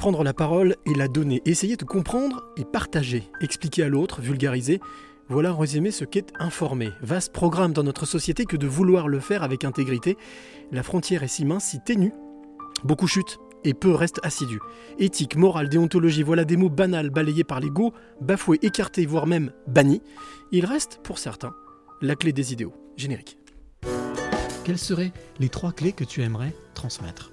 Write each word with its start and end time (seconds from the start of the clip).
Prendre 0.00 0.24
la 0.24 0.32
parole 0.32 0.76
et 0.86 0.94
la 0.94 1.08
donner, 1.08 1.42
essayer 1.44 1.76
de 1.76 1.84
comprendre 1.84 2.46
et 2.56 2.64
partager, 2.64 3.30
expliquer 3.42 3.82
à 3.82 3.90
l'autre, 3.90 4.22
vulgariser, 4.22 4.80
voilà 5.28 5.52
en 5.52 5.58
résumé 5.58 5.90
ce 5.90 6.06
qu'est 6.06 6.32
informer. 6.38 6.88
Vaste 7.02 7.34
programme 7.34 7.74
dans 7.74 7.82
notre 7.82 8.06
société 8.06 8.46
que 8.46 8.56
de 8.56 8.66
vouloir 8.66 9.08
le 9.08 9.20
faire 9.20 9.42
avec 9.42 9.62
intégrité. 9.62 10.16
La 10.72 10.82
frontière 10.82 11.22
est 11.22 11.28
si 11.28 11.44
mince, 11.44 11.66
si 11.66 11.80
ténue. 11.84 12.14
Beaucoup 12.82 13.06
chutent 13.06 13.40
et 13.62 13.74
peu 13.74 13.92
restent 13.92 14.20
assidus. 14.22 14.60
Éthique, 14.98 15.36
morale, 15.36 15.68
déontologie, 15.68 16.22
voilà 16.22 16.46
des 16.46 16.56
mots 16.56 16.70
banals 16.70 17.10
balayés 17.10 17.44
par 17.44 17.60
l'ego, 17.60 17.92
bafoués, 18.22 18.58
écartés, 18.62 19.04
voire 19.04 19.26
même 19.26 19.52
bannis. 19.66 20.00
Il 20.50 20.64
reste, 20.64 21.00
pour 21.04 21.18
certains, 21.18 21.52
la 22.00 22.14
clé 22.14 22.32
des 22.32 22.54
idéaux. 22.54 22.72
Générique. 22.96 23.36
Quelles 24.64 24.78
seraient 24.78 25.12
les 25.40 25.50
trois 25.50 25.72
clés 25.72 25.92
que 25.92 26.04
tu 26.04 26.22
aimerais 26.22 26.54
transmettre? 26.72 27.32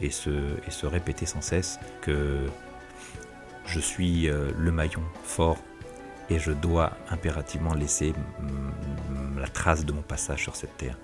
et 0.00 0.10
se, 0.10 0.86
répéter 0.86 1.26
sans 1.26 1.40
cesse 1.40 1.78
que 2.02 2.46
je 3.66 3.80
suis 3.80 4.28
euh, 4.28 4.50
le 4.58 4.70
maillon 4.70 5.02
fort 5.24 5.58
et 6.30 6.38
je 6.38 6.52
dois 6.52 6.92
impérativement 7.10 7.74
laisser 7.74 8.12
la 9.38 9.48
trace 9.48 9.84
de 9.84 9.92
mon 9.92 10.02
passage 10.02 10.42
sur 10.42 10.56
cette 10.56 10.76
terre. 10.76 10.96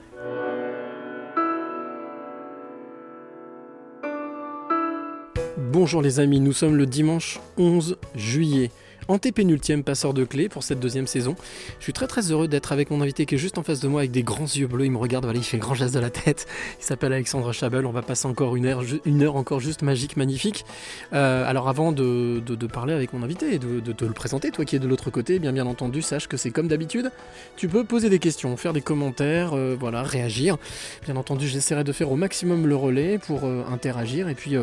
Bonjour 5.59 6.03
les 6.03 6.21
amis, 6.21 6.41
nous 6.41 6.53
sommes 6.53 6.77
le 6.77 6.87
dimanche 6.87 7.41
11 7.57 7.97
juillet. 8.15 8.71
Antépénultième 9.09 9.83
passeur 9.83 10.15
de 10.15 10.25
clés 10.25 10.49
pour 10.49 10.63
cette 10.63 10.81
deuxième 10.81 11.07
saison. 11.07 11.35
Je 11.79 11.85
suis 11.85 11.93
très 11.93 12.07
très 12.07 12.31
heureux 12.31 12.49
d'être 12.49 12.73
avec 12.73 12.91
mon 12.91 13.01
invité 13.01 13.27
qui 13.27 13.35
est 13.35 13.39
juste 13.39 13.59
en 13.59 13.63
face 13.63 13.81
de 13.81 13.89
moi 13.89 14.01
avec 14.03 14.11
des 14.13 14.23
grands 14.23 14.45
yeux 14.45 14.67
bleus. 14.67 14.85
Il 14.85 14.93
me 14.93 14.99
regarde, 14.99 15.25
voilà, 15.25 15.39
il 15.39 15.45
fait 15.45 15.59
grand 15.59 15.75
geste 15.75 15.95
de 15.95 16.01
la 16.01 16.11
tête. 16.11 16.47
Il 16.81 16.85
s'appelle 16.85 17.13
Alexandre 17.13 17.53
Chabel. 17.53 17.85
On 17.87 17.91
va 17.93 18.03
passer 18.03 18.27
encore 18.27 18.57
une 18.57 18.67
heure, 18.67 18.83
une 19.05 19.23
heure 19.23 19.37
encore 19.37 19.61
juste 19.61 19.83
magique, 19.83 20.17
magnifique. 20.17 20.65
Euh, 21.13 21.49
alors 21.49 21.69
avant 21.69 21.93
de, 21.93 22.41
de- 22.45 22.67
parler 22.67 22.95
avec 22.95 23.13
mon 23.13 23.23
invité 23.23 23.55
et 23.55 23.59
de, 23.59 23.81
te 23.93 24.05
le 24.05 24.13
présenter, 24.13 24.51
toi 24.51 24.65
qui 24.65 24.77
es 24.77 24.79
de 24.79 24.89
l'autre 24.89 25.11
côté, 25.11 25.39
bien 25.39 25.53
bien 25.53 25.67
entendu, 25.67 26.01
sache 26.01 26.27
que 26.29 26.37
c'est 26.39 26.51
comme 26.51 26.69
d'habitude. 26.69 27.11
Tu 27.57 27.69
peux 27.69 27.85
poser 27.85 28.09
des 28.09 28.19
questions, 28.19 28.57
faire 28.57 28.73
des 28.73 28.81
commentaires, 28.81 29.51
euh, 29.53 29.77
voilà, 29.79 30.03
réagir. 30.03 30.57
Bien 31.05 31.17
entendu, 31.17 31.49
j'essaierai 31.49 31.85
de 31.85 31.93
faire 31.93 32.11
au 32.11 32.17
maximum 32.17 32.67
le 32.67 32.77
relais 32.77 33.19
pour 33.19 33.41
euh, 33.45 33.63
interagir. 33.71 34.29
Et 34.29 34.35
puis, 34.35 34.55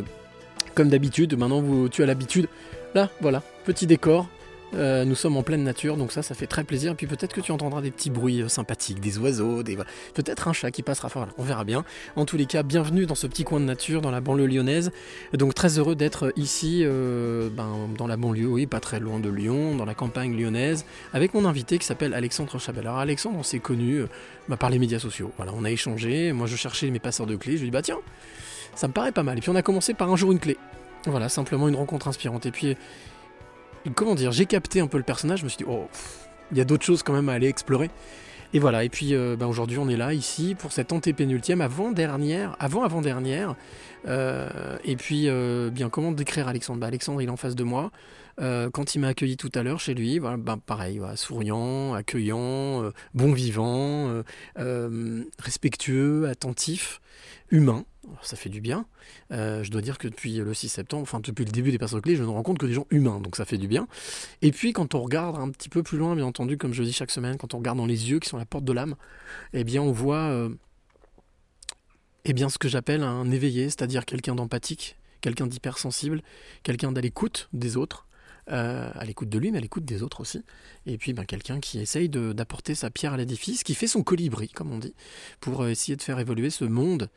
comme 0.73 0.89
d'habitude, 0.89 1.37
maintenant 1.37 1.61
vous, 1.61 1.89
tu 1.89 2.01
as 2.03 2.05
l'habitude. 2.05 2.47
Là, 2.95 3.09
voilà, 3.21 3.43
petit 3.65 3.85
décor. 3.85 4.27
Euh, 4.75 5.03
nous 5.03 5.15
sommes 5.15 5.35
en 5.35 5.41
pleine 5.41 5.63
nature, 5.63 5.97
donc 5.97 6.11
ça, 6.11 6.21
ça 6.21 6.35
fait 6.35 6.47
très 6.47 6.63
plaisir. 6.63 6.91
Et 6.91 6.95
puis 6.95 7.07
peut-être 7.07 7.33
que 7.33 7.41
tu 7.41 7.51
entendras 7.51 7.81
des 7.81 7.91
petits 7.91 8.09
bruits 8.09 8.41
euh, 8.41 8.47
sympathiques, 8.47 8.99
des 8.99 9.17
oiseaux, 9.17 9.63
des 9.63 9.75
peut-être 10.13 10.47
un 10.47 10.53
chat 10.53 10.71
qui 10.71 10.83
passera. 10.83 11.07
Voilà, 11.07 11.31
on 11.37 11.43
verra 11.43 11.63
bien. 11.63 11.85
En 12.15 12.25
tous 12.25 12.37
les 12.37 12.45
cas, 12.45 12.63
bienvenue 12.63 13.05
dans 13.05 13.15
ce 13.15 13.27
petit 13.27 13.43
coin 13.43 13.59
de 13.59 13.65
nature, 13.65 14.01
dans 14.01 14.11
la 14.11 14.21
banlieue 14.21 14.47
lyonnaise. 14.47 14.91
Donc 15.33 15.53
très 15.53 15.77
heureux 15.79 15.95
d'être 15.95 16.33
ici, 16.35 16.81
euh, 16.83 17.49
ben, 17.51 17.89
dans 17.97 18.07
la 18.07 18.17
banlieue, 18.17 18.47
oui, 18.47 18.65
pas 18.67 18.79
très 18.79 18.99
loin 18.99 19.19
de 19.19 19.29
Lyon, 19.29 19.75
dans 19.75 19.85
la 19.85 19.95
campagne 19.95 20.35
lyonnaise, 20.35 20.85
avec 21.13 21.33
mon 21.33 21.45
invité 21.45 21.77
qui 21.77 21.85
s'appelle 21.85 22.13
Alexandre 22.13 22.59
Chabel. 22.59 22.85
Alors 22.85 22.99
Alexandre, 22.99 23.37
on 23.39 23.43
s'est 23.43 23.59
connu 23.59 24.03
bah, 24.47 24.57
par 24.57 24.69
les 24.69 24.79
médias 24.79 24.99
sociaux. 24.99 25.31
Voilà, 25.37 25.51
on 25.55 25.63
a 25.63 25.71
échangé. 25.71 26.31
Moi, 26.31 26.47
je 26.47 26.55
cherchais 26.55 26.89
mes 26.89 26.99
passeurs 26.99 27.27
de 27.27 27.35
clés. 27.35 27.53
Je 27.53 27.61
lui 27.61 27.69
dit 27.69 27.71
bah 27.71 27.81
tiens, 27.81 27.99
ça 28.75 28.87
me 28.87 28.93
paraît 28.93 29.11
pas 29.11 29.23
mal. 29.23 29.37
Et 29.37 29.41
puis 29.41 29.49
on 29.49 29.55
a 29.55 29.64
commencé 29.64 29.93
par 29.93 30.11
un 30.11 30.15
jour 30.15 30.31
une 30.31 30.39
clé. 30.39 30.58
Voilà, 31.05 31.30
simplement 31.30 31.67
une 31.67 31.76
rencontre 31.76 32.08
inspirante. 32.08 32.45
Et 32.45 32.52
puis, 32.52 32.76
comment 33.95 34.15
dire, 34.15 34.32
j'ai 34.32 34.45
capté 34.45 34.80
un 34.80 34.87
peu 34.87 34.98
le 34.98 35.04
personnage. 35.04 35.39
Je 35.39 35.43
me 35.45 35.49
suis 35.49 35.60
dit, 35.60 35.70
oh, 35.70 35.87
il 36.52 36.58
y 36.58 36.61
a 36.61 36.65
d'autres 36.65 36.86
choses 36.86 37.04
quand 37.04 37.14
même 37.14 37.30
à 37.30 37.33
aller 37.33 37.48
explorer. 37.48 37.89
Et 38.52 38.58
voilà, 38.58 38.83
et 38.83 38.89
puis 38.89 39.14
euh, 39.14 39.36
ben, 39.36 39.45
aujourd'hui 39.45 39.77
on 39.77 39.88
est 39.89 39.95
là, 39.95 40.11
ici, 40.11 40.55
pour 40.58 40.71
cette 40.71 40.92
antépénultième, 40.92 41.61
avant-dernière, 41.61 42.55
avant-avant-dernière. 42.59 43.55
Euh, 44.08 44.77
et 44.83 44.95
puis, 44.95 45.30
euh, 45.30 45.70
bien, 45.70 45.89
comment 45.89 46.11
décrire 46.11 46.48
Alexandre? 46.48 46.80
Bah, 46.80 46.88
Alexandre, 46.88 47.21
il 47.21 47.27
est 47.27 47.32
en 47.32 47.38
face 47.38 47.55
de 47.55 47.64
moi. 47.64 47.92
Quand 48.71 48.95
il 48.95 48.99
m'a 48.99 49.09
accueilli 49.09 49.36
tout 49.36 49.52
à 49.54 49.64
l'heure 49.64 49.82
chez 49.82 49.93
lui, 49.93 50.17
voilà, 50.17 50.38
ben, 50.38 50.58
pareil, 50.58 51.02
souriant, 51.15 51.93
accueillant, 51.93 52.89
bon 53.14 53.33
vivant, 53.33 54.23
respectueux, 55.38 56.26
attentif, 56.30 57.02
humain. 57.52 57.83
Ça 58.21 58.36
fait 58.36 58.49
du 58.49 58.61
bien. 58.61 58.86
Euh, 59.31 59.64
je 59.64 59.71
dois 59.71 59.81
dire 59.81 59.97
que 59.97 60.08
depuis 60.08 60.37
le 60.37 60.53
6 60.53 60.70
septembre, 60.70 61.03
enfin 61.03 61.20
depuis 61.20 61.45
le 61.45 61.52
début 61.52 61.71
des 61.71 61.77
personnes 61.77 62.02
clés, 62.02 62.15
je 62.15 62.23
me 62.23 62.30
rends 62.30 62.43
compte 62.43 62.58
que 62.58 62.65
des 62.65 62.73
gens 62.73 62.87
humains, 62.89 63.20
donc 63.20 63.36
ça 63.36 63.45
fait 63.45 63.58
du 63.58 63.67
bien. 63.67 63.87
Et 64.42 64.52
puis 64.52 64.73
quand 64.73 64.95
on 64.95 65.02
regarde 65.02 65.37
un 65.37 65.49
petit 65.49 65.70
peu 65.70 65.83
plus 65.83 65.97
loin, 65.97 66.15
bien 66.15 66.25
entendu, 66.25 66.58
comme 66.58 66.73
je 66.73 66.83
dis 66.83 66.93
chaque 66.93 67.11
semaine, 67.11 67.37
quand 67.37 67.53
on 67.53 67.58
regarde 67.58 67.77
dans 67.77 67.86
les 67.86 68.09
yeux 68.09 68.20
qui 68.20 68.30
sont 68.30 68.37
la 68.37 68.45
porte 68.45 68.65
de 68.65 68.73
l'âme, 68.73 68.95
eh 69.53 69.64
bien 69.64 69.81
on 69.81 69.92
voit 69.92 70.30
euh, 70.30 70.49
eh 72.25 72.33
bien, 72.33 72.49
ce 72.49 72.58
que 72.58 72.67
j'appelle 72.67 73.03
un 73.03 73.31
éveillé, 73.31 73.65
c'est-à-dire 73.65 74.05
quelqu'un 74.05 74.36
d'empathique, 74.36 74.97
quelqu'un 75.21 75.47
d'hypersensible, 75.47 76.21
quelqu'un 76.64 76.91
d'à 76.91 77.02
l'écoute 77.02 77.49
des 77.53 77.77
autres, 77.77 78.08
euh, 78.52 78.91
à 78.93 79.05
l'écoute 79.05 79.30
de 79.30 79.37
lui, 79.37 79.52
mais 79.52 79.58
à 79.59 79.61
l'écoute 79.61 79.86
des 79.86 80.03
autres 80.03 80.21
aussi. 80.21 80.43
Et 80.86 80.97
puis 80.97 81.14
ben, 81.14 81.26
quelqu'un 81.26 81.59
qui 81.59 81.80
essaye 81.80 82.09
d'apporter 82.09 82.76
sa 82.76 82.89
pierre 82.89 83.14
à 83.14 83.17
l'édifice, 83.17 83.64
qui 83.64 83.73
fait 83.73 83.87
son 83.87 84.03
colibri, 84.03 84.49
comme 84.49 84.71
on 84.71 84.80
dit, 84.80 84.93
pour 85.39 85.65
essayer 85.67 85.95
de 85.95 86.02
faire 86.02 86.20
évoluer 86.20 86.49
ce 86.49 86.65
monde 86.65 87.09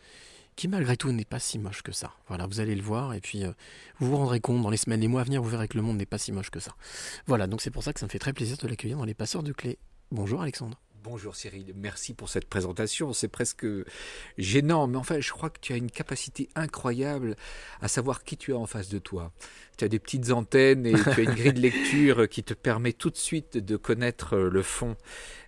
qui 0.57 0.69
malgré 0.69 0.97
tout 0.97 1.13
n'est 1.13 1.25
pas 1.25 1.39
si 1.39 1.59
moche 1.59 1.83
que 1.83 1.93
ça. 1.93 2.13
Voilà, 2.29 2.47
vous 2.47 2.61
allez 2.61 2.75
le 2.75 2.83
voir, 2.83 3.15
et 3.15 3.21
puis 3.21 3.45
euh, 3.45 3.53
vous 3.99 4.11
vous 4.11 4.17
rendrez 4.17 4.41
compte 4.41 4.63
dans 4.63 4.71
les 4.71 4.77
semaines, 4.77 5.01
les 5.01 5.09
mois 5.09 5.23
à 5.23 5.25
venir, 5.25 5.43
vous 5.43 5.49
verrez 5.49 5.69
que 5.69 5.77
le 5.77 5.83
monde 5.83 5.97
n'est 5.97 6.07
pas 6.07 6.19
si 6.19 6.33
moche 6.33 6.51
que 6.51 6.61
ça. 6.61 6.75
Voilà, 7.27 7.47
donc 7.47 7.63
c'est 7.63 7.71
pour 7.71 7.83
ça 7.83 7.93
que 7.93 8.01
ça 8.01 8.07
me 8.07 8.11
fait 8.11 8.19
très 8.19 8.33
plaisir 8.33 8.57
de 8.57 8.69
l'accueillir 8.69 8.99
dans 8.99 9.05
les 9.05 9.15
passeurs 9.15 9.43
de 9.43 9.53
clés. 9.53 9.79
Bonjour 10.11 10.43
Alexandre. 10.43 10.79
Bonjour 11.05 11.35
Cyril, 11.35 11.73
merci 11.75 12.15
pour 12.15 12.29
cette 12.29 12.49
présentation. 12.49 13.13
C'est 13.13 13.27
presque 13.27 13.67
gênant, 14.39 14.87
mais 14.87 14.99
enfin, 14.99 15.19
je 15.19 15.33
crois 15.33 15.51
que 15.51 15.59
tu 15.61 15.73
as 15.73 15.77
une 15.77 15.91
capacité 15.91 16.49
incroyable 16.55 17.35
à 17.81 17.89
savoir 17.89 18.23
qui 18.23 18.37
tu 18.37 18.53
as 18.53 18.57
en 18.57 18.67
face 18.67 18.89
de 18.89 19.01
toi. 19.01 19.33
Tu 19.79 19.85
as 19.85 19.89
des 19.89 19.99
petites 19.99 20.31
antennes 20.31 20.87
et 20.87 20.93
tu 20.93 21.09
as 21.09 21.19
une 21.19 21.35
grille 21.35 21.55
de 21.55 21.61
lecture 21.63 22.29
qui 22.29 22.45
te 22.45 22.55
permet 22.55 22.93
tout 22.93 23.11
de 23.11 23.17
suite 23.17 23.57
de 23.59 23.77
connaître 23.77 24.37
le 24.37 24.63
fond 24.63 24.97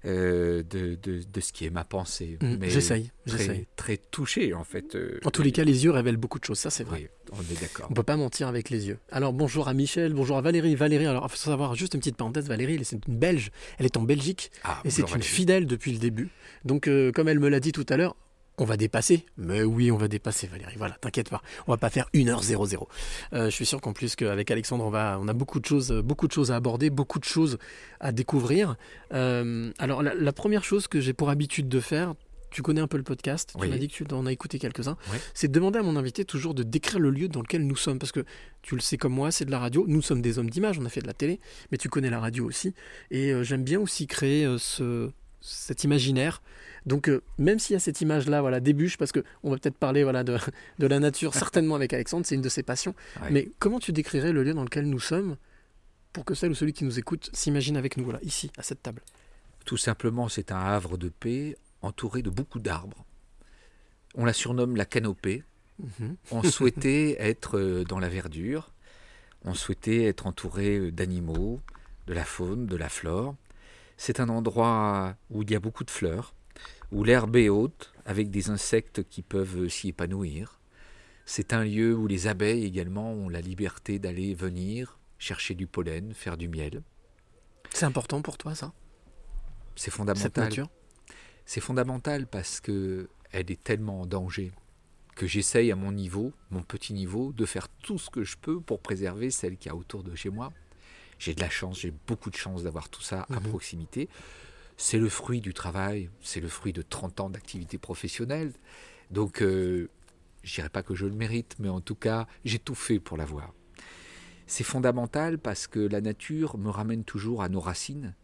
euh, 0.06 0.62
de, 0.68 0.96
de, 1.02 1.22
de 1.22 1.40
ce 1.40 1.52
qui 1.52 1.64
est 1.64 1.70
ma 1.70 1.84
pensée. 1.84 2.38
Mm, 2.42 2.56
Mais 2.60 2.70
j'essaye, 2.70 3.10
très- 3.26 3.38
j'essaye. 3.38 3.66
Très 3.76 3.96
touché, 3.96 4.52
en 4.54 4.64
fait. 4.64 4.94
euh, 4.94 5.18
En 5.24 5.30
tous 5.30 5.42
les 5.42 5.52
cas, 5.52 5.64
les 5.64 5.84
yeux 5.84 5.90
révèlent 5.90 6.16
beaucoup 6.16 6.38
de 6.38 6.44
choses, 6.44 6.58
ça 6.58 6.70
c'est 6.70 6.84
vrai. 6.84 7.10
oui, 7.32 7.32
on 7.32 7.40
est 7.52 7.60
d'accord. 7.60 7.86
On 7.90 7.94
peut 7.94 8.02
pas 8.02 8.16
mentir 8.16 8.48
avec 8.48 8.70
les 8.70 8.86
yeux. 8.88 8.98
Alors 9.10 9.32
bonjour 9.32 9.68
à 9.68 9.74
Michel, 9.74 10.12
bonjour 10.12 10.36
à 10.36 10.40
Valérie. 10.42 10.74
Valérie, 10.74 11.06
alors 11.06 11.24
il 11.26 11.30
faut 11.30 11.36
savoir 11.36 11.74
juste 11.74 11.94
une 11.94 12.00
petite 12.00 12.16
parenthèse, 12.16 12.46
Valérie, 12.48 12.74
elle, 12.74 12.84
c'est 12.84 12.98
une 13.06 13.16
Belge, 13.18 13.50
elle 13.78 13.86
est 13.86 13.96
en 13.96 14.02
Belgique 14.02 14.50
Ah, 14.62 14.80
et 14.84 14.90
c'est 14.90 15.10
une 15.14 15.22
fidèle 15.22 15.66
depuis 15.66 15.92
le 15.92 15.98
début. 15.98 16.28
Donc 16.64 16.86
euh, 16.88 17.10
comme 17.12 17.28
elle 17.28 17.40
me 17.40 17.48
l'a 17.48 17.60
dit 17.60 17.72
tout 17.72 17.86
à 17.88 17.96
l'heure, 17.96 18.14
on 18.58 18.64
va 18.64 18.76
dépasser. 18.76 19.26
Mais 19.36 19.62
oui, 19.62 19.90
on 19.90 19.96
va 19.96 20.08
dépasser 20.08 20.46
Valérie. 20.46 20.74
Voilà, 20.76 20.96
t'inquiète 21.00 21.28
pas. 21.30 21.42
On 21.66 21.72
va 21.72 21.76
pas 21.78 21.90
faire 21.90 22.08
1h00. 22.14 22.86
Euh, 23.32 23.44
je 23.46 23.50
suis 23.50 23.66
sûr 23.66 23.80
qu'en 23.80 23.92
plus 23.92 24.14
qu'avec 24.16 24.50
Alexandre, 24.50 24.84
on 24.84 24.90
va, 24.90 25.18
on 25.20 25.26
a 25.28 25.32
beaucoup 25.32 25.60
de 25.60 25.66
choses, 25.66 25.90
beaucoup 25.92 26.26
de 26.28 26.32
choses 26.32 26.52
à 26.52 26.56
aborder, 26.56 26.90
beaucoup 26.90 27.18
de 27.18 27.24
choses 27.24 27.58
à 28.00 28.12
découvrir. 28.12 28.76
Euh, 29.12 29.72
alors 29.78 30.02
la, 30.02 30.14
la 30.14 30.32
première 30.32 30.64
chose 30.64 30.86
que 30.88 31.00
j'ai 31.00 31.12
pour 31.12 31.30
habitude 31.30 31.68
de 31.68 31.80
faire, 31.80 32.14
tu 32.50 32.62
connais 32.62 32.80
un 32.80 32.86
peu 32.86 32.96
le 32.96 33.02
podcast, 33.02 33.52
tu 33.60 33.66
m'as 33.66 33.76
dit 33.78 33.88
que 33.88 34.04
tu 34.04 34.14
en 34.14 34.26
as 34.26 34.30
écouté 34.32 34.60
quelques-uns, 34.60 34.96
Oui. 35.12 35.18
c'est 35.34 35.48
de 35.48 35.52
demander 35.52 35.80
à 35.80 35.82
mon 35.82 35.96
invité 35.96 36.24
toujours 36.24 36.54
de 36.54 36.62
décrire 36.62 37.00
le 37.00 37.10
lieu 37.10 37.26
dans 37.26 37.40
lequel 37.42 37.66
nous 37.66 37.74
sommes. 37.74 37.98
Parce 37.98 38.12
que 38.12 38.24
tu 38.62 38.76
le 38.76 38.80
sais 38.80 38.96
comme 38.96 39.12
moi, 39.12 39.32
c'est 39.32 39.44
de 39.44 39.50
la 39.50 39.58
radio. 39.58 39.84
Nous 39.88 40.02
sommes 40.02 40.22
des 40.22 40.38
hommes 40.38 40.48
d'image, 40.50 40.78
on 40.78 40.84
a 40.84 40.88
fait 40.88 41.00
de 41.00 41.08
la 41.08 41.14
télé, 41.14 41.40
mais 41.72 41.78
tu 41.78 41.88
connais 41.88 42.10
la 42.10 42.20
radio 42.20 42.44
aussi. 42.46 42.72
Et 43.10 43.32
euh, 43.32 43.42
j'aime 43.42 43.64
bien 43.64 43.80
aussi 43.80 44.06
créer 44.06 44.44
euh, 44.44 44.56
ce, 44.58 45.10
cet 45.40 45.82
imaginaire. 45.82 46.42
Donc 46.86 47.08
euh, 47.08 47.22
même 47.38 47.58
s'il 47.58 47.74
y 47.74 47.76
a 47.76 47.80
cette 47.80 48.00
image-là, 48.00 48.40
voilà, 48.40 48.60
débûche, 48.60 48.98
parce 48.98 49.12
que 49.12 49.24
on 49.42 49.50
va 49.50 49.56
peut-être 49.56 49.76
parler 49.76 50.02
voilà, 50.02 50.24
de, 50.24 50.36
de 50.78 50.86
la 50.86 51.00
nature, 51.00 51.34
certainement 51.34 51.74
avec 51.74 51.92
Alexandre, 51.92 52.26
c'est 52.26 52.34
une 52.34 52.42
de 52.42 52.48
ses 52.48 52.62
passions. 52.62 52.94
Ouais. 53.22 53.28
Mais 53.30 53.48
comment 53.58 53.80
tu 53.80 53.92
décrirais 53.92 54.32
le 54.32 54.42
lieu 54.42 54.54
dans 54.54 54.64
lequel 54.64 54.86
nous 54.88 55.00
sommes 55.00 55.36
pour 56.12 56.24
que 56.24 56.34
celle 56.34 56.50
ou 56.50 56.54
celui 56.54 56.72
qui 56.72 56.84
nous 56.84 56.98
écoute 56.98 57.30
s'imagine 57.32 57.76
avec 57.76 57.96
nous, 57.96 58.04
voilà, 58.04 58.20
ici, 58.22 58.50
à 58.56 58.62
cette 58.62 58.82
table? 58.82 59.02
Tout 59.64 59.76
simplement, 59.76 60.28
c'est 60.28 60.52
un 60.52 60.60
havre 60.60 60.96
de 60.96 61.08
paix 61.08 61.56
entouré 61.80 62.22
de 62.22 62.30
beaucoup 62.30 62.58
d'arbres. 62.58 63.04
On 64.14 64.24
la 64.24 64.32
surnomme 64.32 64.76
la 64.76 64.84
canopée. 64.84 65.42
Mhm. 65.78 66.16
On 66.30 66.42
souhaitait 66.44 67.16
être 67.18 67.58
euh, 67.58 67.84
dans 67.84 67.98
la 67.98 68.08
verdure, 68.08 68.72
on 69.44 69.54
souhaitait 69.54 70.04
être 70.04 70.26
entouré 70.26 70.78
euh, 70.78 70.92
d'animaux, 70.92 71.60
de 72.06 72.14
la 72.14 72.24
faune, 72.24 72.66
de 72.66 72.76
la 72.76 72.88
flore. 72.88 73.34
C'est 73.96 74.20
un 74.20 74.28
endroit 74.28 75.16
où 75.30 75.42
il 75.42 75.50
y 75.50 75.54
a 75.54 75.60
beaucoup 75.60 75.84
de 75.84 75.90
fleurs, 75.90 76.34
où 76.94 77.02
l'herbe 77.02 77.34
est 77.36 77.48
haute, 77.48 77.92
avec 78.06 78.30
des 78.30 78.50
insectes 78.50 79.02
qui 79.08 79.22
peuvent 79.22 79.68
s'y 79.68 79.88
épanouir. 79.88 80.60
C'est 81.26 81.52
un 81.52 81.64
lieu 81.64 81.94
où 81.94 82.06
les 82.06 82.28
abeilles 82.28 82.64
également 82.64 83.12
ont 83.12 83.28
la 83.28 83.40
liberté 83.40 83.98
d'aller 83.98 84.32
venir, 84.34 84.98
chercher 85.18 85.54
du 85.54 85.66
pollen, 85.66 86.14
faire 86.14 86.36
du 86.36 86.48
miel. 86.48 86.82
C'est 87.70 87.84
important 87.86 88.22
pour 88.22 88.38
toi, 88.38 88.54
ça? 88.54 88.72
C'est 89.74 89.86
Cette 89.86 89.94
fondamental. 89.94 90.44
nature? 90.44 90.68
C'est 91.46 91.60
fondamental 91.60 92.26
parce 92.28 92.60
que 92.60 93.08
elle 93.32 93.50
est 93.50 93.62
tellement 93.62 94.02
en 94.02 94.06
danger 94.06 94.52
que 95.16 95.26
j'essaye 95.26 95.72
à 95.72 95.76
mon 95.76 95.90
niveau, 95.90 96.32
mon 96.50 96.62
petit 96.62 96.92
niveau, 96.92 97.32
de 97.32 97.44
faire 97.44 97.68
tout 97.68 97.98
ce 97.98 98.08
que 98.08 98.22
je 98.22 98.36
peux 98.36 98.60
pour 98.60 98.80
préserver 98.80 99.30
celle 99.30 99.56
qui 99.56 99.68
a 99.68 99.74
autour 99.74 100.04
de 100.04 100.14
chez 100.14 100.30
moi. 100.30 100.52
J'ai 101.18 101.34
de 101.34 101.40
la 101.40 101.50
chance, 101.50 101.80
j'ai 101.80 101.92
beaucoup 102.06 102.30
de 102.30 102.36
chance 102.36 102.62
d'avoir 102.62 102.88
tout 102.88 103.02
ça 103.02 103.26
à 103.30 103.40
Mhm. 103.40 103.48
proximité. 103.48 104.08
C'est 104.76 104.98
le 104.98 105.08
fruit 105.08 105.40
du 105.40 105.54
travail, 105.54 106.10
c'est 106.20 106.40
le 106.40 106.48
fruit 106.48 106.72
de 106.72 106.82
30 106.82 107.20
ans 107.20 107.30
d'activité 107.30 107.78
professionnelle. 107.78 108.52
Donc, 109.10 109.40
euh, 109.42 109.88
je 110.42 110.54
dirais 110.54 110.68
pas 110.68 110.82
que 110.82 110.94
je 110.94 111.06
le 111.06 111.14
mérite, 111.14 111.56
mais 111.58 111.68
en 111.68 111.80
tout 111.80 111.94
cas, 111.94 112.26
j'ai 112.44 112.58
tout 112.58 112.74
fait 112.74 112.98
pour 112.98 113.16
l'avoir. 113.16 113.52
C'est 114.46 114.64
fondamental 114.64 115.38
parce 115.38 115.66
que 115.66 115.80
la 115.80 116.00
nature 116.00 116.58
me 116.58 116.68
ramène 116.70 117.04
toujours 117.04 117.42
à 117.42 117.48
nos 117.48 117.60
racines, 117.60 118.14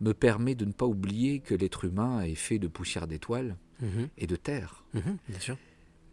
me 0.00 0.12
permet 0.14 0.54
de 0.54 0.64
ne 0.64 0.72
pas 0.72 0.86
oublier 0.86 1.40
que 1.40 1.54
l'être 1.54 1.84
humain 1.84 2.22
est 2.22 2.34
fait 2.34 2.58
de 2.58 2.68
poussière 2.68 3.06
d'étoiles 3.06 3.56
Mhm, 3.82 4.08
et 4.16 4.26
de 4.26 4.36
terre. 4.36 4.84
mhm, 4.94 5.18
Bien 5.28 5.40
sûr. 5.40 5.58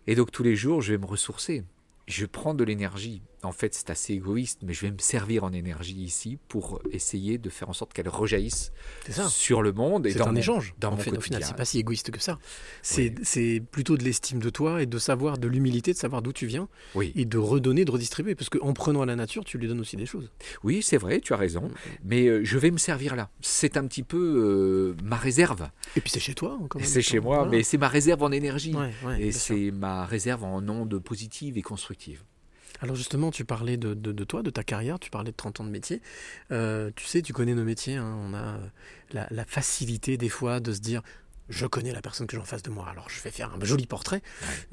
Et 0.06 0.16
donc 0.16 0.32
tous 0.32 0.44
les 0.44 0.56
jours, 0.58 0.82
je 0.82 0.92
vais 0.92 0.98
me 0.98 1.06
ressourcer. 1.06 1.64
Je 2.08 2.26
prends 2.26 2.54
de 2.54 2.64
l'énergie. 2.66 3.22
En 3.44 3.52
fait, 3.52 3.74
c'est 3.74 3.90
assez 3.90 4.14
égoïste, 4.14 4.60
mais 4.64 4.74
je 4.74 4.82
vais 4.82 4.92
me 4.92 4.98
servir 5.00 5.44
en 5.44 5.52
énergie 5.52 5.96
ici 6.02 6.38
pour 6.48 6.82
essayer 6.92 7.38
de 7.38 7.50
faire 7.50 7.70
en 7.70 7.74
sorte 7.74 7.92
qu'elle 7.94 8.08
rejaillisse 8.08 8.72
ça. 9.10 9.28
sur 9.28 9.62
le 9.62 9.74
monde 9.74 10.08
et 10.08 10.12
C'est 10.12 10.20
dans 10.20 10.28
un 10.28 10.32
mon- 10.32 10.38
échange. 10.38 10.74
dans 10.80 10.88
en 10.88 10.92
mon 10.92 10.98
fait, 10.98 11.16
au 11.18 11.20
final, 11.22 11.44
c'est 11.44 11.56
pas 11.56 11.66
si 11.66 11.78
égoïste 11.80 12.10
que 12.12 12.22
ça. 12.22 12.40
C'est 12.82 13.14
Oui. 13.36 13.60
plutôt 13.60 13.98
de 13.98 14.04
l'estime 14.04 14.40
de 14.40 14.50
toi 14.50 14.82
et 14.82 14.86
de 14.86 14.98
savoir, 14.98 15.38
de 15.38 15.48
l'humilité, 15.48 15.92
de 15.94 15.98
savoir 15.98 16.22
d'où 16.22 16.32
tu 16.32 16.46
viens 16.46 16.70
Oui, 16.96 17.12
et 17.16 17.26
de 17.26 17.38
redonner, 17.38 17.86
de 17.86 17.92
redistribuer. 17.92 18.36
Parce 18.36 18.50
qu'en 18.50 18.74
prenant 18.74 19.02
à 19.02 19.06
la 19.06 19.16
nature, 19.16 19.44
tu 19.44 19.58
lui 19.58 19.68
donnes 19.68 19.82
aussi 19.82 19.98
des 19.98 20.06
choses. 20.06 20.32
oui, 20.64 20.82
c'est 20.82 20.98
vrai, 20.98 21.20
tu 21.20 21.34
as 21.34 21.38
raison. 21.38 21.70
Mais 22.04 22.28
euh, 22.28 22.42
je 22.44 22.58
vais 22.58 22.72
me 22.72 22.78
servir 22.78 23.16
là. 23.16 23.30
C'est 23.42 23.76
un 23.78 23.86
petit 23.88 24.04
peu 24.04 24.18
euh, 24.98 25.04
ma 25.04 25.18
réserve. 25.18 25.70
Et 25.96 26.02
puis 26.02 26.10
c'est 26.10 26.20
chez 26.20 26.34
toi. 26.34 26.58
quand 26.70 26.80
même. 26.80 26.88
C'est 26.88 27.02
chez 27.02 27.20
moi, 27.20 27.38
Voilà. 27.40 27.52
mais 27.52 27.64
c'est 27.64 27.78
ma 27.78 27.88
réserve 27.90 28.24
en 28.24 28.32
énergie. 28.32 28.74
Ouais, 28.74 28.92
ouais, 29.06 29.22
et 29.22 29.32
c'est 29.34 29.72
ma 29.72 30.06
réserve 30.06 30.44
en 30.46 30.68
ondes 30.70 30.98
positives 31.00 31.58
et 31.58 31.62
constructives. 31.62 32.24
Alors 32.84 32.98
justement, 32.98 33.32
tu 33.32 33.46
parlais 33.46 33.78
de, 33.78 33.94
de- 33.94 34.12
de 34.12 34.24
toi, 34.26 34.44
de 34.44 34.50
ta 34.50 34.64
carrière, 34.64 35.00
tu 35.00 35.10
parlais 35.10 35.32
de 35.32 35.36
30 35.38 35.62
ans 35.62 35.64
de 35.64 35.70
métier. 35.70 36.02
Euh, 36.52 36.92
tu 36.98 37.06
sais, 37.06 37.22
tu 37.22 37.32
connais 37.32 37.56
nos 37.56 37.64
métiers, 37.64 37.96
hein, 37.96 38.18
on 38.22 38.34
a 38.34 38.38
euh, 38.58 38.68
la, 39.14 39.26
la 39.32 39.46
facilité 39.46 40.18
des 40.18 40.28
fois 40.28 40.60
de 40.60 40.74
se 40.74 40.82
dire, 40.82 41.02
je 41.48 41.66
connais 41.66 41.94
la 41.94 42.02
personne 42.02 42.28
que 42.28 42.36
j'ai 42.36 42.42
en 42.42 42.46
face 42.46 42.62
de 42.62 42.70
moi, 42.70 42.86
alors 42.90 43.10
je 43.10 43.22
vais 43.22 43.32
faire 43.32 43.54
un 43.54 43.64
joli 43.64 43.86
portrait. 43.88 44.22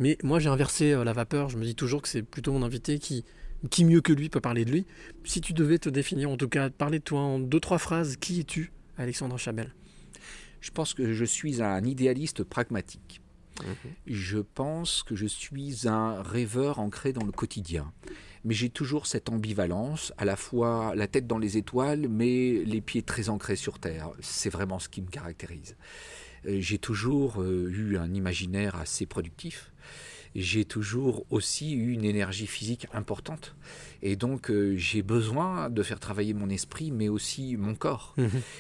Mais 0.01 0.19
moi 0.25 0.41
j'ai 0.41 0.49
inversé 0.49 0.91
euh, 0.93 1.05
la 1.05 1.13
vapeur, 1.13 1.51
je 1.51 1.57
me 1.57 1.65
dis 1.65 1.77
toujours 1.77 2.03
que 2.03 2.09
c'est 2.09 2.23
plutôt 2.25 2.53
mon 2.53 2.65
invité 2.65 2.99
qui, 2.99 3.25
qui 3.71 3.85
mieux 3.85 4.01
que 4.01 4.13
lui 4.13 4.29
peut 4.29 4.41
parler 4.41 4.65
de 4.65 4.73
lui. 4.73 4.87
Si 5.25 5.41
tu 5.41 5.53
devais 5.53 5.79
te 5.79 5.89
définir, 5.89 6.31
en 6.31 6.37
tout 6.37 6.49
cas 6.49 6.69
parler 6.69 6.99
de 6.99 7.05
toi 7.05 7.21
en 7.21 7.39
deux, 7.39 7.61
trois 7.61 7.79
phrases, 7.79 8.17
qui 8.17 8.41
es-tu, 8.41 8.73
Alexandre 8.99 9.39
Chabel? 9.39 9.73
Je 10.61 10.73
pense 10.73 10.95
que 10.95 11.13
je 11.13 11.25
suis 11.25 11.63
un 11.63 11.85
idéaliste 11.85 12.43
pragmatique. 12.43 13.21
Mhm. 13.63 13.93
Je 14.07 14.39
pense 14.39 15.03
que 15.03 15.15
je 15.17 15.27
suis 15.27 15.89
un 15.89 16.23
rêveur 16.23 16.79
ancré 16.79 17.13
dans 17.13 17.25
le 17.25 17.33
quotidien. 17.33 17.93
Mais 18.45 18.55
j'ai 18.55 18.71
toujours 18.71 19.07
cette 19.07 19.29
ambivalence, 19.29 20.13
à 20.17 20.25
la 20.25 20.37
fois 20.37 20.95
la 20.95 21.07
tête 21.07 21.27
dans 21.27 21.39
les 21.39 21.59
étoiles, 21.59 22.09
mais 22.09 22.63
les 22.65 22.81
pieds 22.81 23.03
très 23.03 23.29
ancrés 23.29 23.57
sur 23.57 23.79
terre. 23.79 24.11
C'est 24.21 24.51
vraiment 24.51 24.79
ce 24.79 24.89
qui 24.89 25.03
me 25.03 25.09
caractérise. 25.09 25.77
Euh, 26.47 26.59
J'ai 26.61 26.79
toujours 26.79 27.43
euh, 27.43 27.69
eu 27.71 27.97
un 27.99 28.15
imaginaire 28.15 28.77
assez 28.77 29.05
productif. 29.05 29.73
J'ai 30.35 30.65
toujours 30.65 31.27
aussi 31.31 31.73
eu 31.73 31.93
une 31.93 32.05
énergie 32.05 32.47
physique 32.47 32.87
importante. 32.93 33.57
Et 34.03 34.17
donc, 34.17 34.51
euh, 34.51 34.75
j'ai 34.77 35.03
besoin 35.03 35.71
de 35.71 35.83
faire 35.83 36.01
travailler 36.01 36.35
mon 36.35 36.49
esprit, 36.49 36.91
mais 36.91 37.09
aussi 37.09 37.57
mon 37.57 37.75
corps. 37.75 38.15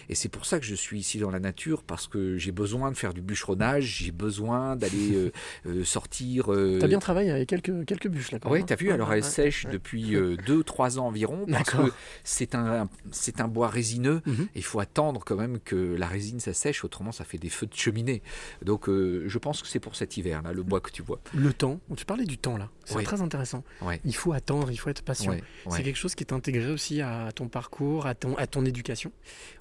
Et 0.08 0.14
c'est 0.14 0.28
pour 0.28 0.44
ça 0.46 0.58
que 0.58 0.64
je 0.66 0.74
suis 0.74 0.98
ici 1.00 1.18
dans 1.18 1.30
la 1.30 1.40
nature, 1.40 1.82
parce 1.82 2.06
que 2.06 2.36
j'ai 2.36 2.52
besoin 2.52 2.90
de 2.90 2.96
faire 2.96 3.14
du 3.14 3.20
bûcheronnage, 3.22 3.84
j'ai 3.84 4.12
besoin 4.12 4.76
d'aller 4.76 5.14
euh, 5.14 5.32
euh, 5.66 5.84
sortir. 5.84 6.52
euh, 6.52 6.78
T'as 6.80 6.88
bien 6.88 6.98
travaillé 6.98 7.30
avec 7.30 7.48
quelques, 7.48 7.84
quelques 7.86 8.08
bûches 8.08 8.32
là 8.32 8.38
oui, 8.46 8.58
même, 8.58 8.66
tu 8.66 8.72
as 8.72 8.74
hein 8.74 8.76
vu, 8.80 8.86
Ouais, 8.88 8.94
alors 8.94 9.08
ouais, 9.10 9.18
elle 9.18 9.24
ouais, 9.24 9.30
sèche 9.30 9.66
depuis 9.70 10.14
2-3 10.14 10.98
ans 10.98 11.06
environ, 11.06 11.46
parce 11.50 11.70
que 11.70 11.92
c'est 12.24 12.54
un, 12.54 12.88
c'est 13.10 13.40
un 13.40 13.48
bois 13.48 13.68
résineux. 13.68 14.20
Mhm. 14.26 14.48
Il 14.54 14.64
faut 14.64 14.80
attendre 14.80 15.22
quand 15.24 15.36
même 15.36 15.58
que 15.60 15.76
la 15.96 16.06
résine 16.06 16.40
ça 16.40 16.52
sèche, 16.52 16.84
autrement 16.84 17.12
ça 17.12 17.24
fait 17.24 17.38
des 17.38 17.48
feux 17.48 17.66
de 17.66 17.74
cheminée. 17.74 18.22
Donc 18.62 18.88
euh, 18.88 19.24
je 19.26 19.38
pense 19.38 19.62
que 19.62 19.68
c'est 19.68 19.80
pour 19.80 19.96
cet 19.96 20.16
hiver, 20.16 20.42
là, 20.42 20.52
le 20.52 20.62
bois 20.62 20.80
que 20.80 20.90
tu 20.90 21.02
vois. 21.02 21.20
Le 21.34 21.52
temps, 21.52 21.80
tu 21.96 22.04
parlais 22.04 22.24
du 22.24 22.38
temps 22.38 22.56
là, 22.56 22.68
c'est 22.84 23.02
très 23.02 23.20
intéressant. 23.22 23.64
Il 24.04 24.14
faut 24.14 24.32
attendre, 24.32 24.70
il 24.70 24.76
faut 24.76 24.90
être 24.90 25.02
patient. 25.02 25.29
Ouais, 25.30 25.42
ouais. 25.66 25.76
C'est 25.76 25.82
quelque 25.82 25.96
chose 25.96 26.14
qui 26.14 26.24
est 26.24 26.32
intégré 26.32 26.70
aussi 26.70 27.00
à 27.00 27.30
ton 27.32 27.48
parcours, 27.48 28.06
à 28.06 28.14
ton, 28.14 28.36
à 28.36 28.46
ton 28.46 28.64
éducation? 28.64 29.12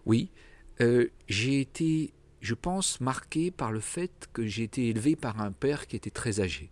Oui, 0.06 0.30
euh, 0.82 1.08
j'ai 1.28 1.60
été, 1.62 2.14
je 2.42 2.54
pense, 2.54 3.00
marqué 3.02 3.52
par 3.52 3.72
le 3.72 3.80
fait 3.80 4.28
que 4.34 4.46
j'ai 4.46 4.64
été 4.64 4.88
élevé 4.90 5.16
par 5.16 5.42
un 5.42 5.52
père 5.52 5.88
qui 5.88 5.96
était 5.96 6.10
très 6.10 6.40
âgé. 6.40 6.72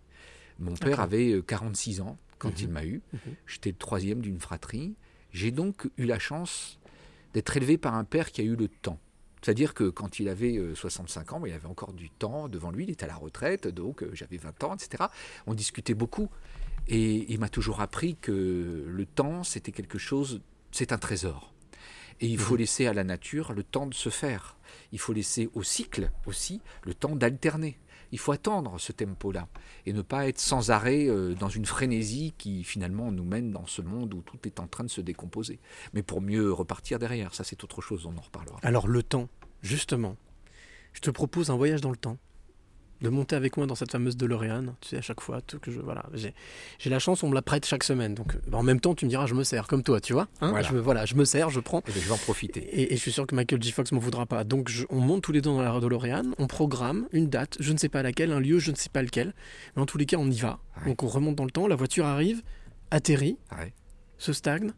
Mon 0.60 0.74
père 0.76 1.00
avait 1.02 1.32
euh, 1.34 1.42
46 1.42 2.02
ans 2.02 2.18
quand 2.40 2.50
Mhm. 2.50 2.56
il 2.62 2.70
m'a 2.70 2.86
eu. 2.86 3.02
Mhm. 3.14 3.20
J'étais 3.46 3.70
le 3.72 3.76
troisième 3.78 4.22
d'une 4.22 4.40
fratrie. 4.40 4.96
J'ai 5.32 5.52
donc 5.52 5.88
eu 5.98 6.06
la 6.06 6.20
chance 6.20 6.80
d'être 7.34 7.56
élevé 7.58 7.78
par 7.78 7.94
un 7.96 8.04
père 8.06 8.32
qui 8.32 8.42
a 8.42 8.44
eu 8.44 8.56
le 8.56 8.68
temps. 8.68 9.00
C'est-à-dire 9.44 9.76
que 9.76 9.90
quand 9.90 10.20
il 10.20 10.30
avait 10.30 10.58
euh, 10.58 10.74
65 10.74 11.34
ans, 11.34 11.46
il 11.46 11.54
avait 11.54 11.68
encore 11.68 11.94
du 11.94 12.10
temps 12.10 12.48
devant 12.50 12.72
lui, 12.72 12.86
il 12.86 12.90
était 12.90 13.04
à 13.04 13.08
la 13.08 13.16
retraite, 13.16 13.68
donc 13.68 14.02
euh, 14.02 14.10
j'avais 14.14 14.38
20 14.38 14.64
ans, 14.64 14.74
etc. 14.76 15.04
On 15.46 15.54
discutait 15.54 15.94
beaucoup. 15.94 16.30
Et 16.90 17.32
il 17.32 17.40
m'a 17.40 17.50
toujours 17.50 17.82
appris 17.82 18.16
que 18.16 18.86
le 18.88 19.06
temps, 19.06 19.44
c'était 19.44 19.72
quelque 19.72 19.98
chose, 19.98 20.42
c'est 20.72 20.92
un 20.92 20.98
trésor. 20.98 21.54
Et 22.20 22.28
il 22.28 22.40
faut 22.40 22.56
laisser 22.56 22.88
à 22.88 22.94
la 22.94 23.04
nature 23.04 23.54
le 23.54 23.64
temps 23.64 23.86
de 23.86 23.94
se 23.94 24.10
faire. 24.10 24.58
Il 24.92 25.00
faut 25.00 25.14
laisser 25.14 25.50
au 25.54 25.64
cycle 25.64 26.12
aussi 26.26 26.62
le 26.84 26.94
temps 26.94 27.16
d'alterner. 27.16 27.78
Il 28.12 28.20
faut 28.20 28.32
attendre 28.32 28.80
ce 28.80 28.92
tempo-là 28.94 29.50
et 29.86 29.92
ne 29.92 30.02
pas 30.02 30.28
être 30.28 30.40
sans 30.40 30.72
arrêt 30.72 31.08
euh, 31.08 31.34
dans 31.36 31.50
une 31.50 31.66
frénésie 31.66 32.34
qui 32.38 32.64
finalement 32.64 33.12
nous 33.12 33.26
mène 33.26 33.52
dans 33.52 33.66
ce 33.66 33.82
monde 33.82 34.14
où 34.14 34.22
tout 34.22 34.40
est 34.46 34.60
en 34.60 34.68
train 34.68 34.86
de 34.86 34.90
se 34.90 35.02
décomposer. 35.02 35.60
Mais 35.94 36.04
pour 36.04 36.22
mieux 36.22 36.52
repartir 36.52 37.00
derrière, 37.00 37.36
ça 37.36 37.44
c'est 37.44 37.64
autre 37.64 37.82
chose, 37.82 38.06
on 38.06 38.18
en 38.18 38.22
reparlera. 38.22 38.60
Alors 38.64 38.88
le 38.88 39.04
temps, 39.04 39.28
justement, 39.62 40.16
je 40.94 41.02
te 41.02 41.10
propose 41.10 41.50
un 41.50 41.58
voyage 41.58 41.82
dans 41.82 41.92
le 41.92 41.98
temps. 41.98 42.18
De 43.00 43.10
monter 43.10 43.36
avec 43.36 43.58
moi 43.58 43.68
dans 43.68 43.76
cette 43.76 43.92
fameuse 43.92 44.18
DeLorean, 44.18 44.74
tu 44.82 44.90
sais, 44.90 44.98
à 44.98 45.02
chaque 45.02 45.22
fois 45.22 45.40
tout 45.42 45.60
que 45.60 45.70
je. 45.70 45.80
Voilà, 45.80 46.04
j'ai 46.16 46.34
j'ai 46.80 46.90
la 46.90 46.98
chance, 46.98 47.22
on 47.22 47.30
me 47.30 47.36
la 47.36 47.44
prête 47.44 47.64
chaque 47.66 47.84
semaine. 47.84 48.16
Donc 48.16 48.36
euh, 48.36 48.40
en 48.56 48.64
même 48.64 48.80
temps, 48.80 48.96
tu 48.96 49.06
me 49.06 49.10
diras, 49.12 49.28
je 49.28 49.36
me 49.36 49.44
sers, 49.44 49.68
comme 49.68 49.84
toi, 49.84 50.02
tu 50.02 50.14
vois. 50.14 50.28
hein 50.42 50.50
Voilà. 50.50 50.68
je, 50.68 50.74
me, 50.74 50.80
voilà, 50.80 51.06
je 51.06 51.14
me 51.14 51.24
sers, 51.24 51.52
je 51.52 51.60
prends. 51.60 51.84
Et 51.88 51.92
je 51.92 52.00
vais 52.00 52.12
en 52.12 52.18
profiter. 52.18 52.60
Et, 52.60 52.94
et 52.94 52.96
je 52.96 53.02
suis 53.02 53.12
sûr 53.12 53.28
que 53.28 53.36
Michael 53.36 53.62
J. 53.62 53.72
Fox 53.72 53.92
m'en 53.92 54.00
voudra 54.00 54.26
pas. 54.26 54.44
Donc 54.44 54.70
je- 54.70 54.86
on 54.90 55.00
monte 55.00 55.22
tous 55.22 55.32
les 55.32 55.42
deux 55.42 55.52
dans 55.52 55.62
la 55.62 55.80
DeLorean, 55.80 56.32
on 56.40 56.48
programme 56.48 57.08
une 57.12 57.28
date, 57.30 57.58
je 57.60 57.72
ne 57.72 57.78
sais 57.78 57.90
pas 57.90 58.02
laquelle, 58.02 58.32
un 58.32 58.40
lieu, 58.40 58.58
je 58.58 58.72
ne 58.72 58.76
sais 58.76 58.90
pas 58.90 59.04
lequel. 59.04 59.36
Mais 59.76 59.82
en 59.84 59.86
tous 59.86 60.00
les 60.00 60.08
cas, 60.08 60.18
on 60.18 60.30
y 60.32 60.38
va. 60.40 60.60
Ouais. 60.78 60.88
Donc 60.90 61.04
on 61.04 61.08
remonte 61.08 61.36
dans 61.36 61.46
le 61.46 61.52
temps, 61.52 61.68
la 61.68 61.76
voiture 61.76 62.06
arrive, 62.08 62.42
atterrit, 62.90 63.38
Ouais, 63.58 63.74
se 64.18 64.34
stagne, 64.34 64.72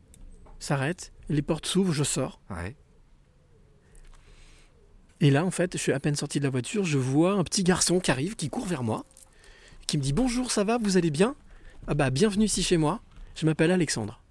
s'arrête, 0.59 1.13
les 1.29 1.41
portes 1.41 1.65
s'ouvrent, 1.67 1.93
je 1.93 2.03
sors. 2.03 2.41
ouais. 2.49 2.75
Et 5.21 5.31
là, 5.31 5.43
en 5.45 5.51
fait, 5.51 5.73
je 5.73 5.77
suis 5.77 5.91
à 5.91 5.99
peine 5.99 6.15
sorti 6.15 6.39
de 6.39 6.45
la 6.45 6.49
voiture, 6.49 6.85
je 6.85 6.97
vois 6.97 7.33
un 7.33 7.43
petit 7.43 7.63
garçon 7.63 7.99
qui 7.99 8.09
arrive, 8.09 8.35
qui 8.35 8.49
court 8.49 8.65
vers 8.65 8.83
moi, 8.83 9.05
qui 9.85 9.97
me 9.97 10.01
dit 10.01 10.13
Bonjour, 10.13 10.51
ça 10.51 10.63
va, 10.63 10.77
vous 10.77 10.95
allez 10.95 11.11
bien? 11.11 11.35
Ah 11.87 11.93
bah, 11.93 12.09
bienvenue 12.09 12.45
ici 12.45 12.63
chez 12.63 12.77
moi, 12.77 13.01
je 13.35 13.45
m'appelle 13.45 13.71
Alexandre. 13.71 14.21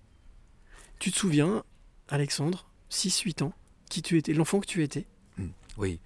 Tu 0.99 1.13
te 1.13 1.19
souviens, 1.19 1.63
Alexandre, 2.09 2.67
6-8 2.91 3.43
ans, 3.45 3.53
qui 3.91 4.01
tu 4.01 4.17
étais, 4.17 4.33
l'enfant 4.33 4.61
que 4.61 4.67
tu 4.67 4.83
étais? 4.83 5.07
Oui, 5.77 6.01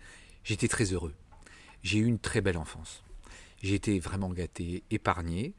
j'étais 0.44 0.68
très 0.68 0.92
heureux. 0.92 1.14
J'ai 1.82 1.98
eu 1.98 2.06
une 2.06 2.18
très 2.18 2.40
belle 2.40 2.58
enfance. 2.58 3.04
J'ai 3.62 3.74
été 3.74 3.98
vraiment 4.00 4.30
gâté, 4.30 4.82
épargné. 4.90 5.54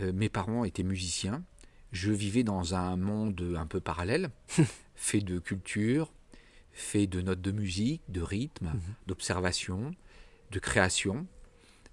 Euh, 0.00 0.12
mes 0.12 0.28
parents 0.28 0.64
étaient 0.64 0.82
musiciens. 0.82 1.42
Je 1.92 2.12
vivais 2.12 2.44
dans 2.44 2.74
un 2.74 2.96
monde 2.96 3.56
un 3.58 3.66
peu 3.66 3.80
parallèle, 3.80 4.30
fait 4.94 5.20
de 5.20 5.38
culture, 5.38 6.12
fait 6.80 7.06
de 7.06 7.20
notes 7.20 7.40
de 7.40 7.52
musique, 7.52 8.02
de 8.08 8.20
rythme, 8.22 8.72
d'observation, 9.06 9.92
de 10.50 10.58
création. 10.58 11.26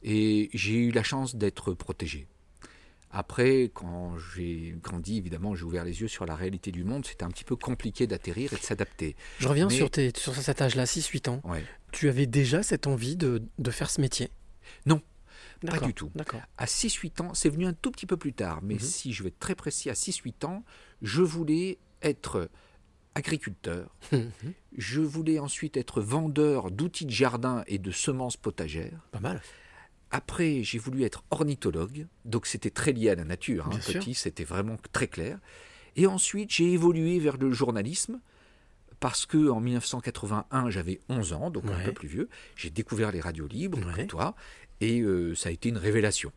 Et 0.03 0.50
j'ai 0.53 0.75
eu 0.75 0.91
la 0.91 1.03
chance 1.03 1.36
d'être 1.36 1.74
protégé. 1.74 2.27
Après, 3.10 3.72
quand 3.74 4.17
j'ai 4.17 4.75
grandi, 4.84 5.17
évidemment, 5.17 5.56
j'ai 5.56 5.63
ouvert 5.63 5.86
les 5.86 6.01
yeux 6.01 6.08
sur 6.08 6.25
la 6.25 6.36
réalité 6.36 6.72
du 6.72 6.84
monde. 6.84 7.06
C'était 7.06 7.24
un 7.24 7.29
petit 7.29 7.46
peu 7.46 7.56
compliqué 7.56 8.06
d'atterrir 8.06 8.51
et 8.53 8.58
de 8.58 8.62
s'adapter. 8.62 9.15
Je 9.39 9.48
reviens 9.48 9.67
Mais- 9.70 9.75
sur, 9.75 9.89
tes, 9.89 10.12
sur 10.15 10.36
cet 10.36 10.62
âge-là, 10.62 10.86
6-8 10.86 11.29
ans. 11.29 11.41
Ouais. 11.46 11.63
Tu 11.91 12.10
avais 12.10 12.27
déjà 12.27 12.63
cette 12.63 12.86
envie 12.86 13.15
de, 13.15 13.41
de 13.58 13.72
faire 13.72 13.89
ce 13.89 14.01
métier? 14.01 14.29
Non, 14.86 15.01
D'accord, 15.63 15.88
du 15.88 15.94
tout. 15.96 16.12
À 16.58 16.65
6-8 16.65 17.22
ans, 17.22 17.34
c'est 17.34 17.50
venu 17.50 17.65
un 17.65 17.74
tout 17.74 17.89
petit 17.91 18.06
peu 18.06 18.17
plus 18.17 18.34
tard, 18.34 18.60
mais 18.62 18.75
Mhm. 18.75 18.79
si 18.82 19.13
je 19.13 19.24
vais 19.24 19.29
être 19.29 19.39
très 19.39 19.56
précis, 19.56 19.89
à 19.89 19.94
6-8 19.96 20.46
ans, 20.46 20.63
je 21.01 21.22
voulais 21.24 21.79
être 22.03 22.50
agriculteur. 23.17 23.89
Je 24.77 25.01
voulais 25.01 25.39
ensuite 25.39 25.75
être 25.77 26.01
vendeur 26.01 26.71
d'outils 26.71 27.05
de 27.05 27.12
jardin 27.12 27.63
et 27.67 27.77
de 27.79 27.91
semences 27.91 28.38
potagères. 28.38 29.00
Pas 29.12 29.19
mal. 29.19 29.41
Après, 30.12 30.63
j'ai 30.63 30.77
voulu 30.79 31.03
être 31.03 31.24
ornithologue, 31.31 32.07
donc 32.24 32.45
c'était 32.45 32.69
très 32.69 32.93
lié 32.93 33.09
à 33.09 33.15
la 33.15 33.25
nature. 33.25 33.67
hein. 33.67 33.77
Petit, 33.86 34.13
c'était 34.13 34.45
vraiment 34.45 34.77
très 34.93 35.07
clair. 35.07 35.38
Et 35.97 36.07
ensuite, 36.07 36.50
j'ai 36.51 36.71
évolué 36.71 37.19
vers 37.19 37.36
le 37.38 37.51
journalisme 37.51 38.21
parce 39.01 39.25
que 39.25 39.50
en 39.50 39.59
1981, 39.59 40.69
j'avais 40.69 41.00
11 41.09 41.33
ans, 41.33 41.50
donc 41.50 41.65
un 41.65 41.83
peu 41.83 41.91
plus 41.91 42.07
vieux. 42.07 42.29
J'ai 42.55 42.69
découvert 42.69 43.12
les 43.12 43.19
radios 43.19 43.47
libres, 43.47 43.79
Ouais. 43.79 43.93
comme 43.93 44.07
toi, 44.07 44.36
et 44.79 45.01
euh, 45.01 45.36
ça 45.36 45.50
a 45.50 45.51
été 45.51 45.69
une 45.69 45.77
révélation. 45.77 46.31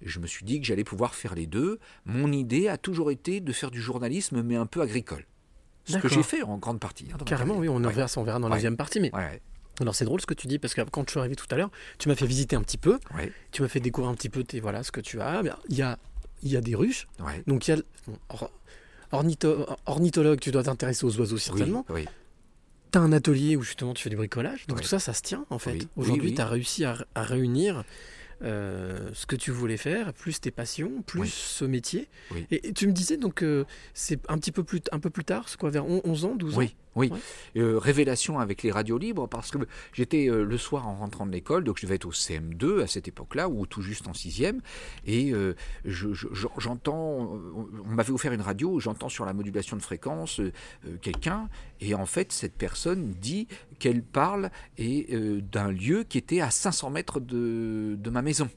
Je 0.00 0.18
me 0.18 0.26
suis 0.26 0.44
dit 0.44 0.60
que 0.60 0.66
j'allais 0.66 0.82
pouvoir 0.82 1.14
faire 1.14 1.34
les 1.34 1.46
deux. 1.46 1.78
Mon 2.06 2.32
idée 2.32 2.68
a 2.68 2.76
toujours 2.78 3.10
été 3.10 3.40
de 3.40 3.52
faire 3.52 3.70
du 3.70 3.80
journalisme, 3.80 4.42
mais 4.42 4.56
un 4.56 4.66
peu 4.66 4.80
agricole. 4.80 5.24
Ce 5.84 5.98
que 5.98 6.08
j'ai 6.08 6.22
fait 6.22 6.42
en 6.42 6.58
grande 6.58 6.80
partie. 6.80 7.06
hein, 7.12 7.16
Carrément, 7.24 7.56
oui, 7.56 7.68
on 7.68 7.82
Ouais. 7.82 7.92
verra, 7.92 8.08
ça, 8.08 8.20
on 8.20 8.24
verra 8.24 8.38
dans 8.38 8.48
la 8.48 8.52
Ouais. 8.52 8.58
deuxième 8.58 8.76
partie. 8.76 9.00
Mais 9.00 9.14
Ouais, 9.14 9.40
alors 9.80 9.94
c'est 9.94 10.04
drôle 10.04 10.20
ce 10.20 10.26
que 10.26 10.34
tu 10.34 10.46
dis 10.46 10.58
parce 10.58 10.74
que 10.74 10.80
quand 10.82 11.04
je 11.06 11.10
suis 11.10 11.18
arrivé 11.20 11.34
tout 11.36 11.46
à 11.50 11.56
l'heure, 11.56 11.70
tu 11.98 12.08
m'as 12.08 12.14
fait 12.14 12.26
visiter 12.26 12.56
un 12.56 12.62
petit 12.62 12.78
peu, 12.78 12.98
tu 13.50 13.62
m'as 13.62 13.68
fait 13.68 13.80
découvrir 13.80 14.10
un 14.10 14.14
petit 14.14 14.28
peu 14.28 14.44
tes, 14.44 14.60
voilà, 14.60 14.82
ce 14.82 14.92
que 14.92 15.00
tu 15.00 15.20
as. 15.20 15.42
Il 15.68 15.76
y 15.76 15.82
a, 15.82 15.98
il 16.42 16.50
y 16.50 16.56
a 16.56 16.60
des 16.60 16.74
ruches, 16.74 17.06
donc 17.46 17.66
il 17.68 17.70
y 17.72 17.74
a 17.74 17.82
bon, 18.06 18.18
or- 18.28 18.50
ornitho- 19.12 19.66
ornithologue, 19.86 20.40
tu 20.40 20.50
dois 20.50 20.62
t'intéresser 20.64 21.04
aux 21.04 21.18
oiseaux 21.18 21.38
certainement. 21.38 21.84
Oui, 21.88 22.02
oui. 22.02 22.08
Tu 22.92 22.98
as 22.98 23.02
un 23.02 23.12
atelier 23.12 23.56
où 23.56 23.62
justement 23.62 23.94
tu 23.94 24.02
fais 24.02 24.10
du 24.10 24.16
bricolage, 24.16 24.66
donc 24.66 24.82
tout 24.82 24.86
ça, 24.88 24.98
ça 24.98 25.14
se 25.14 25.22
tient 25.22 25.46
en 25.50 25.58
fait. 25.58 25.88
Aujourd'hui, 25.96 26.34
tu 26.34 26.40
as 26.40 26.46
réussi 26.46 26.84
à, 26.84 26.96
à 27.14 27.22
réunir 27.22 27.84
euh, 28.44 29.10
ce 29.14 29.26
que 29.26 29.36
tu 29.36 29.50
voulais 29.50 29.76
faire, 29.76 30.12
plus 30.12 30.40
tes 30.40 30.50
passions, 30.50 31.02
plus 31.06 31.20
Oui. 31.20 31.28
ce 31.28 31.64
métier. 31.64 32.08
Oui. 32.30 32.46
Et, 32.50 32.68
et 32.68 32.72
tu 32.72 32.86
me 32.86 32.92
disais 32.92 33.16
donc 33.16 33.42
euh, 33.42 33.64
c'est 33.94 34.20
un 34.28 34.36
petit 34.38 34.52
peu 34.52 34.64
plus, 34.64 34.80
un 34.92 34.98
peu 34.98 35.10
plus 35.10 35.24
tard, 35.24 35.48
c'est 35.48 35.58
quoi, 35.58 35.70
vers 35.70 35.86
on- 35.86 36.00
11 36.04 36.24
ans, 36.24 36.34
12 36.34 36.54
ans? 36.54 36.58
Oui, 36.58 36.74
oui. 36.94 37.10
Ouais. 37.10 37.18
Euh, 37.56 37.78
révélation 37.78 38.38
avec 38.38 38.62
les 38.62 38.70
radios 38.70 38.98
libres 38.98 39.26
parce 39.28 39.50
que 39.50 39.58
j'étais 39.92 40.28
euh, 40.28 40.44
le 40.44 40.58
soir 40.58 40.86
en 40.88 40.94
rentrant 40.96 41.26
de 41.26 41.32
l'école, 41.32 41.64
donc 41.64 41.78
je 41.78 41.86
devais 41.86 41.94
être 41.96 42.06
au 42.06 42.12
CM2 42.12 42.82
à 42.82 42.86
cette 42.86 43.08
époque-là 43.08 43.48
ou 43.48 43.66
tout 43.66 43.82
juste 43.82 44.08
en 44.08 44.14
sixième, 44.14 44.60
et 45.06 45.32
euh, 45.32 45.54
je- 45.84 46.12
je- 46.12 46.28
je- 46.32 46.46
j'entends, 46.58 47.40
on 47.84 47.94
m'avait 47.94 48.12
offert 48.12 48.32
une 48.32 48.40
radio, 48.42 48.78
j'entends 48.80 49.08
sur 49.08 49.24
la 49.24 49.32
modulation 49.32 49.76
de 49.76 49.82
fréquence 49.82 50.40
quelqu'un, 51.00 51.48
et 51.80 51.94
en 51.94 52.06
fait 52.06 52.32
cette 52.32 52.54
personne 52.56 53.12
dit 53.20 53.48
qu'elle 53.78 54.02
parle 54.02 54.50
et 54.78 55.08
d'un 55.50 55.70
lieu 55.70 56.04
qui 56.04 56.18
était 56.18 56.40
à 56.40 56.50
500 56.50 56.90
mètres 56.90 57.20
de, 57.20 57.96
de 57.98 58.10
ma 58.10 58.22
maison. 58.22 58.48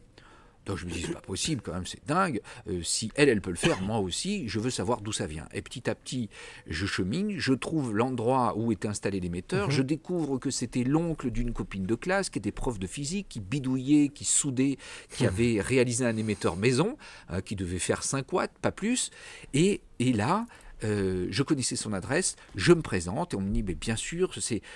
Donc 0.65 0.77
je 0.77 0.85
me 0.85 0.91
dis, 0.91 1.01
c'est 1.03 1.13
pas 1.13 1.21
possible 1.21 1.61
quand 1.61 1.73
même, 1.73 1.85
c'est 1.85 2.05
dingue. 2.07 2.41
Euh, 2.67 2.81
si 2.83 3.11
elle, 3.15 3.29
elle 3.29 3.41
peut 3.41 3.51
le 3.51 3.55
faire, 3.55 3.81
moi 3.81 3.99
aussi, 3.99 4.47
je 4.47 4.59
veux 4.59 4.69
savoir 4.69 5.01
d'où 5.01 5.11
ça 5.11 5.27
vient. 5.27 5.47
Et 5.53 5.61
petit 5.61 5.89
à 5.89 5.95
petit, 5.95 6.29
je 6.67 6.85
chemine, 6.85 7.37
je 7.37 7.53
trouve 7.53 7.95
l'endroit 7.95 8.57
où 8.57 8.71
étaient 8.71 8.87
installés 8.87 9.19
l'émetteur, 9.19 9.67
Mhm. 9.67 9.71
je 9.73 9.81
découvre 9.83 10.37
que 10.39 10.49
c'était 10.49 10.83
l'oncle 10.83 11.29
d'une 11.31 11.53
copine 11.53 11.85
de 11.85 11.95
classe 11.95 12.29
qui 12.29 12.39
était 12.39 12.51
prof 12.51 12.79
de 12.79 12.87
physique, 12.87 13.27
qui 13.29 13.39
bidouillait, 13.39 14.09
qui 14.09 14.25
soudait, 14.25 14.77
qui 15.15 15.25
avait 15.27 15.61
réalisé 15.61 16.05
un 16.05 16.17
émetteur 16.17 16.55
maison, 16.55 16.97
euh, 17.31 17.41
qui 17.41 17.55
devait 17.55 17.79
faire 17.79 18.03
5 18.03 18.31
watts, 18.33 18.51
pas 18.61 18.71
plus. 18.71 19.11
Et, 19.53 19.81
et 19.99 20.13
là, 20.13 20.45
euh, 20.83 21.27
je 21.29 21.43
connaissais 21.43 21.75
son 21.75 21.93
adresse, 21.93 22.35
je 22.55 22.73
me 22.73 22.81
présente 22.81 23.33
et 23.33 23.37
on 23.37 23.41
me 23.41 23.51
dit 23.51 23.63
mais 23.63 23.75
bien 23.75 23.95
sûr 23.95 24.33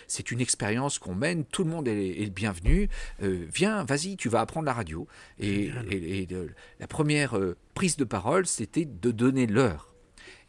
c'est 0.07 0.31
une 0.31 0.39
expérience 0.41 0.99
qu'on 0.99 1.15
mène, 1.15 1.43
tout 1.45 1.63
le 1.63 1.69
monde 1.69 1.87
est, 1.87 2.21
est 2.21 2.25
le 2.25 2.31
bienvenu. 2.31 2.89
Euh, 3.21 3.45
viens, 3.53 3.83
vas-y, 3.83 4.15
tu 4.17 4.29
vas 4.29 4.41
apprendre 4.41 4.65
la 4.65 4.73
radio. 4.73 5.07
Et, 5.39 5.71
et- 5.89 6.19
et 6.21 6.25
de- 6.25 6.49
la 6.79 6.87
première 6.87 7.37
euh, 7.37 7.55
prise 7.73 7.97
de 7.97 8.03
parole, 8.05 8.45
c'était 8.45 8.85
de 8.85 9.11
donner 9.11 9.47
l'heure. 9.47 9.87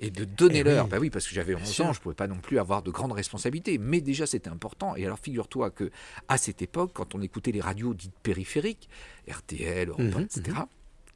Et 0.03 0.11
de 0.11 0.25
donner 0.25 0.61
Eh 0.61 0.63
l'heure, 0.63 0.85
oui. 0.85 0.91
bah 0.91 0.97
oui, 0.99 1.11
parce 1.11 1.27
que 1.27 1.35
j'avais 1.35 1.55
Bien 1.55 1.63
11 1.63 1.71
sûr. 1.71 1.87
ans, 1.87 1.93
je 1.93 1.99
ne 1.99 2.03
pouvais 2.03 2.15
pas 2.15 2.27
non 2.27 2.39
plus 2.39 2.59
avoir 2.59 2.83
de 2.83 2.91
grandes 2.91 3.13
responsabilités, 3.13 3.77
mais 3.77 4.01
déjà 4.01 4.27
c'était 4.27 4.49
important. 4.49 4.97
Et 4.97 5.05
alors 5.05 5.19
figure-toi 5.19 5.71
que 5.71 5.91
à 6.29 6.39
cette 6.39 6.63
époque, 6.63 6.93
quand 6.95 7.15
on 7.15 7.21
écoutait 7.21 7.53
les 7.53 7.61
radios 7.61 7.93
dites 7.93 8.15
périphériques, 8.23 8.89
RTL, 9.29 9.89
Europe 9.91 10.01
1, 10.01 10.05
Mhm, 10.19 10.23
etc., 10.23 10.59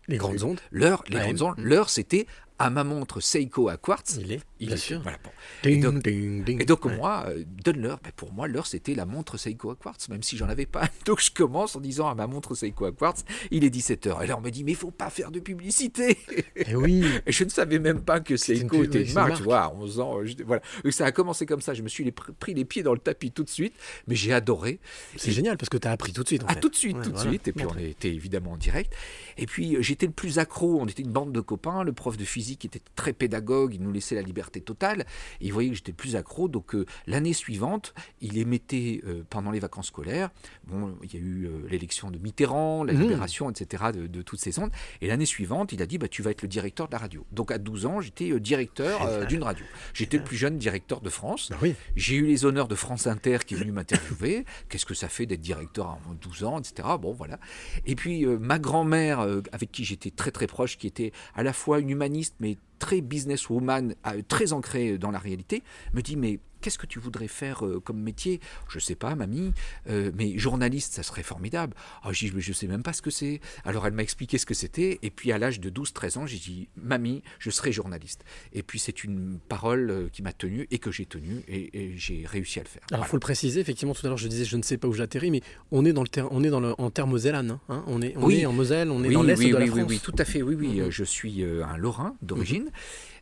Les 0.06 0.18
grandes 0.18 0.42
ondes, 0.42 0.60
l'heure, 0.70 1.02
les 1.08 1.16
Ouais. 1.16 1.22
grandes 1.22 1.40
ondes, 1.42 1.58
Mhm. 1.58 1.64
l'heure 1.64 1.88
c'était 1.88 2.26
à 2.58 2.70
ma 2.70 2.84
montre 2.84 3.20
Seiko 3.20 3.68
à 3.68 3.76
quartz. 3.76 4.16
il 4.20 4.30
est, 4.32 4.40
Il 4.60 4.68
bien 4.68 4.76
est- 4.76 4.78
sûr. 4.78 5.00
voilà, 5.02 5.18
bon. 5.24 5.30
Ding, 5.64 5.82
donc- 5.82 6.02
ding, 6.04 6.44
ding. 6.44 6.62
Et 6.62 6.64
donc 6.64 6.84
moi, 6.84 7.24
euh, 7.28 7.42
donne 7.64 7.78
l'heure. 7.80 7.98
Ben, 8.02 8.12
pour 8.14 8.32
moi, 8.32 8.46
l'heure 8.46 8.66
c'était 8.66 8.94
la 8.94 9.06
montre 9.06 9.36
Seiko 9.36 9.70
à 9.70 9.76
quartz, 9.76 10.08
même 10.08 10.22
si 10.22 10.36
j'en 10.36 10.48
avais 10.48 10.66
pas. 10.66 10.88
Donc 11.06 11.20
je 11.20 11.30
commence 11.32 11.74
en 11.76 11.80
disant 11.80 12.08
à 12.08 12.14
ma 12.14 12.26
montre 12.28 12.54
Seiko 12.54 12.84
à 12.84 12.92
quartz, 12.92 13.24
il 13.50 13.64
est 13.64 13.70
17h. 13.70 14.22
Et 14.22 14.26
là 14.28 14.38
on 14.38 14.40
me 14.40 14.50
dit, 14.50 14.62
mais 14.64 14.72
il 14.72 14.76
faut 14.76 14.90
pas 14.92 15.10
faire 15.10 15.30
de 15.32 15.40
publicité. 15.40 16.16
Eh 16.54 16.76
oui, 16.76 17.04
Et 17.26 17.32
je 17.32 17.44
ne 17.44 17.48
savais 17.48 17.78
même 17.80 18.00
pas 18.02 18.20
que 18.20 18.36
Seiko 18.36 18.76
une- 18.76 18.84
était 18.84 19.02
une 19.02 19.12
marque, 19.14 19.36
tu 19.36 19.42
vois, 19.42 19.62
à 19.62 19.72
11 19.74 19.98
ans. 20.00 20.20
euh, 20.20 20.26
voilà. 20.46 20.62
Et 20.84 20.92
ça 20.92 21.06
a 21.06 21.12
commencé 21.12 21.46
comme 21.46 21.60
ça. 21.60 21.74
Je 21.74 21.82
me 21.82 21.88
suis 21.88 22.04
les- 22.04 22.12
pris 22.12 22.54
les 22.54 22.64
pieds 22.64 22.82
dans 22.84 22.92
le 22.92 23.00
tapis 23.00 23.32
tout 23.32 23.42
de 23.44 23.50
suite, 23.50 23.74
mais 24.06 24.14
j'ai 24.14 24.32
adoré. 24.32 24.78
c'est 25.16 25.30
Et- 25.30 25.32
génial 25.32 25.56
parce 25.56 25.68
que 25.68 25.76
tu 25.76 25.88
as 25.88 25.90
appris 25.90 26.12
tout 26.12 26.22
de 26.22 26.28
suite. 26.28 26.44
En 26.44 26.46
ah, 26.48 26.54
fait. 26.54 26.60
tout 26.60 26.68
de 26.68 26.76
suite, 26.76 26.96
Ouais, 26.96 27.02
tout 27.02 27.10
de 27.10 27.14
voilà. 27.16 27.30
suite. 27.30 27.48
Et 27.48 27.52
puis 27.52 27.66
on 27.66 27.76
était 27.78 28.14
évidemment 28.14 28.52
en 28.52 28.56
direct. 28.56 28.92
Et 29.38 29.46
puis 29.46 29.74
euh, 29.76 29.82
j'étais 29.82 30.06
le 30.06 30.12
plus 30.12 30.38
accro. 30.38 30.80
On 30.80 30.86
était 30.86 31.02
une 31.02 31.10
bande 31.10 31.32
de 31.32 31.40
copains. 31.40 31.82
Le 31.82 31.92
prof 31.92 32.16
de 32.16 32.24
physique 32.24 32.43
était 32.52 32.80
très 32.94 33.12
pédagogue. 33.12 33.74
Il 33.74 33.82
nous 33.82 33.92
laissait 33.92 34.14
la 34.14 34.22
liberté 34.22 34.60
totale. 34.60 35.00
Et 35.40 35.46
il 35.46 35.52
voyait 35.52 35.70
que 35.70 35.76
j'étais 35.76 35.92
plus 35.92 36.16
accro. 36.16 36.48
Donc 36.48 36.74
euh, 36.74 36.86
l'année 37.06 37.32
suivante, 37.32 37.94
il 38.20 38.38
émettait 38.38 39.00
euh, 39.06 39.22
pendant 39.28 39.50
les 39.50 39.60
vacances 39.60 39.88
scolaires. 39.88 40.30
Bon, 40.66 40.96
il 41.02 41.12
y 41.14 41.16
a 41.16 41.20
eu 41.20 41.44
euh, 41.46 41.66
l'élection 41.68 42.10
de 42.10 42.18
Mitterrand, 42.18 42.84
la 42.84 42.92
Mhm. 42.92 43.00
libération, 43.02 43.50
etc. 43.50 43.84
de, 43.94 44.06
de 44.06 44.22
toutes 44.22 44.40
ces 44.40 44.58
ondes. 44.58 44.70
Et 45.00 45.06
l'année 45.08 45.26
suivante, 45.26 45.72
il 45.72 45.82
a 45.82 45.86
dit 45.86 45.98
bah, 45.98 46.08
Tu 46.08 46.22
vas 46.22 46.30
être 46.30 46.42
le 46.42 46.48
directeur 46.48 46.86
de 46.88 46.92
la 46.92 46.98
radio. 46.98 47.24
Donc 47.32 47.50
à 47.50 47.58
12 47.58 47.86
ans, 47.86 48.00
j'étais 48.00 48.38
directeur 48.40 49.26
d'une 49.26 49.42
radio. 49.42 49.64
J'étais 49.94 50.18
le 50.18 50.24
plus 50.24 50.36
jeune 50.36 50.58
directeur 50.58 51.00
de 51.00 51.10
France. 51.10 51.48
Bah 51.50 51.56
oui. 51.62 51.74
J'ai 51.96 52.16
eu 52.16 52.26
les 52.26 52.44
honneurs 52.44 52.68
de 52.68 52.74
France 52.74 53.06
Inter 53.06 53.38
qui 53.46 53.54
est 53.54 53.56
venu 53.58 53.72
m'interviewer. 53.72 54.44
Qu'est-ce 54.68 54.86
que 54.86 54.94
ça 54.94 55.08
fait 55.08 55.26
d'être 55.26 55.40
directeur 55.40 55.86
à 55.88 55.98
12 56.20 56.44
ans, 56.44 56.58
etc. 56.58 56.88
Bon, 57.00 57.12
voilà. 57.12 57.38
Et 57.86 57.94
puis, 57.94 58.24
ma 58.26 58.58
grand-mère, 58.58 59.20
avec 59.52 59.70
qui 59.72 59.84
j'étais 59.84 60.10
très 60.10 60.30
très 60.30 60.46
proche, 60.46 60.78
qui 60.78 60.86
était 60.86 61.12
à 61.34 61.42
la 61.42 61.52
fois 61.52 61.78
une 61.80 61.90
humaniste, 61.90 62.33
mais 62.40 62.56
très 62.78 63.00
businesswoman, 63.00 63.94
euh, 64.06 64.22
très 64.28 64.52
ancrée 64.52 64.98
dans 64.98 65.10
la 65.10 65.18
réalité, 65.18 65.62
me 65.92 66.02
dit 66.02 66.16
Mais 66.16 66.40
qu'est-ce 66.64 66.78
que 66.78 66.86
tu 66.86 66.98
voudrais 66.98 67.28
faire 67.28 67.66
euh, 67.66 67.78
comme 67.78 68.00
métier? 68.00 68.40
Je 68.68 68.78
sais 68.78 68.94
pas, 68.94 69.14
mamie, 69.14 69.52
euh, 69.90 70.10
mais 70.14 70.38
journaliste, 70.38 70.94
ça 70.94 71.02
serait 71.02 71.22
formidable. 71.22 71.74
Ah, 72.02 72.08
j'ai 72.12 72.30
dit, 72.30 72.40
je 72.40 72.52
sais 72.54 72.66
même 72.66 72.82
pas 72.82 72.94
ce 72.94 73.02
que 73.02 73.10
c'est. 73.10 73.40
Alors, 73.66 73.86
elle 73.86 73.92
m'a 73.92 74.02
expliqué 74.02 74.38
ce 74.38 74.46
que 74.46 74.54
c'était. 74.54 74.98
Et 75.02 75.10
puis, 75.10 75.30
à 75.30 75.36
l'âge 75.38 75.60
de 75.60 75.68
12-13 75.68 76.18
ans, 76.18 76.26
j'ai 76.26 76.38
dit 76.38 76.68
Mamie, 76.76 77.22
je 77.38 77.50
serai 77.50 77.70
journaliste. 77.70 78.24
Et 78.54 78.62
puis, 78.62 78.78
c'est 78.78 79.04
une 79.04 79.38
parole 79.48 79.90
euh, 79.90 80.08
qui 80.10 80.22
m'a 80.22 80.32
tenu 80.32 80.66
et 80.70 80.78
que 80.78 80.90
j'ai 80.90 81.04
tenue 81.04 81.42
et, 81.48 81.78
et 81.78 81.98
j'ai 81.98 82.24
réussi 82.26 82.60
à 82.60 82.62
le 82.62 82.68
faire. 82.68 82.82
Alors, 82.90 83.00
Voilà. 83.00 83.10
faut 83.10 83.16
le 83.18 83.20
préciser, 83.20 83.60
effectivement, 83.60 83.92
tout 83.94 84.06
à 84.06 84.08
l'heure, 84.08 84.16
je 84.16 84.28
disais, 84.28 84.46
je 84.46 84.56
ne 84.56 84.62
sais 84.62 84.78
pas 84.78 84.88
où 84.88 84.94
j'atterris, 84.94 85.30
mais 85.30 85.42
on 85.70 85.84
est 85.84 85.92
dans 85.92 86.02
le 86.02 86.08
ter- 86.08 86.28
on 86.32 86.42
est 86.42 86.50
dans 86.50 86.60
le, 86.60 86.74
en 86.78 86.90
terre 86.90 87.06
mosellane. 87.06 87.58
hein. 87.68 87.84
On, 87.86 88.00
est, 88.00 88.16
on 88.16 88.24
Oui. 88.24 88.40
est 88.40 88.46
en 88.46 88.52
Moselle, 88.54 88.90
on 88.90 89.04
est 89.04 89.08
oui, 89.08 89.14
dans 89.14 89.22
l'est 89.22 89.38
oui, 89.38 89.50
de 89.50 89.56
la 89.58 89.66
France. 89.66 89.78
oui, 89.80 89.84
oui, 89.88 90.00
tout 90.02 90.14
à 90.18 90.24
fait. 90.24 90.40
Oui, 90.42 90.54
oui. 90.54 90.68
Mhm. 90.68 90.80
euh, 90.80 90.90
Je 90.90 91.04
suis 91.04 91.44
un 91.44 91.76
Lorrain 91.76 92.16
d'origine, 92.22 92.68
euh, 92.68 92.70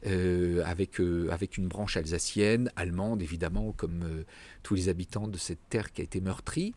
avec, 0.05 1.01
euh, 1.01 1.29
avec 1.31 1.59
une 1.59 1.69
branche 1.69 1.97
alsacienne, 1.97 2.71
allemande, 2.77 3.23
évidemment, 3.23 3.73
comme 3.73 4.03
euh, 4.03 4.25
tous 4.63 4.75
les 4.75 4.89
habitants 4.89 5.29
de 5.29 5.39
cette 5.39 5.69
terre 5.69 5.93
qui 5.93 6.01
a 6.01 6.05
été 6.05 6.21
meurtrie. 6.21 6.75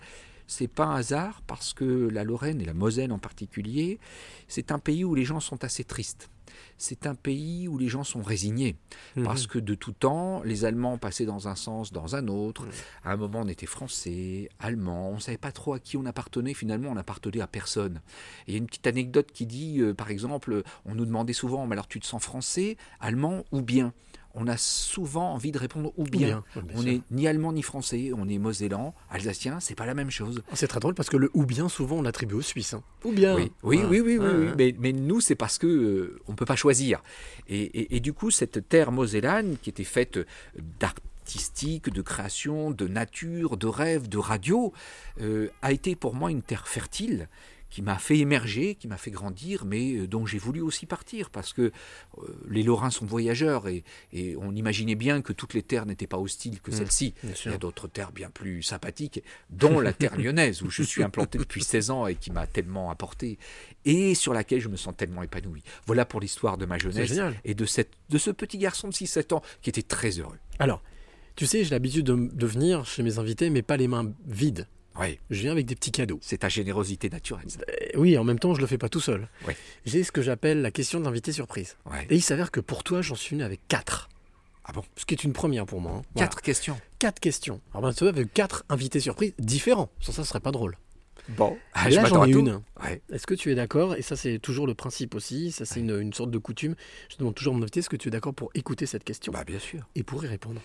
C'est 0.47 0.67
pas 0.67 0.85
un 0.85 0.95
hasard 0.97 1.41
parce 1.47 1.73
que 1.73 2.07
la 2.09 2.23
Lorraine 2.23 2.61
et 2.61 2.65
la 2.65 2.75
Moselle 2.75 3.11
en 3.11 3.17
particulier, 3.17 3.99
c'est 4.47 4.71
un 4.71 4.79
pays 4.79 5.03
où 5.03 5.15
les 5.15 5.25
gens 5.25 5.39
sont 5.39 5.63
assez 5.63 5.83
tristes. 5.83 6.29
C'est 6.77 7.07
un 7.07 7.15
pays 7.15 7.67
où 7.67 7.77
les 7.77 7.87
gens 7.87 8.03
sont 8.03 8.21
résignés. 8.21 8.75
Mhm. 9.15 9.23
Parce 9.23 9.47
que 9.47 9.59
de 9.59 9.75
tout 9.75 9.93
temps, 9.93 10.41
les 10.43 10.65
Allemands 10.65 10.97
passaient 10.97 11.25
dans 11.25 11.47
un 11.47 11.55
sens, 11.55 11.91
dans 11.91 12.15
un 12.15 12.27
autre. 12.27 12.63
Mhm. 12.63 12.71
À 13.03 13.11
un 13.13 13.17
moment, 13.17 13.41
on 13.41 13.47
était 13.47 13.65
français, 13.65 14.49
allemand, 14.59 15.09
on 15.09 15.15
ne 15.15 15.19
savait 15.19 15.37
pas 15.37 15.51
trop 15.51 15.73
à 15.73 15.79
qui 15.79 15.97
on 15.97 16.05
appartenait. 16.05 16.53
Finalement, 16.53 16.89
on 16.89 16.95
n'appartenait 16.95 17.41
à 17.41 17.47
personne. 17.47 18.01
Et 18.47 18.51
il 18.51 18.53
y 18.53 18.55
a 18.55 18.59
une 18.59 18.67
petite 18.67 18.87
anecdote 18.87 19.31
qui 19.31 19.45
dit, 19.45 19.81
euh, 19.81 19.93
par 19.93 20.09
exemple, 20.09 20.63
on 20.85 20.95
nous 20.95 21.05
demandait 21.05 21.33
souvent, 21.33 21.65
mais 21.65 21.73
alors 21.73 21.87
tu 21.87 21.99
te 21.99 22.05
sens 22.05 22.23
français, 22.23 22.77
allemand 22.99 23.43
ou 23.51 23.61
bien? 23.61 23.93
On 24.37 24.47
a 24.47 24.57
souvent 24.57 25.31
envie 25.33 25.51
de 25.53 25.57
répondre 25.57 25.93
ou 25.97 26.03
bien. 26.03 26.43
On 26.75 26.83
n'est 26.83 27.01
ni 27.09 27.25
allemand 27.27 27.53
ni 27.53 27.61
français, 27.61 28.11
on 28.13 28.27
est 28.27 28.37
mosellan, 28.37 28.93
alsacien, 29.09 29.59
c'est 29.61 29.75
pas 29.75 29.85
la 29.85 29.93
même 29.93 30.11
chose. 30.11 30.43
C'est 30.53 30.67
très 30.67 30.79
drôle 30.81 30.93
parce 30.93 31.09
que 31.09 31.15
le 31.17 31.31
ou 31.33 31.45
bien, 31.45 31.69
souvent, 31.69 31.97
on 31.97 32.01
l'attribue 32.01 32.35
aux 32.35 32.41
Suisses. 32.41 32.73
hein. 32.73 32.83
Ou 33.05 33.11
bien. 33.13 33.33
Oui, 33.35 33.51
oui, 33.63 33.77
Voilà. 33.77 33.89
oui, 33.89 33.99
oui, 34.01 34.17
oui, 34.17 34.27
ouais. 34.27 34.53
Mais, 34.57 34.75
mais 34.77 34.91
nous, 34.91 35.21
c'est 35.21 35.35
parce 35.35 35.57
que 35.57 35.67
euh, 35.67 36.19
on 36.27 36.35
peut 36.35 36.45
pas 36.45 36.57
choisir. 36.57 37.01
Et, 37.47 37.61
et- 37.61 37.95
et 37.95 37.99
du 38.01 38.11
coup, 38.13 38.29
cette 38.29 38.67
terre 38.67 38.91
mosellane 38.91 39.57
qui 39.61 39.69
était 39.69 39.83
faite 39.85 40.19
d'artistique, 40.79 41.89
de 41.91 42.01
création, 42.01 42.71
de 42.71 42.87
nature, 42.87 43.57
de 43.57 43.67
rêve, 43.67 44.07
de 44.09 44.17
radio, 44.17 44.73
euh, 45.21 45.47
a 45.61 45.71
été 45.71 45.95
pour 45.95 46.13
moi 46.13 46.29
une 46.29 46.41
terre 46.41 46.67
fertile 46.67 47.29
qui 47.75 47.81
m'a 47.81 47.97
fait 47.97 48.17
émerger, 48.19 48.75
qui 48.75 48.87
m'a 48.87 48.95
fait 48.95 49.11
grandir, 49.11 49.65
mais 49.65 49.95
euh, 49.95 50.07
dont 50.07 50.25
j'ai 50.25 50.37
voulu 50.37 50.61
aussi 50.61 50.85
partir, 50.85 51.29
parce 51.29 51.51
que 51.51 51.61
euh, 51.63 51.71
les 52.49 52.63
Lorrains 52.63 52.89
sont 52.89 53.05
voyageurs, 53.05 53.67
et, 53.67 53.83
et 54.13 54.37
on 54.37 54.55
imaginait 54.55 54.95
bien 54.95 55.21
que 55.21 55.33
toutes 55.33 55.53
les 55.53 55.61
terres 55.61 55.85
n'étaient 55.85 56.07
pas 56.07 56.17
hostiles 56.17 56.61
que 56.61 56.71
Mm, 56.71 56.73
celle-ci. 56.73 57.13
Il 57.43 57.51
y 57.51 57.53
a 57.53 57.57
d'autres 57.57 57.89
terres 57.89 58.13
bien 58.13 58.29
plus 58.29 58.63
sympathiques, 58.63 59.21
dont 59.49 59.81
la 59.81 59.91
terre 59.91 60.15
lyonnaise, 60.17 60.61
où 60.61 60.69
je 60.69 60.83
suis 60.83 61.03
implanté 61.03 61.37
depuis 61.37 61.65
16 61.65 61.89
ans 61.89 62.07
et 62.07 62.15
qui 62.15 62.31
m'a 62.31 62.47
tellement 62.47 62.91
apporté, 62.91 63.37
et 63.83 64.15
sur 64.15 64.33
laquelle 64.33 64.61
je 64.61 64.69
me 64.69 64.77
sens 64.77 64.93
tellement 64.95 65.23
épanoui. 65.23 65.61
Voilà 65.85 66.05
pour 66.05 66.21
l'histoire 66.21 66.57
de 66.57 66.65
ma 66.65 66.77
jeunesse 66.77 67.19
et 67.43 67.55
de, 67.55 67.65
cette, 67.65 67.91
de 68.09 68.17
ce 68.17 68.31
petit 68.31 68.57
garçon 68.57 68.87
de 68.87 68.93
6-7 68.93 69.33
ans 69.33 69.41
qui 69.61 69.69
était 69.69 69.81
très 69.81 70.11
heureux. 70.11 70.39
Alors, 70.59 70.81
tu 71.35 71.45
sais, 71.45 71.65
j'ai 71.65 71.71
l'habitude 71.71 72.05
de, 72.05 72.29
de 72.31 72.45
venir 72.47 72.85
chez 72.85 73.03
mes 73.03 73.19
invités, 73.19 73.49
mais 73.49 73.63
pas 73.63 73.75
les 73.75 73.89
mains 73.89 74.13
vides. 74.25 74.65
Oui, 74.99 75.19
Je 75.29 75.41
viens 75.41 75.51
avec 75.51 75.65
des 75.65 75.75
petits 75.75 75.91
cadeaux. 75.91 76.19
c'est 76.21 76.39
ta 76.39 76.49
générosité 76.49 77.09
naturelle. 77.09 77.45
Euh, 77.69 77.97
Oui, 77.99 78.17
en 78.17 78.23
même 78.23 78.39
temps, 78.39 78.53
je 78.55 78.61
le 78.61 78.67
fais 78.67 78.77
pas 78.77 78.89
tout 78.89 79.01
seul. 79.01 79.27
Ouais. 79.47 79.55
J'ai 79.85 80.03
ce 80.03 80.11
que 80.11 80.21
j'appelle 80.21 80.61
la 80.61 80.71
question 80.71 80.99
de 80.99 81.05
l'invité 81.05 81.31
surprise. 81.31 81.75
Ouais. 81.89 82.07
Et 82.09 82.15
il 82.15 82.21
s'avère 82.21 82.51
que 82.51 82.59
pour 82.61 82.83
toi, 82.83 83.01
j'en 83.01 83.15
suis 83.15 83.35
venu 83.35 83.43
avec 83.43 83.59
quatre. 83.67 84.09
Ah 84.63 84.71
bon? 84.71 84.83
Ce 84.95 85.05
qui 85.05 85.13
est 85.13 85.23
une 85.23 85.33
première 85.33 85.65
pour 85.65 85.81
moi. 85.81 85.91
hein. 85.97 86.01
Voilà. 86.15 86.27
Quatre 86.27 86.41
questions. 86.41 86.79
Quatre 86.99 87.19
questions. 87.19 87.61
Alors, 87.73 87.83
ben, 87.89 87.93
tu 87.93 88.07
avec 88.07 88.33
quatre 88.33 88.63
invités 88.69 88.99
surprises 88.99 89.33
différents. 89.37 89.89
Sans 89.99 90.11
ça, 90.11 90.23
ce 90.23 90.29
serait 90.29 90.39
pas 90.39 90.51
drôle. 90.51 90.77
Bon. 91.29 91.57
Ah, 91.73 91.89
Là, 91.89 92.03
m'attends 92.03 92.15
j'en 92.15 92.21
à 92.23 92.27
ai 92.27 92.31
une. 92.31 92.61
Ouais. 92.83 93.01
Est-ce 93.11 93.27
que 93.27 93.33
tu 93.33 93.51
es 93.51 93.55
d'accord? 93.55 93.95
Et 93.95 94.01
ça, 94.01 94.15
c'est 94.15 94.39
toujours 94.39 94.65
le 94.67 94.75
principe 94.75 95.13
aussi. 95.15 95.51
Ça, 95.51 95.65
c'est 95.65 95.79
une, 95.81 95.99
une 95.99 96.13
sorte 96.13 96.31
de 96.31 96.37
coutume. 96.37 96.75
Je 97.09 97.17
demande 97.17 97.35
toujours 97.35 97.53
à 97.53 97.57
mon 97.57 97.63
invité 97.63 97.79
est-ce 97.81 97.89
que 97.89 97.95
tu 97.95 98.07
es 98.07 98.11
d'accord 98.11 98.33
pour 98.33 98.49
écouter 98.55 98.85
cette 98.85 99.03
question? 99.03 99.33
Bah 99.33 99.43
bien 99.43 99.59
sûr. 99.59 99.81
et 99.95 100.03
pour 100.03 100.23
y 100.23 100.27
répondre 100.27 100.61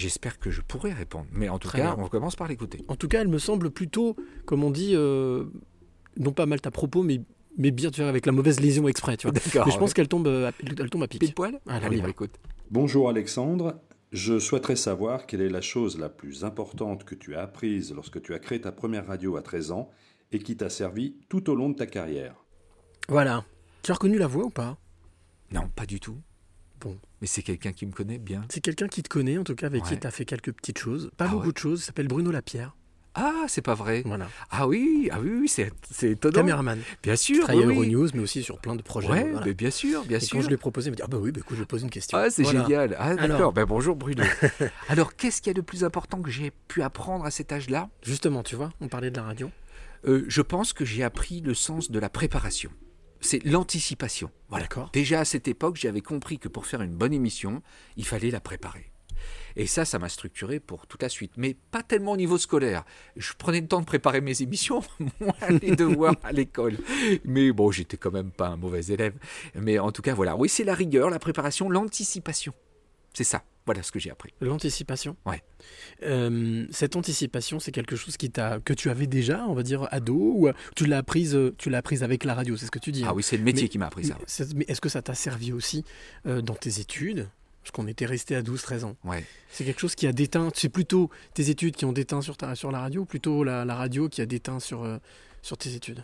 J'espère 0.00 0.38
que 0.38 0.50
je 0.50 0.62
pourrai 0.62 0.92
répondre. 0.94 1.26
Mais 1.32 1.48
en 1.50 1.58
tout 1.58 1.68
Très 1.68 1.78
cas, 1.78 1.94
bien. 1.94 2.04
on 2.04 2.08
commence 2.08 2.34
par 2.34 2.48
l'écouter. 2.48 2.82
En 2.88 2.96
tout 2.96 3.06
cas, 3.06 3.20
elle 3.20 3.28
me 3.28 3.38
semble 3.38 3.70
plutôt, 3.70 4.16
comme 4.46 4.64
on 4.64 4.70
dit, 4.70 4.92
euh, 4.94 5.44
non 6.16 6.32
pas 6.32 6.46
mal 6.46 6.58
à 6.64 6.70
propos, 6.70 7.02
mais, 7.02 7.20
mais 7.58 7.70
bien 7.70 7.90
tu 7.90 8.00
vois, 8.00 8.08
avec 8.08 8.24
la 8.24 8.32
mauvaise 8.32 8.60
lésion 8.60 8.88
exprès. 8.88 9.18
Tu 9.18 9.26
vois. 9.26 9.32
D'accord. 9.32 9.66
Mais 9.66 9.72
je 9.72 9.78
pense 9.78 9.92
qu'elle 9.92 10.08
tombe, 10.08 10.26
à- 10.26 10.52
elle 10.78 10.88
tombe 10.88 11.02
à 11.02 11.08
pic. 11.08 11.20
Pile 11.20 11.34
poil 11.34 11.60
Allez, 11.66 12.00
on 12.00 12.08
bah. 12.08 12.26
Bonjour 12.70 13.10
Alexandre, 13.10 13.78
je 14.12 14.38
souhaiterais 14.38 14.76
savoir 14.76 15.26
quelle 15.26 15.42
est 15.42 15.50
la 15.50 15.60
chose 15.60 15.98
la 15.98 16.08
plus 16.08 16.44
importante 16.44 17.04
que 17.04 17.14
tu 17.14 17.34
as 17.36 17.42
apprise 17.42 17.92
lorsque 17.94 18.22
tu 18.22 18.32
as 18.32 18.38
créé 18.38 18.60
ta 18.60 18.72
première 18.72 19.06
radio 19.06 19.36
à 19.36 19.42
13 19.42 19.70
ans 19.70 19.90
et 20.32 20.38
qui 20.38 20.56
t'a 20.56 20.70
servi 20.70 21.16
tout 21.28 21.50
au 21.50 21.54
long 21.54 21.68
de 21.68 21.74
ta 21.74 21.86
carrière. 21.86 22.36
Voilà. 23.08 23.44
Tu 23.82 23.90
as 23.90 23.94
reconnu 23.94 24.16
la 24.18 24.28
voix 24.28 24.44
ou 24.44 24.50
pas? 24.50 24.78
Non, 25.52 25.68
pas 25.74 25.84
du 25.84 26.00
tout. 26.00 26.16
Bon. 26.80 26.96
Mais 27.20 27.26
c'est 27.26 27.42
quelqu'un 27.42 27.72
qui 27.72 27.86
me 27.86 27.92
connaît 27.92 28.18
bien. 28.18 28.42
C'est 28.48 28.60
quelqu'un 28.60 28.88
qui 28.88 29.02
te 29.02 29.08
connaît, 29.08 29.36
en 29.38 29.44
tout 29.44 29.54
cas, 29.54 29.66
avec 29.66 29.84
qui 29.84 29.98
tu 29.98 30.06
as 30.06 30.10
fait 30.10 30.24
quelques 30.24 30.52
petites 30.52 30.78
choses. 30.78 31.10
Pas 31.16 31.26
Ah 31.26 31.32
beaucoup 31.32 31.46
ouais 31.48 31.52
de 31.52 31.58
choses. 31.58 31.80
Il 31.80 31.84
s'appelle 31.84 32.08
Bruno 32.08 32.30
Lapierre. 32.30 32.74
Ah, 33.14 33.44
c'est 33.48 33.60
pas 33.60 33.74
vrai. 33.74 34.02
Voilà. 34.06 34.28
Ah 34.52 34.68
oui, 34.68 35.08
ah 35.12 35.18
oui, 35.20 35.48
c'est 35.48 35.72
c'est 35.90 36.12
étonnant. 36.12 36.32
Caméraman. 36.36 36.78
Bien 37.02 37.16
sûr. 37.16 37.42
travaille 37.44 37.64
à 37.64 37.66
oui, 37.66 37.76
oui. 37.76 37.92
Euronews, 37.92 38.08
mais 38.14 38.20
aussi 38.20 38.42
sur 38.44 38.58
plein 38.60 38.76
de 38.76 38.82
projets. 38.82 39.08
Ouais, 39.10 39.30
voilà. 39.32 39.46
mais 39.46 39.52
bien 39.52 39.72
sûr, 39.72 40.04
bien 40.04 40.18
Et 40.18 40.20
sûr. 40.20 40.36
quand 40.36 40.42
je 40.42 40.46
lui 40.46 40.54
ai 40.54 40.58
proposé, 40.58 40.88
il 40.88 40.92
m'a 40.92 40.96
dit 40.96 41.02
Ah 41.04 41.08
bah 41.08 41.18
oui, 41.20 41.32
bah 41.32 41.40
écoute, 41.40 41.56
je 41.58 41.64
poser 41.64 41.82
une 41.84 41.90
question. 41.90 42.16
Ah, 42.16 42.30
c'est 42.30 42.44
Voilà. 42.44 42.62
génial. 42.62 42.96
Ah, 43.00 43.06
Alors. 43.08 43.26
d'accord. 43.28 43.52
Ben, 43.52 43.64
bonjour 43.64 43.96
Bruno. 43.96 44.22
Alors, 44.88 45.16
qu'est-ce 45.16 45.42
qu'il 45.42 45.50
y 45.50 45.50
a 45.50 45.54
de 45.54 45.60
plus 45.60 45.82
important 45.82 46.22
que 46.22 46.30
j'ai 46.30 46.52
pu 46.68 46.82
apprendre 46.82 47.24
à 47.24 47.32
cet 47.32 47.50
âge-là? 47.50 47.88
Justement, 48.04 48.44
tu 48.44 48.54
vois, 48.54 48.70
on 48.80 48.86
parlait 48.86 49.10
de 49.10 49.16
la 49.16 49.24
radio. 49.24 49.50
Euh, 50.06 50.24
Je 50.28 50.40
pense 50.42 50.72
que 50.72 50.84
j'ai 50.84 51.02
appris 51.02 51.40
le 51.40 51.52
sens 51.54 51.90
de 51.90 51.98
la 51.98 52.08
préparation. 52.10 52.70
C'est 53.20 53.44
l'anticipation. 53.44 54.30
Voilà. 54.48 54.66
Déjà 54.92 55.20
à 55.20 55.24
cette 55.24 55.48
époque, 55.48 55.76
j'avais 55.76 56.00
compris 56.00 56.38
que 56.38 56.48
pour 56.48 56.66
faire 56.66 56.82
une 56.82 56.94
bonne 56.94 57.12
émission, 57.12 57.62
il 57.96 58.06
fallait 58.06 58.30
la 58.30 58.40
préparer. 58.40 58.90
Et 59.56 59.66
ça, 59.66 59.84
ça 59.84 59.98
m'a 59.98 60.08
structuré 60.08 60.60
pour 60.60 60.86
toute 60.86 61.02
la 61.02 61.08
suite. 61.08 61.32
Mais 61.36 61.56
pas 61.70 61.82
tellement 61.82 62.12
au 62.12 62.16
niveau 62.16 62.38
scolaire. 62.38 62.84
Je 63.16 63.32
prenais 63.36 63.60
le 63.60 63.66
temps 63.66 63.80
de 63.80 63.86
préparer 63.86 64.20
mes 64.20 64.42
émissions, 64.42 64.82
moins 65.20 65.58
les 65.60 65.76
devoirs 65.76 66.16
à 66.22 66.32
l'école. 66.32 66.78
Mais 67.24 67.52
bon, 67.52 67.70
j'étais 67.70 67.96
quand 67.96 68.12
même 68.12 68.30
pas 68.30 68.48
un 68.48 68.56
mauvais 68.56 68.84
élève. 68.86 69.14
Mais 69.54 69.78
en 69.78 69.92
tout 69.92 70.02
cas, 70.02 70.14
voilà. 70.14 70.36
Oui, 70.36 70.48
c'est 70.48 70.64
la 70.64 70.74
rigueur, 70.74 71.10
la 71.10 71.18
préparation, 71.18 71.68
l'anticipation. 71.68 72.54
C'est 73.12 73.24
ça. 73.24 73.42
Voilà 73.66 73.82
ce 73.82 73.92
que 73.92 73.98
j'ai 74.00 74.10
appris. 74.10 74.32
L'anticipation. 74.40 75.16
Ouais. 75.26 75.42
Euh, 76.02 76.66
cette 76.70 76.96
anticipation, 76.96 77.60
c'est 77.60 77.72
quelque 77.72 77.94
chose 77.96 78.16
qui 78.16 78.30
t'a, 78.30 78.58
que 78.60 78.72
tu 78.72 78.90
avais 78.90 79.06
déjà, 79.06 79.44
on 79.46 79.54
va 79.54 79.62
dire, 79.62 79.86
ado, 79.90 80.14
ou 80.16 80.48
euh, 80.48 80.52
tu 80.74 80.86
l'as 80.86 80.98
apprise, 80.98 81.34
euh, 81.34 81.54
tu 81.58 81.70
l'as 81.70 81.78
apprise 81.78 82.02
avec 82.02 82.24
la 82.24 82.34
radio, 82.34 82.56
c'est 82.56 82.66
ce 82.66 82.70
que 82.70 82.78
tu 82.78 82.90
dis. 82.92 83.02
Ah 83.04 83.10
hein. 83.10 83.12
oui, 83.14 83.22
c'est 83.22 83.36
le 83.36 83.44
métier 83.44 83.64
Mais- 83.64 83.68
qui 83.68 83.78
m'a 83.78 83.86
appris 83.86 84.06
ça. 84.06 84.16
Mais, 84.18 84.24
c'est- 84.26 84.54
mais 84.54 84.64
est-ce 84.68 84.80
que 84.80 84.88
ça 84.88 85.02
t'a 85.02 85.14
servi 85.14 85.52
aussi 85.52 85.84
euh, 86.26 86.40
dans 86.40 86.54
tes 86.54 86.80
études? 86.80 87.28
Parce 87.62 87.72
qu'on 87.72 87.86
était 87.86 88.06
resté 88.06 88.34
à 88.34 88.42
12-13 88.42 88.84
ans. 88.84 88.96
Ouais. 89.04 89.24
C'est 89.50 89.64
quelque 89.64 89.80
chose 89.80 89.94
qui 89.94 90.06
a 90.06 90.12
déteint, 90.12 90.50
c'est 90.54 90.70
plutôt 90.70 91.10
tes 91.34 91.50
études 91.50 91.76
qui 91.76 91.84
ont 91.84 91.92
déteint 91.92 92.22
sur, 92.22 92.36
ta, 92.38 92.54
sur 92.54 92.72
la 92.72 92.80
radio, 92.80 93.02
ou 93.02 93.04
plutôt 93.04 93.44
la, 93.44 93.64
la 93.66 93.74
radio 93.74 94.08
qui 94.08 94.22
a 94.22 94.26
déteint 94.26 94.60
sur, 94.60 94.82
euh, 94.82 94.96
sur 95.42 95.58
tes 95.58 95.74
études? 95.74 96.02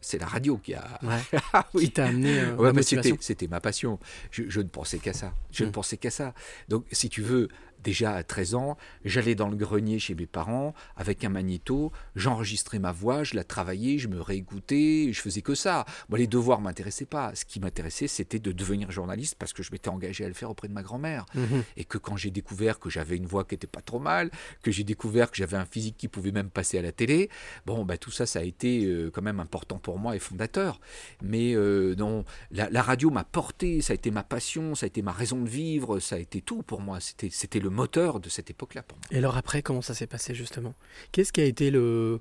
C'est 0.00 0.18
la 0.18 0.26
radio 0.26 0.58
qui 0.58 0.74
a. 0.74 0.98
Ouais. 1.02 1.38
Ah 1.52 1.66
Qui 1.76 1.90
t'a 1.90 2.06
amené 2.06 2.38
euh, 2.40 2.54
Ouais, 2.56 2.82
c'était, 2.82 3.48
ma 3.48 3.60
passion. 3.60 3.98
Je, 4.30 4.44
je 4.48 4.60
ne 4.60 4.68
pensais 4.68 4.98
qu'à 4.98 5.12
ça. 5.12 5.32
Je 5.50 5.64
ne 5.64 5.68
Mm. 5.68 5.72
pensais 5.72 5.96
qu'à 5.96 6.10
ça. 6.10 6.34
Donc, 6.68 6.86
si 6.92 7.08
tu 7.08 7.20
veux, 7.22 7.48
déjà 7.82 8.14
à 8.14 8.22
13 8.22 8.54
ans, 8.54 8.76
j'allais 9.04 9.34
dans 9.34 9.48
le 9.48 9.56
grenier 9.56 9.98
chez 9.98 10.14
mes 10.14 10.26
parents 10.26 10.74
avec 10.96 11.24
un 11.24 11.28
magnéto, 11.28 11.92
j'enregistrais 12.16 12.78
ma 12.78 12.92
voix, 12.92 13.24
je 13.24 13.34
la 13.34 13.44
travaillais, 13.44 13.98
je 13.98 14.08
me 14.08 14.20
réécoutais, 14.20 15.10
je 15.12 15.20
faisais 15.20 15.42
que 15.42 15.54
ça. 15.54 15.84
Moi, 16.08 16.18
les 16.18 16.26
devoirs 16.26 16.60
m'intéressaient 16.60 17.06
pas. 17.06 17.34
Ce 17.34 17.44
qui 17.44 17.60
m'intéressait, 17.60 18.08
c'était 18.08 18.38
de 18.38 18.52
devenir 18.52 18.90
journaliste 18.90 19.36
parce 19.38 19.52
que 19.52 19.62
je 19.62 19.72
m'étais 19.72 19.88
engagé 19.88 20.24
à 20.24 20.28
le 20.28 20.34
faire 20.34 20.50
auprès 20.50 20.68
de 20.68 20.72
ma 20.72 20.82
grand-mère. 20.82 21.26
Mhm. 21.34 21.64
Et 21.76 21.84
que 21.84 21.98
quand 21.98 22.16
j'ai 22.16 22.30
découvert 22.30 22.78
que 22.78 22.90
j'avais 22.90 23.16
une 23.16 23.26
voix 23.26 23.44
qui 23.44 23.54
était 23.54 23.66
pas 23.66 23.80
trop 23.80 23.98
mal, 23.98 24.30
que 24.62 24.70
j'ai 24.70 24.84
découvert 24.84 25.30
que 25.30 25.36
j'avais 25.36 25.56
un 25.56 25.64
physique 25.64 25.96
qui 25.96 26.08
pouvait 26.08 26.32
même 26.32 26.50
passer 26.50 26.78
à 26.78 26.82
la 26.82 26.92
télé, 26.92 27.30
bon, 27.66 27.84
bah, 27.84 27.98
tout 27.98 28.10
ça, 28.10 28.26
ça 28.26 28.40
a 28.40 28.42
été 28.42 28.84
euh, 28.84 29.10
quand 29.10 29.22
même 29.22 29.40
important 29.40 29.78
pour 29.78 29.98
moi 29.98 30.16
et 30.16 30.18
fondateur. 30.18 30.80
Mais 31.22 31.54
euh, 31.54 31.94
non, 31.96 32.24
la, 32.50 32.68
la 32.70 32.82
radio 32.82 33.10
m'a 33.10 33.24
porté, 33.24 33.80
ça 33.80 33.92
a 33.92 33.94
été 33.94 34.10
ma 34.10 34.22
passion, 34.22 34.74
ça 34.74 34.84
a 34.84 34.88
été 34.88 35.02
ma 35.02 35.12
raison 35.12 35.40
de 35.42 35.48
vivre, 35.48 35.98
ça 36.00 36.16
a 36.16 36.18
été 36.18 36.40
tout 36.40 36.62
pour 36.62 36.80
moi. 36.80 37.00
C'était, 37.00 37.30
c'était 37.30 37.60
le 37.68 37.74
moteur 37.74 38.20
de 38.20 38.28
cette 38.28 38.50
époque-là 38.50 38.82
pour 38.82 38.96
moi. 38.98 39.06
Et 39.10 39.18
alors 39.18 39.36
après, 39.36 39.62
comment 39.62 39.82
ça 39.82 39.94
s'est 39.94 40.06
passé 40.06 40.34
justement? 40.34 40.74
Qu'est-ce 41.12 41.32
qui 41.32 41.40
a 41.40 41.44
été 41.44 41.70
le, 41.70 42.20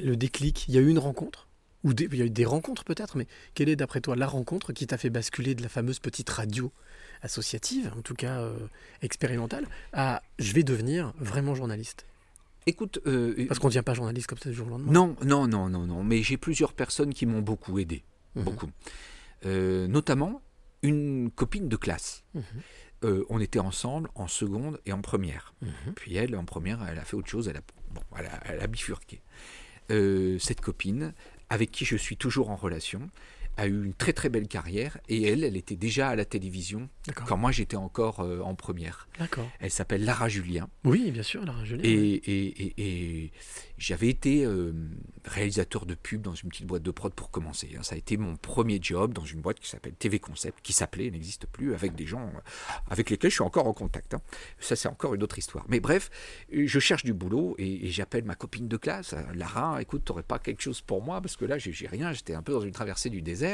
le 0.00 0.16
déclic? 0.16 0.66
Il 0.68 0.74
y 0.74 0.78
a 0.78 0.80
eu 0.80 0.88
une 0.88 0.98
rencontre? 0.98 1.48
Ou 1.84 1.92
des- 1.94 2.08
il 2.10 2.16
y 2.16 2.22
a 2.22 2.24
eu 2.24 2.30
des 2.30 2.44
rencontres 2.44 2.84
peut-être, 2.84 3.16
mais 3.16 3.26
quelle 3.54 3.68
est 3.68 3.76
d'après 3.76 4.00
toi 4.00 4.16
la 4.16 4.26
rencontre 4.26 4.72
qui 4.72 4.86
t'a 4.86 4.98
fait 4.98 5.10
basculer 5.10 5.54
de 5.54 5.62
la 5.62 5.68
fameuse 5.68 5.98
petite 6.00 6.28
radio 6.30 6.72
associative, 7.22 7.92
en 7.96 8.02
tout 8.02 8.14
cas 8.14 8.40
euh, 8.40 8.56
expérimentale, 9.02 9.66
à 9.92 10.22
je 10.38 10.52
vais 10.52 10.62
devenir 10.62 11.12
vraiment 11.18 11.54
journaliste 11.54 12.06
Écoute, 12.68 12.98
euh, 13.06 13.46
Parce 13.46 13.60
qu'on 13.60 13.68
ne 13.68 13.72
devient 13.72 13.84
pas 13.84 13.94
journaliste 13.94 14.26
comme 14.26 14.38
ça 14.38 14.48
du 14.48 14.54
jour 14.56 14.66
au 14.66 14.70
lendemain. 14.70 14.90
non, 14.92 15.16
non, 15.24 15.46
non, 15.46 15.68
non, 15.68 15.86
non, 15.86 16.02
mais 16.02 16.22
j'ai 16.24 16.36
plusieurs 16.36 16.72
personnes 16.72 17.14
qui 17.14 17.24
m'ont 17.26 17.40
beaucoup 17.42 17.78
aidé, 17.78 18.02
Mhm. 18.34 18.42
beaucoup. 18.44 18.70
Euh, 19.44 19.86
notamment 19.86 20.42
une 20.82 21.30
copine 21.30 21.68
de 21.68 21.76
classe. 21.76 22.24
Mhm. 22.34 22.42
Euh, 23.06 23.24
on 23.28 23.40
était 23.40 23.60
ensemble 23.60 24.10
en 24.14 24.26
seconde 24.26 24.80
et 24.84 24.92
en 24.92 25.00
première. 25.00 25.54
Mhm. 25.62 25.94
Puis 25.94 26.16
elle, 26.16 26.34
en 26.36 26.44
première, 26.44 26.84
elle 26.88 26.98
a 26.98 27.04
fait 27.04 27.16
autre 27.16 27.28
chose, 27.28 27.48
elle 27.48 27.56
a, 27.56 27.62
bon, 27.92 28.02
elle 28.18 28.26
a, 28.26 28.40
elle 28.46 28.60
a 28.60 28.66
bifurqué. 28.66 29.22
Euh, 29.90 30.38
cette 30.40 30.60
copine, 30.60 31.14
avec 31.48 31.70
qui 31.70 31.84
je 31.84 31.96
suis 31.96 32.16
toujours 32.16 32.50
en 32.50 32.56
relation, 32.56 33.08
a 33.56 33.66
eu 33.66 33.84
une 33.84 33.94
très 33.94 34.12
très 34.12 34.28
belle 34.28 34.48
carrière 34.48 34.98
et 35.08 35.22
elle, 35.22 35.42
elle 35.44 35.56
était 35.56 35.76
déjà 35.76 36.08
à 36.10 36.16
la 36.16 36.24
télévision 36.24 36.88
quand 37.26 37.36
moi 37.36 37.52
j'étais 37.52 37.76
encore 37.76 38.20
euh, 38.20 38.40
en 38.40 38.54
première. 38.54 39.08
D'accord. 39.18 39.48
Elle 39.60 39.70
s'appelle 39.70 40.04
Lara 40.04 40.28
Julien 40.28 40.68
Oui, 40.84 41.10
bien 41.10 41.22
sûr, 41.22 41.44
Lara 41.44 41.64
Julien. 41.64 41.82
et, 41.84 41.90
et- 41.90 42.62
et- 42.62 42.74
et 43.24 43.32
j'avais 43.78 44.08
été 44.08 44.44
euh, 44.44 44.72
réalisateur 45.24 45.86
de 45.86 45.94
pub 45.94 46.22
dans 46.22 46.34
une 46.34 46.48
petite 46.50 46.66
boîte 46.66 46.82
de 46.82 46.90
prod 46.90 47.12
pour 47.14 47.30
commencer. 47.30 47.70
hein. 47.76 47.82
Ça 47.82 47.94
a 47.94 47.98
été 47.98 48.16
mon 48.16 48.36
premier 48.36 48.78
job 48.80 49.12
dans 49.14 49.24
une 49.24 49.40
boîte 49.40 49.60
qui 49.60 49.68
s'appelle 49.68 49.94
TV 49.94 50.18
Concept, 50.18 50.58
qui 50.62 50.72
s'appelait, 50.72 51.10
n'existe 51.10 51.46
plus, 51.46 51.74
avec 51.74 51.94
des 51.94 52.06
gens 52.06 52.26
euh, 52.26 52.40
avec 52.90 53.10
lesquels 53.10 53.30
je 53.30 53.36
suis 53.36 53.44
encore 53.44 53.66
en 53.66 53.72
contact. 53.74 54.14
hein. 54.14 54.20
Ça, 54.60 54.76
c'est 54.76 54.88
encore 54.88 55.14
une 55.14 55.22
autre 55.22 55.38
histoire. 55.38 55.64
Mais 55.68 55.80
bref, 55.80 56.10
je 56.52 56.78
cherche 56.78 57.04
du 57.04 57.12
boulot 57.12 57.54
et, 57.58 57.90
j'appelle 57.90 58.24
ma 58.24 58.34
copine 58.34 58.68
de 58.68 58.76
classe, 58.76 59.14
Lara, 59.34 59.80
écoute, 59.80 60.04
t'aurais 60.04 60.22
pas 60.22 60.38
quelque 60.38 60.60
chose 60.62 60.80
pour 60.82 61.02
moi? 61.02 61.20
Parce 61.20 61.36
que 61.36 61.44
là, 61.44 61.56
j'ai 61.58 61.86
rien, 61.86 62.12
j'étais 62.12 62.34
un 62.34 62.42
peu 62.42 62.52
dans 62.52 62.60
une 62.60 62.72
traversée 62.72 63.08
du 63.10 63.22
désert. 63.22 63.45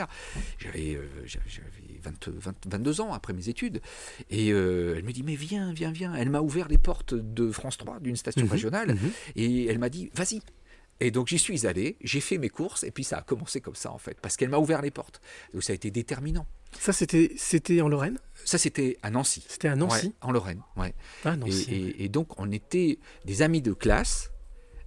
J'avais 0.58 0.94
euh, 0.94 1.06
j'avais- 1.24 1.48
j'avais 1.48 2.00
20 2.02 2.28
20 2.28 2.54
22 2.66 3.00
ans 3.00 3.12
après 3.12 3.32
mes 3.32 3.48
études. 3.48 3.80
Et 4.30 4.52
euh, 4.52 4.94
elle 4.96 5.04
me 5.04 5.12
dit, 5.12 5.22
mais 5.22 5.34
viens, 5.36 5.72
viens, 5.72 5.92
viens. 5.92 6.14
Elle 6.14 6.30
m'a 6.30 6.40
ouvert 6.40 6.68
les 6.68 6.78
portes 6.78 7.14
de 7.14 7.50
France 7.52 7.76
3, 7.78 8.00
d'une 8.00 8.16
station 8.16 8.44
Mhm, 8.44 8.50
régionale. 8.52 8.94
mhm. 8.94 9.10
Et 9.36 9.66
elle 9.66 9.78
m'a 9.78 9.88
dit, 9.88 10.10
vas-y. 10.14 10.40
Et 11.00 11.10
donc 11.10 11.26
j'y 11.28 11.38
suis 11.38 11.66
allé, 11.66 11.96
j'ai 12.04 12.20
fait 12.20 12.38
mes 12.38 12.48
courses, 12.48 12.84
et 12.84 12.92
puis 12.92 13.02
ça 13.02 13.18
a 13.18 13.22
commencé 13.22 13.60
comme 13.60 13.74
ça 13.74 13.90
en 13.90 13.98
fait, 13.98 14.20
parce 14.20 14.36
qu'elle 14.36 14.50
m'a 14.50 14.58
ouvert 14.58 14.82
les 14.82 14.92
portes. 14.92 15.20
Donc 15.52 15.64
ça 15.64 15.72
a 15.72 15.74
été 15.74 15.90
déterminant. 15.90 16.46
Ça, 16.78 16.92
c'était, 16.92 17.32
c'était 17.36 17.80
en 17.80 17.88
Lorraine? 17.88 18.18
Ça 18.44 18.56
c'était 18.56 18.98
à 19.02 19.10
Nancy. 19.10 19.44
C'était 19.48 19.66
à 19.68 19.74
Nancy? 19.74 20.06
Ouais, 20.08 20.12
en 20.20 20.30
Lorraine, 20.30 20.60
ouais. 20.76 20.94
Ah, 21.24 21.34
Et, 21.46 21.50
et- 21.74 22.04
et 22.04 22.08
donc 22.08 22.38
on 22.38 22.52
était 22.52 22.98
des 23.24 23.42
amis 23.42 23.62
de 23.62 23.72
classe. 23.72 24.30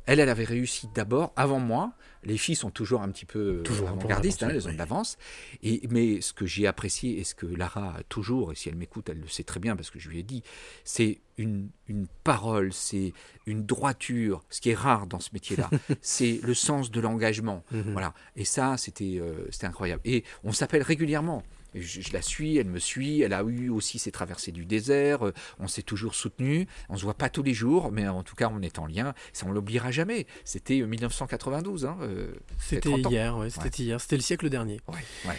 Elle, 0.06 0.20
elle 0.22 0.30
avait 0.30 0.46
réussi 0.46 0.88
d'abord 0.96 1.34
avant 1.36 1.60
moi. 1.60 1.94
Les 2.26 2.38
filles 2.38 2.56
sont 2.56 2.72
toujours 2.72 3.02
un 3.02 3.10
petit 3.10 3.26
peu 3.26 3.62
Toujours 3.64 3.88
peu 3.88 3.94
en 3.94 3.98
avant-gardistes, 3.98 4.44
hein, 4.44 4.50
elles 4.52 4.68
ont 4.68 4.74
de 4.74 4.78
l'avance. 4.78 5.18
Et 5.64 5.88
mais 5.90 6.22
ce 6.22 6.34
que 6.34 6.46
j'ai 6.46 6.68
apprécié 6.68 7.20
et 7.20 7.24
ce 7.24 7.36
que 7.36 7.46
Lara 7.46 7.96
a 7.98 8.04
toujours, 8.04 8.52
et 8.52 8.56
si 8.56 8.70
elle 8.70 8.76
m'écoute, 8.76 9.10
elle 9.10 9.20
le 9.20 9.28
sait 9.28 9.44
très 9.44 9.60
bien 9.60 9.76
parce 9.76 9.90
que 9.90 10.00
je 10.00 10.10
lui 10.10 10.20
ai 10.20 10.24
dit, 10.24 10.44
c'est 10.84 11.20
une, 11.38 11.70
une 11.88 12.08
parole, 12.24 12.74
c'est 12.74 13.14
une 13.46 13.66
droiture, 13.66 14.44
ce 14.50 14.62
qui 14.62 14.70
est 14.70 14.76
rare 14.76 15.08
dans 15.08 15.20
ce 15.20 15.30
métier-là. 15.34 15.70
c'est 16.02 16.40
le 16.44 16.54
sens 16.54 16.92
de 16.92 17.00
l'engagement. 17.00 17.64
Mhm. 17.72 17.92
Voilà. 17.92 18.14
Et 18.36 18.46
ça, 18.46 18.78
c'était 18.78 19.18
euh, 19.20 19.46
c'était 19.52 19.68
incroyable. 19.68 20.02
Et 20.06 20.24
on 20.44 20.52
s'appelle 20.52 20.84
régulièrement. 20.84 21.44
Je, 21.76 22.02
je 22.02 22.14
la 22.14 22.22
suis, 22.22 22.58
elle 22.58 22.68
me 22.68 22.80
suit, 22.80 23.22
elle 23.22 23.34
a 23.34 23.44
eu 23.44 23.70
aussi 23.70 24.00
ses 24.00 24.12
traversées 24.12 24.52
du 24.52 24.66
désert, 24.66 25.28
euh, 25.28 25.34
on 25.60 25.68
s'est 25.68 25.84
toujours 25.84 26.16
soutenu, 26.16 26.68
on 26.90 26.98
se 26.98 27.04
voit 27.04 27.14
pas 27.14 27.30
tous 27.30 27.44
les 27.44 27.54
jours, 27.54 27.92
mais 27.92 28.08
en 28.08 28.24
tout 28.24 28.36
cas 28.36 28.50
on 28.54 28.62
est 28.62 28.80
en 28.80 28.86
lien, 28.86 29.14
ça 29.34 29.46
on 29.46 29.52
l'oubliera 29.52 29.92
jamais. 29.92 30.28
C'était 30.44 30.82
euh, 30.82 30.88
1992, 30.88 31.86
hein, 31.86 31.98
euh, 32.02 32.34
C'était 32.60 32.90
30 32.90 33.06
ans. 33.08 33.10
hier, 33.10 33.38
ouais, 33.38 33.50
c'était 33.50 33.84
hier. 33.84 34.02
C'était 34.02 34.18
le 34.18 34.22
siècle 34.22 34.50
dernier. 34.50 34.80
ouais. 34.88 35.36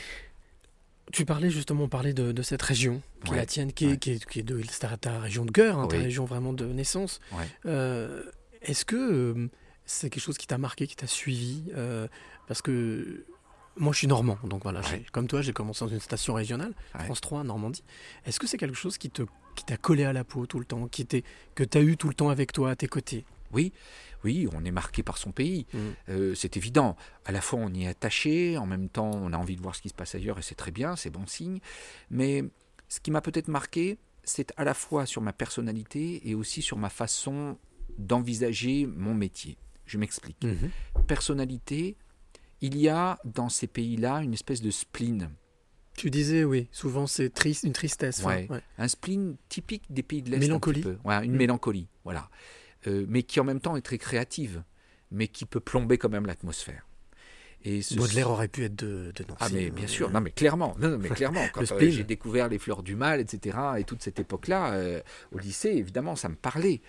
Tu 1.13 1.25
parlais 1.25 1.51
justement, 1.51 1.85
on 1.85 1.89
parlait 1.89 2.13
de, 2.13 2.33
de 2.33 2.43
cette 2.43 2.63
région 2.63 3.01
qui 3.25 3.33
est 3.33 3.37
la 3.37 3.47
tienne, 3.47 3.73
qui 3.73 3.87
est, 3.87 3.97
qui 3.97 4.13
est, 4.13 4.25
qui 4.27 4.41
est 4.41 4.43
de 4.43 4.61
ta, 5.01 5.21
région 5.21 5.45
de 5.45 5.53
cœur, 5.53 5.79
hein, 5.79 5.87
ta 5.87 5.99
région 5.99 6.25
vraiment 6.25 6.53
de 6.53 6.67
naissance. 6.67 7.21
Euh, 7.65 8.25
Est-ce 8.63 8.85
que 8.85 8.97
euh, 8.97 9.49
c'est 9.85 10.11
quelque 10.11 10.23
chose 10.23 10.37
qui 10.37 10.49
t'a 10.49 10.59
marqué, 10.59 10.87
qui 10.87 10.97
t'a 10.97 11.07
suivi 11.07 11.71
euh, 11.77 12.09
Parce 12.49 12.61
que 12.61 13.25
moi, 13.77 13.93
je 13.93 13.99
suis 13.99 14.07
normand, 14.07 14.39
donc 14.45 14.63
voilà, 14.63 14.81
Ouais. 14.81 15.05
comme 15.13 15.27
toi, 15.29 15.43
j'ai 15.43 15.53
commencé 15.53 15.85
dans 15.85 15.91
une 15.91 16.01
station 16.01 16.35
régionale, 16.35 16.73
Ouais. 16.95 17.05
France 17.05 17.21
3, 17.21 17.45
Normandie. 17.45 17.85
Est-ce 18.25 18.39
que 18.41 18.47
c'est 18.47 18.59
quelque 18.59 18.77
chose 18.77 18.99
qui 18.99 19.11
te 19.11 19.23
qui 19.55 19.65
t'a 19.65 19.79
collé 19.79 20.05
à 20.05 20.13
la 20.13 20.23
peau 20.23 20.45
tout 20.47 20.59
le 20.59 20.67
temps, 20.67 20.87
qui 20.87 21.07
que 21.55 21.65
tu 21.65 21.79
as 21.79 21.81
eu 21.81 21.97
tout 21.97 22.09
le 22.09 22.15
temps 22.15 22.29
avec 22.29 22.53
toi, 22.53 22.71
à 22.73 22.77
tes 22.77 22.89
côtés? 22.89 23.25
Oui, 23.53 23.73
oui, 24.23 24.47
on 24.53 24.65
est 24.67 24.71
marqué 24.71 25.03
par 25.03 25.17
son 25.17 25.33
pays. 25.33 25.67
Mm. 25.73 25.79
Euh, 26.11 26.35
c'est 26.35 26.59
évident. 26.59 26.95
À 27.25 27.33
la 27.33 27.41
fois, 27.41 27.61
on 27.63 27.73
y 27.73 27.85
est 27.85 27.89
attaché, 27.89 28.59
en 28.59 28.67
même 28.67 28.89
temps, 28.91 29.11
on 29.15 29.33
a 29.33 29.39
envie 29.39 29.57
de 29.57 29.63
voir 29.63 29.75
ce 29.75 29.81
qui 29.81 29.89
se 29.89 29.95
passe 29.95 30.15
ailleurs, 30.15 30.39
et 30.39 30.43
c'est 30.43 30.57
très 30.57 30.73
bien, 30.73 30.95
c'est 30.97 31.09
bon 31.09 31.27
signe. 31.27 31.61
Mais 32.11 32.45
ce 32.89 33.01
qui 33.01 33.11
m'a 33.11 33.23
peut-être 33.23 33.49
marqué, 33.49 33.99
c'est 34.25 34.53
à 34.59 34.65
la 34.65 34.75
fois 34.75 35.07
sur 35.07 35.23
ma 35.23 35.33
personnalité 35.33 36.29
et 36.29 36.35
aussi 36.35 36.61
sur 36.61 36.77
ma 36.77 36.91
façon 36.91 37.57
d'envisager 37.97 38.87
mon 38.87 39.15
métier. 39.15 39.57
Je 39.87 39.97
m'explique. 39.97 40.43
Mhm. 40.45 40.71
Personnalité, 41.07 41.97
il 42.61 42.77
y 42.79 42.89
a 42.89 43.19
dans 43.25 43.49
ces 43.49 43.67
pays-là 43.67 44.21
une 44.23 44.33
espèce 44.35 44.63
de 44.63 44.71
spleen. 44.71 45.31
Tu 45.97 46.11
disais, 46.11 46.45
oui, 46.45 46.69
souvent 46.73 47.07
c'est 47.07 47.31
triste, 47.31 47.65
une 47.65 47.73
tristesse. 47.73 48.23
Ouais. 48.23 48.47
ouais. 48.51 48.61
Un 48.79 48.89
spleen 48.89 49.37
typique 49.49 49.85
des 49.91 50.03
pays 50.03 50.23
de 50.23 50.31
l'Est. 50.31 50.37
un 50.37 50.41
Mélancolie. 50.41 50.83
peu. 50.83 50.97
Ouais, 51.05 51.25
une 51.25 51.33
Mm. 51.33 51.37
mélancolie, 51.37 51.89
voilà. 52.05 52.29
Euh, 52.87 53.05
mais 53.09 53.23
qui 53.23 53.41
en 53.41 53.45
même 53.45 53.61
temps 53.61 53.77
est 53.77 53.81
très 53.83 53.99
créative, 53.99 54.63
mais 55.11 55.27
qui 55.29 55.45
peut 55.47 55.61
plomber 55.61 55.97
quand 55.99 56.11
même 56.11 56.27
l'atmosphère. 56.27 56.87
Et 57.65 57.81
ce- 57.83 57.95
Baudelaire 57.95 58.31
aurait 58.31 58.49
pu 58.49 58.65
être 58.65 58.77
de, 58.77 59.11
de 59.17 59.25
Nancy. 59.25 59.37
Ah 59.41 59.49
mais 59.53 59.67
hein. 59.69 59.73
bien 59.75 59.87
sûr, 59.87 60.11
non 60.11 60.21
mais 60.21 60.31
clairement, 60.31 60.77
non, 60.79 60.91
non, 60.91 60.99
mais 60.99 61.09
clairement, 61.25 61.45
quand 61.53 61.63
euh, 61.73 61.91
j'ai 61.91 62.05
découvert 62.05 62.49
les 62.49 62.59
fleurs 62.59 62.83
du 62.83 62.95
mal, 62.95 63.19
etc. 63.21 63.57
et 63.79 63.85
toute 63.85 64.03
cette 64.03 64.21
époque-là, 64.21 64.73
euh, 64.75 65.01
au 65.33 65.39
lycée, 65.39 65.71
évidemment, 65.71 66.15
ça 66.15 66.29
me 66.29 66.37
parlait. 66.37 66.81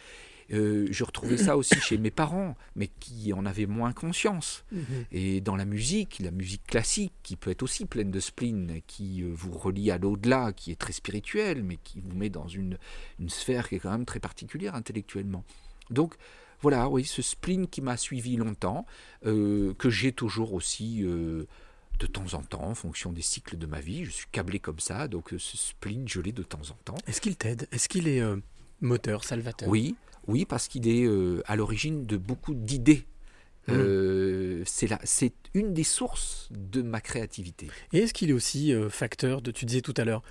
Euh, 0.54 0.88
je 0.92 1.04
retrouvais 1.04 1.38
ça 1.38 1.58
aussi 1.58 1.80
chez 1.80 1.98
mes 1.98 2.12
parents, 2.12 2.56
mais 2.76 2.90
qui 3.00 3.34
en 3.34 3.46
avaient 3.46 3.66
moins 3.66 3.94
conscience. 3.94 4.64
Mhm. 4.72 5.06
Et 5.12 5.42
dans 5.42 5.56
la 5.56 5.66
musique, 5.66 6.20
la 6.20 6.32
musique 6.32 6.66
classique, 6.66 7.14
qui 7.24 7.36
peut 7.36 7.52
être 7.52 7.64
aussi 7.64 7.86
pleine 7.86 8.12
de 8.12 8.20
spleen, 8.20 8.82
qui 8.88 9.24
euh, 9.24 9.30
vous 9.34 9.52
relie 9.52 9.92
à 9.92 9.98
l'au-delà, 9.98 10.54
qui 10.54 10.72
est 10.72 10.80
très 10.80 10.94
spirituel, 10.94 11.64
mais 11.64 11.78
qui 11.78 12.00
vous 12.00 12.16
met 12.16 12.30
dans 12.30 12.48
une, 12.48 12.78
une 13.20 13.30
sphère 13.30 13.70
qui 13.70 13.76
est 13.76 13.80
quand 13.80 13.92
même 13.92 14.06
très 14.06 14.20
particulière 14.20 14.76
intellectuellement. 14.76 15.44
Donc 15.90 16.16
voilà, 16.62 16.90
oui, 16.90 17.06
ce 17.06 17.22
spleen 17.22 17.68
qui 17.68 17.82
m'a 17.82 17.98
suivi 17.98 18.36
longtemps, 18.36 18.86
euh, 19.26 19.74
que 19.76 19.90
j'ai 19.90 20.12
toujours 20.12 20.54
aussi 20.54 21.04
euh, 21.04 21.46
de 22.00 22.08
temps 22.08 22.34
en 22.34 22.42
temps, 22.42 22.64
en 22.64 22.76
fonction 22.76 23.12
des 23.12 23.22
cycles 23.22 23.58
de 23.58 23.66
ma 23.66 23.80
vie. 23.80 24.06
Je 24.06 24.12
suis 24.12 24.28
câblé 24.32 24.60
comme 24.60 24.80
ça, 24.80 25.08
donc 25.08 25.34
ce 25.38 25.58
spleen, 25.58 26.08
je 26.08 26.20
l'ai 26.20 26.32
de 26.32 26.44
temps 26.44 26.72
en 26.72 26.78
temps. 26.84 26.98
Est-ce 27.06 27.22
qu'il 27.22 27.36
t'aide? 27.36 27.68
Est-ce 27.72 27.88
qu'il 27.88 28.08
est 28.08 28.22
euh, 28.22 28.38
moteur, 28.82 29.24
salvateur? 29.24 29.70
Oui, 29.70 29.96
oui, 30.28 30.46
parce 30.46 30.68
qu'il 30.68 30.88
est 30.88 31.06
euh, 31.06 31.42
à 31.46 31.56
l'origine 31.56 32.06
de 32.06 32.18
beaucoup 32.18 32.54
d'idées. 32.54 33.06
Mm. 33.68 33.72
Euh, 33.74 34.64
c'est 34.66 35.34
une 35.54 35.74
des 35.74 35.84
sources 35.84 36.48
de 36.52 36.82
ma 36.82 37.02
créativité. 37.02 37.68
Et 37.94 38.00
est-ce 38.00 38.14
qu'il 38.14 38.30
est 38.30 38.34
aussi 38.34 38.74
euh, 38.74 38.90
facteur 38.90 39.42
de, 39.42 39.52
tu 39.52 39.66
disais 39.66 39.82
tout 39.82 39.94
à 39.98 40.06
l'heure, 40.06 40.24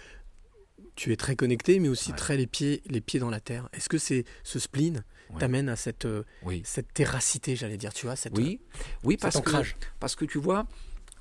tu 0.94 1.12
es 1.12 1.16
très 1.16 1.36
connecté, 1.36 1.78
mais 1.78 1.88
aussi 1.88 2.10
Ouais. 2.10 2.16
très 2.16 2.36
les 2.36 2.46
pieds, 2.46 2.82
les 2.86 3.00
pieds 3.00 3.20
dans 3.20 3.30
la 3.30 3.40
terre. 3.40 3.68
Est-ce 3.74 3.88
que 3.88 3.98
c'est 3.98 4.24
ce 4.42 4.58
spleen 4.58 5.04
t'amène 5.38 5.68
à 5.68 5.76
cette, 5.76 6.06
euh, 6.06 6.22
Oui, 6.42 6.62
cette 6.64 6.94
terracité, 6.94 7.56
j'allais 7.56 7.76
dire, 7.76 7.92
tu 7.92 8.06
vois, 8.06 8.16
cette, 8.16 8.38
oui, 8.38 8.60
oui 9.02 9.14
cet 9.14 9.22
parce, 9.22 9.34
que, 9.34 9.40
ancrage 9.40 9.76
parce 9.98 10.14
que 10.16 10.24
tu 10.24 10.38
vois, 10.38 10.66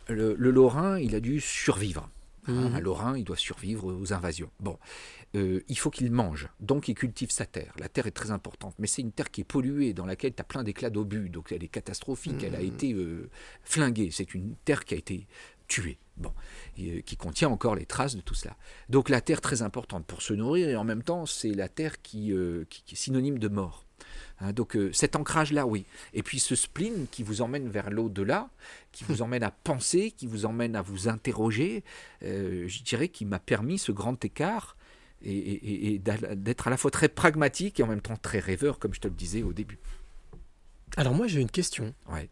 le, 0.08 0.36
le 0.38 0.52
Lorrain, 0.52 1.00
il 1.00 1.16
a 1.16 1.20
dû 1.20 1.42
survivre. 1.42 2.04
Hein, 2.04 2.12
Mhm. 2.48 2.76
Un 2.76 2.80
Lorrain, 2.80 3.18
il 3.18 3.24
doit 3.24 3.38
survivre 3.38 3.92
aux 3.92 4.14
invasions. 4.14 4.52
Bon, 4.60 4.78
euh, 5.36 5.62
il 5.68 5.78
faut 5.78 5.90
qu'il 5.92 6.12
mange, 6.12 6.48
donc 6.60 6.88
il 6.88 6.96
cultive 6.96 7.30
sa 7.32 7.46
terre. 7.46 7.74
La 7.78 7.90
terre 7.90 8.08
est 8.08 8.12
très 8.12 8.32
importante, 8.32 8.74
mais 8.80 8.88
c'est 8.88 9.02
une 9.02 9.12
terre 9.12 9.30
qui 9.30 9.42
est 9.42 9.46
polluée, 9.46 9.94
dans 9.94 10.06
laquelle 10.06 10.34
tu 10.34 10.42
as 10.42 10.46
plein 10.46 10.64
d'éclats 10.64 10.90
d'obus, 10.90 11.30
donc 11.30 11.52
elle 11.52 11.64
est 11.64 11.68
catastrophique, 11.68 12.44
elle 12.44 12.56
a 12.56 12.60
Mhm. 12.62 12.66
été 12.68 12.94
euh, 12.94 13.30
flinguée. 13.64 14.10
C'est 14.12 14.34
une 14.34 14.56
terre 14.66 14.86
qui 14.86 14.94
a 14.94 14.98
été 14.98 15.28
tuée, 15.68 15.98
bon, 16.18 16.32
et, 16.78 16.98
euh, 16.98 17.02
qui 17.02 17.18
contient 17.18 17.50
encore 17.50 17.76
les 17.76 17.86
traces 17.86 18.16
de 18.16 18.22
tout 18.22 18.36
cela. 18.36 18.56
Donc 18.90 19.10
la 19.10 19.20
terre 19.22 19.42
très 19.42 19.62
importante 19.62 20.06
pour 20.06 20.22
se 20.22 20.34
nourrir, 20.34 20.70
et 20.70 20.76
en 20.76 20.84
même 20.84 21.04
temps, 21.04 21.26
c'est 21.26 21.54
la 21.54 21.70
terre 21.70 22.02
qui, 22.02 22.32
qui- 22.70 22.84
qui 22.84 22.94
est 22.96 22.98
synonyme 22.98 23.40
de 23.40 23.48
mort. 23.48 23.84
Hein, 24.40 24.52
donc 24.54 24.76
euh, 24.76 24.92
cet 24.94 25.16
ancrage-là, 25.16 25.66
oui. 25.66 25.86
Et 26.14 26.22
puis 26.22 26.40
ce 26.40 26.56
spleen 26.56 27.08
qui 27.10 27.24
vous 27.24 27.42
emmène 27.42 27.70
vers 27.70 27.90
l'au-delà, 27.90 28.50
qui 28.92 29.06
vous 29.06 29.22
emmène 29.22 29.44
à 29.44 29.52
penser, 29.52 30.12
qui 30.12 30.28
vous 30.28 30.46
emmène 30.46 30.76
à 30.76 30.82
vous 30.82 31.08
interroger, 31.08 31.84
euh, 32.24 32.66
je 32.68 32.84
dirais 32.84 33.08
qu'il 33.08 33.28
m'a 33.28 33.40
permis 33.40 33.80
ce 33.80 33.92
grand 33.94 34.24
écart 34.26 34.76
et, 35.32 35.38
et- 35.38 35.94
et 35.94 36.00
d'à- 36.00 36.36
d'être 36.36 36.68
à 36.68 36.70
la 36.70 36.78
fois 36.78 36.92
très 36.92 37.10
pragmatique 37.10 37.80
et 37.80 37.84
en 37.84 37.88
même 37.88 38.02
temps 38.02 38.18
très 38.18 38.40
rêveur, 38.40 38.80
comme 38.80 38.94
je 38.94 39.00
te 39.02 39.08
le 39.08 39.14
disais 39.14 39.44
au 39.44 39.54
début. 39.54 39.80
Alors 40.98 41.14
moi 41.14 41.28
j'ai 41.28 41.42
une 41.42 41.50
question. 41.52 41.94
Ouais. 42.10 42.30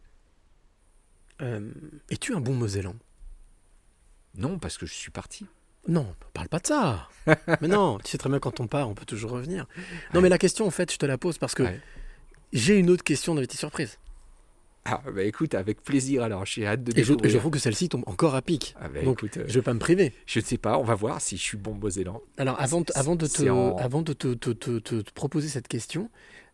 Euh, 1.41 1.71
Es-tu 2.09 2.33
un 2.35 2.39
bon 2.39 2.53
Mosellan 2.53 2.95
Non, 4.35 4.59
parce 4.59 4.77
que 4.77 4.85
je 4.85 4.93
suis 4.93 5.11
parti. 5.11 5.45
Non, 5.87 6.15
parle 6.33 6.47
pas 6.47 6.59
de 6.59 6.67
ça. 6.67 7.09
mais 7.61 7.67
non, 7.67 7.97
tu 8.03 8.11
sais 8.11 8.17
très 8.17 8.29
bien 8.29 8.39
quand 8.39 8.59
on 8.61 8.67
part, 8.67 8.87
on 8.89 8.93
peut 8.93 9.05
toujours 9.05 9.31
revenir. 9.31 9.65
Non, 9.77 9.83
Ouais. 10.15 10.21
mais 10.21 10.29
la 10.29 10.37
question, 10.37 10.65
en 10.65 10.71
fait, 10.71 10.91
je 10.91 10.97
te 10.97 11.05
la 11.05 11.17
pose 11.17 11.37
parce 11.37 11.55
que 11.55 11.63
Ouais. 11.63 11.81
j'ai 12.53 12.77
une 12.77 12.89
autre 12.89 13.03
question 13.03 13.35
d'invité 13.35 13.57
surprise. 13.57 13.97
Ah, 14.85 15.01
bah 15.15 15.23
écoute, 15.23 15.55
avec 15.55 15.81
plaisir 15.81 16.23
alors, 16.23 16.45
j'ai 16.45 16.65
hâte 16.67 16.83
de 16.83 16.91
Et 16.91 17.03
je, 17.03 17.11
découvrir. 17.13 17.31
je 17.31 17.37
trouve 17.37 17.51
que 17.51 17.59
celle-ci 17.59 17.87
tombe 17.89 18.03
encore 18.05 18.35
à 18.35 18.41
pic. 18.41 18.75
Ah, 18.81 18.89
bah, 18.89 19.01
Donc, 19.03 19.19
écoute, 19.23 19.37
euh, 19.37 19.45
je 19.47 19.53
vais 19.53 19.61
pas 19.61 19.73
me 19.73 19.79
priver. 19.79 20.11
je 20.25 20.39
ne 20.39 20.43
sais 20.43 20.57
pas, 20.57 20.77
on 20.77 20.83
va 20.83 20.95
voir 20.95 21.21
si 21.21 21.37
je 21.37 21.41
suis 21.41 21.57
bon 21.57 21.73
Mosellan. 21.75 22.21
Alors, 22.37 22.59
avant, 22.59 22.81
de- 22.81 22.91
avant 22.95 23.15
de, 23.15 23.25
te, 23.27 23.47
en- 23.49 23.77
avant 23.77 24.01
de 24.01 24.11
te, 24.13 24.33
te- 24.33 24.49
te- 24.49 24.79
te- 24.79 25.01
te 25.01 25.11
proposer 25.13 25.47
cette 25.47 25.67
question, 25.69 26.09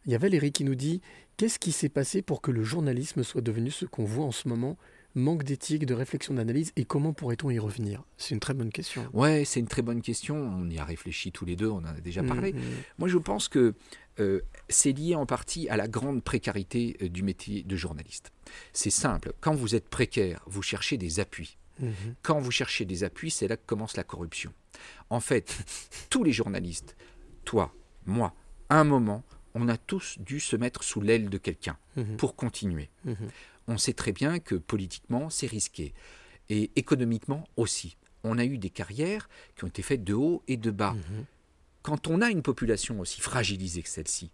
il 0.05 0.11
y 0.11 0.15
a 0.15 0.19
Valérie 0.19 0.51
qui 0.51 0.63
nous 0.63 0.75
dit 0.75 1.01
Qu'est-ce 1.37 1.57
qui 1.57 1.71
s'est 1.71 1.89
passé 1.89 2.21
pour 2.21 2.41
que 2.41 2.51
le 2.51 2.63
journalisme 2.63 3.23
soit 3.23 3.41
devenu 3.41 3.71
ce 3.71 3.85
qu'on 3.85 4.03
voit 4.03 4.25
en 4.25 4.31
ce 4.31 4.47
moment? 4.47 4.77
Manque 5.15 5.43
d'éthique, 5.43 5.87
de 5.87 5.95
réflexion, 5.95 6.35
d'analyse, 6.35 6.71
et 6.75 6.85
comment 6.85 7.13
pourrait-on 7.13 7.49
y 7.49 7.57
revenir? 7.57 8.03
C'est 8.17 8.35
une 8.35 8.39
très 8.39 8.53
bonne 8.53 8.69
question. 8.71 9.07
Ouais, 9.13 9.43
c'est 9.43 9.59
une 9.59 9.67
très 9.67 9.81
bonne 9.81 10.03
question. 10.03 10.35
On 10.35 10.69
y 10.69 10.77
a 10.77 10.83
réfléchi 10.83 11.31
tous 11.31 11.45
les 11.45 11.55
deux, 11.55 11.67
on 11.67 11.77
en 11.77 11.85
a 11.85 11.99
déjà 11.99 12.21
parlé. 12.21 12.53
Mhm. 12.53 12.61
Moi, 12.99 13.07
je 13.07 13.17
pense 13.17 13.47
que 13.47 13.73
euh, 14.19 14.41
c'est 14.69 14.91
lié 14.91 15.15
en 15.15 15.25
partie 15.25 15.69
à 15.69 15.77
la 15.77 15.87
grande 15.87 16.23
précarité 16.23 16.97
euh, 17.01 17.09
du 17.09 17.23
métier 17.23 17.63
de 17.63 17.75
journaliste. 17.75 18.31
C'est 18.73 18.89
simple. 18.89 19.33
Quand 19.41 19.53
vous 19.55 19.75
êtes 19.75 19.89
précaire, 19.89 20.43
vous 20.47 20.61
cherchez 20.61 20.97
des 20.97 21.19
appuis. 21.19 21.57
Mhm. 21.79 21.93
Quand 22.21 22.39
vous 22.39 22.51
cherchez 22.51 22.85
des 22.85 23.03
appuis, 23.03 23.31
c'est 23.31 23.47
là 23.47 23.55
que 23.57 23.65
commence 23.65 23.95
la 23.95 24.03
corruption. 24.03 24.53
En 25.09 25.19
fait, 25.19 25.57
tous 26.09 26.23
les 26.23 26.31
journalistes, 26.33 26.95
toi, 27.45 27.73
moi, 28.05 28.33
à 28.69 28.79
un 28.79 28.83
moment, 28.83 29.23
on 29.55 29.67
a 29.69 29.77
tous 29.77 30.17
dû 30.19 30.39
se 30.39 30.55
mettre 30.55 30.83
sous 30.83 31.01
l'aile 31.01 31.29
de 31.29 31.37
quelqu'un 31.37 31.77
Mhm. 31.95 32.17
pour 32.17 32.35
continuer. 32.35 32.89
Mhm. 33.05 33.15
On 33.67 33.77
sait 33.77 33.93
très 33.93 34.11
bien 34.11 34.39
que 34.39 34.55
politiquement, 34.55 35.29
c'est 35.29 35.47
risqué. 35.47 35.93
Et 36.49 36.71
économiquement 36.75 37.47
aussi. 37.57 37.97
On 38.23 38.37
a 38.37 38.43
eu 38.45 38.57
des 38.57 38.69
carrières 38.69 39.29
qui 39.55 39.63
ont 39.63 39.67
été 39.67 39.81
faites 39.81 40.03
de 40.03 40.13
haut 40.13 40.43
et 40.47 40.57
de 40.57 40.71
bas. 40.71 40.95
Quand 41.81 42.07
on 42.07 42.21
a 42.21 42.29
une 42.29 42.41
population 42.41 42.99
aussi 42.99 43.21
fragilisée 43.21 43.81
que 43.81 43.89
celle-ci, 43.89 44.31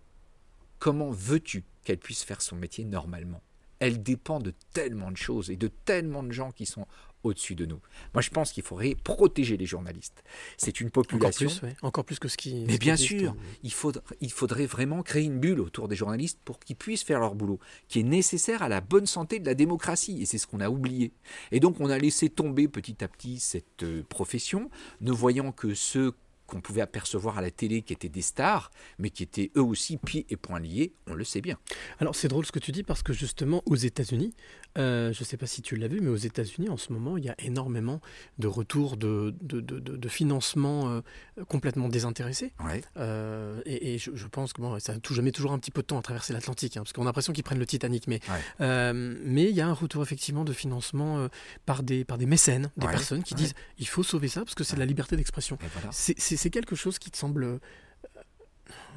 comment 0.79 1.11
veux-tu 1.11 1.63
qu'elle 1.83 1.99
puisse 1.99 2.23
faire 2.23 2.41
son 2.41 2.55
métier 2.55 2.85
normalement? 2.85 3.41
Elle 3.79 4.01
dépend 4.01 4.39
de 4.39 4.53
tellement 4.73 5.11
de 5.11 5.17
choses 5.17 5.49
et 5.49 5.57
de 5.57 5.67
tellement 5.67 6.23
de 6.23 6.31
gens 6.31 6.51
qui 6.51 6.65
sont 6.65 6.87
au-dessus 7.23 7.55
de 7.55 7.65
nous. 7.65 7.79
Moi, 8.13 8.21
je 8.21 8.29
pense 8.29 8.51
qu'il 8.51 8.63
faudrait 8.63 8.95
protéger 9.03 9.57
les 9.57 9.65
journalistes. 9.65 10.23
C'est 10.57 10.79
une 10.79 10.87
Encore 10.87 11.03
population. 11.03 11.49
plus, 11.49 11.61
ouais. 11.63 11.75
Encore 11.81 12.05
plus 12.05 12.19
que 12.19 12.27
ce 12.27 12.37
qui. 12.37 12.65
Mais 12.65 12.73
ce 12.73 12.77
bien 12.77 12.95
sûr, 12.95 13.35
il 13.63 13.73
faudrait, 13.73 14.03
il 14.21 14.31
faudrait 14.31 14.65
vraiment 14.65 15.01
créer 15.03 15.23
une 15.23 15.39
bulle 15.39 15.59
autour 15.59 15.87
des 15.87 15.95
journalistes 15.95 16.39
pour 16.45 16.59
qu'ils 16.59 16.75
puissent 16.75 17.03
faire 17.03 17.19
leur 17.19 17.35
boulot, 17.35 17.59
qui 17.87 17.99
est 17.99 18.03
nécessaire 18.03 18.61
à 18.61 18.69
la 18.69 18.79
bonne 18.79 19.07
santé 19.07 19.39
de 19.39 19.45
la 19.45 19.55
démocratie. 19.55 20.21
Et 20.21 20.25
c'est 20.25 20.37
ce 20.37 20.47
qu'on 20.47 20.59
a 20.61 20.69
oublié. 20.69 21.11
Et 21.51 21.59
donc 21.59 21.79
on 21.79 21.89
a 21.89 21.97
laissé 21.97 22.29
tomber 22.29 22.67
petit 22.67 23.03
à 23.03 23.07
petit 23.07 23.39
cette 23.39 23.83
euh, 23.83 24.03
profession, 24.07 24.69
ne 25.01 25.11
voyant 25.11 25.51
que 25.51 25.73
ceux 25.73 26.13
qu'on 26.47 26.61
pouvait 26.61 26.81
apercevoir 26.81 27.37
à 27.37 27.41
la 27.41 27.51
télé 27.51 27.81
qui 27.81 27.93
étaient 27.93 28.09
des 28.09 28.21
stars, 28.21 28.71
mais 28.99 29.09
qui 29.09 29.23
étaient 29.23 29.51
eux 29.57 29.63
aussi 29.63 29.97
pieds 29.97 30.25
et 30.29 30.35
poings 30.37 30.59
liés, 30.59 30.93
on 31.07 31.13
le 31.13 31.23
sait 31.23 31.41
bien. 31.41 31.57
Alors 31.99 32.15
c'est 32.15 32.27
drôle 32.27 32.45
ce 32.45 32.51
que 32.51 32.59
tu 32.59 32.71
dis 32.71 32.83
parce 32.83 33.01
que 33.03 33.13
justement 33.13 33.63
aux 33.65 33.75
États-Unis, 33.75 34.33
euh, 34.77 35.13
je 35.13 35.21
ne 35.21 35.25
sais 35.25 35.37
pas 35.37 35.47
si 35.47 35.61
tu 35.61 35.75
l'as 35.75 35.87
vu, 35.87 36.01
mais 36.01 36.09
aux 36.09 36.15
États-Unis 36.15 36.69
en 36.69 36.77
ce 36.77 36.91
moment, 36.93 37.17
il 37.17 37.23
y 37.25 37.29
a 37.29 37.35
énormément 37.39 38.01
de 38.39 38.47
retours 38.47 38.97
de, 38.97 39.33
de, 39.41 39.59
de, 39.61 39.79
de- 39.79 40.09
financement 40.09 40.89
euh, 40.89 41.01
complètement 41.47 41.89
désintéressés. 41.89 42.53
Ouais. 42.63 42.81
Euh, 42.97 43.61
et 43.65 43.93
et 43.95 43.97
je, 43.97 44.11
je 44.13 44.27
pense 44.27 44.53
que 44.53 44.61
bon, 44.61 44.77
ça 44.79 44.97
tout, 44.99 45.19
met 45.21 45.31
toujours 45.31 45.51
un 45.51 45.59
petit 45.59 45.71
peu 45.71 45.81
de 45.81 45.87
temps 45.87 45.97
à 45.97 46.01
traverser 46.01 46.33
l'Atlantique, 46.33 46.77
hein, 46.77 46.81
parce 46.81 46.93
qu'on 46.93 47.01
a 47.03 47.05
l'impression 47.05 47.33
qu'ils 47.33 47.43
prennent 47.43 47.59
le 47.59 47.65
Titanic. 47.65 48.07
Mais 48.07 48.19
Ouais. 48.59 48.93
mais 48.93 49.43
il 49.49 49.55
y 49.55 49.61
a 49.61 49.67
un 49.67 49.73
retour 49.73 50.03
effectivement 50.03 50.43
de 50.43 50.53
financement 50.53 51.27
par, 51.65 51.83
des, 51.83 52.05
par 52.05 52.17
des 52.17 52.25
mécènes, 52.25 52.71
des 52.77 52.85
Ouais, 52.85 52.91
personnes 52.91 53.23
qui 53.23 53.35
disent 53.35 53.53
il 53.77 53.87
faut 53.87 54.03
sauver 54.03 54.27
ça 54.27 54.41
parce 54.41 54.55
que 54.55 54.63
c'est 54.63 54.75
de 54.75 54.79
la 54.79 54.85
liberté 54.85 55.15
d'expression. 55.15 55.57
Et 55.63 55.67
voilà. 55.73 55.89
C'est- 55.91 56.19
C'est 56.35 56.43
c'est 56.43 56.49
quelque 56.49 56.75
chose 56.75 56.99
qui 56.99 57.11
te 57.11 57.17
semble, 57.17 57.43
euh, 57.43 57.59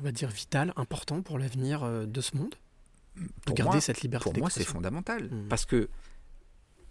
on 0.01 0.03
va 0.03 0.13
dire, 0.13 0.29
vital, 0.29 0.73
important 0.77 1.23
pour 1.23 1.39
l'avenir 1.39 1.83
euh, 1.85 2.05
de 2.07 2.21
ce 2.21 2.37
monde? 2.37 2.55
De 3.17 3.27
Pour 3.47 3.55
garder 3.55 3.73
moi- 3.75 3.81
cette 3.81 4.01
liberté 4.03 4.25
Pour 4.31 4.39
moi, 4.39 4.51
c'est 4.51 4.65
fondamental. 4.65 5.25
Mm. 5.31 5.49
Parce 5.49 5.65
que 5.65 5.89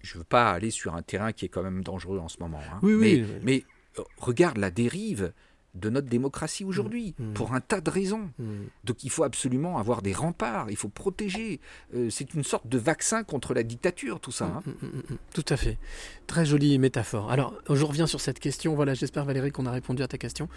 je 0.02 0.14
ne 0.16 0.20
veux 0.20 0.24
pas 0.26 0.52
aller 0.52 0.72
sur 0.72 0.96
un 0.96 1.02
terrain 1.02 1.32
qui 1.34 1.46
est 1.46 1.50
quand 1.50 1.64
même 1.64 1.84
dangereux 1.84 2.20
en 2.20 2.28
ce 2.30 2.38
moment. 2.40 2.62
hein. 2.72 2.80
Oui, 2.82 2.96
mais, 2.96 3.14
oui. 3.24 3.40
mais, 3.44 3.64
euh, 4.00 4.04
regarde 4.18 4.58
la 4.58 4.72
dérive 4.72 5.34
de 5.80 5.90
notre 5.90 6.08
démocratie 6.08 6.64
aujourd'hui, 6.66 7.16
Mm. 7.20 7.34
pour 7.34 7.54
un 7.54 7.62
tas 7.62 7.82
de 7.82 7.90
raisons. 7.90 8.30
Hmm. 8.40 8.66
Donc 8.84 9.04
il 9.04 9.10
faut 9.10 9.24
absolument 9.24 9.78
avoir 9.78 10.02
des 10.02 10.14
remparts, 10.14 10.70
il 10.70 10.76
faut 10.76 10.90
protéger. 10.90 11.60
Euh, 11.96 12.10
c'est 12.10 12.34
une 12.34 12.44
sorte 12.44 12.68
de 12.68 12.78
vaccin 12.78 13.24
contre 13.24 13.54
la 13.54 13.64
dictature, 13.64 14.20
tout 14.20 14.32
ça. 14.32 14.46
hein. 14.46 14.64
Mm, 14.66 14.70
mm, 14.72 14.90
mm, 14.90 15.14
mm. 15.14 15.18
Tout 15.34 15.46
à 15.50 15.58
fait. 15.58 15.78
Très 16.28 16.46
jolie 16.46 16.78
métaphore. 16.80 17.32
Alors, 17.32 17.54
je 17.70 17.84
reviens 17.86 18.08
sur 18.08 18.20
cette 18.22 18.40
question. 18.40 18.76
Voilà, 18.76 18.94
j'espère 18.94 19.24
Valérie 19.26 19.52
qu'on 19.52 19.66
a 19.66 19.72
répondu 19.72 20.04
à 20.04 20.08
ta 20.08 20.18
question. 20.18 20.50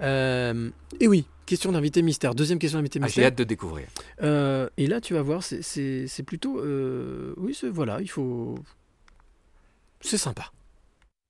Euh, 0.00 0.70
et 1.00 1.06
oui, 1.08 1.26
question 1.46 1.72
d'invité 1.72 2.02
mystère. 2.02 2.34
Deuxième 2.34 2.58
question 2.58 2.78
d'invité 2.78 2.98
Ah, 3.00 3.06
J'ai 3.06 3.08
mystère. 3.08 3.26
hâte 3.26 3.38
de 3.38 3.44
découvrir. 3.44 3.86
Euh, 4.22 4.68
et 4.76 4.86
là, 4.86 5.00
tu 5.00 5.14
vas 5.14 5.22
voir, 5.22 5.42
c'est- 5.42 5.62
c'est 5.62 6.06
c'est 6.08 6.22
plutôt... 6.22 6.58
euh, 6.60 7.34
oui, 7.36 7.54
c'est- 7.54 7.68
voilà, 7.68 8.00
il 8.00 8.08
faut... 8.08 8.56
C'est 10.00 10.18
sympa. 10.18 10.50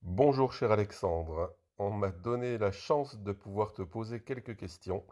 Bonjour 0.03 0.53
cher 0.53 0.73
Alexandre, 0.73 1.53
on 1.79 1.91
m'a 1.91 2.11
donné 2.11 2.59
la 2.59 2.73
chance 2.73 3.17
de 3.19 3.33
pouvoir 3.33 3.73
te 3.73 3.83
poser 3.83 4.21
quelques 4.21 4.57
questions, 4.57 5.05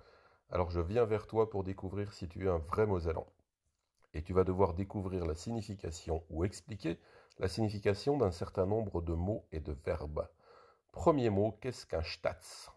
alors 0.51 0.71
je 0.71 0.81
viens 0.81 1.05
vers 1.05 1.27
toi 1.27 1.49
pour 1.51 1.65
découvrir 1.65 2.13
si 2.13 2.29
tu 2.29 2.47
es 2.47 2.49
un 2.49 2.59
vrai 2.59 2.87
Mosellan. 2.87 3.27
Et 4.15 4.23
tu 4.23 4.33
vas 4.33 4.45
devoir 4.45 4.75
découvrir 4.75 5.25
la 5.25 5.35
signification 5.35 6.25
ou 6.31 6.45
expliquer 6.45 6.99
la 7.39 7.49
signification 7.49 8.17
d'un 8.17 8.33
certain 8.33 8.67
nombre 8.67 9.01
de 9.01 9.13
mots 9.13 9.47
et 9.53 9.61
de 9.61 9.73
verbes. 9.73 10.29
Premier 10.93 11.31
mot, 11.31 11.57
qu'est-ce 11.61 11.87
qu'un 11.87 12.03
stats 12.03 12.73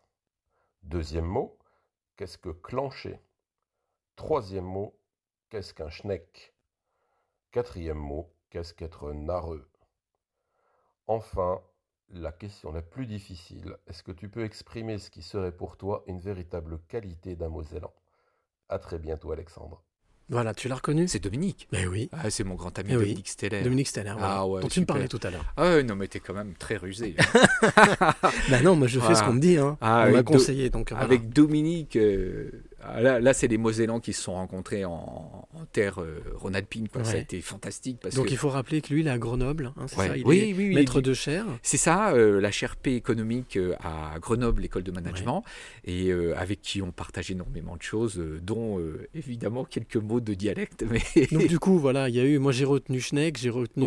Deuxième 0.84 1.26
mot, 1.26 1.58
qu'est-ce 2.16 2.38
que 2.38 2.50
clencher 2.50 3.20
Troisième 4.16 4.66
mot, 4.66 4.96
qu'est-ce 5.50 5.74
qu'un 5.74 5.90
schneck? 5.90 6.54
Quatrième 7.52 7.98
mot, 7.98 8.32
qu'est-ce 8.50 8.74
qu'être 8.74 9.12
narreux 9.12 9.68
Enfin, 11.08 11.62
la 12.14 12.32
question 12.32 12.72
la 12.72 12.82
plus 12.82 13.06
difficile, 13.06 13.78
est-ce 13.88 14.04
que 14.04 14.12
tu 14.12 14.30
peux 14.30 14.44
exprimer 14.44 14.98
ce 14.98 15.10
qui 15.10 15.22
serait 15.22 15.52
pour 15.52 15.78
toi 15.78 16.04
une 16.08 16.20
véritable 16.20 16.80
qualité 16.88 17.36
d'un 17.36 17.50
Mosellan 17.50 17.92
À 18.70 18.80
très 18.80 19.00
bientôt 19.00 19.32
Alexandre. 19.32 19.84
Voilà, 20.30 20.54
tu 20.54 20.70
l'as 20.70 20.76
reconnu? 20.76 21.08
C'est 21.10 21.20
Dominique. 21.20 21.68
Mais 21.74 21.86
oui. 21.86 22.10
Ah, 22.14 22.30
c'est 22.30 22.46
mon 22.46 22.56
grand 22.56 22.78
ami 22.80 22.90
Eh 22.94 22.96
oui. 22.96 23.02
Dominique 23.04 23.28
Steller. 23.28 23.62
Dominique 23.62 23.88
Steller, 23.90 24.14
voilà, 24.14 24.38
Ah 24.38 24.48
ouais, 24.48 24.62
dont 24.62 24.68
tu 24.70 24.80
me 24.80 24.86
parlais 24.86 25.10
tout 25.10 25.20
à 25.22 25.30
l'heure. 25.30 25.46
Ah 25.58 25.64
ouais, 25.64 25.84
non, 25.84 25.96
mais 25.96 26.08
t'es 26.08 26.22
quand 26.22 26.34
même 26.34 26.54
très 26.56 26.78
rusé. 26.78 27.16
Bah 28.50 28.62
non, 28.64 28.76
moi 28.76 28.88
je 28.88 29.00
fais 29.00 29.16
ce 29.16 29.24
qu'on 29.24 29.34
me 29.34 29.40
dit. 29.42 29.58
Hein. 29.58 29.78
Ah, 29.82 30.06
On 30.08 30.12
m'a 30.12 30.24
conseillé, 30.24 30.70
donc 30.70 30.90
voilà. 30.92 31.04
Avec 31.04 31.30
Dominique, 31.30 31.98
euh, 31.98 32.64
là, 33.02 33.20
là 33.20 33.34
c'est 33.34 33.48
les 33.48 33.58
Mosellans 33.58 34.00
qui 34.00 34.14
se 34.14 34.22
sont 34.24 34.34
rencontrés 34.34 34.86
en, 34.86 35.48
en 35.54 35.66
terre 35.72 36.02
euh, 36.02 36.22
rhône-alpine. 36.36 36.88
quoi. 36.90 37.04
Ça 37.04 37.14
a 37.14 37.18
été 37.18 37.42
fantastique. 37.42 38.00
Parce 38.02 38.16
Donc 38.16 38.28
que... 38.28 38.32
il 38.32 38.38
faut 38.38 38.50
rappeler 38.50 38.82
que 38.82 38.94
lui, 38.94 39.02
il 39.02 39.08
est 39.08 39.12
à 39.12 39.18
Grenoble, 39.18 39.72
hein, 39.78 39.86
c'est 39.88 39.98
Ouais. 39.98 40.08
ça? 40.08 40.18
Il 40.18 40.26
Oui, 40.26 40.40
est 40.40 40.44
oui, 40.54 40.56
oui, 40.70 40.76
maître 40.76 41.00
il 41.00 41.02
de 41.04 41.14
chaire. 41.14 41.46
C'est 41.62 41.78
ça, 41.78 42.14
euh, 42.14 42.40
la 42.42 42.50
HRP 42.50 42.88
économique 42.88 43.58
euh, 43.58 43.74
à 43.82 44.18
Grenoble, 44.20 44.62
l'école 44.62 44.84
de 44.84 44.92
management, 44.92 45.44
et 45.86 46.10
euh, 46.10 46.34
avec 46.38 46.62
qui 46.62 46.82
on 46.82 46.92
partage 46.92 47.32
énormément 47.32 47.76
de 47.76 47.82
choses, 47.82 48.22
dont 48.42 48.80
évidemment 49.14 49.66
quelques 49.66 49.96
mots 49.98 50.20
de 50.20 50.34
dialecte. 50.34 50.84
Mais... 50.90 51.28
Donc 51.32 51.48
du 51.48 51.60
coup, 51.60 51.78
voilà, 51.80 52.10
il 52.10 52.16
y 52.16 52.20
a 52.20 52.24
eu, 52.24 52.38
moi 52.40 52.52
j'ai 52.52 52.66
retenu 52.66 53.00
Schneck, 53.00 53.38
j'ai 53.38 53.50
retenu 53.50 53.86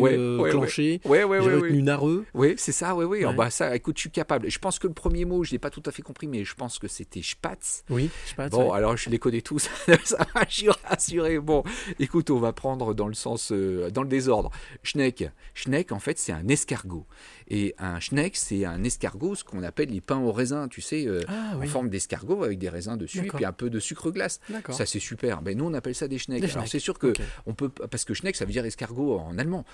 Clancher, 0.49 1.01
j'ai 1.03 1.23
retenu. 1.23 1.81
Nareux. 1.81 2.25
Oui, 2.33 2.55
c'est 2.57 2.71
ça, 2.71 2.95
oui, 2.95 3.05
oui. 3.05 3.23
Ah 3.25 3.33
bah, 3.33 3.49
ça, 3.49 3.75
écoute, 3.75 3.97
je 3.97 4.01
suis 4.01 4.11
capable. 4.11 4.49
Je 4.49 4.59
pense 4.59 4.79
que 4.79 4.87
le 4.87 4.93
premier 4.93 5.25
mot, 5.25 5.43
je 5.43 5.49
ne 5.49 5.53
l'ai 5.53 5.59
pas 5.59 5.69
tout 5.69 5.83
à 5.85 5.91
fait 5.91 6.01
compris, 6.01 6.27
mais 6.27 6.43
je 6.43 6.55
pense 6.55 6.79
que 6.79 6.87
c'était 6.87 7.21
Spatz. 7.21 7.83
Oui, 7.89 8.09
Spatz, 8.25 8.51
Bon, 8.51 8.71
ouais. 8.71 8.77
Alors 8.87 8.97
je 8.97 9.09
les 9.09 9.19
connais 9.19 9.41
tous, 9.41 9.69
ça 10.05 10.25
suis 10.47 10.69
rassuré. 10.69 11.39
Bon, 11.39 11.63
écoute, 11.99 12.29
on 12.29 12.39
va 12.39 12.53
prendre 12.53 12.93
dans 12.93 13.07
le 13.07 13.13
sens, 13.13 13.51
euh, 13.51 13.89
dans 13.91 14.01
le 14.01 14.07
désordre. 14.07 14.49
Schneck. 14.83 15.29
Schneck, 15.53 15.91
en 15.91 15.99
fait, 15.99 16.17
c'est 16.17 16.31
un 16.31 16.47
escargot. 16.47 17.05
Et 17.49 17.75
un 17.79 17.99
schneck, 17.99 18.35
c'est 18.35 18.65
un 18.65 18.83
escargot, 18.83 19.35
ce 19.35 19.43
qu'on 19.43 19.63
appelle 19.63 19.89
les 19.89 20.01
pains 20.01 20.19
au 20.19 20.31
raisin, 20.31 20.67
tu 20.67 20.81
sais, 20.81 21.05
euh, 21.05 21.21
Ah, 21.27 21.57
en 21.57 21.65
forme 21.67 21.89
d'escargot 21.89 22.43
avec 22.43 22.59
des 22.59 22.69
raisins 22.69 22.97
dessus, 22.97 23.25
et 23.25 23.29
puis 23.29 23.45
un 23.45 23.51
peu 23.51 23.69
de 23.69 23.79
sucre 23.79 24.11
glace. 24.11 24.39
Ça, 24.69 24.85
c'est 24.85 24.99
super. 24.99 25.41
Ben, 25.41 25.57
nous, 25.57 25.65
on 25.65 25.73
appelle 25.73 25.95
ça 25.95 26.07
des 26.07 26.17
schnecks. 26.17 26.41
Des 26.41 26.45
Alors, 26.47 26.61
schnecks. 26.61 26.71
c'est 26.71 26.79
sûr 26.79 26.97
que 26.97 27.13
on 27.45 27.53
peut, 27.53 27.69
parce 27.69 28.05
que 28.05 28.13
schneck, 28.13 28.35
ça 28.35 28.45
veut 28.45 28.51
dire 28.51 28.65
escargot 28.65 29.17
en 29.19 29.37
allemand. 29.37 29.65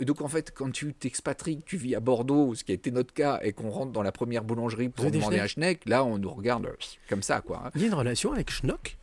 Et, 0.00 0.04
donc, 0.04 0.20
en 0.20 0.28
fait, 0.28 0.52
quand 0.54 0.70
tu 0.70 0.92
t'expatries, 0.92 1.62
tu 1.64 1.76
vis 1.76 1.94
à 1.94 2.00
Bordeaux, 2.00 2.54
ce 2.54 2.64
qui 2.64 2.72
a 2.72 2.74
été 2.74 2.90
notre 2.90 3.14
cas, 3.14 3.40
et 3.42 3.52
qu'on 3.52 3.70
rentre 3.70 3.92
dans 3.92 4.02
la 4.02 4.12
première 4.12 4.44
boulangerie 4.44 4.88
pour 4.88 5.10
demander 5.10 5.38
un 5.38 5.46
schneck, 5.46 5.82
là, 5.86 6.04
on 6.04 6.18
nous 6.18 6.30
regarde 6.30 6.66
euh, 6.66 6.72
comme 7.08 7.22
ça, 7.22 7.40
quoi. 7.40 7.62
hein. 7.66 7.70
Il 7.74 7.82
y 7.82 7.84
a 7.84 7.88
une 7.88 7.94
relation 7.94 8.32
avec 8.32 8.50
Schnock 8.56 8.96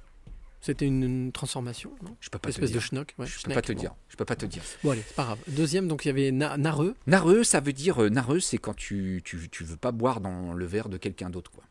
C'était 0.62 0.86
une, 0.86 1.04
une 1.04 1.32
transformation, 1.32 1.92
non 2.04 2.16
Je 2.20 2.30
peux 2.30 2.40
pas 2.40 2.50
Espèce 2.50 2.66
te 2.70 2.72
dire. 2.74 2.76
de 2.82 2.86
schnock, 2.86 3.14
ouais, 3.18 3.26
je 3.28 3.34
peux 3.34 3.40
schneck, 3.40 3.56
pas 3.56 3.62
te 3.62 3.74
bon. 3.74 3.80
dire. 3.80 3.94
Je 4.10 4.16
peux 4.16 4.26
pas 4.26 4.36
te 4.36 4.46
dire. 4.46 4.64
Bon 4.84 4.92
allez, 4.92 5.04
c'est 5.06 5.16
pas 5.16 5.24
grave. 5.24 5.40
Deuxième, 5.48 5.88
donc 5.88 6.06
il 6.06 6.08
y 6.08 6.12
avait 6.12 6.32
Na- 6.32 6.58
Nareux. 6.58 6.96
Nareux, 7.08 7.44
ça 7.44 7.60
veut 7.60 7.74
dire 7.74 8.02
euh, 8.04 8.10
nareux, 8.10 8.40
c'est 8.40 8.58
quand 8.58 8.76
tu, 8.76 9.22
tu 9.26 9.50
tu 9.50 9.64
veux 9.64 9.78
pas 9.78 9.92
boire 9.92 10.22
dans 10.22 10.54
le 10.54 10.66
verre 10.66 10.90
de 10.90 10.98
quelqu'un 10.98 11.30
d'autre, 11.30 11.52
quoi. 11.52 11.64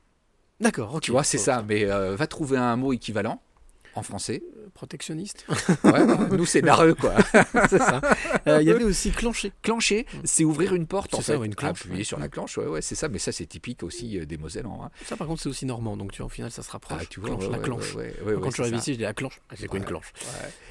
D'accord, 0.60 0.94
ok. 0.94 1.02
Tu 1.02 1.10
vois, 1.10 1.24
c'est 1.24 1.38
ça. 1.38 1.64
Mais 1.66 1.90
euh, 1.90 2.14
va 2.14 2.26
trouver 2.26 2.56
un 2.58 2.76
mot 2.76 2.92
équivalent 2.92 3.42
en 3.94 4.02
français. 4.02 4.42
euh, 4.56 4.68
Protectionniste. 4.74 5.44
Ouais, 5.84 6.06
bah, 6.06 6.28
nous 6.32 6.46
c'est 6.46 6.62
nareux, 6.62 6.94
quoi. 6.94 7.14
c'est 7.68 7.78
ça. 7.78 8.00
Euh, 8.46 8.62
Il 8.62 8.66
y 8.68 8.70
avait 8.70 8.84
aussi 8.84 9.10
Clancher. 9.10 9.52
Clencher, 9.62 10.06
c'est 10.24 10.44
ouvrir 10.44 10.74
une 10.74 10.86
porte, 10.86 11.14
en 11.14 11.18
ça, 11.18 11.34
fait. 11.34 11.36
ouais, 11.36 11.46
une 11.46 11.54
clenche, 11.54 11.82
Appuyer 11.82 11.98
ouais. 11.98 12.04
sur 12.04 12.18
la 12.18 12.28
clenche, 12.28 12.56
ouais, 12.58 12.66
ouais, 12.66 12.82
c'est 12.82 12.94
ça. 12.94 13.08
Mais 13.08 13.18
ça, 13.18 13.32
c'est 13.32 13.46
typique 13.46 13.82
aussi 13.82 14.18
euh, 14.18 14.24
des 14.24 14.38
Mosellans. 14.38 14.80
hein. 14.84 14.90
Ça 15.04 15.16
par 15.16 15.26
contre 15.26 15.42
c'est 15.42 15.48
aussi 15.48 15.66
normand, 15.66 15.96
donc 15.96 16.12
tu 16.12 16.18
vois, 16.18 16.26
au 16.26 16.30
final 16.30 16.50
ça 16.50 16.62
se 16.62 16.70
rapproche. 16.70 16.98
Ah, 17.02 17.06
tu 17.08 17.20
vois, 17.20 17.30
Clenche, 17.36 17.48
la 17.50 17.58
clenche. 17.58 17.94
Quand 17.94 18.48
je 18.50 18.52
suis 18.54 18.62
arrivé 18.62 18.76
ici, 18.78 18.92
j'ai 18.92 18.96
dit 18.98 19.02
la 19.02 19.12
clenche. 19.14 19.40
Ah, 19.50 19.54
C'est 19.58 19.66
quoi 19.68 19.78
une 19.78 19.84
clenche. 19.84 20.12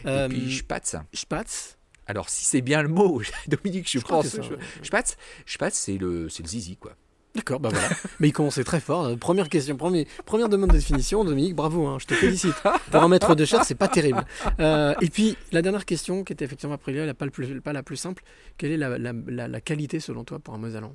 Euh, 0.06 0.26
Et 0.26 0.30
puis 0.30 0.58
Spatz. 0.58 0.96
Spatz. 1.14 1.78
Alors, 2.08 2.30
si 2.30 2.44
c'est 2.46 2.62
bien 2.62 2.82
le 2.82 2.90
mot, 2.90 3.22
Dominique, 3.48 3.90
je, 3.90 4.00
Je 4.00 4.04
pense. 4.04 4.36
je-. 4.36 4.86
Spatz, 4.86 5.16
Spatz, 5.46 5.76
c'est 5.76 5.98
le, 5.98 6.28
c'est 6.30 6.44
le 6.44 6.50
zizi, 6.50 6.76
quoi. 6.76 6.94
D'accord, 7.34 7.60
bah 7.62 7.70
voilà. 7.72 7.88
Mais 8.20 8.28
il 8.28 8.34
commençait 8.34 8.64
très 8.66 8.82
fort. 8.82 9.06
Euh, 9.06 9.16
Première 9.16 9.48
question, 9.48 9.78
premier- 9.78 10.06
première 10.26 10.50
demande 10.50 10.72
de 10.72 10.76
définition, 10.76 11.24
Dominique, 11.24 11.56
bravo, 11.56 11.88
hein, 11.88 11.98
je 12.00 12.06
te 12.08 12.14
félicite. 12.14 12.56
Pour 12.92 13.02
un 13.02 13.08
maître 13.08 13.36
de 13.36 13.46
chair, 13.46 13.64
c'est 13.64 13.76
pas 13.76 13.88
terrible. 13.88 14.26
Euh, 14.60 14.94
et 15.00 15.10
puis, 15.10 15.38
la 15.54 15.62
dernière 15.62 15.86
question, 15.86 16.24
qui 16.26 16.34
était 16.34 16.44
effectivement 16.44 16.76
après 16.76 16.92
la, 16.92 17.14
pas, 17.14 17.24
le 17.26 17.32
plus- 17.32 17.62
pas 17.62 17.72
la 17.72 17.84
plus 17.84 17.96
simple, 17.96 18.24
quelle 18.58 18.72
est 18.74 18.78
la, 18.78 18.98
la- 18.98 19.14
la- 19.28 19.48
la 19.48 19.62
qualité 19.62 20.00
selon 20.02 20.26
toi 20.26 20.40
pour 20.40 20.54
un 20.54 20.58
Mosellan 20.58 20.94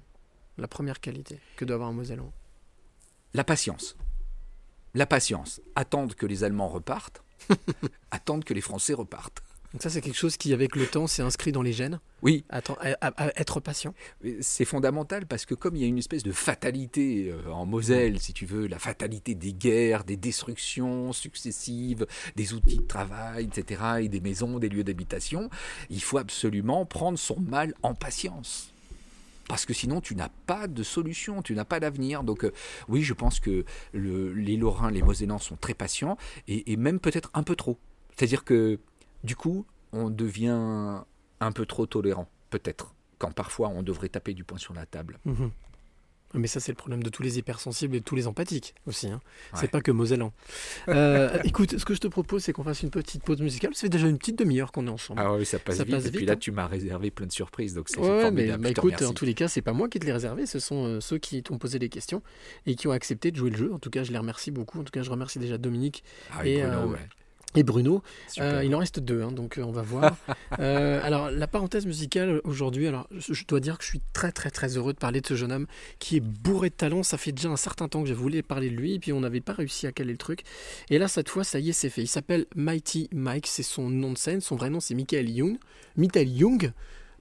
La 0.59 0.69
première 0.69 1.01
qualité 1.01 1.39
que 1.57 1.65
doit 1.65 1.77
avoir 1.77 1.89
un 1.89 1.95
Mosellan 1.95 2.31
La 3.33 3.43
patience. 3.45 3.97
La 4.95 5.07
patience. 5.07 5.61
Attendre 5.75 6.15
que 6.15 6.27
les 6.27 6.45
Allemands 6.45 6.69
repartent. 6.69 7.23
attendre 8.11 8.45
que 8.45 8.53
les 8.55 8.61
Français 8.61 8.93
repartent. 8.95 9.43
Donc 9.77 9.83
ça, 9.83 9.91
c'est 9.91 10.01
quelque 10.01 10.17
chose 10.17 10.39
qui, 10.39 10.55
avec 10.55 10.75
le 10.75 10.87
temps, 10.87 11.07
s'est 11.07 11.21
inscrit 11.21 11.53
dans 11.53 11.61
les 11.61 11.75
gènes. 11.75 12.01
Oui. 12.23 12.47
Attends, 12.49 12.79
à- 12.81 12.97
à- 13.07 13.27
à 13.27 13.39
être 13.39 13.61
patient. 13.61 13.93
C'est 14.41 14.65
fondamental 14.65 15.27
parce 15.27 15.45
que 15.45 15.55
comme 15.55 15.77
il 15.77 15.83
y 15.83 15.85
a 15.85 15.87
une 15.87 15.99
espèce 15.99 16.23
de 16.23 16.33
fatalité 16.33 17.31
euh, 17.31 17.51
en 17.53 17.67
Moselle, 17.67 18.19
si 18.19 18.33
tu 18.33 18.47
veux, 18.47 18.69
la 18.69 18.79
fatalité 18.79 19.35
des 19.35 19.53
guerres, 19.53 20.05
des 20.05 20.17
destructions 20.17 21.13
successives, 21.13 22.07
des 22.37 22.55
outils 22.55 22.79
de 22.79 22.85
travail, 22.87 23.45
etc., 23.55 23.83
et 24.01 24.09
des 24.09 24.21
maisons, 24.21 24.59
des 24.59 24.71
lieux 24.71 24.83
d'habitation, 24.83 25.51
il 25.91 26.01
faut 26.03 26.17
absolument 26.17 26.87
prendre 26.87 27.19
son 27.19 27.39
mal 27.39 27.75
en 27.83 27.93
patience. 27.95 28.73
Parce 29.47 29.67
que 29.67 29.75
sinon, 29.75 30.01
tu 30.01 30.17
n'as 30.17 30.31
pas 30.47 30.69
de 30.69 30.83
solution, 30.83 31.43
tu 31.43 31.53
n'as 31.55 31.67
pas 31.67 31.81
d'avenir. 31.81 32.23
Donc, 32.25 32.45
euh, 32.45 32.53
oui, 32.89 33.03
je 33.03 33.13
pense 33.13 33.41
que 33.41 33.67
le- 33.93 34.33
les 34.33 34.57
Lorrains, 34.57 34.91
les 34.91 35.03
Mosellans 35.03 35.39
sont 35.39 35.57
très 35.57 35.75
patients 35.75 36.17
et, 36.49 36.73
et 36.73 36.79
même 36.79 36.99
peut-être 36.99 37.31
un 37.35 37.43
peu 37.43 37.57
trop. 37.57 37.77
C'est-à-dire 38.17 38.43
que, 38.43 38.79
du 39.27 39.37
coup, 39.37 39.67
on 39.93 40.09
devient 40.11 41.03
un 41.41 41.53
peu 41.53 41.67
trop 41.67 41.85
tolérant, 41.87 42.29
peut-être, 42.51 42.95
quand 43.19 43.33
parfois 43.33 43.69
on 43.69 43.83
devrait 43.83 44.09
taper 44.09 44.33
du 44.35 44.45
poing 44.45 44.59
sur 44.59 44.73
la 44.75 44.87
table. 44.87 45.19
Mhm. 45.25 45.51
Mais 46.35 46.49
ça, 46.49 46.59
c'est 46.61 46.73
le 46.73 46.77
problème 46.77 47.03
de 47.05 47.09
tous 47.09 47.23
les 47.23 47.39
hypersensibles 47.39 47.95
et 47.95 48.01
de 48.01 48.05
tous 48.05 48.17
les 48.17 48.27
empathiques 48.27 48.75
aussi. 48.87 49.07
Hein. 49.07 49.21
Ouais. 49.53 49.61
C'est 49.61 49.71
pas 49.71 49.81
que 49.81 49.91
Mosellan. 49.93 50.33
Euh, 50.89 51.39
écoute, 51.45 51.79
ce 51.79 51.85
que 51.85 51.95
je 51.95 52.01
te 52.01 52.09
propose, 52.09 52.43
c'est 52.43 52.53
qu'on 52.53 52.65
fasse 52.65 52.83
une 52.83 52.91
petite 52.91 53.23
pause 53.23 53.41
musicale. 53.41 53.75
Ça 53.75 53.83
fait 53.83 53.89
déjà 53.89 54.09
une 54.09 54.19
petite 54.19 54.39
demi-heure 54.39 54.73
qu'on 54.73 54.87
est 54.89 54.91
ensemble. 54.91 55.21
Ah 55.25 55.33
oui, 55.35 55.47
ça 55.47 55.59
passe 55.61 55.77
Ça 55.77 55.85
vite. 55.85 55.95
passe 55.95 56.07
et 56.07 56.11
puis 56.11 56.27
là, 56.27 56.33
hein. 56.33 56.37
tu 56.37 56.51
m'as 56.51 56.67
réservé 56.67 57.11
plein 57.13 57.27
de 57.27 57.33
surprises, 57.33 57.75
donc 57.75 57.89
c'est 57.89 58.01
Ouais, 58.01 58.09
mais 58.09 58.23
formidable. 58.49 58.63
bah, 58.65 58.69
te 58.73 58.81
écoute, 58.81 59.03
en 59.03 59.13
tous 59.15 59.25
les 59.25 59.35
cas, 59.35 59.49
c'est 59.49 59.63
pas 59.63 59.73
moi 59.73 59.89
qui 59.89 59.99
te 60.01 60.05
les 60.05 60.13
réservé, 60.13 60.47
ce 60.47 60.59
sont 60.59 60.85
euh, 60.85 61.01
ceux 61.01 61.17
qui 61.19 61.43
t'ont 61.43 61.59
posé 61.59 61.79
les 61.79 61.89
questions 61.89 62.23
et 62.67 62.75
qui 62.75 62.87
ont 62.89 62.93
accepté 62.93 63.31
de 63.31 63.37
jouer 63.37 63.51
le 63.51 63.57
jeu. 63.57 63.73
En 63.73 63.79
tout 63.79 63.91
cas, 63.91 64.03
je 64.03 64.11
les 64.13 64.19
remercie 64.19 64.51
beaucoup. 64.51 64.81
En 64.81 64.85
tout 64.85 64.91
cas, 64.93 65.03
je 65.03 65.11
remercie 65.11 65.39
déjà 65.39 65.57
Dominique 65.59 66.03
Ah, 66.33 66.45
et 66.47 66.61
Bruno, 66.61 66.77
euh, 66.77 66.87
ouais. 66.89 67.09
Et 67.57 67.63
Bruno. 67.63 68.03
Euh, 68.39 68.63
il 68.65 68.75
en 68.75 68.79
reste 68.79 69.01
deux, 69.01 69.23
hein, 69.23 69.33
donc 69.33 69.59
euh, 69.59 69.63
on 69.63 69.73
va 69.73 69.83
voir. 69.83 70.17
Euh, 70.61 71.01
alors, 71.03 71.31
la 71.31 71.47
parenthèse 71.47 71.87
musicale 71.87 72.41
aujourd'hui, 72.45 72.87
alors 72.87 73.07
je, 73.11 73.35
je 73.35 73.45
dois 73.47 73.61
dire 73.61 73.79
que 73.79 73.85
je 73.85 73.89
suis 73.89 74.01
très 74.13 74.33
très 74.33 74.51
très 74.51 74.77
heureux 74.77 74.93
de 74.93 74.99
parler 74.99 75.21
de 75.21 75.27
ce 75.27 75.35
jeune 75.35 75.53
homme 75.53 75.67
qui 75.99 76.17
est 76.17 76.21
bourré 76.21 76.71
de 76.71 76.75
talent. 76.75 77.03
Ça 77.03 77.19
fait 77.19 77.33
déjà 77.33 77.49
un 77.49 77.57
certain 77.57 77.89
temps 77.89 78.03
que 78.03 78.09
je 78.09 78.15
voulais 78.15 78.43
parler 78.43 78.71
de 78.71 78.77
lui, 78.77 78.95
et 78.95 78.99
puis 78.99 79.13
on 79.13 79.21
n'avait 79.21 79.41
pas 79.41 79.53
réussi 79.53 79.87
à 79.87 79.93
caler 79.93 80.13
le 80.13 80.19
truc. 80.19 80.45
Et 80.89 80.99
là, 80.99 81.09
cette 81.09 81.29
fois, 81.29 81.45
ça 81.45 81.59
y 81.59 81.71
est, 81.71 81.73
c'est 81.73 81.91
fait. 81.91 82.03
Il 82.03 82.07
s'appelle 82.09 82.47
Mighty 82.55 83.09
Mike, 83.13 83.47
c'est 83.47 83.63
son 83.63 83.91
nom 83.91 84.13
de 84.13 84.19
scène. 84.19 84.41
Son 84.41 84.57
vrai 84.57 84.71
nom, 84.71 84.81
c'est 84.81 84.95
Michael 84.95 85.29
Young. 85.29 85.59
Michael 85.97 86.29
Young. 86.29 86.73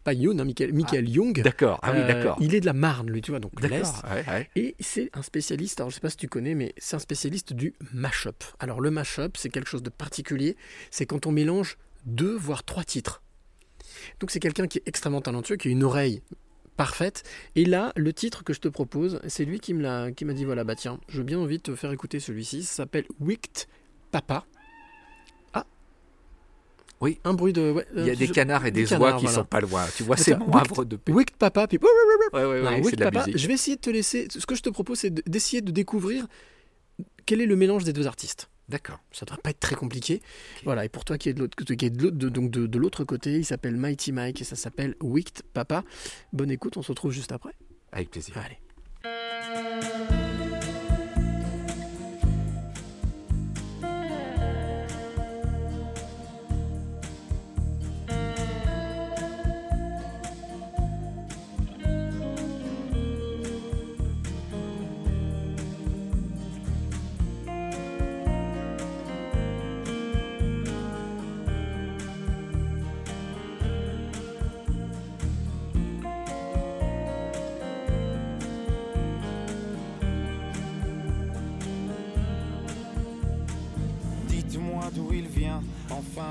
Pas 0.05 0.13
Young, 0.13 0.39
hein, 0.39 0.45
Michael, 0.45 0.71
Michael 0.71 1.09
Young. 1.09 1.41
D'accord, 1.41 1.79
ah 1.81 1.91
oui, 1.91 1.97
Euh, 1.99 2.07
d'accord. 2.07 2.37
Il 2.39 2.55
est 2.55 2.61
de 2.61 2.65
la 2.67 2.73
Marne, 2.73 3.09
lui, 3.09 3.21
tu 3.21 3.31
vois, 3.31 3.39
donc 3.41 3.59
l'Est. 3.59 3.81
ouais, 4.05 4.23
ouais. 4.27 4.49
Et 4.55 4.75
c'est 4.79 5.09
un 5.17 5.21
spécialiste, 5.23 5.79
alors 5.81 5.89
je 5.89 5.95
sais 5.95 5.99
pas 6.01 6.11
si 6.11 6.17
tu 6.17 6.27
connais, 6.29 6.53
mais 6.55 6.73
c'est 6.77 6.95
un 6.95 6.99
spécialiste 6.99 7.51
du 7.53 7.73
mash-up. 7.91 8.43
Alors 8.59 8.79
le 8.79 8.91
mash-up, 8.91 9.35
c'est 9.35 9.49
quelque 9.49 9.67
chose 9.67 9.81
de 9.83 9.89
particulier, 9.89 10.55
c'est 10.91 11.05
quand 11.05 11.25
on 11.25 11.31
mélange 11.31 11.77
deux, 12.05 12.35
voire 12.37 12.63
trois 12.63 12.83
titres. 12.83 13.23
Donc 14.19 14.29
c'est 14.31 14.39
quelqu'un 14.39 14.67
qui 14.67 14.77
est 14.77 14.83
extrêmement 14.87 15.21
talentueux, 15.21 15.55
qui 15.55 15.69
a 15.69 15.71
une 15.71 15.83
oreille 15.83 16.21
parfaite. 16.77 17.23
Et 17.55 17.65
là, 17.65 17.91
le 17.95 18.13
titre 18.13 18.43
que 18.43 18.53
je 18.53 18.59
te 18.59 18.67
propose, 18.67 19.19
c'est 19.27 19.43
lui 19.45 19.59
qui 19.59 19.73
me 19.73 19.81
l'a, 19.81 20.11
qui 20.11 20.23
m'a 20.25 20.33
dit 20.33 20.45
voilà, 20.45 20.63
bah 20.63 20.75
tiens, 20.75 20.99
je 21.07 21.17
veux 21.17 21.23
bien 21.23 21.39
envie 21.39 21.57
de 21.57 21.63
te 21.63 21.75
faire 21.75 21.91
écouter 21.91 22.19
celui-ci. 22.19 22.63
Ça 22.63 22.75
s'appelle 22.75 23.05
Wicked 23.19 23.65
Papa. 24.11 24.45
Oui. 27.01 27.19
Un 27.23 27.34
bruit 27.34 27.51
de. 27.53 27.71
ouais, 27.71 27.86
Il 27.95 28.05
y 28.05 28.10
a 28.10 28.13
euh, 28.13 28.15
des 28.15 28.27
canards 28.29 28.65
et 28.65 28.71
des 28.71 28.86
canards, 28.86 29.01
oies 29.15 29.19
qui 29.19 29.25
voilà. 29.25 29.39
sont 29.39 29.45
pas 29.45 29.60
loin. 29.62 29.86
Tu 29.97 30.03
vois, 30.03 30.15
c'est 30.17 30.38
mon 30.38 30.51
havre 30.53 30.86
de 30.86 30.95
paix. 30.95 31.12
Wicked 31.12 31.36
Papa, 31.36 31.67
puis. 31.67 31.77
Ouais, 31.77 31.89
ouais, 32.34 32.45
ouais, 32.45 32.62
Non, 32.81 32.89
de 32.89 32.95
la 32.99 33.12
Papa, 33.12 33.25
musique. 33.25 33.38
je 33.41 33.47
vais 33.47 33.53
essayer 33.53 33.75
de 33.75 33.81
te 33.81 33.89
laisser. 33.89 34.27
Ce 34.29 34.45
que 34.45 34.55
je 34.55 34.62
te 34.62 34.69
propose, 34.69 34.99
c'est 34.99 35.10
de- 35.10 35.23
d'essayer 35.27 35.62
de 35.62 35.71
découvrir 35.71 36.25
quel 37.25 37.41
est 37.41 37.45
le 37.45 37.55
mélange 37.55 37.84
des 37.84 37.93
deux 37.93 38.08
artistes. 38.08 38.49
D'accord. 38.69 38.99
Ça 39.12 39.25
devrait 39.25 39.41
pas 39.43 39.49
être 39.51 39.60
très 39.60 39.75
compliqué. 39.75 40.21
Voilà. 40.63 40.86
Et 40.86 40.89
pour 40.89 41.05
toi 41.05 41.17
qui 41.17 41.29
est 41.29 41.34
de 41.34 41.39
l'autre, 41.41 41.55
qui 41.63 41.86
est 41.86 41.89
de 41.89 42.01
l'autre, 42.01 42.17
de- 42.17 42.29
donc 42.29 42.49
de, 42.49 42.65
de 42.65 42.79
l'autre 42.79 43.03
côté, 43.03 43.34
il 43.36 43.45
s'appelle 43.45 43.75
Mighty 43.75 44.12
Mike 44.12 44.41
et 44.41 44.43
ça 44.45 44.55
s'appelle 44.55 44.95
Wicked 45.03 45.43
Papa. 45.53 45.84
Bonne 46.34 46.49
écoute. 46.49 46.77
On 46.77 46.81
se 46.81 46.88
retrouve 46.91 47.12
juste 47.12 47.31
après. 47.31 47.51
Avec 47.91 48.10
plaisir. 48.10 48.36
Allez. 48.38 48.58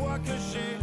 fois 0.00 0.18
que 0.24 0.32
j'ai 0.52 0.79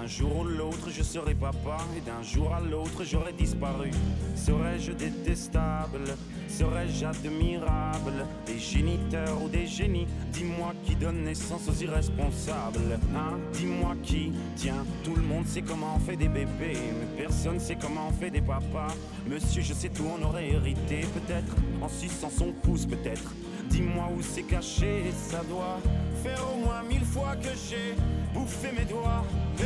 Un 0.00 0.06
jour 0.06 0.38
ou 0.38 0.44
l'autre, 0.44 0.90
je 0.90 1.02
serai 1.02 1.34
papa, 1.34 1.78
et 1.96 2.00
d'un 2.00 2.22
jour 2.22 2.54
à 2.54 2.60
l'autre, 2.60 3.02
j'aurai 3.04 3.32
disparu. 3.32 3.90
Serais-je 4.36 4.92
détestable? 4.92 6.14
Serais-je 6.48 7.04
admirable? 7.04 8.24
Des 8.46 8.58
géniteurs 8.58 9.42
ou 9.42 9.48
des 9.48 9.66
génies? 9.66 10.06
Dis-moi 10.32 10.72
qui 10.84 10.94
donne 10.94 11.24
naissance 11.24 11.68
aux 11.68 11.82
irresponsables. 11.82 13.00
Hein? 13.16 13.38
Dis-moi 13.52 13.96
qui 14.04 14.32
Tiens, 14.54 14.84
tout 15.02 15.16
le 15.16 15.22
monde 15.22 15.46
sait 15.46 15.62
comment 15.62 15.96
on 15.96 15.98
fait 15.98 16.16
des 16.16 16.28
bébés, 16.28 16.76
mais 16.76 17.16
personne 17.16 17.58
sait 17.58 17.76
comment 17.80 18.08
on 18.08 18.12
fait 18.12 18.30
des 18.30 18.40
papas. 18.40 18.94
Monsieur, 19.26 19.62
je 19.62 19.72
sais 19.72 19.88
tout, 19.88 20.06
on 20.06 20.24
aurait 20.24 20.48
hérité, 20.48 21.00
peut-être, 21.12 21.56
en 21.82 21.88
suçant 21.88 22.30
son 22.30 22.52
pouce, 22.52 22.86
peut-être. 22.86 23.34
Dis-moi 23.68 24.08
où 24.16 24.22
c'est 24.22 24.44
caché, 24.44 25.12
ça 25.12 25.42
doit 25.44 25.78
faire 26.22 26.42
au 26.54 26.64
moins 26.64 26.82
mille 26.82 27.04
fois 27.04 27.34
que 27.36 27.48
j'ai 27.68 27.94
bouffé 28.38 28.68
mes 28.76 28.84
doigts. 28.84 29.24
Eh, 29.60 29.64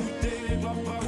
où 0.00 0.04
t'es, 0.20 0.56
papa, 0.56 0.98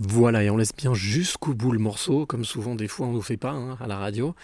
Voilà, 0.00 0.44
et 0.44 0.50
on 0.50 0.56
laisse 0.56 0.74
bien 0.76 0.94
jusqu'au 0.94 1.54
bout 1.54 1.72
le 1.72 1.80
morceau, 1.80 2.24
comme 2.24 2.44
souvent 2.44 2.76
des 2.76 2.86
fois 2.86 3.06
on 3.06 3.10
ne 3.10 3.14
nous 3.16 3.22
fait 3.22 3.36
pas 3.36 3.50
hein, 3.50 3.76
à 3.80 3.88
la 3.88 3.96
radio. 3.96 4.34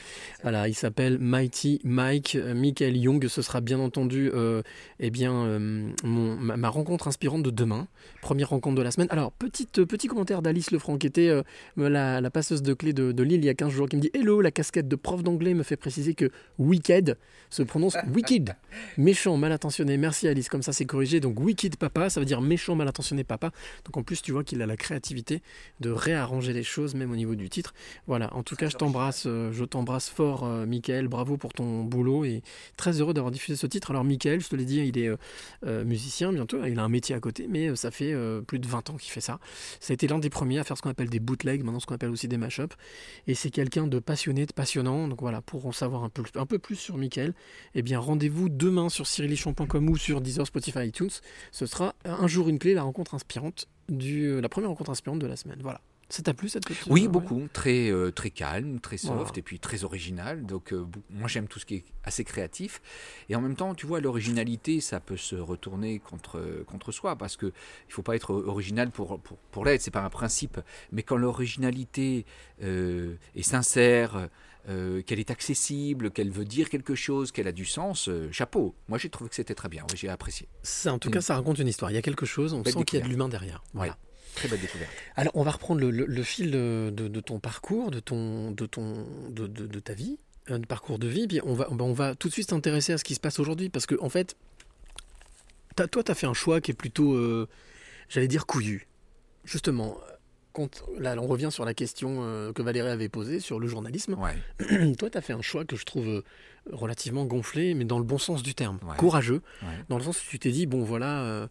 Voilà, 0.43 0.67
il 0.67 0.75
s'appelle 0.75 1.19
Mighty 1.21 1.81
Mike, 1.85 2.35
euh, 2.35 2.55
Michael 2.55 2.97
Young. 2.97 3.29
Ce 3.29 3.41
sera 3.41 3.61
bien 3.61 3.79
entendu 3.79 4.33
euh, 4.35 4.63
eh 4.99 5.11
bien, 5.11 5.33
euh, 5.33 5.89
mon- 6.03 6.35
ma, 6.37 6.57
ma 6.57 6.69
rencontre 6.69 7.07
inspirante 7.07 7.45
de 7.45 7.51
demain, 7.51 7.87
première 8.21 8.49
rencontre 8.49 8.75
de 8.77 8.83
la 8.83 8.91
semaine. 8.91 9.07
Alors, 9.11 9.31
petite, 9.31 9.85
petit 9.85 10.09
commentaire 10.09 10.43
d'Alice 10.43 10.73
Lefranc, 10.73 10.99
qui 10.99 11.07
était 11.07 11.31
la, 11.77 12.21
la 12.21 12.31
passeuse 12.31 12.63
de 12.63 12.75
clé 12.75 12.93
de, 12.93 13.13
de 13.13 13.23
Lille 13.23 13.41
il 13.41 13.47
y 13.47 13.49
a 13.49 13.55
15 13.55 13.71
jours, 13.71 13.89
qui 13.89 13.95
me 13.97 14.01
dit 14.01 14.11
Hello, 14.13 14.41
la 14.41 14.51
casquette 14.51 14.89
de 14.89 14.97
prof 14.97 15.23
d'anglais 15.23 15.55
me 15.55 15.63
fait 15.63 15.77
préciser 15.77 16.15
que 16.15 16.31
Wicked 16.59 17.17
se 17.51 17.63
prononce 17.63 17.97
Wicked. 18.13 18.57
Méchant, 18.99 19.37
mal 19.37 19.53
intentionné. 19.53 19.99
Merci 19.99 20.27
Alice, 20.27 20.49
comme 20.49 20.63
ça 20.63 20.73
c'est 20.73 20.85
corrigé. 20.87 21.21
Donc 21.21 21.39
Wicked 21.39 21.77
Papa, 21.77 22.11
ça 22.11 22.19
veut 22.19 22.27
dire 22.27 22.41
méchant, 22.41 22.75
mal 22.75 22.89
intentionné 22.89 23.23
papa. 23.23 23.53
Donc 23.85 23.97
en 23.97 24.03
plus, 24.03 24.21
tu 24.21 24.33
vois 24.33 24.43
qu'il 24.43 24.61
a 24.61 24.67
la 24.67 24.77
créativité 24.77 25.43
de 25.81 25.91
réarranger 25.91 26.53
les 26.53 26.63
choses, 26.63 26.95
même 26.95 27.11
au 27.11 27.17
niveau 27.17 27.35
du 27.35 27.49
titre. 27.49 27.75
Voilà, 28.07 28.33
en 28.35 28.43
tout 28.43 28.57
cas, 28.57 28.69
je 28.69 28.77
t'embrasse, 28.77 29.25
euh, 29.27 29.53
je 29.53 29.65
t'embrasse 29.65 30.09
fort, 30.09 30.45
euh, 30.45 30.67
Michael. 30.67 31.09
Bravo 31.09 31.37
pour 31.37 31.53
ton 31.53 31.83
boulot 31.83 32.25
et 32.25 32.43
très 32.77 33.01
heureux 33.01 33.15
d'avoir 33.15 33.31
diffusé 33.31 33.57
ce 33.57 33.67
titre. 33.67 33.91
Alors, 33.91 34.05
Michael, 34.05 34.41
je 34.41 34.49
te 34.49 34.57
l'ai 34.57 34.65
dit, 34.65 34.79
il 34.79 34.99
est 34.99 35.11
euh, 35.67 35.85
musicien 35.85 36.33
bientôt, 36.33 36.65
il 36.65 36.79
a 36.79 36.83
un 36.83 36.89
métier 36.89 37.15
à 37.15 37.21
côté, 37.21 37.47
mais 37.49 37.75
ça 37.77 37.91
fait 37.91 38.13
euh, 38.13 38.41
plus 38.41 38.59
de 38.59 38.67
20 38.67 38.91
ans 38.91 38.97
qu'il 38.97 39.11
fait 39.11 39.21
ça. 39.21 39.39
Ça 39.81 39.93
a 39.93 39.95
été 39.95 40.07
l'un 40.07 40.19
des 40.19 40.31
premiers 40.31 40.59
à 40.59 40.65
faire 40.65 40.77
ce 40.77 40.83
qu'on 40.83 40.91
appelle 40.91 41.11
des 41.11 41.21
bootlegs, 41.21 41.63
maintenant 41.65 41.81
ce 41.81 41.87
qu'on 41.87 41.95
appelle 41.95 42.11
aussi 42.11 42.29
des 42.29 42.37
mashups. 42.37 42.77
Et 43.27 43.35
c'est 43.35 43.51
quelqu'un 43.51 43.87
de 43.87 43.99
passionné, 43.99 44.47
de 44.47 44.53
passionnant. 44.53 45.09
Donc 45.09 45.21
voilà, 45.21 45.41
pour 45.41 45.67
en 45.67 45.73
savoir 45.73 46.05
un 46.05 46.09
peu, 46.09 46.23
un 46.35 46.47
peu 46.47 46.59
plus 46.59 46.77
sur 46.77 46.97
Michael, 46.97 47.35
eh 47.75 47.83
bien 47.83 47.99
rendez-vous 47.99 48.49
demain 48.49 48.89
sur 48.89 49.07
cyrilichon.com 49.07 49.89
ou 49.89 49.97
sur 49.97 50.21
Deezer, 50.21 50.47
Spotify, 50.47 50.87
iTunes. 50.87 51.11
Ce 51.53 51.67
sera 51.67 51.95
un 52.05 52.27
jour 52.27 52.49
une 52.49 52.59
clé, 52.59 52.75
la 52.75 52.83
rencontre 52.83 53.15
inspirante 53.15 53.69
du, 53.89 54.25
euh, 54.27 54.41
la 54.41 54.49
première 54.49 54.71
rencontre 54.71 54.91
inspirante 54.91 55.19
de 55.19 55.27
la 55.27 55.37
semaine. 55.37 55.59
Voilà. 55.63 55.81
Ça 56.11 56.23
t'a 56.23 56.35
plu 56.35 56.51
cette 56.51 56.67
petite 56.67 56.87
Oui, 56.91 57.03
ouais. 57.03 57.09
beaucoup. 57.09 57.49
Très, 57.53 57.91
euh, 57.91 58.11
très 58.11 58.29
calme, 58.31 58.79
très 58.79 58.99
soft 58.99 59.15
Voilà. 59.15 59.31
et 59.37 59.43
puis 59.43 59.59
très 59.59 59.85
original. 59.85 60.45
Donc, 60.45 60.73
euh, 60.73 60.85
moi, 61.09 61.29
j'aime 61.29 61.49
tout 61.49 61.59
ce 61.59 61.65
qui 61.65 61.77
est 61.77 61.85
assez 62.05 62.25
créatif. 62.25 62.83
Et 63.31 63.35
en 63.37 63.41
même 63.41 63.57
temps, 63.57 63.75
tu 63.75 63.87
vois, 63.87 64.01
l'originalité, 64.01 64.81
ça 64.81 65.01
peut 65.01 65.17
se 65.17 65.35
retourner 65.35 65.99
contre, 66.01 66.63
contre 66.67 66.93
soi 66.93 67.17
parce 67.17 67.37
que 67.39 67.47
il 67.89 67.93
faut 67.93 68.03
pas 68.03 68.15
être 68.17 68.35
original 68.35 68.91
pour, 68.91 69.19
pour, 69.19 69.39
pour 69.51 69.65
l'être. 69.65 69.81
C'est 69.81 69.91
pas 69.91 70.03
un 70.05 70.11
principe. 70.11 70.61
Mais 70.93 71.03
quand 71.03 71.17
l'originalité 71.17 72.27
euh, 72.63 73.15
est 73.35 73.43
sincère, 73.43 74.29
euh, 74.69 75.03
qu'elle 75.03 75.19
est 75.21 75.31
accessible, 75.31 76.11
qu'elle 76.11 76.31
veut 76.31 76.45
dire 76.45 76.71
quelque 76.71 76.95
chose, 76.95 77.33
qu'elle 77.33 77.49
a 77.49 77.53
du 77.53 77.65
sens, 77.65 78.09
euh, 78.09 78.31
chapeau. 78.33 78.75
Moi, 78.89 78.99
j'ai 78.99 79.11
trouvé 79.11 79.29
que 79.29 79.37
c'était 79.37 79.55
très 79.55 79.69
bien. 79.69 79.85
J'ai 79.95 80.09
apprécié. 80.09 80.49
Ça, 80.63 80.93
en 80.93 80.99
tout 80.99 81.09
Mm. 81.11 81.13
cas, 81.13 81.21
ça 81.21 81.35
raconte 81.37 81.59
une 81.59 81.69
histoire. 81.69 81.91
Il 81.91 81.95
y 81.95 81.99
a 81.99 82.03
quelque 82.03 82.27
chose, 82.27 82.53
on 82.55 82.61
Belle 82.63 82.73
sent 82.73 82.85
qu'il 82.85 82.99
y 82.99 83.03
a 83.03 83.05
de 83.05 83.11
l'humain 83.11 83.29
derrière. 83.29 83.63
Voilà. 83.75 83.93
Ouais. 83.93 83.99
Très 84.37 84.49
belle 84.49 84.61
découverte. 84.61 84.91
Alors, 85.17 85.33
on 85.37 85.43
va 85.45 85.51
reprendre 85.53 85.81
le, 85.81 85.91
le- 85.91 86.07
le 86.07 86.23
fil 86.23 86.51
de, 86.51 87.21
ton 87.21 87.39
parcours, 87.39 87.91
de, 87.91 88.01
ton, 88.01 88.51
de, 88.51 88.67
ton, 88.67 89.07
de, 89.31 89.47
de- 89.47 89.67
de 89.67 89.79
ta 89.81 89.93
vie, 89.95 90.19
un 90.49 90.61
parcours 90.63 90.99
de 90.99 91.07
vie. 91.07 91.27
Puis 91.29 91.41
on 91.45 91.55
va, 91.55 91.69
on 91.71 91.93
va 91.93 92.15
tout 92.17 92.29
de 92.29 92.33
suite 92.33 92.51
s'intéresser 92.51 92.93
à 92.93 92.99
ce 92.99 93.05
qui 93.05 93.15
se 93.15 93.21
passe 93.21 93.39
aujourd'hui. 93.39 93.69
Parce 93.69 93.87
que, 93.87 93.95
en 94.01 94.09
fait, 94.09 94.35
toi, 95.77 96.03
tu 96.03 96.11
as 96.11 96.15
fait 96.15 96.27
un 96.27 96.35
choix 96.35 96.61
qui 96.61 96.71
est 96.71 96.75
plutôt, 96.75 97.15
euh, 97.15 97.49
j'allais 98.09 98.29
dire, 98.29 98.47
couillu. 98.47 98.87
Justement, 99.45 99.99
quand, 100.55 100.85
là, 100.99 101.17
on 101.19 101.27
revient 101.27 101.51
sur 101.51 101.65
la 101.65 101.75
question 101.75 102.21
euh, 102.21 102.53
que 102.53 102.63
Valérie 102.63 102.89
avait 102.89 103.09
posée 103.11 103.41
sur 103.41 103.59
le 103.59 103.67
journalisme. 103.67 104.17
toi, 104.99 105.11
tu 105.11 105.19
as 105.19 105.21
fait 105.21 105.33
un 105.33 105.43
choix 105.43 105.65
que 105.65 105.77
je 105.77 105.85
trouve 105.85 106.09
euh, 106.09 106.23
relativement 106.73 107.27
gonflé, 107.27 107.75
mais 107.75 107.85
dans 107.85 107.99
le 107.99 108.05
bon 108.05 108.19
sens 108.19 108.43
du 108.43 108.55
terme. 108.55 108.79
Ouais. 108.87 108.97
Courageux. 108.97 109.43
Ouais. 109.63 109.69
Dans 109.89 109.99
le 109.99 110.05
sens 110.05 110.23
où 110.23 110.25
tu 110.31 110.39
t'es 110.39 110.53
dit, 110.53 110.67
bon, 110.67 110.85
voilà. 110.85 111.23
euh, 111.23 111.49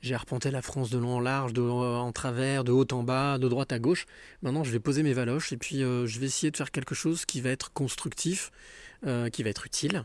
j'ai 0.00 0.14
arpenté 0.14 0.52
la 0.52 0.62
France 0.62 0.90
de 0.90 0.98
long 0.98 1.16
en 1.16 1.20
large, 1.20 1.52
de 1.52 1.60
en 1.60 2.12
travers, 2.12 2.62
de 2.62 2.70
haut 2.70 2.86
en 2.92 3.02
bas, 3.02 3.38
de 3.38 3.48
droite 3.48 3.72
à 3.72 3.80
gauche. 3.80 4.06
Maintenant, 4.42 4.62
je 4.62 4.70
vais 4.70 4.78
poser 4.78 5.02
mes 5.02 5.12
valoches 5.12 5.52
et 5.52 5.56
puis 5.56 5.80
je 5.80 6.18
vais 6.20 6.26
essayer 6.26 6.52
de 6.52 6.56
faire 6.56 6.70
quelque 6.70 6.94
chose 6.94 7.24
qui 7.24 7.40
va 7.40 7.50
être 7.50 7.72
constructif, 7.72 8.52
euh, 9.06 9.28
qui 9.30 9.42
va 9.42 9.50
être 9.50 9.66
utile, 9.66 10.04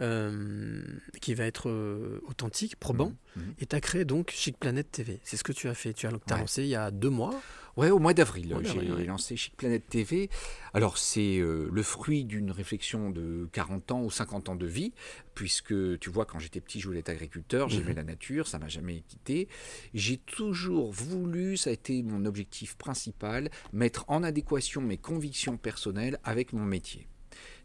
euh, 0.00 0.82
qui 1.20 1.34
va 1.34 1.44
être 1.44 1.68
euh, 1.68 2.20
authentique, 2.26 2.76
probant. 2.76 3.12
Et 3.58 3.66
tu 3.66 3.76
as 3.76 3.80
créé 3.80 4.04
donc 4.04 4.30
Chic 4.30 4.56
Planète 4.58 4.90
TV. 4.90 5.20
C'est 5.24 5.36
ce 5.36 5.44
que 5.44 5.52
tu 5.52 5.68
as 5.68 5.74
fait. 5.74 5.92
Tu 5.92 6.06
as, 6.06 6.10
Ouais. 6.12 6.18
lancé 6.28 6.62
il 6.62 6.68
y 6.68 6.74
a 6.74 6.90
deux 6.90 7.10
mois. 7.10 7.34
Ouais, 7.76 7.90
au 7.90 7.98
mois 7.98 8.14
d'avril, 8.14 8.56
j'ai 8.62 8.90
ouais. 8.90 9.04
lancé 9.04 9.36
Chic 9.36 9.54
Planète 9.54 9.86
TV. 9.88 10.30
Alors, 10.72 10.96
c'est 10.96 11.38
le 11.38 11.82
fruit 11.82 12.24
d'une 12.24 12.50
réflexion 12.50 13.10
de 13.10 13.48
40 13.52 13.92
ans 13.92 14.02
ou 14.02 14.10
50 14.10 14.48
ans 14.48 14.56
de 14.56 14.64
vie, 14.66 14.92
puisque 15.34 15.98
tu 15.98 16.08
vois, 16.08 16.24
quand 16.24 16.38
j'étais 16.38 16.60
petit, 16.60 16.80
je 16.80 16.86
voulais 16.86 17.00
être 17.00 17.10
agriculteur, 17.10 17.68
j'aimais 17.68 17.90
Mhm. 17.90 17.96
la 17.96 18.04
nature, 18.04 18.48
ça 18.48 18.58
m'a 18.58 18.68
jamais 18.68 19.02
quitté. 19.06 19.48
J'ai 19.92 20.16
toujours 20.16 20.90
voulu, 20.92 21.58
ça 21.58 21.68
a 21.68 21.72
été 21.74 22.02
mon 22.02 22.24
objectif 22.24 22.76
principal, 22.76 23.50
mettre 23.74 24.06
en 24.08 24.22
adéquation 24.22 24.80
mes 24.80 24.96
convictions 24.96 25.58
personnelles 25.58 26.18
avec 26.24 26.54
mon 26.54 26.64
métier. 26.64 27.06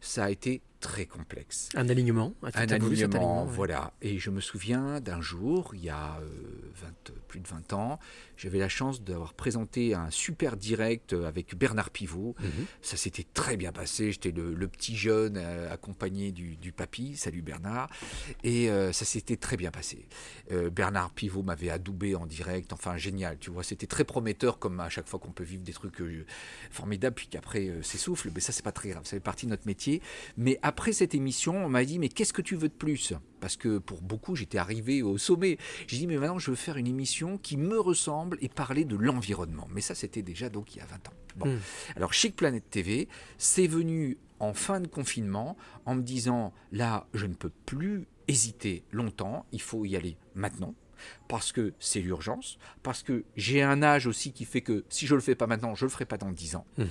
Ça 0.01 0.25
a 0.25 0.29
été 0.29 0.61
très 0.81 1.05
complexe. 1.05 1.69
Un 1.75 1.87
alignement. 1.87 2.33
Un 2.43 2.51
t'as 2.51 2.77
voulu 2.77 2.97
cet 2.97 3.15
alignement, 3.15 3.45
ouais. 3.45 3.51
voilà. 3.51 3.93
Et 4.01 4.19
je 4.19 4.29
me 4.29 4.41
souviens 4.41 4.99
d'un 4.99 5.21
jour, 5.21 5.71
il 5.75 5.85
y 5.85 5.89
a 5.89 6.19
euh, 6.19 6.25
20, 6.75 7.13
plus 7.27 7.39
de 7.39 7.47
20 7.47 7.73
ans, 7.73 7.99
j'avais 8.35 8.57
la 8.57 8.69
chance 8.69 9.03
d'avoir 9.03 9.33
présenté 9.35 9.93
un 9.93 10.09
super 10.09 10.57
direct 10.57 11.13
euh, 11.13 11.27
avec 11.27 11.55
Bernard 11.55 11.91
Pivot. 11.91 12.35
Mhm. 12.39 12.65
Ça 12.81 12.97
s'était 12.97 13.25
très 13.33 13.55
bien 13.55 13.71
passé. 13.71 14.11
J'étais 14.11 14.31
le, 14.31 14.55
le 14.55 14.67
petit 14.67 14.97
jeune 14.97 15.37
euh, 15.37 15.71
accompagné 15.71 16.31
du, 16.31 16.55
du 16.57 16.71
papy. 16.71 17.15
Salut 17.15 17.43
Bernard. 17.43 17.89
Et 18.43 18.71
euh, 18.71 18.91
ça 18.91 19.05
s'était 19.05 19.37
très 19.37 19.57
bien 19.57 19.69
passé. 19.69 20.07
Euh, 20.51 20.71
Bernard 20.71 21.11
Pivot 21.11 21.43
m'avait 21.43 21.69
adoubé 21.69 22.15
en 22.15 22.25
direct. 22.25 22.73
Enfin, 22.73 22.97
génial. 22.97 23.37
Tu 23.37 23.51
vois, 23.51 23.63
c'était 23.63 23.85
très 23.85 24.03
prometteur 24.05 24.57
comme 24.57 24.79
à 24.79 24.89
chaque 24.89 25.07
fois 25.07 25.19
qu'on 25.19 25.31
peut 25.31 25.43
vivre 25.43 25.63
des 25.63 25.73
trucs 25.73 26.01
euh, 26.01 26.25
formidables, 26.71 27.15
puis 27.15 27.27
qu'après 27.27 27.71
s'essouffle. 27.83 28.31
Mais 28.33 28.41
ça, 28.41 28.51
c'est 28.51 28.63
pas 28.63 28.71
très 28.71 28.89
grave. 28.89 29.03
Ça 29.05 29.11
fait 29.11 29.19
partie 29.19 29.45
de 29.45 29.51
notre 29.51 29.67
métier. 29.67 30.01
Mais 30.35 30.57
après 30.71 30.93
cette 30.93 31.15
émission, 31.15 31.65
on 31.65 31.67
m'a 31.67 31.83
dit, 31.83 31.99
mais 31.99 32.07
qu'est-ce 32.07 32.31
que 32.31 32.41
tu 32.41 32.55
veux 32.55 32.69
de 32.69 32.73
plus? 32.73 33.11
Parce 33.41 33.57
que 33.57 33.77
pour 33.77 34.01
beaucoup, 34.01 34.37
j'étais 34.37 34.57
arrivé 34.57 35.01
au 35.01 35.17
sommet. 35.17 35.57
J'ai 35.85 35.97
dit, 35.97 36.07
mais 36.07 36.15
maintenant, 36.15 36.39
je 36.39 36.49
veux 36.49 36.55
faire 36.55 36.77
une 36.77 36.87
émission 36.87 37.37
qui 37.37 37.57
me 37.57 37.77
ressemble 37.77 38.37
et 38.39 38.47
parler 38.47 38.85
de 38.85 38.95
l'environnement. 38.95 39.67
Mais 39.69 39.81
ça, 39.81 39.95
c'était 39.95 40.21
déjà 40.21 40.47
donc 40.47 40.73
il 40.73 40.77
y 40.77 40.81
a 40.81 40.85
20 40.85 40.95
ans. 40.95 41.13
Bon. 41.35 41.45
Hmm. 41.47 41.59
Alors, 41.97 42.13
Chic 42.13 42.37
Planète 42.37 42.69
TV, 42.69 43.09
c'est 43.37 43.67
venu 43.67 44.17
en 44.39 44.53
fin 44.53 44.79
de 44.79 44.87
confinement 44.87 45.57
en 45.85 45.95
me 45.95 46.03
disant, 46.03 46.53
là, 46.71 47.05
je 47.13 47.25
ne 47.25 47.33
peux 47.33 47.51
plus 47.65 48.07
hésiter 48.29 48.85
longtemps, 48.91 49.45
il 49.51 49.61
faut 49.61 49.83
y 49.83 49.97
aller 49.97 50.15
maintenant. 50.35 50.73
Parce 51.27 51.51
que 51.51 51.73
c'est 51.79 52.01
l'urgence, 52.01 52.57
parce 52.83 53.03
que 53.03 53.23
j'ai 53.35 53.61
un 53.61 53.83
âge 53.83 54.07
aussi 54.07 54.33
qui 54.33 54.45
fait 54.45 54.61
que 54.61 54.83
si 54.89 55.07
je 55.07 55.15
le 55.15 55.21
fais 55.21 55.35
pas 55.35 55.47
maintenant, 55.47 55.75
je 55.75 55.85
le 55.85 55.89
ferai 55.89 56.05
pas 56.05 56.17
dans 56.17 56.31
10 56.31 56.55
ans. 56.55 56.65
Mhm. 56.77 56.87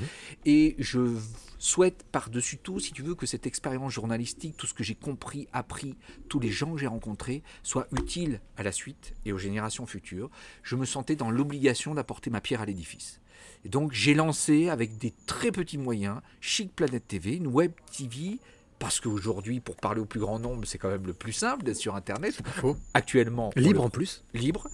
Et 0.47 0.77
je 0.79 1.17
souhaite 1.59 2.05
par-dessus 2.11 2.59
tout, 2.59 2.81
si 2.81 2.93
tu 2.93 3.03
veux, 3.03 3.15
que 3.15 3.27
cette 3.27 3.47
expérience 3.47 3.93
journalistique, 3.93 4.57
tout 4.57 4.67
ce 4.67 4.75
que 4.75 4.83
j'ai 4.83 4.95
compris, 4.95 5.47
appris, 5.53 5.97
tous 6.29 6.41
les 6.41 6.51
gens 6.51 6.73
que 6.73 6.79
j'ai 6.79 6.87
rencontrés, 6.87 7.43
soit 7.63 7.87
utile 7.93 8.41
à 8.57 8.63
la 8.63 8.73
suite 8.73 9.15
et 9.25 9.33
aux 9.33 9.39
générations 9.39 9.87
futures. 9.87 10.31
Je 10.63 10.77
me 10.77 10.87
sentais 10.87 11.17
dans 11.17 11.31
l'obligation 11.31 11.95
d'apporter 11.95 12.31
ma 12.31 12.41
pierre 12.41 12.63
à 12.63 12.67
l'édifice. 12.67 13.21
Et 13.65 13.69
donc 13.69 13.93
j'ai 13.93 14.15
lancé 14.15 14.69
avec 14.69 14.97
des 14.99 15.13
très 15.27 15.53
petits 15.53 15.79
moyens 15.79 16.21
Chic 16.41 16.75
Planète 16.75 17.07
TV, 17.09 17.37
une 17.37 17.47
web 17.47 17.73
TV. 17.93 18.39
Parce 18.81 18.99
qu'aujourd'hui, 18.99 19.61
pour 19.61 19.77
parler 19.77 20.01
au 20.01 20.07
plus 20.07 20.19
grand 20.21 20.39
nombre, 20.39 20.67
c'est 20.67 20.79
quand 20.79 20.89
même 20.89 21.07
le 21.07 21.13
plus 21.13 21.35
simple 21.35 21.65
d'être 21.65 21.77
sur 21.77 21.95
Internet. 21.95 22.35
Actuellement. 22.95 23.51
Libre 23.55 23.75
le- 23.75 23.87
en 23.87 23.91
plus. 23.91 24.25
Libre. 24.35 24.69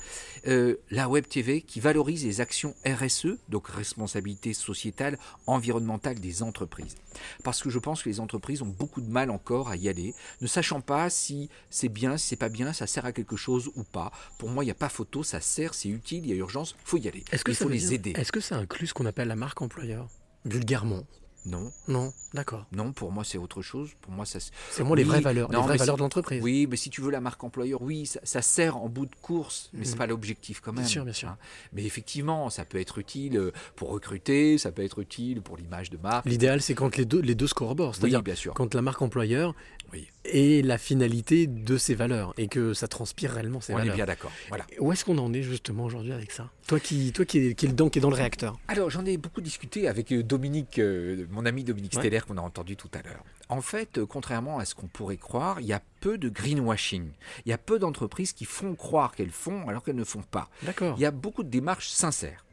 Euh, 0.46 0.76
la 0.90 1.08
Web 1.08 1.26
TV 1.26 1.60
qui 1.60 1.80
valorise 1.80 2.24
les 2.24 2.40
actions 2.40 2.74
RSE, 2.86 3.36
donc 3.48 3.66
responsabilité 3.66 4.54
sociétale, 4.54 5.18
environnementale 5.48 6.20
des 6.20 6.44
entreprises. 6.44 6.94
Parce 7.42 7.60
que 7.62 7.68
je 7.68 7.80
pense 7.80 8.04
que 8.04 8.08
les 8.08 8.20
entreprises 8.20 8.62
ont 8.62 8.66
beaucoup 8.78 9.00
de 9.00 9.10
mal 9.10 9.28
encore 9.28 9.68
à 9.70 9.76
y 9.76 9.88
aller, 9.88 10.14
ne 10.40 10.46
sachant 10.46 10.80
pas 10.80 11.10
si 11.10 11.50
c'est 11.68 11.88
bien, 11.88 12.16
si 12.16 12.28
c'est 12.28 12.36
pas 12.36 12.48
bien, 12.48 12.72
ça 12.72 12.86
sert 12.86 13.06
à 13.06 13.12
quelque 13.12 13.36
chose 13.36 13.70
ou 13.74 13.82
pas. 13.82 14.12
Pour 14.38 14.50
moi, 14.50 14.62
il 14.62 14.68
n'y 14.68 14.70
a 14.70 14.74
pas 14.74 14.88
photo, 14.88 15.24
ça 15.24 15.40
sert, 15.40 15.74
c'est 15.74 15.88
utile, 15.88 16.24
il 16.24 16.30
y 16.30 16.32
a 16.32 16.36
urgence, 16.36 16.76
faut 16.84 16.96
y 16.96 17.08
aller. 17.08 17.24
Est-ce 17.32 17.42
que 17.42 17.50
il 17.50 17.56
ça 17.56 17.64
faut 17.64 17.70
les 17.70 17.78
dire- 17.78 17.92
aider. 17.92 18.12
Est-ce 18.16 18.30
que 18.30 18.40
ça 18.40 18.56
inclut 18.56 18.86
ce 18.86 18.94
qu'on 18.94 19.06
appelle 19.06 19.26
la 19.28 19.34
marque 19.36 19.60
employeur? 19.62 20.06
Vulgairement. 20.44 21.02
Non. 21.46 21.70
Non, 21.88 22.12
d'accord. 22.34 22.66
Non, 22.72 22.92
pour 22.92 23.12
moi, 23.12 23.22
c'est 23.24 23.38
autre 23.38 23.62
chose. 23.62 23.90
Pour 24.00 24.12
moi, 24.12 24.26
ça. 24.26 24.40
C'est 24.40 24.52
vraiment 24.82 24.94
les 24.96 25.04
vraies 25.04 25.20
valeurs, 25.20 25.48
les 25.50 25.56
vraies 25.58 25.76
valeurs 25.76 25.94
si- 25.94 25.98
de 25.98 26.02
l'entreprise. 26.02 26.42
Oui, 26.42 26.66
mais 26.68 26.76
si 26.76 26.90
tu 26.90 27.00
veux 27.00 27.10
la 27.12 27.20
marque 27.20 27.42
employeur, 27.44 27.80
oui, 27.82 28.06
ça, 28.06 28.18
ça 28.24 28.42
sert 28.42 28.76
en 28.76 28.88
bout 28.88 29.06
de 29.06 29.14
course, 29.22 29.70
mais 29.72 29.84
c'est 29.84 29.92
Mhm. 29.92 29.98
pas 29.98 30.06
l'objectif 30.06 30.60
quand 30.60 30.72
Bien 30.72 30.82
même. 30.82 30.90
sûr, 30.90 31.04
bien 31.04 31.12
sûr. 31.12 31.28
hein. 31.28 31.38
Mais 31.72 31.84
effectivement, 31.84 32.50
ça 32.50 32.64
peut 32.64 32.80
être 32.80 32.98
utile 32.98 33.36
euh, 33.38 33.52
pour 33.76 33.90
recruter, 33.90 34.58
ça 34.58 34.72
peut 34.72 34.82
être 34.82 34.98
utile 34.98 35.40
pour 35.40 35.56
l'image 35.56 35.88
de 35.90 35.96
marque. 35.98 36.26
L'idéal, 36.26 36.60
c'est 36.60 36.74
quand 36.74 36.96
les 36.96 37.04
deux, 37.04 37.20
les 37.20 37.34
deux 37.36 37.46
se 37.46 37.54
corroborent. 37.54 37.94
C'est-à-dire 37.94 38.18
Oui, 38.18 38.24
bien 38.24 38.34
sûr. 38.34 38.52
quand 38.54 38.74
la 38.74 38.82
marque 38.82 39.00
employeur 39.02 39.54
Oui. 39.92 40.08
est 40.24 40.64
la 40.64 40.78
finalité 40.78 41.46
de 41.46 41.76
ses 41.78 41.94
valeurs 41.94 42.34
et 42.36 42.48
que 42.48 42.74
ça 42.74 42.88
transpire 42.88 43.30
réellement 43.30 43.60
ses 43.60 43.72
On 43.72 43.76
est 43.76 43.80
valeurs. 43.80 43.96
bien 43.96 44.06
d'accord. 44.06 44.32
Voilà. 44.48 44.66
Où 44.80 44.92
est-ce 44.92 45.04
qu'on 45.04 45.18
en 45.18 45.32
est 45.32 45.42
justement 45.42 45.84
aujourd'hui 45.84 46.12
avec 46.12 46.32
ça? 46.32 46.50
Toi 46.66 46.80
qui, 46.80 47.12
toi 47.12 47.24
qui, 47.24 47.38
est, 47.38 47.54
qui 47.54 47.66
est 47.66 47.68
dedans, 47.68 47.88
qui 47.88 47.98
est 47.98 48.02
dans 48.02 48.10
le 48.10 48.16
réacteur. 48.16 48.58
Alors, 48.68 48.90
j'en 48.90 49.04
ai 49.06 49.16
beaucoup 49.16 49.40
discuté 49.40 49.86
avec 49.88 50.12
euh, 50.12 50.22
Dominique, 50.22 50.78
euh, 50.78 51.26
mon 51.30 51.46
ami 51.46 51.62
Dominique 51.64 51.92
Ouais. 51.94 52.00
Steller, 52.00 52.20
qu'on 52.26 52.36
a 52.38 52.40
entendu 52.42 52.76
tout 52.76 52.90
à 52.94 53.02
l'heure. 53.02 53.22
En 53.48 53.60
fait, 53.60 53.98
euh, 53.98 54.06
contrairement 54.06 54.58
à 54.58 54.64
ce 54.64 54.74
qu'on 54.74 54.88
pourrait 54.88 55.16
croire, 55.18 55.60
il 55.60 55.66
y 55.66 55.72
a 55.72 55.80
peu 56.00 56.18
de 56.18 56.28
greenwashing. 56.28 57.10
Il 57.44 57.50
y 57.50 57.52
a 57.52 57.58
peu 57.58 57.78
d'entreprises 57.78 58.32
qui 58.32 58.44
font 58.44 58.74
croire 58.74 59.14
qu'elles 59.14 59.30
font 59.30 59.68
alors 59.68 59.84
qu'elles 59.84 59.94
ne 59.96 60.04
font 60.04 60.22
pas. 60.22 60.48
D'accord. 60.64 60.94
Il 60.98 61.02
y 61.02 61.06
a 61.06 61.10
beaucoup 61.12 61.44
de 61.44 61.48
démarches 61.48 61.88
sincères. 61.88 62.44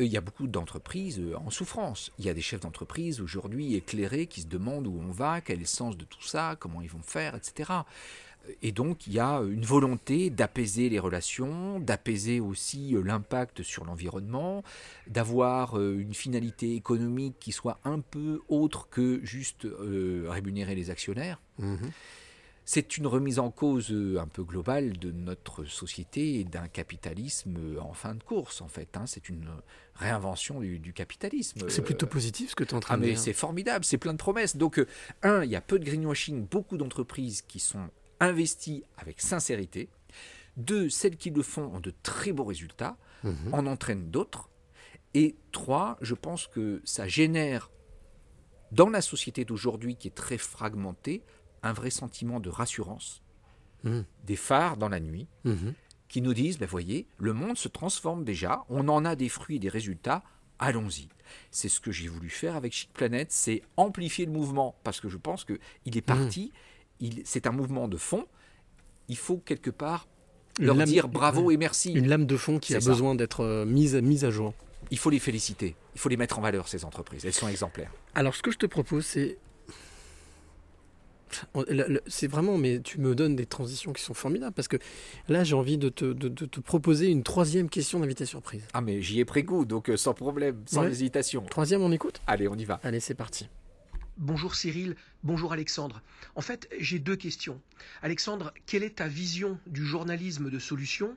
Euh, 0.00 0.04
Il 0.04 0.12
y 0.12 0.16
a 0.16 0.20
beaucoup 0.20 0.46
d'entreprises 0.46 1.18
euh, 1.20 1.34
en 1.36 1.50
souffrance. 1.50 2.10
Il 2.18 2.24
y 2.24 2.28
a 2.28 2.34
des 2.34 2.40
chefs 2.42 2.60
d'entreprise 2.60 3.20
aujourd'hui 3.20 3.74
éclairés 3.74 4.26
qui 4.26 4.42
se 4.42 4.46
demandent 4.46 4.86
où 4.86 5.00
on 5.00 5.10
va, 5.10 5.40
quel 5.40 5.56
est 5.56 5.60
le 5.60 5.66
sens 5.66 5.96
de 5.96 6.04
tout 6.04 6.22
ça, 6.22 6.56
comment 6.58 6.80
ils 6.82 6.90
vont 6.90 7.02
faire, 7.02 7.34
etc. 7.34 7.72
Et 8.62 8.72
donc, 8.72 9.06
il 9.06 9.12
y 9.12 9.18
a 9.20 9.40
une 9.40 9.64
volonté 9.64 10.30
d'apaiser 10.30 10.88
les 10.88 10.98
relations, 10.98 11.80
d'apaiser 11.80 12.40
aussi 12.40 12.94
euh, 12.94 13.02
l'impact 13.02 13.62
sur 13.62 13.84
l'environnement, 13.84 14.62
d'avoir 15.06 15.78
euh, 15.78 15.98
une 15.98 16.14
finalité 16.14 16.74
économique 16.74 17.34
qui 17.40 17.52
soit 17.52 17.78
un 17.84 18.00
peu 18.00 18.40
autre 18.48 18.88
que 18.88 19.20
juste 19.22 19.66
euh, 19.66 20.26
rémunérer 20.28 20.74
les 20.74 20.88
actionnaires. 20.88 21.40
Mhm. 21.58 21.90
C'est 22.64 22.98
une 22.98 23.06
remise 23.06 23.38
en 23.38 23.50
cause 23.50 23.90
euh, 23.90 24.18
un 24.20 24.26
peu 24.26 24.44
globale 24.44 24.98
de 24.98 25.10
notre 25.10 25.64
société 25.64 26.38
et 26.40 26.44
d'un 26.44 26.68
capitalisme 26.68 27.56
euh, 27.58 27.80
en 27.80 27.94
fin 27.94 28.14
de 28.14 28.22
course, 28.22 28.60
en 28.60 28.68
fait. 28.68 28.94
hein. 28.96 29.04
C'est 29.06 29.28
une 29.30 29.48
réinvention 29.98 30.60
du, 30.60 30.78
du 30.78 30.92
capitalisme. 30.92 31.68
C'est 31.68 31.80
Euh, 31.80 31.84
plutôt 31.84 32.06
positif 32.06 32.50
ce 32.50 32.54
que 32.54 32.64
tu 32.64 32.70
es 32.70 32.74
en 32.74 32.80
train 32.80 32.94
ah 32.94 32.96
de 32.96 33.02
mais 33.02 33.08
dire. 33.10 33.18
c'est 33.18 33.32
formidable, 33.32 33.84
c'est 33.84 33.98
plein 33.98 34.12
de 34.12 34.18
promesses. 34.18 34.56
Donc, 34.56 34.78
euh, 34.78 34.86
un, 35.22 35.42
il 35.44 35.50
y 35.50 35.56
a 35.56 35.60
peu 35.60 35.78
de 35.78 35.84
greenwashing, 35.84 36.46
beaucoup 36.46 36.76
d'entreprises 36.76 37.42
qui 37.42 37.58
sont 37.60 37.88
investies 38.20 38.84
avec 38.96 39.20
sincérité. 39.20 39.88
Deux, 40.56 40.88
celles 40.88 41.16
qui 41.16 41.30
le 41.30 41.42
font 41.42 41.64
ont 41.74 41.80
de 41.80 41.92
très 42.02 42.32
beaux 42.32 42.44
résultats, 42.44 42.96
Mhm. 43.24 43.52
en 43.52 43.66
entraînent 43.66 44.10
d'autres. 44.10 44.48
Et 45.14 45.34
trois, 45.52 45.96
je 46.00 46.14
pense 46.14 46.46
que 46.46 46.80
ça 46.84 47.08
génère 47.08 47.70
dans 48.70 48.90
la 48.90 49.00
société 49.00 49.44
d'aujourd'hui 49.44 49.96
qui 49.96 50.06
est 50.08 50.12
très 50.14 50.38
fragmentée 50.38 51.22
un 51.62 51.72
vrai 51.72 51.90
sentiment 51.90 52.38
de 52.38 52.48
rassurance. 52.50 53.22
Mhm. 53.84 54.04
Des 54.24 54.36
phares 54.36 54.76
dans 54.76 54.88
la 54.88 55.00
nuit 55.00 55.26
Mhm. 55.44 55.74
Qui 56.08 56.22
nous 56.22 56.34
disent, 56.34 56.58
ben 56.58 56.66
voyez, 56.66 57.06
le 57.18 57.32
monde 57.32 57.56
se 57.58 57.68
transforme 57.68 58.24
déjà, 58.24 58.64
on 58.68 58.88
en 58.88 59.04
a 59.04 59.14
des 59.16 59.28
fruits 59.28 59.56
et 59.56 59.58
des 59.58 59.68
résultats, 59.68 60.22
allons-y. 60.58 61.08
C'est 61.50 61.68
ce 61.68 61.80
que 61.80 61.92
j'ai 61.92 62.08
voulu 62.08 62.30
faire 62.30 62.56
avec 62.56 62.72
Chic 62.72 62.90
Planet, 62.92 63.30
c'est 63.30 63.62
amplifier 63.76 64.24
le 64.26 64.32
mouvement, 64.32 64.74
parce 64.84 65.00
que 65.00 65.08
je 65.08 65.18
pense 65.18 65.44
qu'il 65.44 65.96
est 65.96 66.00
parti, 66.02 66.52
il- 67.00 67.22
c'est 67.24 67.46
un 67.46 67.52
mouvement 67.52 67.88
de 67.88 67.96
fond, 67.98 68.26
il 69.08 69.16
faut 69.16 69.36
quelque 69.38 69.70
part 69.70 70.08
Une 70.58 70.66
leur 70.66 70.76
lame- 70.76 70.88
dire 70.88 71.08
bravo 71.08 71.42
ouais. 71.44 71.54
et 71.54 71.56
merci. 71.58 71.92
Une 71.92 72.08
lame 72.08 72.26
de 72.26 72.36
fond 72.36 72.58
qui 72.58 72.74
a 72.74 72.80
ça. 72.80 72.90
besoin 72.90 73.14
d'être 73.14 73.40
euh, 73.44 73.64
mise, 73.66 73.94
mise 73.96 74.24
à 74.24 74.30
jour. 74.30 74.54
Il 74.90 74.98
faut 74.98 75.10
les 75.10 75.18
féliciter, 75.18 75.76
il 75.94 76.00
faut 76.00 76.08
les 76.08 76.16
mettre 76.16 76.38
en 76.38 76.42
valeur, 76.42 76.66
ces 76.68 76.84
entreprises, 76.86 77.26
elles 77.26 77.34
sont 77.34 77.48
exemplaires. 77.48 77.92
Alors, 78.14 78.34
ce 78.34 78.42
que 78.42 78.50
je 78.50 78.56
te 78.58 78.66
propose, 78.66 79.04
c'est. 79.04 79.36
C'est 82.06 82.26
vraiment, 82.26 82.58
mais 82.58 82.80
tu 82.80 82.98
me 83.00 83.14
donnes 83.14 83.36
des 83.36 83.46
transitions 83.46 83.92
qui 83.92 84.02
sont 84.02 84.14
formidables 84.14 84.54
parce 84.54 84.68
que 84.68 84.76
là, 85.28 85.44
j'ai 85.44 85.54
envie 85.54 85.78
de 85.78 85.88
te, 85.88 86.04
de- 86.04 86.28
de 86.28 86.46
te 86.46 86.60
proposer 86.60 87.08
une 87.08 87.22
troisième 87.22 87.68
question 87.68 88.00
d'invité 88.00 88.26
surprise. 88.26 88.62
Ah 88.72 88.80
mais 88.80 89.02
j'y 89.02 89.20
ai 89.20 89.24
pris 89.24 89.42
goût, 89.42 89.64
donc 89.64 89.90
euh, 89.90 89.96
sans 89.96 90.14
problème, 90.14 90.62
sans 90.66 90.82
Ouais. 90.82 90.90
hésitation. 90.90 91.42
Troisième, 91.42 91.82
on 91.82 91.92
écoute? 91.92 92.20
Allez, 92.26 92.48
on 92.48 92.54
y 92.56 92.64
va. 92.64 92.80
Allez, 92.82 93.00
c'est 93.00 93.14
parti. 93.14 93.48
Bonjour 94.16 94.54
Cyril, 94.56 94.96
bonjour 95.22 95.52
Alexandre. 95.52 96.02
En 96.34 96.40
fait, 96.40 96.68
j'ai 96.80 96.98
deux 96.98 97.14
questions. 97.16 97.60
Alexandre, 98.02 98.52
quelle 98.66 98.82
est 98.82 98.96
ta 98.96 99.06
vision 99.06 99.58
du 99.66 99.84
journalisme 99.86 100.50
de 100.50 100.58
solution? 100.58 101.16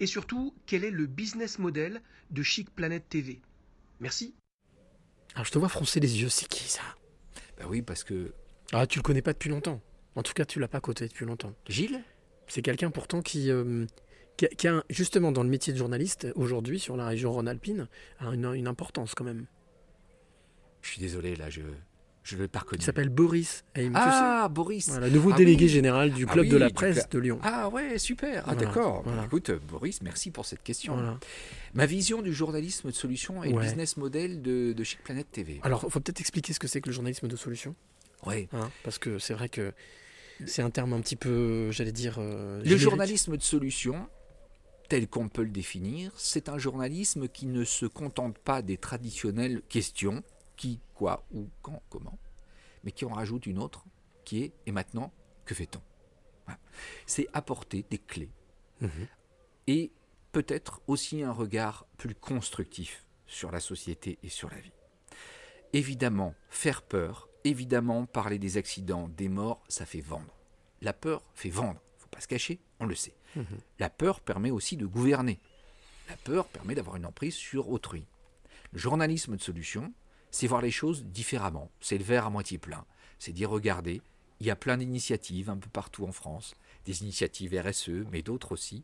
Et 0.00 0.06
surtout, 0.06 0.52
quel 0.66 0.82
est 0.82 0.90
le 0.90 1.06
business 1.06 1.60
model 1.60 2.02
de 2.32 2.42
Chic 2.42 2.68
Planète 2.74 3.04
TV 3.08 3.40
Merci. 4.00 4.34
Alors, 5.34 5.44
je 5.46 5.52
te 5.52 5.58
vois 5.58 5.68
froncer 5.68 6.00
les 6.00 6.20
yeux, 6.22 6.28
c'est 6.28 6.48
qui 6.48 6.64
ça? 6.68 6.82
Ben 7.58 7.66
oui, 7.68 7.82
parce 7.82 8.02
que 8.02 8.32
Ah, 8.76 8.86
tu 8.86 8.98
le 8.98 9.02
connais 9.02 9.22
pas 9.22 9.32
depuis 9.32 9.50
longtemps. 9.50 9.80
En 10.16 10.22
tout 10.22 10.32
cas, 10.32 10.44
tu 10.44 10.58
l'as 10.58 10.68
pas 10.68 10.80
côté 10.80 11.06
depuis 11.06 11.24
longtemps. 11.24 11.52
Gilles? 11.68 12.00
C'est 12.48 12.60
quelqu'un 12.62 12.90
pourtant 12.90 13.22
qui, 13.22 13.50
euh, 13.50 13.86
qui, 14.36 14.46
a, 14.46 14.48
qui 14.48 14.66
a 14.68 14.74
un- 14.76 14.84
justement 14.90 15.30
dans 15.32 15.42
le 15.44 15.48
métier 15.48 15.72
de 15.72 15.78
journaliste 15.78 16.26
aujourd'hui 16.34 16.78
sur 16.80 16.96
la 16.96 17.06
région 17.06 17.32
Rhône-Alpine 17.32 17.88
a 18.18 18.34
une, 18.34 18.44
une 18.54 18.66
importance 18.66 19.14
quand 19.14 19.24
même. 19.24 19.46
Je 20.82 20.90
suis 20.90 21.00
désolé, 21.00 21.36
là, 21.36 21.50
je 21.50 21.62
je 22.24 22.36
ne 22.36 22.42
l'ai 22.42 22.48
pas 22.48 22.60
reconnu. 22.60 22.80
Il 22.80 22.84
s'appelle 22.84 23.10
Boris 23.10 23.64
tu 23.74 23.90
Ah, 23.94 24.44
sais. 24.48 24.52
Boris 24.54 24.88
Voilà, 24.88 25.10
nouveau 25.10 25.32
Ah 25.34 25.36
délégué 25.36 25.66
oui. 25.66 25.70
général 25.70 26.10
du 26.10 26.24
Ah 26.26 26.32
club 26.32 26.48
de 26.48 26.56
la 26.56 26.70
presse 26.70 27.06
de 27.10 27.18
Lyon. 27.18 27.38
Ah 27.42 27.68
ouais, 27.68 27.98
super. 27.98 28.42
Ah 28.46 28.54
Voilà, 28.54 28.60
d'accord. 28.66 29.02
voilà. 29.04 29.24
Écoute, 29.26 29.50
Boris, 29.68 30.00
merci 30.00 30.30
pour 30.30 30.46
cette 30.46 30.62
question. 30.62 31.18
Ma 31.74 31.84
vision 31.84 32.22
du 32.22 32.32
journalisme 32.32 32.88
de 32.88 32.94
solution 32.94 33.44
et 33.44 33.52
le 33.52 33.60
business 33.60 33.98
model 33.98 34.40
de, 34.40 34.72
de 34.72 34.84
Chic 34.84 35.02
Planet 35.04 35.30
TV. 35.30 35.60
Alors, 35.64 35.82
il 35.86 35.90
faut 35.90 36.00
peut-être 36.00 36.20
expliquer 36.20 36.54
ce 36.54 36.58
que 36.58 36.66
c'est 36.66 36.80
que 36.80 36.88
le 36.88 36.94
journalisme 36.94 37.28
de 37.28 37.36
solution? 37.36 37.74
Ouais. 38.26 38.48
Hein, 38.52 38.70
parce 38.82 38.98
que 38.98 39.18
c'est 39.18 39.34
vrai 39.34 39.48
que 39.48 39.72
c'est 40.46 40.62
un 40.62 40.70
terme 40.70 40.92
un 40.92 41.00
petit 41.00 41.16
peu, 41.16 41.70
j'allais 41.70 41.92
dire. 41.92 42.16
euh, 42.18 42.62
Le 42.64 42.76
journalisme 42.76 43.36
de 43.36 43.42
solution, 43.42 44.08
tel 44.88 45.08
qu'on 45.08 45.28
peut 45.28 45.42
le 45.44 45.50
définir, 45.50 46.12
c'est 46.16 46.48
un 46.48 46.58
journalisme 46.58 47.28
qui 47.28 47.46
ne 47.46 47.64
se 47.64 47.86
contente 47.86 48.38
pas 48.38 48.62
des 48.62 48.76
traditionnelles 48.76 49.62
questions 49.68 50.22
qui, 50.56 50.80
quoi, 50.94 51.24
où, 51.32 51.48
quand, 51.62 51.82
comment, 51.90 52.18
mais 52.84 52.92
qui 52.92 53.04
en 53.04 53.10
rajoute 53.10 53.46
une 53.46 53.58
autre 53.58 53.84
qui 54.24 54.42
est 54.42 54.52
et 54.66 54.72
maintenant, 54.72 55.12
que 55.44 55.54
fait-on? 55.54 55.80
Voilà. 56.46 56.58
C'est 57.06 57.26
apporter 57.32 57.84
des 57.90 57.98
clés 57.98 58.30
Mhm. 58.80 59.06
et 59.68 59.92
peut-être 60.32 60.82
aussi 60.88 61.22
un 61.22 61.30
regard 61.32 61.86
plus 61.96 62.14
constructif 62.14 63.04
sur 63.26 63.50
la 63.52 63.60
société 63.60 64.18
et 64.22 64.28
sur 64.28 64.50
la 64.50 64.58
vie. 64.58 64.72
Évidemment, 65.72 66.34
faire 66.48 66.82
peur, 66.82 67.28
évidemment, 67.44 68.06
parler 68.06 68.38
des 68.38 68.56
accidents, 68.56 69.08
des 69.08 69.28
morts, 69.28 69.62
ça 69.68 69.86
fait 69.86 70.00
vendre. 70.00 70.34
La 70.80 70.92
peur 70.92 71.22
fait 71.34 71.50
vendre, 71.50 71.80
faut 71.98 72.08
pas 72.08 72.20
se 72.20 72.28
cacher, 72.28 72.58
on 72.80 72.86
le 72.86 72.94
sait. 72.94 73.14
Mhm. 73.36 73.46
La 73.78 73.90
peur 73.90 74.20
permet 74.20 74.50
aussi 74.50 74.76
de 74.76 74.86
gouverner. 74.86 75.38
La 76.08 76.16
peur 76.16 76.46
permet 76.48 76.74
d'avoir 76.74 76.96
une 76.96 77.06
emprise 77.06 77.34
sur 77.34 77.70
autrui. 77.70 78.06
Le 78.72 78.78
journalisme 78.78 79.36
de 79.36 79.42
solution, 79.42 79.92
c'est 80.30 80.46
voir 80.46 80.62
les 80.62 80.70
choses 80.70 81.04
différemment. 81.04 81.70
C'est 81.80 81.98
le 81.98 82.04
verre 82.04 82.26
à 82.26 82.30
moitié 82.30 82.58
plein. 82.58 82.84
C'est 83.18 83.32
dire, 83.32 83.50
regardez, 83.50 84.02
il 84.40 84.46
y 84.46 84.50
a 84.50 84.56
plein 84.56 84.76
d'initiatives 84.76 85.48
un 85.48 85.56
peu 85.56 85.70
partout 85.70 86.04
en 86.04 86.12
France, 86.12 86.54
des 86.84 87.02
initiatives 87.02 87.58
RSE, 87.58 88.04
mais 88.10 88.22
d'autres 88.22 88.52
aussi, 88.52 88.82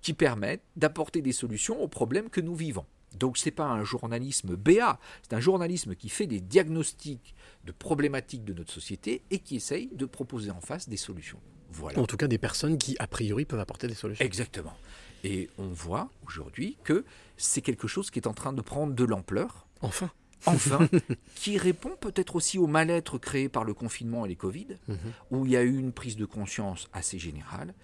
qui 0.00 0.14
permettent 0.14 0.64
d'apporter 0.76 1.22
des 1.22 1.32
solutions 1.32 1.80
aux 1.82 1.88
problèmes 1.88 2.30
que 2.30 2.40
nous 2.40 2.54
vivons. 2.54 2.86
Donc 3.18 3.38
ce 3.38 3.46
n'est 3.46 3.50
pas 3.52 3.64
un 3.66 3.84
journalisme 3.84 4.56
BA, 4.56 4.98
c'est 5.22 5.34
un 5.34 5.40
journalisme 5.40 5.94
qui 5.94 6.08
fait 6.08 6.26
des 6.26 6.40
diagnostics 6.40 7.34
de 7.64 7.72
problématiques 7.72 8.44
de 8.44 8.52
notre 8.54 8.72
société 8.72 9.22
et 9.30 9.38
qui 9.40 9.56
essaye 9.56 9.88
de 9.92 10.06
proposer 10.06 10.50
en 10.50 10.60
face 10.60 10.88
des 10.88 10.96
solutions. 10.96 11.40
Voilà. 11.72 11.98
En 12.00 12.06
tout 12.06 12.16
cas, 12.16 12.26
des 12.26 12.38
personnes 12.38 12.78
qui, 12.78 12.96
a 12.98 13.06
priori, 13.06 13.44
peuvent 13.44 13.60
apporter 13.60 13.86
des 13.86 13.94
solutions. 13.94 14.24
Exactement. 14.24 14.74
Et 15.22 15.50
on 15.58 15.68
voit 15.68 16.08
aujourd'hui 16.26 16.76
que 16.84 17.04
c'est 17.36 17.60
quelque 17.62 17.86
chose 17.86 18.10
qui 18.10 18.18
est 18.18 18.26
en 18.26 18.34
train 18.34 18.52
de 18.52 18.62
prendre 18.62 18.94
de 18.94 19.04
l'ampleur. 19.04 19.66
Enfin. 19.80 20.10
Enfin, 20.46 20.88
qui 21.34 21.58
répond 21.58 21.90
peut-être 22.00 22.34
aussi 22.34 22.56
au 22.58 22.66
mal-être 22.66 23.18
créé 23.18 23.48
par 23.50 23.64
le 23.64 23.74
confinement 23.74 24.24
et 24.24 24.30
les 24.30 24.36
Covid, 24.36 24.68
Mhm. 24.88 24.96
où 25.30 25.44
il 25.46 25.52
y 25.52 25.56
a 25.56 25.62
eu 25.62 25.76
une 25.76 25.92
prise 25.92 26.16
de 26.16 26.24
conscience 26.24 26.88
assez 26.94 27.18
générale 27.18 27.74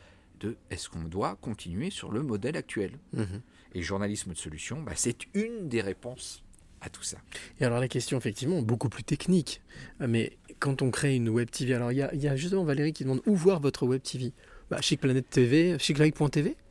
de 0.41 0.57
est-ce 0.71 0.89
qu'on 0.89 1.05
doit 1.05 1.37
continuer 1.41 1.91
sur 1.91 2.11
le 2.11 2.23
modèle 2.23 2.57
actuel 2.57 2.93
Mhm. 3.13 3.41
Et 3.75 3.79
le 3.79 3.85
journalisme 3.85 4.33
de 4.33 4.39
solution, 4.39 4.83
bah, 4.83 4.93
c'est 4.95 5.19
une 5.35 5.69
des 5.69 5.81
réponses 5.81 6.43
à 6.81 6.89
tout 6.89 7.03
ça. 7.03 7.19
Et 7.61 7.65
alors 7.65 7.81
la 7.81 7.89
question, 7.89 8.17
effectivement, 8.19 8.63
beaucoup 8.63 8.89
plus 8.89 9.03
technique. 9.05 9.61
Mais 10.01 10.37
quand 10.61 10.83
on 10.83 10.91
crée 10.91 11.17
une 11.17 11.29
web 11.29 11.51
TV, 11.51 11.75
alors 11.75 11.91
il 11.93 11.97
y 11.97 12.19
y 12.19 12.29
a 12.29 12.37
justement 12.37 12.65
Valérie 12.65 12.93
qui 12.93 13.05
demande 13.05 13.23
où 13.27 13.35
voir 13.35 13.61
votre 13.61 13.87
web 13.87 14.03
TV. 14.03 14.33
Bah, 14.69 14.81
Chic 14.81 15.01
Planète 15.01 15.31
TV, 15.31 15.77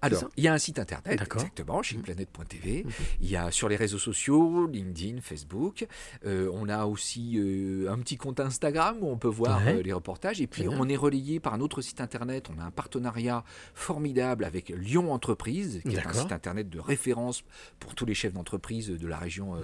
Alors, 0.01 0.25
il 0.35 0.43
y 0.43 0.47
a 0.49 0.53
un 0.53 0.57
site 0.57 0.79
internet, 0.79 1.17
D'accord. 1.17 1.41
Mhm. 1.41 1.45
exactement, 1.47 1.81
chicplanète.tv. 1.81 2.85
Il 3.21 3.29
y 3.29 3.37
a 3.37 3.51
sur 3.51 3.69
les 3.69 3.77
réseaux 3.77 3.97
sociaux, 3.99 4.67
LinkedIn, 4.67 5.21
Facebook. 5.21 5.87
Euh, 6.25 6.49
on 6.53 6.67
a 6.67 6.85
aussi 6.85 7.37
euh, 7.37 7.89
un 7.89 7.97
petit 7.99 8.17
compte 8.17 8.39
Instagram 8.41 8.97
où 9.01 9.07
on 9.09 9.17
peut 9.17 9.29
voir 9.29 9.65
Ouais. 9.65 9.75
euh, 9.77 9.81
les 9.81 9.93
reportages. 9.93 10.41
Et 10.41 10.47
puis, 10.47 10.67
on 10.67 10.89
est 10.89 10.97
relayé 10.97 11.39
par 11.39 11.53
un 11.53 11.61
autre 11.61 11.81
site 11.81 12.01
internet. 12.01 12.49
On 12.55 12.59
a 12.61 12.65
un 12.65 12.71
partenariat 12.71 13.43
formidable 13.73 14.43
avec 14.43 14.69
Lyon 14.69 15.13
Entreprise, 15.13 15.81
qui 15.87 15.95
est 15.95 16.05
un 16.05 16.13
site 16.13 16.31
internet 16.33 16.69
de 16.69 16.79
référence 16.79 17.43
pour 17.79 17.95
tous 17.95 18.05
les 18.05 18.13
chefs 18.13 18.33
d'entreprise 18.33 18.89
de 18.89 19.07
la 19.07 19.17
région. 19.17 19.55
Mhm. 19.55 19.61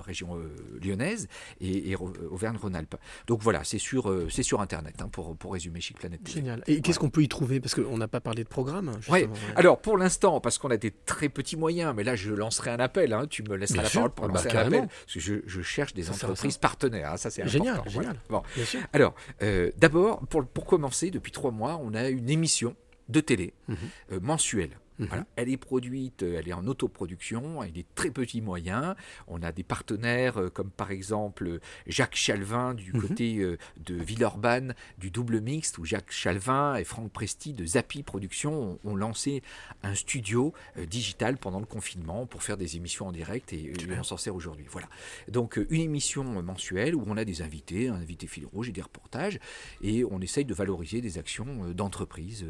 Région 0.00 0.36
euh, 0.36 0.48
lyonnaise 0.82 1.28
et, 1.60 1.90
et 1.90 1.94
Ro- 1.94 2.12
Auvergne-Rhône-Alpes. 2.30 2.96
Donc 3.26 3.42
voilà, 3.42 3.64
c'est 3.64 3.78
sur, 3.78 4.10
euh, 4.10 4.28
c'est 4.30 4.42
sur 4.42 4.60
Internet 4.60 4.94
hein, 5.00 5.08
pour, 5.08 5.36
pour 5.36 5.52
résumer 5.52 5.80
Chic 5.80 5.98
Planète. 5.98 6.20
TV. 6.24 6.32
Génial. 6.40 6.62
Et 6.66 6.80
qu'est-ce 6.80 6.98
qu'on 6.98 7.10
peut 7.10 7.22
y 7.22 7.28
trouver? 7.28 7.60
Parce 7.60 7.74
qu'on 7.74 7.98
n'a 7.98 8.08
pas 8.08 8.20
parlé 8.20 8.44
de 8.44 8.48
programme. 8.48 8.88
hein, 8.88 9.00
Ouais. 9.08 9.28
Alors 9.56 9.80
pour 9.80 9.96
l'instant, 9.98 10.40
parce 10.40 10.58
qu'on 10.58 10.70
a 10.70 10.76
des 10.76 10.90
très 10.90 11.28
petits 11.28 11.56
moyens, 11.56 11.92
mais 11.96 12.04
là 12.04 12.16
je 12.16 12.32
lancerai 12.32 12.70
un 12.70 12.80
appel. 12.80 13.12
hein, 13.12 13.26
tu 13.28 13.42
me 13.42 13.56
laisseras 13.56 13.74
Bien 13.74 13.82
la 13.82 13.88
sûr. 13.88 13.98
parole 14.00 14.10
pour 14.12 14.24
Ah 14.26 14.28
bah, 14.28 14.34
lancer 14.42 14.56
un 14.56 14.66
appel, 14.66 14.88
parce 14.88 15.14
que 15.14 15.20
je, 15.20 15.34
je 15.46 15.62
cherche 15.62 15.94
des 15.94 16.04
Ça 16.04 16.12
entreprises 16.12 16.54
ça. 16.54 16.58
partenaires. 16.60 17.12
hein, 17.12 17.16
ça 17.16 17.30
c'est 17.30 17.46
Génial, 17.48 17.74
important. 17.74 17.90
voilà. 17.92 18.12
Bon. 18.28 18.42
Bien 18.56 18.64
sûr. 18.64 18.80
Alors 18.92 19.14
euh, 19.42 19.70
d'abord, 19.78 20.20
pour, 20.28 20.44
pour 20.46 20.64
commencer, 20.66 21.10
depuis 21.10 21.32
trois 21.32 21.50
mois, 21.50 21.80
on 21.82 21.94
a 21.94 22.08
une 22.08 22.28
émission 22.30 22.74
de 23.08 23.20
télé 23.20 23.54
Mhm. 23.68 23.76
euh, 24.12 24.20
mensuelle 24.20 24.78
Voilà. 24.98 25.26
Elle 25.36 25.48
est 25.48 25.56
produite, 25.56 26.22
euh, 26.22 26.38
elle 26.38 26.48
est 26.48 26.52
en 26.52 26.66
autoproduction, 26.66 27.60
avec 27.60 27.72
des 27.72 27.86
très 27.94 28.10
petits 28.10 28.40
moyens. 28.40 28.94
On 29.26 29.42
a 29.42 29.52
des 29.52 29.62
partenaires 29.62 30.38
euh, 30.38 30.50
comme 30.50 30.70
par 30.70 30.90
exemple 30.90 31.60
Jacques 31.86 32.16
Chalvin 32.16 32.74
du 32.74 32.92
Mhm. 32.92 33.00
côté 33.00 33.38
euh, 33.38 33.58
de 33.84 33.94
Villeurbanne, 33.94 34.74
du 34.98 35.10
double 35.10 35.40
mixte, 35.40 35.78
où 35.78 35.84
Jacques 35.84 36.10
Chalvin 36.10 36.76
et 36.76 36.84
Franck 36.84 37.12
Presti 37.12 37.52
de 37.52 37.64
Zappy 37.64 38.02
Productions 38.02 38.78
ont, 38.84 38.90
ont 38.90 38.96
lancé 38.96 39.42
un 39.82 39.94
studio 39.94 40.52
euh, 40.76 40.86
digital 40.86 41.36
pendant 41.36 41.60
le 41.60 41.66
confinement 41.66 42.26
pour 42.26 42.42
faire 42.42 42.56
des 42.56 42.76
émissions 42.76 43.06
en 43.06 43.12
direct 43.12 43.52
et, 43.52 43.72
on 43.98 44.02
s'en 44.02 44.16
sert 44.16 44.34
aujourd'hui. 44.34 44.66
Voilà. 44.70 44.88
Donc 45.28 45.58
une 45.70 45.80
émission 45.80 46.24
mensuelle 46.42 46.94
où 46.94 47.02
on 47.06 47.16
a 47.16 47.24
des 47.24 47.42
invités, 47.42 47.88
un 47.88 47.94
invité 47.94 48.26
fil 48.26 48.46
rouge 48.46 48.68
et 48.68 48.72
des 48.72 48.82
reportages, 48.82 49.40
et 49.82 50.04
on 50.04 50.20
essaye 50.20 50.44
de 50.44 50.54
valoriser 50.54 51.00
des 51.00 51.18
actions 51.18 51.70
d'entreprise 51.72 52.46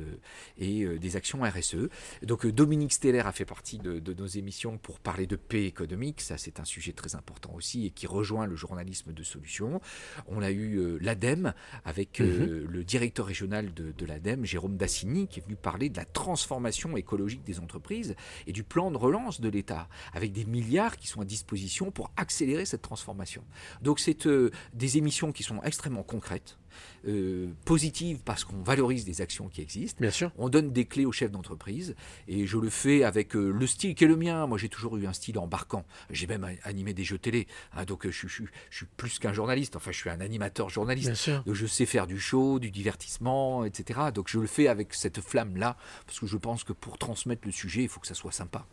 et 0.58 0.84
des 0.98 1.16
actions 1.16 1.42
RSE. 1.42 1.88
Donc 2.22 2.37
euh, 2.44 2.52
Dominique 2.52 2.92
Steller 2.92 3.20
a 3.20 3.32
fait 3.32 3.44
partie 3.44 3.78
de, 3.78 3.98
de 3.98 4.14
nos 4.14 4.26
émissions 4.26 4.78
pour 4.78 5.00
parler 5.00 5.26
de 5.26 5.36
paix 5.36 5.64
économique, 5.64 6.20
ça 6.20 6.38
c'est 6.38 6.60
un 6.60 6.64
sujet 6.64 6.92
très 6.92 7.14
important 7.14 7.52
aussi 7.54 7.86
et 7.86 7.90
qui 7.90 8.06
rejoint 8.06 8.46
le 8.46 8.56
journalisme 8.56 9.12
de 9.12 9.22
solutions. 9.22 9.80
On 10.26 10.42
a 10.42 10.50
eu 10.50 10.76
euh, 10.76 10.98
l'ADEME 11.00 11.54
avec 11.84 12.20
euh, 12.20 12.66
le 12.68 12.84
directeur 12.84 13.26
régional 13.26 13.72
de, 13.74 13.92
de 13.92 14.06
l'ADEME, 14.06 14.44
Jérôme 14.44 14.76
Dassini, 14.76 15.28
qui 15.28 15.40
est 15.40 15.42
venu 15.42 15.56
parler 15.56 15.88
de 15.88 15.96
la 15.96 16.04
transformation 16.04 16.96
écologique 16.96 17.44
des 17.44 17.60
entreprises 17.60 18.14
et 18.46 18.52
du 18.52 18.62
plan 18.62 18.90
de 18.90 18.96
relance 18.96 19.40
de 19.40 19.48
l'État, 19.48 19.88
avec 20.12 20.32
des 20.32 20.44
milliards 20.44 20.96
qui 20.96 21.08
sont 21.08 21.20
à 21.20 21.24
disposition 21.24 21.90
pour 21.90 22.10
accélérer 22.16 22.64
cette 22.64 22.82
transformation. 22.82 23.44
Donc 23.82 24.00
c'est 24.00 24.26
euh, 24.26 24.50
des 24.74 24.98
émissions 24.98 25.32
qui 25.32 25.42
sont 25.42 25.62
extrêmement 25.62 26.02
concrètes. 26.02 26.57
Euh, 27.06 27.48
positives 27.64 28.18
parce 28.24 28.44
qu'on 28.44 28.62
valorise 28.62 29.04
des 29.04 29.20
actions 29.20 29.48
qui 29.48 29.60
existent. 29.60 30.00
Bien 30.00 30.10
sûr. 30.10 30.30
On 30.36 30.48
donne 30.48 30.72
des 30.72 30.84
clés 30.84 31.04
aux 31.06 31.12
chefs 31.12 31.30
d'entreprise 31.30 31.94
et 32.26 32.46
je 32.46 32.58
le 32.58 32.70
fais 32.70 33.04
avec 33.04 33.34
euh, 33.36 33.50
le 33.50 33.66
style 33.66 33.94
qui 33.94 34.04
est 34.04 34.08
le 34.08 34.16
mien. 34.16 34.46
Moi, 34.46 34.58
j'ai 34.58 34.68
toujours 34.68 34.96
eu 34.96 35.06
un 35.06 35.12
style 35.12 35.38
embarquant. 35.38 35.84
J'ai 36.10 36.26
même 36.26 36.46
animé 36.64 36.94
des 36.94 37.04
jeux 37.04 37.18
télé. 37.18 37.46
hein, 37.74 37.84
donc, 37.84 38.06
euh, 38.06 38.10
je, 38.10 38.18
suis- 38.18 38.28
je 38.28 38.34
suis- 38.34 38.46
je 38.70 38.76
suis 38.78 38.86
plus 38.96 39.18
qu'un 39.18 39.32
journaliste. 39.32 39.76
Enfin, 39.76 39.90
je 39.92 39.96
suis 39.98 40.10
un 40.10 40.20
animateur 40.20 40.68
journaliste. 40.70 41.08
Bien 41.08 41.14
sûr. 41.14 41.42
Donc, 41.44 41.54
je 41.54 41.66
sais 41.66 41.86
faire 41.86 42.06
du 42.06 42.18
show, 42.18 42.58
du 42.58 42.70
divertissement, 42.70 43.64
etc. 43.64 44.00
Donc, 44.14 44.28
je 44.28 44.38
le 44.38 44.46
fais 44.46 44.68
avec 44.68 44.94
cette 44.94 45.20
flamme-là 45.20 45.76
parce 46.06 46.18
que 46.20 46.26
je 46.26 46.36
pense 46.36 46.64
que 46.64 46.72
pour 46.72 46.98
transmettre 46.98 47.42
le 47.46 47.52
sujet, 47.52 47.82
il 47.82 47.88
faut 47.88 48.00
que 48.00 48.06
ça 48.06 48.14
soit 48.14 48.32
sympa. 48.32 48.66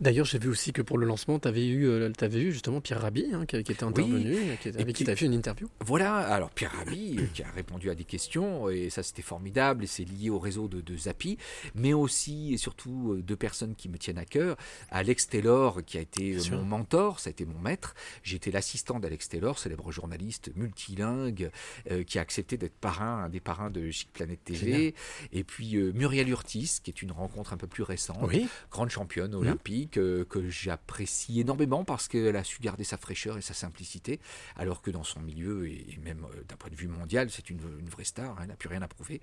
D'ailleurs, 0.00 0.26
j'ai 0.26 0.38
vu 0.38 0.48
aussi 0.48 0.72
que 0.72 0.82
pour 0.82 0.98
le 0.98 1.06
lancement, 1.06 1.38
tu 1.38 1.48
avais, 1.48 1.66
eu, 1.66 1.86
euh, 1.88 2.10
eu 2.32 2.52
justement 2.52 2.80
Pierre 2.80 3.00
Rabhi, 3.02 3.26
hein, 3.32 3.46
qui, 3.46 3.62
qui 3.62 3.72
était 3.72 3.84
intervenu, 3.84 4.36
qui- 4.60 4.68
Et 4.70 4.80
avec 4.80 4.94
qui 4.96 5.04
tu 5.04 5.10
as 5.10 5.16
fait 5.16 5.26
une 5.26 5.34
interview. 5.34 5.68
Voilà, 5.80 6.16
alors 6.16 6.50
Pierre 6.50 6.72
Rabhi 6.72 7.16
euh, 7.18 7.26
qui 7.34 7.42
a 7.42 7.50
répondu 7.50 7.90
à 7.90 7.94
des 7.94 8.04
questions, 8.04 8.68
et 8.70 8.90
ça 8.90 9.02
c'était 9.02 9.22
formidable, 9.22 9.84
et 9.84 9.86
c'est 9.86 10.04
lié 10.04 10.30
au 10.30 10.38
réseau 10.38 10.68
de, 10.68 10.80
de 10.80 10.96
Zappy, 10.96 11.38
mais 11.74 11.92
aussi 11.92 12.54
et 12.54 12.56
surtout 12.56 13.12
euh, 13.14 13.22
deux 13.22 13.36
personnes 13.36 13.74
qui 13.74 13.88
me 13.88 13.98
tiennent 13.98 14.18
à 14.18 14.24
cœur. 14.24 14.56
Alex 14.90 15.28
Taylor, 15.28 15.84
qui 15.84 15.98
a 15.98 16.00
été 16.00 16.36
euh, 16.36 16.56
mon 16.56 16.64
mentor, 16.64 17.20
ça 17.20 17.28
a 17.28 17.32
été 17.32 17.44
mon 17.44 17.58
maître. 17.58 17.94
J'étais 18.22 18.50
l'assistant 18.50 19.00
d'Alex 19.00 19.28
Taylor, 19.28 19.58
célèbre 19.58 19.90
journaliste 19.92 20.50
multilingue, 20.56 21.50
euh, 21.90 22.02
qui 22.04 22.18
a 22.18 22.22
accepté 22.22 22.56
d'être 22.56 22.74
parrain, 22.76 23.24
un 23.24 23.28
des 23.28 23.40
parrains 23.40 23.70
de 23.70 23.90
Chic 23.90 24.12
Planète 24.12 24.40
TV. 24.44 24.58
Génial. 24.58 24.92
Et 25.32 25.44
puis 25.44 25.76
euh, 25.76 25.92
Muriel 25.92 26.28
Urtis, 26.28 26.78
qui 26.82 26.90
est 26.90 27.02
une 27.02 27.12
rencontre 27.12 27.52
un 27.52 27.56
peu 27.56 27.66
plus 27.66 27.82
récente, 27.82 28.18
Oui. 28.22 28.46
grande 28.70 28.90
championne 28.90 29.34
olympique, 29.34 29.73
que 29.90 30.26
j'apprécie 30.48 31.40
énormément 31.40 31.84
parce 31.84 32.08
qu'elle 32.08 32.36
a 32.36 32.44
su 32.44 32.58
garder 32.60 32.84
sa 32.84 32.96
fraîcheur 32.96 33.36
et 33.36 33.42
sa 33.42 33.54
simplicité, 33.54 34.20
alors 34.56 34.80
que 34.82 34.90
dans 34.90 35.04
son 35.04 35.20
milieu, 35.20 35.66
et 35.68 35.98
même 36.02 36.24
euh, 36.24 36.42
d'un 36.48 36.56
point 36.56 36.70
de 36.70 36.76
vue 36.76 36.88
mondial, 36.88 37.28
c'est 37.30 37.50
une, 37.50 37.60
une 37.80 37.88
vraie 37.88 38.04
star, 38.04 38.30
hein, 38.32 38.36
elle 38.42 38.48
n'a 38.48 38.56
plus 38.56 38.68
rien 38.68 38.82
à 38.82 38.88
prouver. 38.88 39.20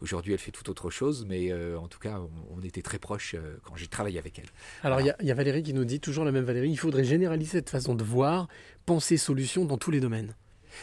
Aujourd'hui, 0.00 0.32
elle 0.32 0.38
fait 0.38 0.50
tout 0.52 0.68
autre 0.70 0.90
chose, 0.90 1.24
mais 1.28 1.50
euh, 1.52 1.78
en 1.78 1.88
tout 1.88 1.98
cas, 1.98 2.20
on, 2.20 2.58
on 2.58 2.62
était 2.62 2.82
très 2.82 2.98
proches 2.98 3.34
euh, 3.34 3.56
quand 3.62 3.76
j'ai 3.76 3.86
travaillé 3.88 4.18
avec 4.18 4.38
elle. 4.38 4.48
Alors, 4.82 5.00
il 5.00 5.06
y 5.06 5.10
a- 5.10 5.16
il 5.20 5.26
y, 5.26 5.30
a 5.30 5.34
Valérie 5.34 5.62
qui 5.62 5.72
nous 5.74 5.84
dit, 5.84 6.00
toujours 6.00 6.24
la 6.24 6.32
même 6.32 6.44
Valérie, 6.44 6.70
il 6.70 6.76
faudrait 6.78 7.04
généraliser 7.04 7.52
cette 7.58 7.70
façon 7.70 7.94
de 7.94 8.04
voir, 8.04 8.48
penser 8.86 9.16
solution 9.16 9.64
dans 9.64 9.78
tous 9.78 9.90
les 9.90 10.00
domaines. 10.00 10.34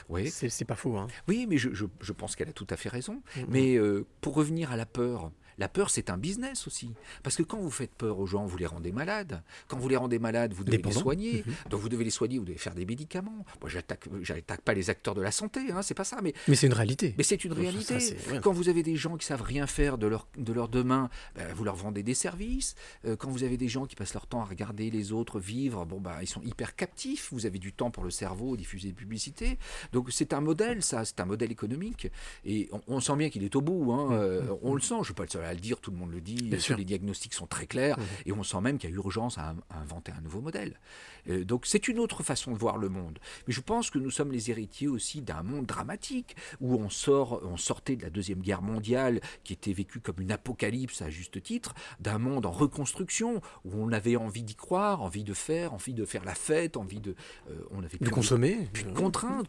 Oui. 0.08 0.30
C'est 0.30 0.66
pas 0.66 0.76
faux. 0.76 0.98
Hein. 0.98 1.08
Oui, 1.28 1.48
mais 1.50 1.58
je, 1.58 1.74
je- 1.74 1.86
je 2.02 2.12
pense 2.14 2.36
qu'elle 2.36 2.50
a 2.50 2.54
tout 2.54 2.68
à 2.70 2.78
fait 2.78 2.90
raison. 2.90 3.22
Mais 3.48 3.76
euh, 3.76 4.06
pour 4.22 4.36
revenir 4.36 4.72
à 4.72 4.78
la 4.78 4.86
peur, 4.86 5.32
la 5.60 5.68
peur, 5.70 5.89
c'est 5.89 6.10
un 6.10 6.18
business 6.18 6.66
aussi. 6.68 6.93
Parce 7.22 7.36
que 7.36 7.43
quand 7.43 7.60
vous 7.60 7.70
faites 7.70 7.93
peur 7.93 8.18
aux 8.20 8.26
gens, 8.26 8.45
vous 8.45 8.57
les 8.57 8.66
rendez 8.66 8.91
malades. 8.91 9.43
Quand 9.68 9.78
vous 9.78 9.89
les 9.89 9.97
rendez 9.97 10.18
malades, 10.18 10.53
vous 10.53 10.64
devez 10.64 10.78
les 10.78 10.91
soigner. 10.91 11.43
Mhm. 11.45 11.53
Donc 11.70 11.82
vous 11.82 11.89
devez 11.89 12.03
les 12.05 12.10
soigner, 12.10 12.39
vous 12.39 12.45
devez 12.45 12.57
faire 12.57 12.74
des 12.74 12.86
médicaments. 12.86 13.45
Moi, 13.62 13.70
j'attaque, 13.70 14.05
j'attaque 14.22 14.62
pas 14.62 14.74
les 14.74 14.89
acteurs 14.89 15.16
de 15.16 15.22
la 15.22 15.32
santé, 15.32 15.60
hein, 15.72 15.82
c'est 15.82 15.93
pas 15.93 16.03
ça. 16.05 16.20
Mais, 16.24 16.34
Mais 16.47 16.55
c'est 16.55 16.68
une 16.68 16.74
réalité. 16.74 17.14
mais 17.18 17.24
c'est 17.24 17.43
une 17.43 17.53
réalité. 17.53 17.97
Quand 18.41 18.51
vous 18.53 18.70
avez 18.70 18.84
des 18.84 18.95
gens 18.95 19.18
qui 19.18 19.26
savent 19.26 19.41
rien 19.41 19.68
faire 19.68 19.97
de 19.97 20.07
leur, 20.07 20.28
de 20.38 20.53
leur 20.53 20.70
demain, 20.70 21.10
ben, 21.36 21.53
vous 21.53 21.64
leur 21.64 21.76
vendez 21.76 22.03
des 22.03 22.14
services. 22.14 22.76
Euh, 23.05 23.16
quand 23.16 23.30
vous 23.30 23.43
avez 23.43 23.57
des 23.57 23.68
gens 23.68 23.86
qui 23.86 23.95
passent 23.95 24.14
leur 24.14 24.28
temps 24.28 24.41
à 24.41 24.45
regarder 24.45 24.89
les 24.89 25.12
autres 25.12 25.39
vivre, 25.39 25.86
bon, 25.86 25.99
bah, 25.99 26.18
ils 26.22 26.28
sont 26.28 26.41
hyper 26.41 26.76
captifs. 26.76 27.30
Vous 27.32 27.45
avez 27.45 27.60
du 27.60 27.74
temps 27.74 27.91
pour 27.91 28.03
le 28.03 28.12
cerveau, 28.12 28.55
diffuser 28.55 28.88
des 28.89 28.93
publicités. 28.93 29.57
Donc 29.91 30.07
c'est 30.12 30.32
un 30.34 30.41
modèle, 30.41 30.82
ça, 30.84 31.03
c'est 31.05 31.20
un 31.20 31.26
modèle 31.26 31.51
économique. 31.51 32.07
Et 32.45 32.70
on, 32.72 32.82
on 32.88 32.99
sent 33.01 33.16
bien 33.18 33.30
qu'il 33.30 33.43
est 33.43 33.55
au 33.55 33.62
bout. 33.62 33.91
hein. 33.91 34.14
Euh, 34.14 34.41
on 34.62 34.74
le 34.76 34.82
sent, 34.82 34.95
je 34.95 34.99
ne 34.99 35.03
suis 35.05 35.14
pas 35.14 35.24
le 35.24 35.30
seul 35.30 35.43
à 35.50 35.54
le 35.54 35.60
dire, 35.60 35.80
tout 35.80 35.91
le 35.91 35.97
monde 35.97 36.12
le 36.12 36.22
dit. 36.22 36.50
Sûr. 36.60 36.78
les 36.78 36.86
diagnostics 36.86 37.34
sont 37.34 37.47
très 37.47 37.68
clairs. 37.68 37.97
Mhm. 37.97 38.06
Et 38.26 38.32
on 38.32 38.43
sent 38.43 38.62
même 38.62 38.78
qu'il 38.78 38.89
y 38.89 38.93
a 38.93 38.95
urgence 38.95 39.38
à, 39.38 39.56
à 39.70 39.80
inventer 39.80 40.12
un 40.12 40.22
nouveau 40.22 40.41
modèle. 40.41 40.80
Euh, 41.28 41.44
donc 41.44 41.66
c'est 41.66 41.88
une 41.88 42.00
autre 42.00 42.24
façon 42.24 42.52
de 42.54 42.58
voir 42.58 42.78
le 42.78 42.90
monde. 42.90 43.20
Mais 43.48 43.54
je 43.54 43.62
pense 43.62 43.90
que 43.90 43.98
nous 44.00 44.12
sommes 44.12 44.32
les 44.32 44.52
héritiers 44.52 44.88
aussi 44.88 45.22
d'un 45.22 45.44
monde 45.44 45.66
dramatique 45.66 46.36
où 46.62 46.76
on 46.76 46.90
sort, 46.90 47.42
on 47.44 47.58
sortait 47.58 47.96
de 47.96 48.04
la 48.04 48.10
deuxième 48.10 48.40
guerre 48.40 48.62
mondiale 48.62 49.20
qui 49.44 49.54
était 49.54 49.74
vécue 49.74 50.00
comme 50.00 50.20
une 50.20 50.32
apocalypse 50.32 51.02
à 51.02 51.10
juste 51.10 51.42
titre, 51.42 51.74
d'un 52.00 52.18
monde 52.20 52.46
en 52.46 52.52
reconstruction 52.52 53.42
où 53.66 53.72
on 53.74 53.92
avait 53.92 54.16
envie 54.16 54.44
d'y 54.44 54.56
croire, 54.56 55.02
envie 55.02 55.24
de 55.24 55.34
faire, 55.34 55.74
envie 55.74 55.94
de 55.94 56.06
faire 56.06 56.24
la 56.26 56.36
fête, 56.36 56.78
envie 56.78 57.00
de, 57.00 57.16
euh, 57.50 57.54
on 57.72 57.84
avait 57.84 57.98
De 58.00 58.10
consommer. 58.10 58.68
plus 58.74 58.84
de 58.84 58.90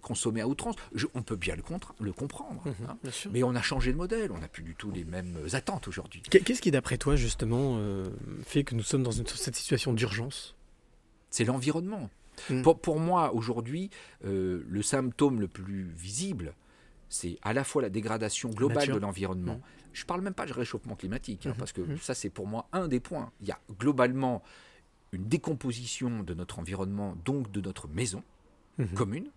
consommer 0.00 0.40
à 0.40 0.48
outrance. 0.48 0.76
Je- 0.94 1.06
on 1.14 1.22
peut 1.22 1.36
bien 1.36 1.56
le, 1.56 2.12
comprendre, 2.12 2.62
Mhm, 2.66 2.74
hein. 2.88 2.96
mais 3.32 3.42
on 3.42 3.54
a 3.54 3.62
changé 3.62 3.92
de 3.92 3.96
modèle, 3.96 4.32
on 4.32 4.38
n'a 4.38 4.48
plus 4.48 4.62
du 4.62 4.74
tout 4.74 4.90
les 4.90 5.04
mêmes 5.04 5.36
attentes 5.52 5.88
aujourd'hui. 5.88 6.22
Qu'est- 6.30 6.40
Qu'est-ce 6.40 6.60
qui, 6.62 6.70
d'après 6.70 6.98
toi, 6.98 7.16
justement, 7.16 7.76
euh, 7.78 8.08
fait 8.44 8.64
que 8.64 8.74
nous 8.74 8.82
sommes 8.82 9.02
dans 9.02 9.10
une- 9.10 9.26
cette 9.26 9.56
situation 9.56 9.92
d'urgence? 9.92 10.54
C'est 11.30 11.44
l'environnement. 11.44 12.10
Mm. 12.48 12.62
Pour, 12.62 12.80
pour 12.80 12.98
moi, 13.00 13.34
aujourd'hui, 13.34 13.90
euh, 14.24 14.64
le 14.68 14.82
symptôme 14.82 15.40
le 15.40 15.48
plus 15.48 15.84
visible, 15.84 16.54
c'est 17.08 17.38
à 17.42 17.52
la 17.52 17.64
fois 17.64 17.82
la 17.82 17.90
dégradation 17.90 18.50
globale 18.50 18.78
Nature. 18.78 18.94
de 18.96 19.00
l'environnement. 19.00 19.54
Mm. 19.56 19.62
Je 19.92 20.02
ne 20.02 20.06
parle 20.06 20.20
même 20.20 20.34
pas 20.34 20.46
de 20.46 20.52
réchauffement 20.52 20.94
climatique, 20.94 21.46
hein, 21.46 21.50
Mhm, 21.50 21.56
parce 21.56 21.72
que 21.72 21.80
mhm. 21.80 21.98
ça, 21.98 22.14
c'est 22.14 22.30
pour 22.30 22.46
moi 22.46 22.68
un 22.72 22.86
des 22.86 23.00
points. 23.00 23.32
Il 23.40 23.48
y 23.48 23.50
a 23.50 23.58
globalement 23.78 24.42
une 25.12 25.24
décomposition 25.24 26.22
de 26.22 26.34
notre 26.34 26.60
environnement, 26.60 27.16
donc 27.24 27.50
de 27.50 27.60
notre 27.60 27.88
maison 27.88 28.22
Mhm. 28.78 28.88
commune, 28.94 29.30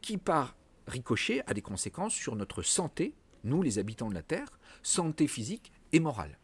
qui 0.00 0.16
par 0.16 0.56
ricochet 0.88 1.42
a 1.46 1.52
des 1.54 1.60
conséquences 1.60 2.14
sur 2.14 2.34
notre 2.34 2.62
santé, 2.62 3.12
nous 3.44 3.62
les 3.62 3.78
habitants 3.78 4.08
de 4.08 4.14
la 4.14 4.22
Terre, 4.22 4.58
santé 4.82 5.26
physique 5.28 5.70
et 5.92 6.00
morale. 6.00 6.38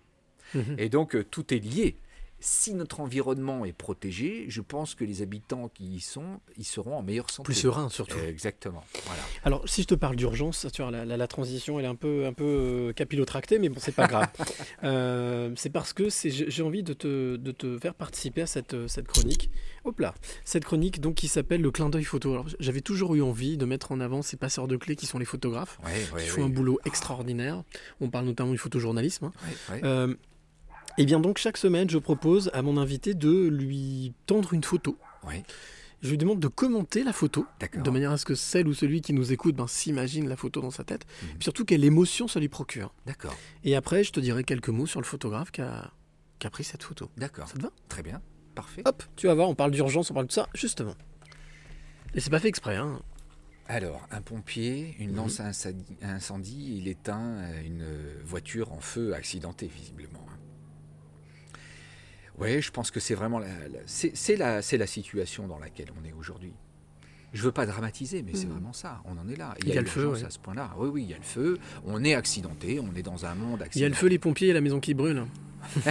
Et 0.78 0.88
donc 0.90 1.16
euh, 1.16 1.24
tout 1.24 1.52
est 1.52 1.58
lié. 1.58 1.96
Si 2.38 2.74
notre 2.74 3.00
environnement 3.00 3.64
est 3.64 3.72
protégé, 3.72 4.44
je 4.48 4.60
pense 4.60 4.94
que 4.94 5.04
les 5.04 5.22
habitants 5.22 5.68
qui 5.72 5.84
y 5.84 6.00
sont, 6.00 6.38
ils 6.58 6.64
seront 6.64 6.94
en 6.96 7.02
meilleure 7.02 7.30
santé. 7.30 7.44
Plus 7.46 7.54
sereins, 7.54 7.88
surtout. 7.88 8.18
Euh, 8.18 8.28
exactement. 8.28 8.84
Voilà. 9.06 9.22
Alors, 9.44 9.66
si 9.66 9.82
je 9.82 9.86
te 9.86 9.94
parle 9.94 10.16
d'urgence, 10.16 10.66
tu 10.72 10.82
vois, 10.82 10.90
la, 10.90 11.06
la- 11.06 11.16
la 11.16 11.26
transition, 11.28 11.78
elle 11.78 11.86
est 11.86 11.88
un 11.88 11.94
peu, 11.94 12.26
un 12.26 12.34
peu 12.34 12.44
euh, 12.44 12.92
capillotractée, 12.92 13.58
mais 13.58 13.70
bon, 13.70 13.80
c'est 13.80 13.94
pas 13.94 14.06
grave. 14.06 14.28
Euh, 14.84 15.52
c'est 15.56 15.70
parce 15.70 15.92
que 15.94 16.08
j'ai 16.10 16.62
envie 16.62 16.82
de 16.82 16.92
te, 16.92 17.36
de 17.36 17.50
te 17.52 17.78
faire 17.78 17.94
participer 17.94 18.42
à 18.42 18.46
cette, 18.46 18.74
euh, 18.74 18.86
cette 18.88 19.06
chronique. 19.08 19.50
Hop 19.84 19.98
là, 20.00 20.14
cette 20.44 20.64
chronique 20.64 21.00
donc 21.00 21.14
qui 21.14 21.28
s'appelle 21.28 21.62
le 21.62 21.70
clin 21.70 21.88
d'œil 21.88 22.04
photo. 22.04 22.32
Alors, 22.32 22.46
j'avais 22.60 22.82
toujours 22.82 23.14
eu 23.14 23.22
envie 23.22 23.56
de 23.56 23.64
mettre 23.64 23.90
en 23.92 24.00
avant 24.00 24.20
ces 24.22 24.36
passeurs 24.36 24.68
de 24.68 24.76
clés 24.76 24.94
qui 24.96 25.06
sont 25.06 25.18
les 25.18 25.24
photographes, 25.24 25.78
Ouais, 25.84 25.92
ouais, 26.14 26.22
qui 26.22 26.28
font 26.28 26.40
ouais. 26.42 26.46
un 26.46 26.50
boulot 26.50 26.78
extraordinaire. 26.84 27.62
On 28.00 28.10
parle 28.10 28.26
notamment 28.26 28.52
du 28.52 28.58
photojournalisme. 28.58 29.26
hein. 29.70 29.78
Euh, 29.82 30.14
et 30.98 31.04
bien 31.06 31.20
donc 31.20 31.38
chaque 31.38 31.56
semaine, 31.56 31.88
je 31.90 31.98
propose 31.98 32.50
à 32.54 32.62
mon 32.62 32.76
invité 32.76 33.14
de 33.14 33.48
lui 33.48 34.12
tendre 34.26 34.54
une 34.54 34.64
photo. 34.64 34.96
Ouais. 35.26 35.42
Je 36.02 36.10
lui 36.10 36.18
demande 36.18 36.40
de 36.40 36.48
commenter 36.48 37.02
la 37.04 37.12
photo, 37.12 37.46
D'accord. 37.58 37.82
de 37.82 37.90
manière 37.90 38.12
à 38.12 38.18
ce 38.18 38.24
que 38.26 38.34
celle 38.34 38.68
ou 38.68 38.74
celui 38.74 39.00
qui 39.00 39.12
nous 39.14 39.32
écoute 39.32 39.56
ben, 39.56 39.66
s'imagine 39.66 40.28
la 40.28 40.36
photo 40.36 40.60
dans 40.60 40.70
sa 40.70 40.84
tête, 40.84 41.06
Mhm. 41.22 41.28
et 41.28 41.32
puis 41.34 41.42
surtout 41.44 41.64
quelle 41.64 41.84
émotion 41.84 42.28
ça 42.28 42.38
lui 42.38 42.48
procure. 42.48 42.92
D'accord. 43.06 43.34
Et 43.64 43.74
après, 43.76 44.04
je 44.04 44.12
te 44.12 44.20
dirai 44.20 44.44
quelques 44.44 44.68
mots 44.68 44.86
sur 44.86 45.00
le 45.00 45.06
photographe 45.06 45.50
qui 45.50 45.62
a, 45.62 45.90
qui 46.38 46.46
a 46.46 46.50
pris 46.50 46.64
cette 46.64 46.82
photo. 46.82 47.10
D'accord. 47.16 47.48
Ça 47.48 47.54
te 47.56 47.62
va? 47.62 47.70
Très 47.88 48.02
bien. 48.02 48.20
Parfait. 48.54 48.82
Hop, 48.84 49.02
tu 49.16 49.26
vas 49.26 49.34
voir, 49.34 49.48
on 49.48 49.54
parle 49.54 49.70
d'urgence, 49.70 50.10
on 50.10 50.14
parle 50.14 50.26
de 50.26 50.32
ça, 50.32 50.48
justement. 50.54 50.94
Et 52.14 52.20
c'est 52.20 52.30
pas 52.30 52.40
fait 52.40 52.48
exprès, 52.48 52.76
hein. 52.76 53.00
Alors, 53.68 54.06
un 54.12 54.20
pompier, 54.20 54.94
une 55.00 55.10
Mhm. 55.10 55.16
lance 55.16 55.40
à 55.40 55.50
incendie, 56.02 56.76
il 56.78 56.88
éteint 56.88 57.38
euh, 57.38 57.62
une 57.64 57.84
voiture 58.24 58.72
en 58.72 58.80
feu 58.80 59.12
accidentée, 59.14 59.66
visiblement. 59.66 60.24
Oui, 62.38 62.60
je 62.60 62.70
pense 62.70 62.90
que 62.90 63.00
c'est 63.00 63.14
vraiment 63.14 63.38
la, 63.38 63.46
la- 63.46 63.80
c'est, 63.86 64.36
la, 64.36 64.60
c'est 64.62 64.76
la 64.78 64.86
situation 64.86 65.46
dans 65.46 65.58
laquelle 65.58 65.88
on 66.00 66.04
est 66.06 66.12
aujourd'hui. 66.12 66.52
Je 67.32 67.42
veux 67.42 67.52
pas 67.52 67.66
dramatiser, 67.66 68.22
mais 68.22 68.32
c'est 68.34 68.46
Mhm. 68.46 68.52
vraiment 68.52 68.72
ça. 68.72 69.02
On 69.04 69.18
en 69.18 69.28
est 69.28 69.36
là. 69.36 69.54
Il 69.62 69.68
y 69.74 69.76
a 69.78 69.80
le 69.80 69.86
feu, 69.86 70.06
ouais. 70.08 70.24
à 70.24 70.30
ce 70.30 70.38
point-là. 70.38 70.70
Oui, 70.78 70.88
oui, 70.92 71.02
il 71.04 71.10
y 71.10 71.14
a 71.14 71.18
le 71.18 71.22
feu. 71.22 71.58
On 71.84 72.02
est 72.04 72.14
accidenté. 72.14 72.80
On 72.80 72.94
est 72.94 73.02
dans 73.02 73.26
un 73.26 73.34
monde 73.34 73.56
Il 73.56 73.60
y 73.60 73.62
a 73.62 73.66
accidenté. 73.66 73.88
le 73.90 73.94
feu, 73.94 74.06
les 74.08 74.18
pompiers 74.18 74.48
et 74.48 74.52
la 74.52 74.60
maison 74.60 74.80
qui 74.80 74.94
brûle. 74.94 75.24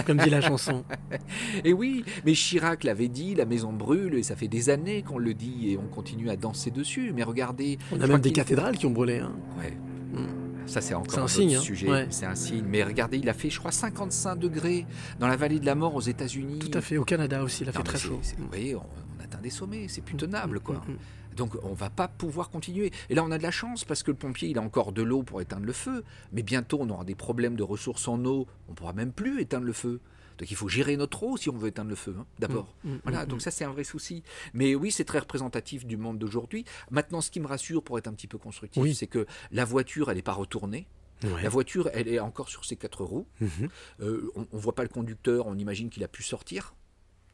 Comme 0.06 0.16
dit 0.18 0.30
la 0.30 0.40
chanson. 0.40 0.84
Et 1.64 1.74
oui, 1.74 2.02
mais 2.24 2.32
Chirac 2.32 2.82
l'avait 2.82 3.08
dit, 3.08 3.34
la 3.34 3.44
maison 3.44 3.74
brûle, 3.74 4.14
et 4.14 4.22
ça 4.22 4.34
fait 4.34 4.48
des 4.48 4.70
années 4.70 5.02
qu'on 5.02 5.18
le 5.18 5.34
dit, 5.34 5.70
et 5.72 5.76
on 5.76 5.86
continue 5.86 6.30
à 6.30 6.36
danser 6.36 6.70
dessus. 6.70 7.12
Mais 7.14 7.22
regardez. 7.22 7.76
On 7.92 8.00
a 8.00 8.06
même 8.06 8.20
des 8.22 8.32
cathédrales 8.32 8.78
qui 8.78 8.86
ont 8.86 8.90
brûlé. 8.90 9.18
hein. 9.18 9.36
Ouais. 9.58 9.76
Mm. 10.18 10.26
Ça, 10.66 10.80
c'est 10.80 10.94
encore 10.94 11.18
un 11.18 11.22
autre 11.22 11.32
signe, 11.32 11.54
hein. 11.54 11.60
sujet. 11.60 11.88
Ouais. 11.88 12.06
C'est 12.10 12.26
un 12.26 12.34
signe. 12.34 12.64
Mais 12.68 12.82
regardez, 12.82 13.18
il 13.18 13.28
a 13.28 13.34
fait, 13.34 13.50
je 13.50 13.58
crois, 13.58 13.72
55 13.72 14.36
degrés 14.36 14.86
dans 15.18 15.28
la 15.28 15.36
vallée 15.36 15.60
de 15.60 15.66
la 15.66 15.74
mort 15.74 15.94
aux 15.94 16.00
États-Unis. 16.00 16.58
Tout 16.58 16.76
à 16.76 16.80
fait. 16.80 16.96
Au 16.96 17.04
Canada 17.04 17.42
aussi, 17.42 17.62
il 17.62 17.68
a 17.68 17.72
Non, 17.72 17.78
fait 17.78 17.84
très 17.84 17.98
chaud. 17.98 18.20
Vous 18.38 18.48
voyez, 18.48 18.74
on, 18.74 18.80
on 18.80 19.24
atteint 19.24 19.40
des 19.40 19.50
sommets, 19.50 19.86
c'est 19.88 20.02
plus 20.02 20.16
tenable, 20.16 20.60
quoi. 20.60 20.76
Mm, 20.86 20.92
mm. 20.92 20.96
Donc 21.36 21.56
on 21.62 21.74
va 21.74 21.90
pas 21.90 22.08
pouvoir 22.08 22.50
continuer. 22.50 22.90
Et 23.10 23.14
là, 23.14 23.22
on 23.22 23.30
a 23.30 23.38
de 23.38 23.42
la 23.42 23.50
chance 23.50 23.84
parce 23.84 24.02
que 24.02 24.10
le 24.10 24.16
pompier, 24.16 24.48
il 24.48 24.58
a 24.58 24.62
encore 24.62 24.92
de 24.92 25.02
l'eau 25.02 25.22
pour 25.22 25.40
éteindre 25.40 25.66
le 25.66 25.72
feu. 25.72 26.02
Mais 26.32 26.42
bientôt, 26.42 26.78
on 26.80 26.88
aura 26.88 27.04
des 27.04 27.14
problèmes 27.14 27.56
de 27.56 27.62
ressources 27.62 28.08
en 28.08 28.24
eau. 28.24 28.46
On 28.68 28.74
pourra 28.74 28.92
même 28.94 29.12
plus 29.12 29.40
éteindre 29.40 29.66
le 29.66 29.72
feu. 29.72 30.00
Donc 30.38 30.50
il 30.50 30.56
faut 30.56 30.68
gérer 30.68 30.96
notre 30.96 31.22
eau 31.22 31.36
si 31.36 31.48
on 31.50 31.56
veut 31.56 31.68
éteindre 31.68 31.90
le 31.90 31.96
feu, 31.96 32.14
hein, 32.18 32.26
d'abord. 32.38 32.74
Mm, 32.84 32.90
mm, 32.92 33.00
voilà, 33.04 33.24
mm, 33.24 33.28
donc 33.28 33.40
ça 33.42 33.50
c'est 33.50 33.64
un 33.64 33.70
vrai 33.72 33.84
souci. 33.84 34.22
Mais 34.54 34.74
oui, 34.74 34.90
c'est 34.90 35.04
très 35.04 35.18
représentatif 35.18 35.86
du 35.86 35.96
monde 35.96 36.18
d'aujourd'hui. 36.18 36.64
Maintenant, 36.90 37.20
ce 37.20 37.30
qui 37.30 37.40
me 37.40 37.46
rassure 37.46 37.82
pour 37.82 37.98
être 37.98 38.06
un 38.08 38.12
petit 38.12 38.26
peu 38.26 38.38
constructif, 38.38 38.82
Oui. 38.82 38.94
c'est 38.94 39.06
que 39.06 39.26
la 39.50 39.64
voiture, 39.64 40.10
elle 40.10 40.16
n'est 40.16 40.22
pas 40.22 40.32
retournée. 40.34 40.86
Ouais. 41.24 41.42
La 41.42 41.48
voiture, 41.48 41.88
elle 41.94 42.08
est 42.08 42.18
encore 42.20 42.50
sur 42.50 42.64
ses 42.66 42.76
quatre 42.76 43.02
roues. 43.04 43.26
Mhm. 43.40 43.68
Euh, 44.00 44.30
on 44.36 44.40
ne 44.40 44.60
voit 44.60 44.74
pas 44.74 44.82
le 44.82 44.90
conducteur, 44.90 45.46
on 45.46 45.56
imagine 45.56 45.88
qu'il 45.88 46.04
a 46.04 46.08
pu 46.08 46.22
sortir. 46.22 46.74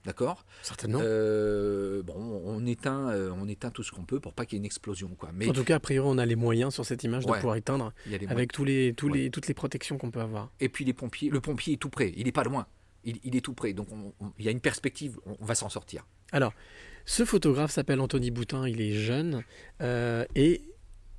D'accord? 0.04 0.44
Certainement. 0.62 0.98
Euh, 1.02 2.02
Bon, 2.02 2.14
on 2.44 2.66
éteint, 2.66 3.10
euh, 3.10 3.30
on 3.36 3.46
éteint 3.48 3.70
tout 3.70 3.84
ce 3.84 3.92
qu'on 3.92 4.04
peut 4.04 4.18
pour 4.18 4.32
pas 4.34 4.44
qu'il 4.46 4.54
y 4.54 4.58
ait 4.58 4.60
une 4.62 4.64
explosion. 4.66 5.08
Quoi. 5.16 5.30
Mais 5.32 5.48
En 5.48 5.52
tout 5.52 5.62
cas, 5.62 5.76
a 5.76 5.80
priori, 5.80 6.08
on 6.10 6.18
a 6.18 6.26
les 6.26 6.34
moyens 6.34 6.74
sur 6.74 6.84
cette 6.84 7.04
image 7.04 7.24
de 7.26 7.32
pouvoir 7.32 7.54
éteindre 7.56 7.92
avec 8.28 8.52
tous 8.52 8.64
les, 8.64 8.94
tous 8.94 9.06
Ouais. 9.08 9.18
les, 9.18 9.30
toutes 9.30 9.46
les 9.46 9.54
protections 9.54 9.98
qu'on 9.98 10.10
peut 10.10 10.20
avoir. 10.20 10.50
Et 10.60 10.68
puis 10.68 10.84
les 10.84 10.92
pompiers, 10.92 11.30
le 11.30 11.40
pompier 11.40 11.74
est 11.74 11.76
tout 11.76 11.88
près, 11.90 12.12
il 12.16 12.24
n'est 12.24 12.32
pas 12.32 12.42
loin. 12.44 12.66
Il, 13.04 13.36
est 13.36 13.40
tout 13.40 13.54
près, 13.54 13.72
donc 13.72 13.88
on- 13.92 14.12
on- 14.20 14.32
il 14.38 14.44
y 14.44 14.48
a 14.48 14.50
une 14.52 14.60
perspective, 14.60 15.18
on, 15.26 15.36
on 15.40 15.44
va 15.44 15.54
s'en 15.54 15.68
sortir. 15.68 16.06
Alors, 16.30 16.52
ce 17.04 17.24
photographe 17.24 17.72
s'appelle 17.72 18.00
Anthony 18.00 18.30
Boutin, 18.30 18.68
il 18.68 18.80
est 18.80 18.92
jeune 18.94 19.42
euh, 19.80 20.24
et 20.36 20.62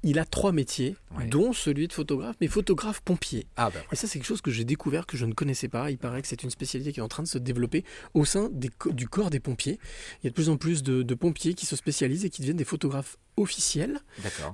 il 0.03 0.19
a 0.19 0.25
trois 0.25 0.51
métiers, 0.51 0.95
Ouais. 1.17 1.27
dont 1.27 1.53
celui 1.53 1.87
de 1.87 1.93
photographe, 1.93 2.35
mais 2.41 2.47
photographe 2.47 3.01
pompier. 3.01 3.45
Ah 3.55 3.69
ben 3.69 3.79
Et 3.91 3.95
ça, 3.95 4.07
c'est 4.07 4.17
quelque 4.19 4.27
chose 4.27 4.41
que 4.41 4.49
j'ai 4.51 4.63
découvert, 4.65 5.05
que 5.05 5.15
je 5.15 5.25
ne 5.25 5.33
connaissais 5.33 5.67
pas. 5.67 5.91
Il 5.91 5.97
paraît 5.99 6.21
que 6.23 6.27
c'est 6.27 6.41
une 6.43 6.49
spécialité 6.49 6.91
qui 6.91 6.99
est 6.99 7.03
en 7.03 7.07
train 7.07 7.21
de 7.23 7.27
se 7.27 7.37
développer 7.37 7.83
au 8.15 8.25
sein 8.25 8.49
des 8.51 8.69
du 8.91 9.07
corps 9.07 9.29
des 9.29 9.39
pompiers. 9.39 9.79
Il 10.21 10.25
y 10.25 10.27
a 10.27 10.29
de 10.31 10.33
plus 10.35 10.49
en 10.49 10.57
plus 10.57 10.81
de, 10.83 11.03
de 11.03 11.13
pompiers 11.15 11.53
qui 11.53 11.65
se 11.67 11.75
spécialisent 11.75 12.25
et 12.25 12.29
qui 12.31 12.41
deviennent 12.41 12.57
des 12.57 12.63
photographes 12.65 13.17
officiels 13.37 13.99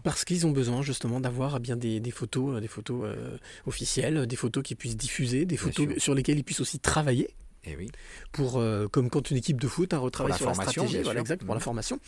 parce 0.03 0.25
qu'ils 0.25 0.45
ont 0.47 0.51
besoin 0.51 0.81
justement 0.81 1.19
d'avoir 1.19 1.55
eh 1.57 1.59
bien 1.59 1.75
des, 1.77 1.99
des 1.99 2.11
photos, 2.11 2.55
euh, 2.57 2.59
des 2.59 2.67
photos 2.67 3.03
euh, 3.05 3.37
officielles, 3.65 4.25
des 4.27 4.35
photos 4.35 4.63
qu'ils 4.63 4.77
puissent 4.77 4.97
diffuser, 4.97 5.45
des 5.45 5.55
Bien 5.55 5.63
photos 5.65 5.87
sûr. 5.93 6.01
sur 6.01 6.13
lesquelles 6.15 6.37
ils 6.37 6.43
puissent 6.43 6.61
aussi 6.61 6.79
travailler. 6.79 7.29
Et 7.65 7.75
oui, 7.75 7.89
Pour, 8.31 8.57
euh, 8.57 8.87
comme 8.87 9.09
quand 9.09 9.31
une 9.31 9.37
équipe 9.37 9.59
de 9.59 9.67
foot 9.67 9.93
a 9.93 9.97
retravaille 9.97 10.33
sur 10.37 10.45
la 10.47 10.53
formation, 10.53 10.83
stratégie, 10.83 11.03
voilà, 11.03 11.19
exact, 11.19 11.43
pour 11.43 11.53
la 11.53 11.59
Mhm. 11.59 11.63
formation. 11.63 11.99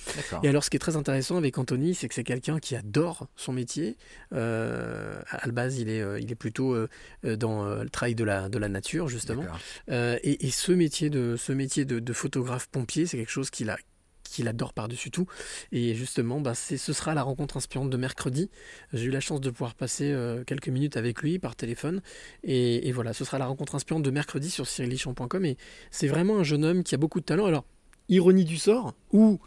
Et 0.44 0.48
alors, 0.48 0.64
ce 0.64 0.70
qui 0.70 0.78
est 0.78 0.80
très 0.80 0.96
intéressant 0.96 1.36
avec 1.38 1.58
Anthony, 1.58 1.94
c'est 1.94 2.08
que 2.08 2.16
c'est 2.16 2.24
quelqu'un 2.24 2.60
qui 2.60 2.76
adore 2.76 3.28
son 3.36 3.52
métier. 3.52 3.98
Euh, 4.34 5.22
à 5.30 5.46
la 5.46 5.52
base, 5.52 5.78
il 5.78 5.90
est, 5.90 6.02
euh, 6.02 6.20
il 6.20 6.32
est 6.32 6.36
plutôt 6.36 6.76
dans 7.24 7.66
le 7.66 7.90
travail 7.90 8.16
de 8.16 8.24
la, 8.24 8.50
de 8.50 8.58
la 8.58 8.70
nature, 8.70 9.08
justement. 9.08 9.46
Et, 9.90 10.48
et 10.48 10.52
ce 10.52 10.72
métier 10.72 11.10
de, 11.10 11.36
ce 11.38 11.52
métier 11.52 11.86
de, 11.86 12.00
de 12.00 12.14
photographe 12.14 12.68
pompier, 12.68 13.06
c'est 13.06 13.18
quelque 13.18 13.30
chose 13.32 13.50
qu'il 13.50 13.70
a 13.70 13.78
qu'il 14.32 14.48
adore 14.48 14.74
par-dessus 14.74 15.12
tout. 15.12 15.28
Et 15.72 15.94
justement, 15.96 16.42
bah, 16.42 16.56
ce 16.56 16.78
sera 16.78 17.14
la 17.14 17.24
rencontre 17.24 17.58
inspirante 17.58 17.90
de 17.90 17.98
mercredi. 17.98 18.50
J'ai 18.94 19.06
eu 19.06 19.12
la 19.12 19.20
chance 19.20 19.42
de 19.42 19.50
pouvoir 19.50 19.76
passer 19.76 20.12
euh, 20.12 20.44
quelques 20.44 20.70
minutes 20.70 20.98
avec 20.98 21.22
lui 21.22 21.40
par 21.40 21.56
téléphone. 21.56 22.02
Et, 22.44 22.88
et 22.88 22.92
voilà, 22.92 23.14
ce 23.14 23.26
sera 23.26 23.38
la 23.38 23.46
rencontre 23.46 23.76
inspirante 23.76 24.04
de 24.04 24.12
mercredi 24.12 24.50
sur 24.50 24.68
cyrilichamp.com. 24.68 25.46
Et 25.46 25.58
c'est 25.92 26.08
vraiment 26.08 26.40
un 26.40 26.44
jeune 26.44 26.66
homme 26.66 26.84
qui 26.84 26.96
a 26.96 26.98
beaucoup 26.98 27.20
de 27.20 27.26
talent. 27.26 27.46
Alors, 27.46 27.66
ironie 28.10 28.46
du 28.46 28.58
sort, 28.58 28.94
ou 29.12 29.40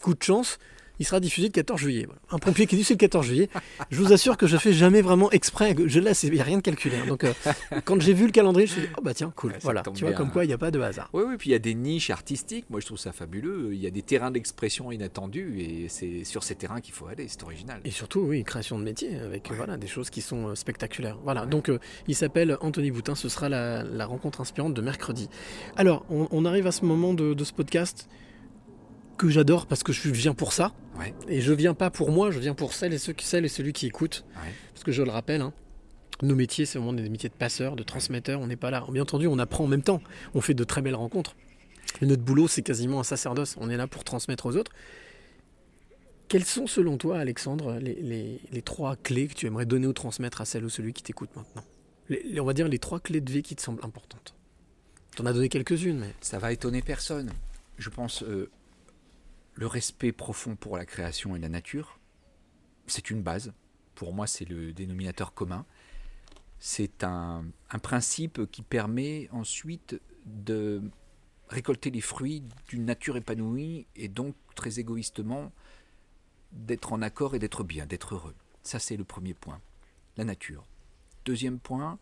coup 0.00 0.14
de 0.14 0.22
chance, 0.22 0.58
il 0.98 1.06
sera 1.06 1.20
diffusé 1.20 1.48
le 1.48 1.52
14 1.52 1.80
juillet. 1.80 2.04
Voilà. 2.06 2.20
Un 2.30 2.38
pompier 2.38 2.66
qui 2.66 2.74
est 2.74 2.78
diffusé 2.78 2.94
le 2.94 2.98
14 2.98 3.26
juillet. 3.26 3.48
Je 3.90 3.98
vous 4.00 4.12
assure 4.12 4.36
que 4.36 4.46
je 4.46 4.56
fais 4.56 4.72
jamais 4.72 5.02
vraiment 5.02 5.30
exprès. 5.30 5.74
Je 5.86 6.00
laisse, 6.00 6.22
il 6.22 6.32
n'y 6.32 6.40
a 6.40 6.44
rien 6.44 6.58
de 6.58 6.62
calculé. 6.62 6.96
hein. 6.96 7.06
Donc, 7.06 7.24
euh, 7.24 7.32
quand 7.84 8.00
j'ai 8.00 8.12
vu 8.12 8.26
le 8.26 8.32
calendrier, 8.32 8.66
je 8.66 8.74
me 8.74 8.78
suis 8.80 8.88
dit, 8.88 8.94
oh 8.98 9.02
bah 9.02 9.14
tiens, 9.14 9.32
cool. 9.36 9.52
Ouais, 9.52 9.58
voilà, 9.62 9.82
tu 9.82 10.00
vois, 10.00 10.10
bien, 10.10 10.16
comme 10.18 10.30
quoi 10.30 10.44
il 10.44 10.48
n'y 10.48 10.54
a 10.54 10.58
pas 10.58 10.70
de 10.70 10.80
hasard. 10.80 11.08
Oui, 11.12 11.22
oui, 11.26 11.34
puis 11.38 11.50
il 11.50 11.52
y 11.52 11.56
a 11.56 11.58
des 11.58 11.74
niches 11.74 12.10
artistiques, 12.10 12.66
moi 12.70 12.80
je 12.80 12.86
trouve 12.86 12.98
ça 12.98 13.12
fabuleux. 13.12 13.70
Il 13.72 13.80
y 13.80 13.86
a 13.86 13.90
des 13.90 14.02
terrains 14.02 14.30
d'expression 14.30 14.90
inattendus 14.92 15.56
et 15.60 15.86
c'est 15.88 16.24
sur 16.24 16.42
ces 16.42 16.54
terrains 16.54 16.80
qu'il 16.80 16.94
faut 16.94 17.06
aller, 17.06 17.26
c'est 17.28 17.42
original. 17.42 17.80
Et 17.84 17.90
surtout, 17.90 18.20
oui, 18.20 18.44
création 18.44 18.78
de 18.78 18.84
métier 18.84 19.16
avec 19.18 19.50
voilà, 19.52 19.76
des 19.76 19.86
choses 19.86 20.10
qui 20.10 20.20
sont 20.20 20.48
euh, 20.48 20.54
spectaculaires. 20.54 21.18
Voilà, 21.24 21.46
donc 21.46 21.68
euh, 21.68 21.78
il 22.08 22.14
s'appelle 22.14 22.56
Anthony 22.60 22.90
Boutin, 22.90 23.14
ce 23.14 23.28
sera 23.28 23.48
la, 23.48 23.82
la 23.82 24.06
rencontre 24.06 24.40
inspirante 24.40 24.74
de 24.74 24.80
mercredi. 24.80 25.28
Alors, 25.76 26.04
on, 26.10 26.28
on 26.30 26.44
arrive 26.44 26.66
à 26.66 26.72
ce 26.72 26.84
moment 26.84 27.14
de, 27.14 27.34
de 27.34 27.44
ce 27.44 27.52
podcast 27.52 28.08
que 29.16 29.28
j'adore 29.28 29.66
parce 29.66 29.82
que 29.82 29.92
je 29.92 30.10
viens 30.10 30.34
pour 30.34 30.52
ça. 30.52 30.72
Ouais. 30.98 31.14
Et 31.28 31.40
je 31.40 31.52
viens 31.52 31.74
pas 31.74 31.90
pour 31.90 32.10
moi, 32.10 32.30
je 32.30 32.38
viens 32.38 32.54
pour 32.54 32.72
celles 32.72 32.92
et, 32.94 32.98
ceux, 32.98 33.12
qui- 33.12 33.26
celles 33.26 33.44
et 33.44 33.48
celui 33.48 33.72
qui 33.72 33.86
écoute. 33.86 34.24
Ouais. 34.36 34.52
Parce 34.72 34.84
que 34.84 34.92
je 34.92 35.02
le 35.02 35.10
rappelle, 35.10 35.40
hein, 35.40 35.52
nos 36.22 36.34
métiers, 36.34 36.66
c'est 36.66 36.78
vraiment 36.78 36.92
des 36.92 37.08
métiers 37.08 37.28
de 37.28 37.34
passeurs, 37.34 37.76
de 37.76 37.82
transmetteurs. 37.82 38.40
On 38.40 38.46
n'est 38.46 38.56
pas 38.56 38.70
là. 38.70 38.84
Bien 38.90 39.02
entendu, 39.02 39.26
on 39.26 39.38
apprend 39.38 39.64
en 39.64 39.68
même 39.68 39.82
temps. 39.82 40.00
On 40.34 40.40
fait 40.40 40.54
de 40.54 40.64
très 40.64 40.82
belles 40.82 40.94
rencontres. 40.94 41.34
Mais 42.00 42.06
notre 42.06 42.22
boulot, 42.22 42.48
c'est 42.48 42.62
quasiment 42.62 43.00
un 43.00 43.04
sacerdoce. 43.04 43.56
On 43.60 43.68
est 43.70 43.76
là 43.76 43.86
pour 43.86 44.04
transmettre 44.04 44.46
aux 44.46 44.56
autres. 44.56 44.72
Quelles 46.28 46.44
sont, 46.44 46.66
selon 46.66 46.96
toi, 46.96 47.18
Alexandre, 47.18 47.78
les, 47.80 47.94
les- 47.94 48.40
les 48.50 48.62
trois 48.62 48.96
clés 48.96 49.28
que 49.28 49.34
tu 49.34 49.46
aimerais 49.46 49.66
donner 49.66 49.86
ou 49.86 49.92
transmettre 49.92 50.40
à 50.40 50.44
celle 50.44 50.64
ou 50.64 50.68
celui 50.70 50.92
qui 50.92 51.02
t'écoute 51.02 51.30
maintenant? 51.36 51.64
Les- 52.08 52.22
les- 52.24 52.40
On 52.40 52.44
va 52.44 52.54
dire 52.54 52.66
les 52.68 52.78
trois 52.78 52.98
clés 53.00 53.20
de 53.20 53.30
vie 53.30 53.42
qui 53.42 53.54
te 53.56 53.62
semblent 53.62 53.84
importantes. 53.84 54.34
Tu 55.14 55.22
en 55.22 55.26
as 55.26 55.32
donné 55.32 55.48
quelques-unes, 55.48 55.98
mais. 55.98 56.14
Ça 56.20 56.38
va 56.38 56.52
étonner 56.52 56.82
personne. 56.82 57.30
Je 57.78 57.90
pense 57.90 58.22
euh, 58.22 58.50
le 59.54 59.66
respect 59.66 60.12
profond 60.12 60.56
pour 60.56 60.76
la 60.76 60.84
création 60.84 61.36
et 61.36 61.38
la 61.38 61.48
nature, 61.48 61.98
c'est 62.86 63.10
une 63.10 63.22
base. 63.22 63.52
Pour 63.94 64.12
moi, 64.12 64.26
c'est 64.26 64.44
le 64.44 64.72
dénominateur 64.72 65.32
commun. 65.34 65.64
C'est 66.58 67.04
un, 67.04 67.44
principe 67.82 68.50
qui 68.50 68.62
permet 68.62 69.28
ensuite 69.30 70.00
de 70.24 70.82
récolter 71.48 71.90
les 71.90 72.00
fruits 72.00 72.42
d'une 72.68 72.84
nature 72.84 73.16
épanouie 73.16 73.86
et 73.94 74.08
donc 74.08 74.34
très 74.54 74.80
égoïstement 74.80 75.52
d'être 76.52 76.92
en 76.92 77.02
accord 77.02 77.34
et 77.34 77.38
d'être 77.38 77.64
bien, 77.64 77.86
d'être 77.86 78.14
heureux. 78.14 78.34
Ça, 78.62 78.78
c'est 78.78 78.96
le 78.96 79.04
premier 79.04 79.34
point. 79.34 79.60
La 80.16 80.24
nature. 80.24 80.66
Deuxième 81.24 81.58
point, 81.58 81.98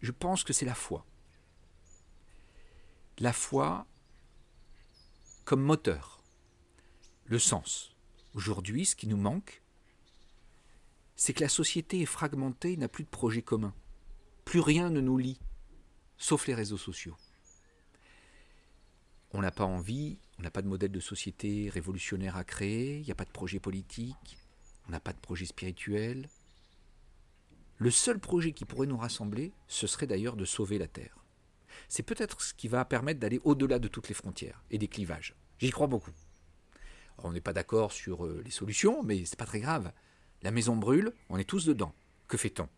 je 0.00 0.10
pense 0.10 0.44
que 0.44 0.52
c'est 0.52 0.66
la 0.66 0.74
foi. 0.74 1.06
La 3.18 3.32
foi 3.32 3.86
comme 5.44 5.62
moteur, 5.62 6.22
le 7.26 7.38
sens. 7.38 7.94
Aujourd'hui, 8.34 8.86
ce 8.86 8.96
qui 8.96 9.06
nous 9.06 9.18
manque, 9.18 9.62
c'est 11.16 11.34
que 11.34 11.42
la 11.42 11.48
société 11.48 12.00
est 12.00 12.06
fragmentée, 12.06 12.76
n'a 12.76 12.88
plus 12.88 13.04
de 13.04 13.08
projet 13.08 13.42
commun. 13.42 13.74
Plus 14.44 14.60
rien 14.60 14.90
ne 14.90 15.00
nous 15.00 15.18
lie, 15.18 15.38
sauf 16.16 16.46
les 16.46 16.54
réseaux 16.54 16.78
sociaux. 16.78 17.16
On 19.32 19.42
n'a 19.42 19.50
pas 19.50 19.64
envie, 19.64 20.18
on 20.38 20.42
n'a 20.42 20.50
pas 20.50 20.62
de 20.62 20.68
modèle 20.68 20.92
de 20.92 21.00
société 21.00 21.68
révolutionnaire 21.68 22.36
à 22.36 22.44
créer, 22.44 22.98
il 22.98 23.04
n'y 23.04 23.12
a 23.12 23.16
pas 23.16 23.24
de 23.24 23.30
projet 23.30 23.60
politique, 23.60 24.38
on 24.88 24.92
n'a 24.92 25.00
pas 25.00 25.12
de 25.12 25.20
projet 25.20 25.46
spirituel. 25.46 26.28
Le 27.76 27.90
seul 27.90 28.18
projet 28.18 28.52
qui 28.52 28.64
pourrait 28.64 28.86
nous 28.86 28.96
rassembler, 28.96 29.52
ce 29.68 29.86
serait 29.86 30.06
d'ailleurs 30.06 30.36
de 30.36 30.44
sauver 30.44 30.78
la 30.78 30.88
Terre. 30.88 31.23
C'est 31.88 32.02
peut-être 32.02 32.40
ce 32.40 32.54
qui 32.54 32.68
va 32.68 32.84
permettre 32.84 33.20
d'aller 33.20 33.40
au-delà 33.44 33.78
de 33.78 33.88
toutes 33.88 34.08
les 34.08 34.14
frontières 34.14 34.62
et 34.70 34.78
des 34.78 34.88
clivages. 34.88 35.34
J'y 35.58 35.70
crois 35.70 35.86
beaucoup. 35.86 36.12
Alors, 37.18 37.30
on 37.30 37.32
n'est 37.32 37.40
pas 37.40 37.52
d'accord 37.52 37.92
sur 37.92 38.24
euh, 38.24 38.42
les 38.44 38.50
solutions, 38.50 39.02
mais 39.02 39.24
c'est 39.24 39.38
pas 39.38 39.46
très 39.46 39.60
grave. 39.60 39.92
La 40.42 40.50
maison 40.50 40.76
brûle, 40.76 41.12
on 41.28 41.38
est 41.38 41.44
tous 41.44 41.64
dedans. 41.64 41.94
Que 42.28 42.36
fait-on? 42.36 42.68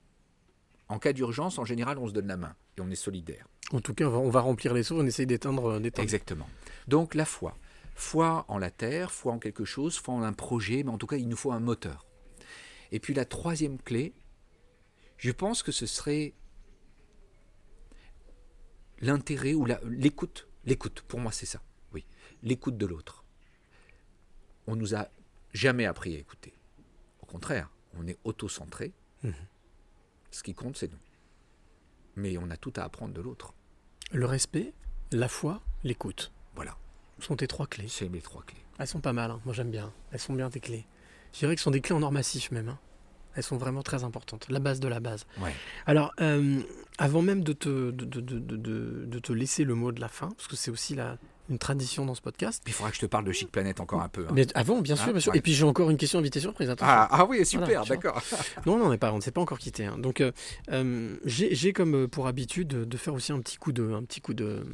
En 0.89 0.99
cas 0.99 1.13
d'urgence, 1.13 1.59
en 1.59 1.65
général, 1.65 1.99
on 1.99 2.07
se 2.07 2.13
donne 2.13 2.29
la 2.29 2.37
main 2.37 2.55
et 2.77 2.81
on 2.81 2.91
est 2.91 2.97
solidaire. 2.97 3.49
En 3.73 3.81
tout 3.81 3.95
cas, 3.95 4.07
on 4.07 4.31
va, 4.31 4.41
remplir 4.41 4.73
les 4.73 4.85
seaux, 4.85 5.01
on 5.01 5.07
essaye 5.07 5.27
d'éteindre. 5.27 5.81
d'éteindre. 5.81 6.05
Exactement. 6.05 6.49
Donc 6.87 7.15
la 7.15 7.25
foi. 7.25 7.57
Foi 7.95 8.45
en 8.49 8.59
la 8.59 8.71
terre, 8.71 9.11
foi 9.11 9.33
en 9.33 9.39
quelque 9.39 9.65
chose, 9.65 9.97
foi 9.97 10.15
en 10.15 10.23
un 10.23 10.33
projet, 10.33 10.83
mais 10.85 10.91
en 10.91 10.99
tout 10.99 11.07
cas, 11.07 11.17
il 11.17 11.29
nous 11.29 11.37
faut 11.37 11.51
un 11.51 11.61
moteur. 11.61 12.07
Et 12.93 13.01
puis 13.01 13.15
la 13.15 13.25
troisième 13.25 13.79
clé, 13.79 14.13
je 15.17 15.33
pense 15.33 15.63
que 15.63 15.73
ce 15.73 15.87
serait 15.87 16.35
l'intérêt 19.01 19.55
ou 19.55 19.67
l'écoute. 19.85 20.47
L'écoute, 20.65 21.03
pour 21.03 21.21
moi, 21.21 21.33
c'est 21.33 21.47
ça. 21.47 21.61
Oui, 21.93 22.05
l'écoute 22.43 22.77
de 22.77 22.87
l'autre. 22.87 23.25
On 24.67 24.75
nous 24.77 24.95
a 24.95 25.09
jamais 25.53 25.87
appris 25.87 26.17
à 26.17 26.19
écouter. 26.19 26.53
Au 27.21 27.27
contraire, 27.27 27.71
on 27.99 28.07
est 28.07 28.19
auto-centré. 28.25 28.93
Mhm. 29.23 29.35
Ce 30.31 30.43
qui 30.43 30.55
compte, 30.55 30.77
c'est 30.77 30.91
nous. 30.91 30.99
Mais 32.17 32.37
on 32.39 32.51
a 32.51 32.57
tout 32.57 32.73
à 32.77 32.83
apprendre 32.83 33.15
de 33.15 33.21
l'autre. 33.21 33.55
Le 34.13 34.27
respect, 34.27 34.73
la 35.13 35.29
foi, 35.29 35.63
l'écoute. 35.85 36.33
Voilà. 36.55 36.77
Ce 37.19 37.27
sont 37.27 37.37
tes 37.37 37.47
trois 37.47 37.67
clés. 37.67 37.89
C'est 37.89 38.09
mes 38.09 38.21
trois 38.21 38.43
clés. 38.43 38.61
Elles 38.79 38.87
sont 38.87 39.01
pas 39.01 39.13
mal, 39.13 39.31
hein. 39.31 39.41
moi 39.45 39.55
j'aime 39.55 39.71
bien. 39.71 39.93
Elles 40.13 40.21
sont 40.21 40.35
bien 40.35 40.51
tes 40.51 40.61
clés. 40.61 40.87
Je 41.33 41.39
dirais 41.41 41.55
que 41.55 41.61
ce 41.61 41.65
sont 41.65 41.71
des 41.71 41.81
clés 41.81 41.95
en 41.95 42.03
or 42.03 42.13
massif 42.13 42.51
même. 42.51 42.69
hein. 42.69 42.79
Elles 43.37 43.43
sont 43.43 43.57
vraiment 43.59 43.83
très 43.83 44.03
importantes. 44.03 44.47
La 44.49 44.59
base 44.59 44.81
de 44.81 44.89
la 44.89 44.99
base. 45.01 45.25
Ouais. 45.41 45.53
Alors, 45.87 46.13
euh, 46.21 46.61
avant 46.99 47.23
même 47.23 47.45
de 47.45 47.53
te, 47.53 47.91
de, 47.91 48.05
de- 48.05 48.21
de- 48.21 48.39
de- 48.39 48.57
de- 48.57 49.05
de 49.07 49.19
te 49.19 49.33
laisser 49.33 49.65
le 49.65 49.75
mot 49.75 49.93
de 49.93 50.01
la 50.01 50.09
fin, 50.09 50.29
parce 50.31 50.49
que 50.49 50.57
c'est 50.57 50.71
aussi 50.71 50.95
la, 50.95 51.19
une 51.49 51.59
tradition 51.59 52.05
dans 52.07 52.15
ce 52.15 52.23
podcast. 52.23 52.63
Il 52.67 52.73
faudra 52.73 52.91
que 52.91 52.97
je 52.97 53.03
te 53.03 53.07
parle 53.07 53.25
de 53.25 53.31
Chic 53.33 53.53
Planet 53.53 53.79
encore 53.79 54.01
un 54.03 54.09
peu. 54.09 54.23
hein. 54.27 54.33
Mais 54.35 54.47
avant, 54.57 54.81
bien 54.81 54.97
sûr, 54.97 55.09
Hein 55.09 55.13
bien 55.13 55.21
sûr. 55.21 55.33
Ouais. 55.33 55.39
Et 55.39 55.43
puis 55.43 55.53
j'ai 55.53 55.63
encore 55.65 55.91
une 55.91 55.97
question 55.99 56.19
invité 56.19 56.41
surprise. 56.41 56.75
Ah, 56.81 57.09
ah 57.11 57.25
oui, 57.27 57.45
super, 57.47 57.67
Voilà, 57.67 57.85
d'accord. 57.85 58.21
non, 58.65 58.79
non, 58.79 58.87
on 58.87 58.91
n'est 58.91 58.99
pas, 58.99 59.13
on 59.13 59.17
ne 59.17 59.21
s'est 59.21 59.31
pas 59.31 59.41
encore 59.43 59.59
quitté. 59.61 59.85
hein. 59.85 59.97
Donc, 59.99 60.21
euh, 60.23 60.33
euh, 60.73 61.15
j'ai 61.27 61.73
comme 61.73 62.09
pour 62.09 62.27
habitude 62.27 62.69
de, 62.69 62.97
faire 62.97 63.15
aussi 63.15 63.31
un 63.33 63.39
petit 63.41 63.59
coup 63.59 63.73
de, 63.73 63.93
un 63.93 64.03
petit 64.03 64.21
coup 64.23 64.35
de, 64.35 64.65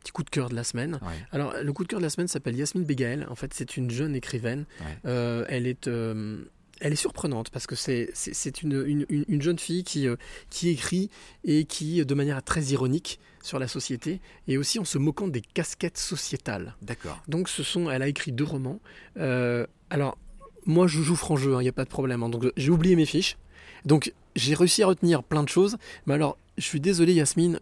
petit 0.00 0.12
coup 0.12 0.22
de 0.22 0.30
cœur 0.30 0.50
de 0.50 0.54
la 0.54 0.62
semaine. 0.62 1.00
Ouais. 1.02 1.08
Alors, 1.32 1.54
le 1.60 1.72
coup 1.72 1.82
de 1.82 1.88
cœur 1.88 1.98
de 2.00 2.04
la 2.04 2.10
semaine 2.10 2.28
s'appelle 2.28 2.54
Yasmine 2.56 2.84
Begaël. 2.84 3.26
En 3.30 3.34
fait, 3.34 3.52
c'est 3.54 3.76
une 3.76 3.90
jeune 3.90 4.14
écrivaine. 4.14 4.66
Ouais. 4.80 4.98
Euh, 5.06 5.44
elle 5.48 5.66
est 5.66 5.88
euh, 5.88 6.44
elle 6.80 6.92
est 6.92 6.96
surprenante 6.96 7.50
parce 7.50 7.66
que 7.66 7.74
c'est 7.74 8.62
une, 8.62 8.84
une, 8.86 9.06
une- 9.08 9.24
une 9.28 9.42
jeune 9.42 9.58
fille 9.58 9.84
qui, 9.84 10.06
euh, 10.08 10.16
qui 10.50 10.68
écrit 10.70 11.10
et 11.44 11.64
qui, 11.64 12.00
euh, 12.00 12.04
de 12.04 12.14
manière 12.14 12.42
très 12.42 12.62
ironique 12.64 13.18
sur 13.42 13.58
la 13.58 13.68
société, 13.68 14.20
et 14.48 14.56
aussi 14.56 14.78
en 14.78 14.84
se 14.86 14.96
moquant 14.96 15.28
des 15.28 15.42
casquettes 15.42 15.98
sociétales. 15.98 16.74
D'accord. 16.80 17.22
Donc, 17.28 17.48
ce 17.50 17.62
sont, 17.62 17.90
elle 17.90 18.00
a 18.02 18.08
écrit 18.08 18.32
deux 18.32 18.44
romans. 18.44 18.80
Euh, 19.18 19.66
alors, 19.90 20.16
moi, 20.64 20.86
je 20.86 21.02
joue 21.02 21.14
franc 21.14 21.36
jeu, 21.36 21.52
il 21.52 21.62
n'y 21.62 21.68
a 21.68 21.72
pas 21.72 21.84
de 21.84 21.90
problème. 21.90 22.22
hein. 22.22 22.30
donc, 22.30 22.46
j'ai 22.56 22.70
oublié 22.70 22.96
mes 22.96 23.04
fiches. 23.04 23.36
Donc, 23.84 24.14
j'ai 24.34 24.54
réussi 24.54 24.82
à 24.82 24.86
retenir 24.86 25.22
plein 25.22 25.42
de 25.42 25.48
choses. 25.50 25.76
Mais 26.06 26.14
alors, 26.14 26.38
je 26.56 26.64
suis 26.64 26.80
désolé, 26.80 27.12
Yasmine. 27.12 27.60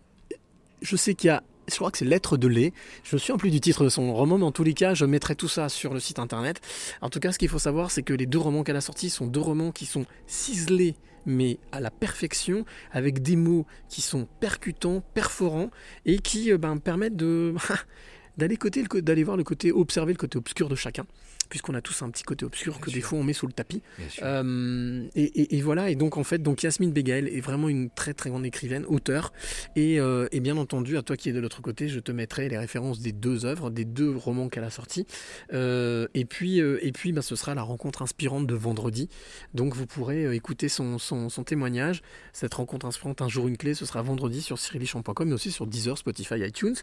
Je 0.83 0.97
sais 0.97 1.15
qu'il 1.15 1.29
y 1.29 1.31
a. 1.31 1.43
Je 1.69 1.77
crois 1.77 1.91
que 1.91 1.99
c'est 1.99 2.05
Lettre 2.05 2.37
de 2.37 2.49
lait. 2.49 2.73
Je 3.05 3.15
me 3.17 3.19
souviens 3.19 3.37
plus 3.37 3.51
du 3.51 3.61
titre 3.61 3.85
de 3.85 3.89
son 3.89 4.13
roman, 4.13 4.39
mais 4.39 4.45
en 4.45 4.53
tous 4.53 4.65
les 4.65 4.75
cas, 4.75 4.95
je 4.95 5.05
mettrai 5.05 5.37
tout 5.37 5.49
ça 5.49 5.69
sur 5.69 5.95
le 5.95 6.01
site 6.01 6.19
internet. 6.19 6.61
En 7.01 7.09
tout 7.09 7.21
cas, 7.21 7.33
ce 7.33 7.39
qu'il 7.39 7.49
faut 7.49 7.59
savoir, 7.59 7.91
c'est 7.91 8.03
que 8.03 8.13
les 8.13 8.27
deux 8.27 8.39
romans 8.39 8.65
qu'elle 8.65 8.77
a 8.77 8.81
sortis 8.81 9.11
sont 9.11 9.27
deux 9.27 9.41
romans 9.41 9.71
qui 9.71 9.87
sont 9.87 10.05
ciselés, 10.27 10.97
mais 11.25 11.59
à 11.71 11.81
la 11.81 11.91
perfection, 11.91 12.65
avec 12.91 13.23
des 13.23 13.37
mots 13.37 13.67
qui 13.89 14.01
sont 14.01 14.27
percutants, 14.41 15.03
perforants, 15.15 15.71
et 16.05 16.19
qui 16.19 16.51
euh, 16.53 16.59
ben, 16.59 16.79
permettent 16.79 17.17
d'aller 18.37 18.59
d'aller 19.03 19.25
voir 19.25 19.37
le 19.37 19.45
côté 19.45 19.71
observer 19.73 20.13
le 20.13 20.19
côté 20.19 20.39
obscur 20.39 20.69
de 20.69 20.75
chacun 20.75 21.05
puisqu'on 21.49 21.75
a 21.75 21.81
tous 21.83 22.03
un 22.03 22.11
petit 22.11 22.23
côté 22.23 22.45
obscur 22.45 22.81
que 22.81 22.91
des 22.91 23.01
fois 23.01 23.19
on 23.19 23.23
met 23.23 23.33
sous 23.33 23.47
le 23.47 23.53
tapis. 23.53 23.83
Euh, 24.23 25.07
et, 25.15 25.25
et- 25.25 25.57
et 25.57 25.61
voilà 25.63 25.91
et 25.91 25.95
donc 25.97 26.17
en 26.17 26.25
fait 26.25 26.39
donc 26.39 26.63
Yasmine 26.63 26.93
Begaël 26.93 27.29
est 27.29 27.41
vraiment 27.41 27.69
une 27.69 27.91
très 27.91 28.15
très 28.15 28.31
grande 28.31 28.47
écrivaine 28.47 28.85
auteur 28.87 29.33
et, 29.77 30.01
euh, 30.01 30.29
et 30.33 30.41
bien 30.41 30.57
entendu 30.57 30.97
à 30.97 31.03
toi 31.03 31.17
qui 31.17 31.29
es 31.29 31.33
de 31.33 31.41
l'autre 31.41 31.61
côté 31.63 31.89
je 31.89 32.01
te 32.01 32.11
mettrai 32.13 32.49
les 32.49 32.59
références 32.59 33.01
des 33.01 33.13
deux 33.13 33.45
œuvres 33.45 33.71
des 33.71 33.85
deux 33.85 34.11
romans 34.17 34.49
qu'elle 34.49 34.65
a 34.65 34.71
sortis. 34.71 35.07
Euh, 35.53 36.07
et 36.15 36.25
puis 36.25 36.59
et 36.59 36.93
puis 36.93 37.13
ben, 37.13 37.23
ce 37.23 37.37
sera 37.37 37.55
la 37.55 37.63
rencontre 37.63 38.03
inspirante 38.03 38.47
de 38.47 38.55
vendredi. 38.55 39.09
Donc 39.55 39.75
vous 39.75 39.87
pourrez 39.87 40.35
écouter 40.35 40.69
son, 40.69 40.99
son, 40.99 41.29
son 41.29 41.45
témoignage. 41.45 42.03
Cette 42.33 42.55
rencontre 42.55 42.87
inspirante 42.87 43.21
un 43.23 43.29
jour 43.29 43.49
une 43.49 43.57
clé 43.57 43.75
ce 43.75 43.85
sera 43.87 44.03
vendredi 44.03 44.41
sur 44.43 44.59
cyrilichamp.com 44.59 45.29
mais 45.29 45.35
aussi 45.35 45.51
sur 45.51 45.67
Deezer 45.67 45.99
Spotify 45.99 46.41
iTunes 46.47 46.77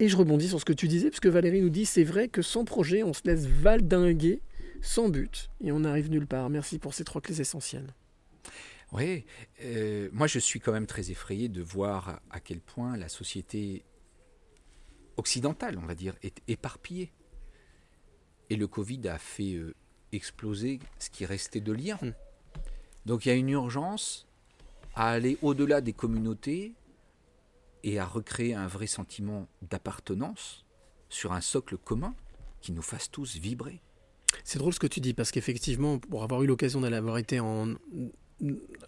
et 0.00 0.08
je 0.08 0.16
rebondis 0.16 0.48
sur 0.48 0.60
ce 0.60 0.64
que 0.64 0.72
tu 0.72 0.88
disais, 0.88 1.08
puisque 1.08 1.26
Valérie 1.26 1.60
nous 1.60 1.70
dit 1.70 1.86
c'est 1.86 2.04
vrai 2.04 2.28
que 2.28 2.42
sans 2.42 2.64
projet, 2.64 3.02
on 3.02 3.12
se 3.12 3.22
laisse 3.24 3.46
valdinguer 3.46 4.40
sans 4.80 5.08
but 5.08 5.50
et 5.62 5.72
on 5.72 5.80
n'arrive 5.80 6.10
nulle 6.10 6.26
part. 6.26 6.50
Merci 6.50 6.78
pour 6.78 6.94
ces 6.94 7.04
trois 7.04 7.20
clés 7.20 7.40
essentielles. 7.40 7.94
Oui, 8.92 9.26
euh, 9.62 10.08
moi 10.12 10.26
je 10.26 10.38
suis 10.38 10.60
quand 10.60 10.72
même 10.72 10.86
très 10.86 11.10
effrayé 11.10 11.48
de 11.48 11.60
voir 11.60 12.20
à 12.30 12.40
quel 12.40 12.60
point 12.60 12.96
la 12.96 13.08
société 13.08 13.84
occidentale, 15.16 15.78
on 15.82 15.86
va 15.86 15.94
dire, 15.94 16.14
est 16.22 16.40
éparpillée. 16.48 17.12
Et 18.50 18.56
le 18.56 18.66
Covid 18.66 19.08
a 19.08 19.18
fait 19.18 19.54
euh, 19.54 19.74
exploser 20.12 20.78
ce 20.98 21.10
qui 21.10 21.26
restait 21.26 21.60
de 21.60 21.72
lien. 21.72 21.98
Donc 23.04 23.26
il 23.26 23.28
y 23.28 23.32
a 23.32 23.34
une 23.34 23.50
urgence 23.50 24.26
à 24.94 25.10
aller 25.10 25.36
au-delà 25.42 25.80
des 25.80 25.92
communautés 25.92 26.72
et 27.84 27.98
à 27.98 28.04
recréer 28.06 28.54
un 28.54 28.66
vrai 28.66 28.86
sentiment 28.86 29.48
d'appartenance 29.62 30.64
sur 31.08 31.32
un 31.32 31.40
socle 31.40 31.76
commun 31.76 32.14
qui 32.60 32.72
nous 32.72 32.82
fasse 32.82 33.10
tous 33.10 33.36
vibrer. 33.36 33.80
C'est 34.44 34.58
drôle 34.58 34.74
ce 34.74 34.80
que 34.80 34.86
tu 34.86 35.00
dis, 35.00 35.14
parce 35.14 35.30
qu'effectivement, 35.30 35.98
pour 35.98 36.22
avoir 36.22 36.42
eu 36.42 36.46
l'occasion 36.46 36.80
d'aller 36.80 36.96
avoir 36.96 37.18
été 37.18 37.40
en. 37.40 37.74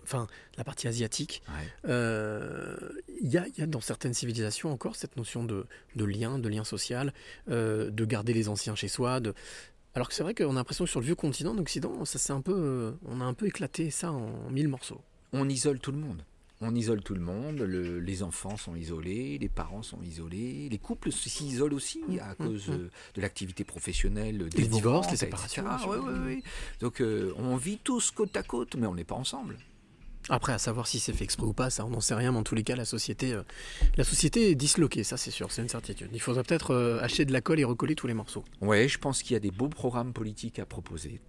Enfin, 0.05 0.29
la 0.57 0.63
partie 0.63 0.87
asiatique, 0.87 1.43
euh, 1.89 2.77
il 3.21 3.29
y, 3.29 3.37
a, 3.37 3.47
y 3.49 3.63
a 3.63 3.67
dans 3.67 3.81
certaines 3.81 4.15
civilisations 4.15 4.71
encore 4.71 4.95
cette 4.95 5.17
notion 5.17 5.43
de, 5.43 5.67
de 5.97 6.05
lien, 6.05 6.39
de 6.39 6.49
lien 6.49 6.63
social, 6.63 7.13
euh, 7.49 7.91
de 7.91 8.05
garder 8.05 8.33
les 8.33 8.49
anciens 8.49 8.77
chez 8.77 8.87
soi. 8.87 9.19
De... 9.19 9.35
Alors 9.95 10.09
que 10.09 10.15
c'est 10.15 10.23
vrai 10.23 10.35
qu'on 10.35 10.53
a 10.53 10.55
l'impression 10.55 10.85
que 10.85 10.91
sur 10.91 11.01
le 11.01 11.07
vieux 11.07 11.17
continent, 11.17 11.51
en 11.51 11.59
Occident, 11.59 12.05
ça 12.05 12.21
c'est 12.21 12.33
un 12.33 12.43
peu, 12.43 12.55
euh, 12.55 12.93
on 13.07 13.21
a 13.21 13.25
un 13.25 13.35
peu 13.35 13.47
éclaté 13.47 13.91
ça 13.91 14.13
en 14.13 14.51
mille 14.51 14.69
morceaux. 14.69 15.01
on 15.33 15.49
isole 15.49 15.81
tout 15.81 15.91
le 15.91 15.99
monde. 15.99 16.25
On 16.63 16.75
isole 16.75 17.03
tout 17.03 17.15
le 17.15 17.21
monde, 17.21 17.61
le- 17.61 18.01
les 18.01 18.23
enfants 18.23 18.57
sont 18.59 18.77
isolés, 18.77 19.39
les 19.39 19.49
parents 19.49 19.83
sont 19.83 20.03
isolés, 20.03 20.69
les 20.71 20.79
couples 20.79 21.11
s'isolent 21.11 21.73
aussi 21.73 22.03
à 22.21 22.35
cause 22.35 22.69
mm. 22.69 22.73
euh, 22.73 22.91
de 23.15 23.21
l'activité 23.23 23.65
professionnelle, 23.65 24.39
Les 24.39 24.49
dévorante, 24.51 24.73
divorces, 24.75 25.11
les 25.11 25.17
séparations, 25.17 25.65
ouais, 25.89 25.97
ouais, 25.97 26.19
ouais. 26.27 26.43
Donc 26.81 27.01
euh, 27.01 27.33
on 27.37 27.57
vit 27.57 27.79
tous 27.79 28.11
côte 28.11 28.37
à 28.37 28.43
côte, 28.43 28.75
mais 28.77 28.87
on 28.87 28.95
n'est 28.95 29.05
pas 29.05 29.15
ensemble. 29.15 29.57
Après, 30.33 30.53
à 30.53 30.59
savoir 30.59 30.87
si 30.87 30.99
c'est 31.01 31.13
fait 31.13 31.25
exprès 31.25 31.45
ou 31.47 31.53
pas, 31.53 31.71
ça, 31.71 31.85
on 31.85 31.91
n'en 31.91 32.01
sait 32.01 32.15
rien, 32.15 32.31
mais 32.33 32.39
en 32.39 32.43
tous 32.45 32.55
les 32.55 32.63
cas, 32.63 32.77
la 32.77 32.85
société, 32.85 33.33
euh, 33.33 33.43
la 33.97 34.05
société 34.05 34.51
est 34.51 34.55
disloquée, 34.55 35.03
ça 35.05 35.17
c'est 35.17 35.31
sûr, 35.33 35.51
c'est 35.51 35.61
une 35.61 35.69
certitude. 35.69 36.09
Il 36.13 36.21
faudrait 36.21 36.45
peut-être 36.45 36.71
euh, 36.73 37.01
acheter 37.03 37.25
de 37.25 37.33
la 37.33 37.41
colle 37.41 37.59
et 37.61 37.65
recoller 37.65 37.95
tous 37.97 38.07
les 38.07 38.15
morceaux. 38.15 38.45
Ouais, 38.61 38.87
je 38.89 38.99
pense 38.99 39.23
qu'il 39.23 39.33
y 39.33 39.37
a 39.37 39.41
des 39.41 39.51
beaux 39.51 39.69
programmes 39.69 40.13
politiques 40.13 40.59
à 40.61 40.65
proposer. 40.67 41.21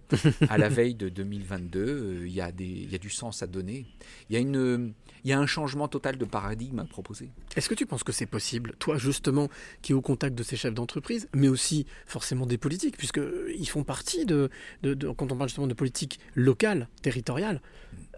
à 0.48 0.56
la 0.56 0.68
veille 0.70 0.94
de 0.94 1.08
2022, 1.08 1.80
euh, 1.80 2.26
il 2.26 2.32
y, 2.32 2.40
a 2.40 2.52
des- 2.52 2.64
il 2.64 2.90
y 2.90 2.94
a 2.94 2.98
du 2.98 3.10
sens 3.10 3.42
à 3.42 3.46
donner. 3.46 3.86
Il 4.30 4.34
y, 4.34 4.36
a 4.36 4.40
une, 4.40 4.56
euh, 4.56 4.88
il 5.24 5.30
y 5.30 5.32
a 5.32 5.38
un 5.38 5.46
changement 5.46 5.88
total 5.88 6.16
de 6.16 6.24
paradigme 6.24 6.78
à 6.78 6.84
proposer. 6.84 7.30
Est-ce 7.56 7.68
que 7.68 7.74
tu 7.74 7.86
penses 7.86 8.04
que 8.04 8.12
c'est 8.12 8.26
possible, 8.26 8.74
toi 8.78 8.98
justement, 8.98 9.48
qui 9.82 9.92
es 9.92 9.94
au 9.94 10.00
contact 10.00 10.34
de 10.36 10.42
ces 10.44 10.56
chefs 10.56 10.74
d'entreprise, 10.74 11.28
mais 11.34 11.48
aussi 11.48 11.86
forcément 12.06 12.46
des 12.46 12.58
politiques, 12.58 12.96
puisqu'ils 12.96 13.68
font 13.68 13.82
partie 13.84 14.24
de, 14.26 14.48
de- 14.84 14.94
de- 14.94 15.08
quand 15.10 15.32
on 15.32 15.36
parle 15.36 15.48
justement 15.48 15.66
de 15.66 15.74
politique 15.74 16.20
locale, 16.36 16.88
territoriale, 17.02 17.60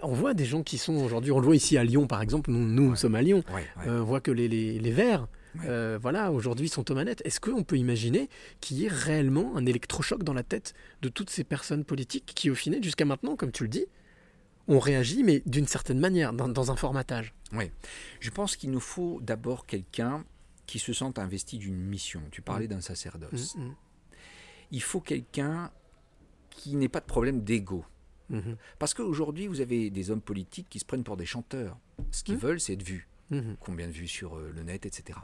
on 0.07 0.13
voit 0.13 0.35
des 0.35 0.45
gens 0.45 0.63
qui 0.63 0.79
sont 0.79 0.95
aujourd'hui, 0.97 1.33
on 1.33 1.39
le 1.39 1.45
voit 1.47 1.57
ici 1.57 1.77
à 1.77 1.85
Lyon 1.85 2.07
par 2.07 2.23
exemple, 2.23 2.51
nous, 2.51 2.59
nous 2.67 2.97
sommes 2.97 3.15
à 3.15 3.23
Lyon, 3.23 3.43
Ouais, 3.53 3.65
ouais. 3.79 3.89
Euh, 3.89 4.01
on 4.01 4.05
voit 4.05 4.21
que 4.21 4.31
les, 4.31 4.49
les- 4.49 4.79
les 4.79 4.91
Verts, 4.93 5.27
euh, 5.67 5.99
voilà, 6.01 6.33
aujourd'hui 6.33 6.69
sont 6.69 6.91
aux 6.91 6.95
manettes. 6.95 7.23
Est-ce 7.25 7.41
qu'on 7.41 7.63
peut 7.63 7.77
imaginer 7.77 8.29
qu'il 8.61 8.79
y 8.79 8.87
ait 8.87 8.89
réellement 8.89 9.57
un 9.57 9.67
électrochoc 9.67 10.23
dans 10.25 10.35
la 10.35 10.43
tête 10.43 10.75
de 11.03 11.09
toutes 11.09 11.31
ces 11.31 11.45
personnes 11.45 11.85
politiques 11.85 12.33
qui, 12.35 12.51
au 12.51 12.55
final, 12.57 12.83
jusqu'à 12.83 13.05
maintenant, 13.05 13.37
comme 13.37 13.53
tu 13.53 13.63
le 13.63 13.69
dis, 13.69 13.85
ont 14.67 14.81
réagi, 14.81 15.23
mais 15.23 15.43
d'une 15.47 15.69
certaine 15.69 16.01
manière, 16.01 16.33
dans, 16.33 16.49
dans 16.49 16.71
un 16.73 16.77
formatage? 16.77 17.35
Oui. 17.53 17.71
Je 18.19 18.31
pense 18.31 18.57
qu'il 18.57 18.71
nous 18.73 18.81
faut 18.81 19.21
d'abord 19.23 19.67
quelqu'un 19.67 20.25
qui 20.67 20.79
se 20.81 20.93
sente 20.93 21.19
investi 21.21 21.59
d'une 21.59 21.77
mission. 21.77 22.21
Tu 22.33 22.43
parlais 22.43 22.67
d'un 22.67 22.81
sacerdoce. 22.81 23.55
Mm, 23.57 23.63
mm. 23.65 23.75
Il 24.73 24.83
faut 24.83 25.01
quelqu'un 25.01 25.71
qui 26.51 26.75
n'ait 26.75 26.89
pas 26.89 27.01
de 27.01 27.05
problème 27.07 27.43
d'ego. 27.45 27.85
Mhm. 28.31 28.57
Parce 28.79 28.95
qu'aujourd'hui, 28.95 29.47
vous 29.47 29.61
avez 29.61 29.91
des 29.91 30.11
hommes 30.11 30.21
politiques 30.23 30.69
qui 30.71 30.79
se 30.79 30.85
prennent 30.85 31.05
pour 31.05 31.17
des 31.17 31.27
chanteurs. 31.27 31.79
Ce 32.11 32.23
qu'ils 32.25 32.35
Mhm. 32.35 32.41
veulent, 32.41 32.61
c'est 32.61 32.73
être 32.75 32.83
vus. 32.83 33.09
Mhm. 33.31 33.57
Combien 33.61 33.87
de 33.87 33.93
vues 33.93 34.09
sur 34.09 34.37
euh, 34.37 34.51
le 34.55 34.63
net, 34.63 34.87
etc. 34.87 35.19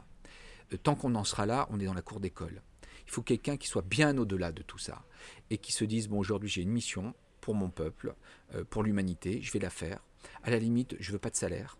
Euh, 0.73 0.77
tant 0.77 0.95
qu'on 0.95 1.15
en 1.15 1.23
sera 1.23 1.45
là, 1.45 1.67
on 1.71 1.79
est 1.79 1.85
dans 1.85 1.93
la 1.93 2.01
cour 2.01 2.19
d'école. 2.19 2.61
Il 3.05 3.11
faut 3.11 3.21
quelqu'un 3.23 3.57
qui 3.57 3.67
soit 3.67 3.81
bien 3.85 4.17
au-delà 4.17 4.51
de 4.51 4.61
tout 4.61 4.77
ça 4.77 5.03
et 5.49 5.57
qui 5.57 5.71
se 5.71 5.83
dise 5.83 6.07
bon, 6.07 6.19
aujourd'hui, 6.19 6.49
j'ai 6.49 6.61
une 6.61 6.69
mission 6.71 7.13
pour 7.41 7.55
mon 7.55 7.69
peuple, 7.69 8.13
euh, 8.55 8.63
pour 8.63 8.83
l'humanité, 8.83 9.41
je 9.41 9.51
vais 9.51 9.59
la 9.59 9.69
faire. 9.71 9.99
À 10.43 10.51
la 10.51 10.59
limite, 10.59 10.95
je 10.99 11.11
veux 11.11 11.17
pas 11.19 11.31
de 11.31 11.35
salaire. 11.35 11.77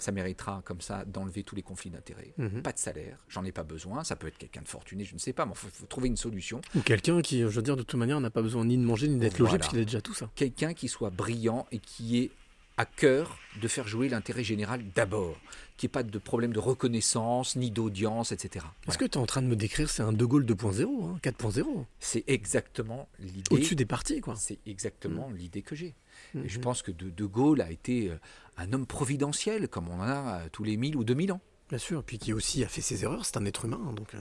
Ça 0.00 0.12
méritera 0.12 0.62
comme 0.64 0.80
ça 0.80 1.04
d'enlever 1.04 1.44
tous 1.44 1.54
les 1.54 1.62
conflits 1.62 1.90
d'intérêts. 1.90 2.32
Mhm. 2.38 2.62
Pas 2.62 2.72
de 2.72 2.78
salaire, 2.78 3.18
j'en 3.28 3.44
ai 3.44 3.52
pas 3.52 3.62
besoin. 3.62 4.02
Ça 4.02 4.16
peut 4.16 4.26
être 4.26 4.38
quelqu'un 4.38 4.62
de 4.62 4.68
fortuné, 4.68 5.04
je 5.04 5.14
ne 5.14 5.18
sais 5.18 5.32
pas, 5.32 5.46
mais 5.46 5.52
il 5.54 5.58
faut, 5.58 5.68
faut 5.72 5.86
trouver 5.86 6.08
une 6.08 6.16
solution. 6.16 6.60
Ou 6.74 6.80
quelqu'un 6.80 7.22
qui, 7.22 7.40
je 7.40 7.46
veux 7.46 7.62
dire, 7.62 7.76
de 7.76 7.82
toute 7.82 7.98
manière, 7.98 8.20
n'a 8.20 8.30
pas 8.30 8.42
besoin 8.42 8.64
ni 8.64 8.76
de 8.76 8.82
manger 8.82 9.08
ni 9.08 9.18
d'être 9.18 9.38
logé, 9.38 9.58
parce 9.58 9.70
qu'il 9.70 9.78
a 9.78 9.84
déjà 9.84 10.00
tout 10.00 10.14
ça. 10.14 10.30
Quelqu'un 10.34 10.74
qui 10.74 10.88
soit 10.88 11.10
brillant 11.10 11.66
et 11.70 11.78
qui 11.78 12.18
ait 12.18 12.30
à 12.76 12.86
cœur 12.86 13.38
de 13.60 13.68
faire 13.68 13.88
jouer 13.88 14.08
l'intérêt 14.08 14.44
général 14.44 14.84
d'abord, 14.94 15.36
qui 15.76 15.86
n'y 15.86 15.88
ait 15.88 15.92
pas 15.92 16.02
de 16.02 16.18
problème 16.18 16.52
de 16.52 16.58
reconnaissance, 16.58 17.56
ni 17.56 17.70
d'audience, 17.70 18.32
etc. 18.32 18.64
Est-ce 18.88 18.98
que 18.98 19.04
tu 19.04 19.18
es 19.18 19.20
en 19.20 19.26
train 19.26 19.42
de 19.42 19.46
me 19.48 19.56
décrire, 19.56 19.90
c'est 19.90 20.02
un 20.02 20.12
De 20.12 20.24
Gaulle 20.24 20.44
2.0, 20.44 21.04
hein, 21.04 21.18
4.0 21.22 21.84
C'est 21.98 22.24
exactement 22.28 23.08
l'idée. 23.18 23.42
Au-dessus 23.50 23.74
des 23.76 23.86
partis, 23.86 24.20
quoi. 24.20 24.36
C'est 24.36 24.58
exactement 24.66 25.30
l'idée 25.30 25.62
que 25.62 25.74
j'ai. 25.74 25.94
Et 26.34 26.48
je 26.48 26.58
pense 26.60 26.82
que 26.82 26.92
de, 26.92 27.10
de 27.10 27.24
Gaulle 27.24 27.60
a 27.60 27.70
été 27.70 28.10
euh, 28.10 28.16
un 28.56 28.72
homme 28.72 28.86
providentiel, 28.86 29.68
comme 29.68 29.88
on 29.88 29.94
en 30.00 30.02
a 30.02 30.40
euh, 30.42 30.48
tous 30.52 30.64
les 30.64 30.76
1000 30.76 30.96
ou 30.96 31.04
2000 31.04 31.32
ans. 31.32 31.40
Bien 31.70 31.78
sûr, 31.78 32.02
puis 32.02 32.18
qui 32.18 32.32
aussi 32.32 32.64
a 32.64 32.68
fait 32.68 32.80
ses 32.80 33.04
erreurs, 33.04 33.24
c'est 33.24 33.36
un 33.36 33.44
être 33.44 33.64
humain, 33.64 33.80
hein, 33.88 33.92
donc 33.92 34.14
euh, 34.14 34.18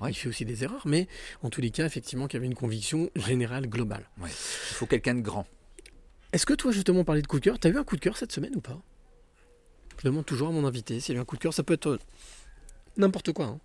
Ouais. 0.00 0.10
il 0.10 0.14
fait 0.14 0.28
aussi 0.28 0.44
des 0.44 0.64
erreurs, 0.64 0.82
mais 0.86 1.06
en 1.42 1.50
tous 1.50 1.60
les 1.60 1.70
cas, 1.70 1.86
effectivement, 1.86 2.26
qu'il 2.26 2.36
y 2.36 2.40
avait 2.40 2.46
une 2.48 2.54
conviction 2.54 3.10
générale, 3.16 3.66
globale. 3.68 4.08
Ouais. 4.20 4.28
Il 4.28 4.74
faut 4.74 4.86
quelqu'un 4.86 5.14
de 5.14 5.20
grand. 5.20 5.46
Est-ce 6.32 6.46
que 6.46 6.54
toi, 6.54 6.70
justement, 6.72 7.04
parler 7.04 7.22
de 7.22 7.26
coup 7.26 7.38
de 7.40 7.44
cœur, 7.44 7.58
t'as 7.58 7.70
eu 7.70 7.76
un 7.76 7.84
coup 7.84 7.96
de 7.96 8.00
cœur 8.00 8.16
cette 8.16 8.32
semaine 8.32 8.54
ou 8.54 8.60
pas? 8.60 8.80
Je 9.98 10.04
demande 10.04 10.24
toujours 10.24 10.48
à 10.48 10.52
mon 10.52 10.64
invité 10.66 11.00
s'il 11.00 11.16
a 11.16 11.18
eu 11.18 11.20
un 11.20 11.24
coup 11.24 11.36
de 11.36 11.42
cœur, 11.42 11.52
ça 11.52 11.62
peut 11.62 11.74
être 11.74 11.86
euh, 11.88 11.98
n'importe 12.96 13.32
quoi. 13.32 13.46
hein. 13.46 13.60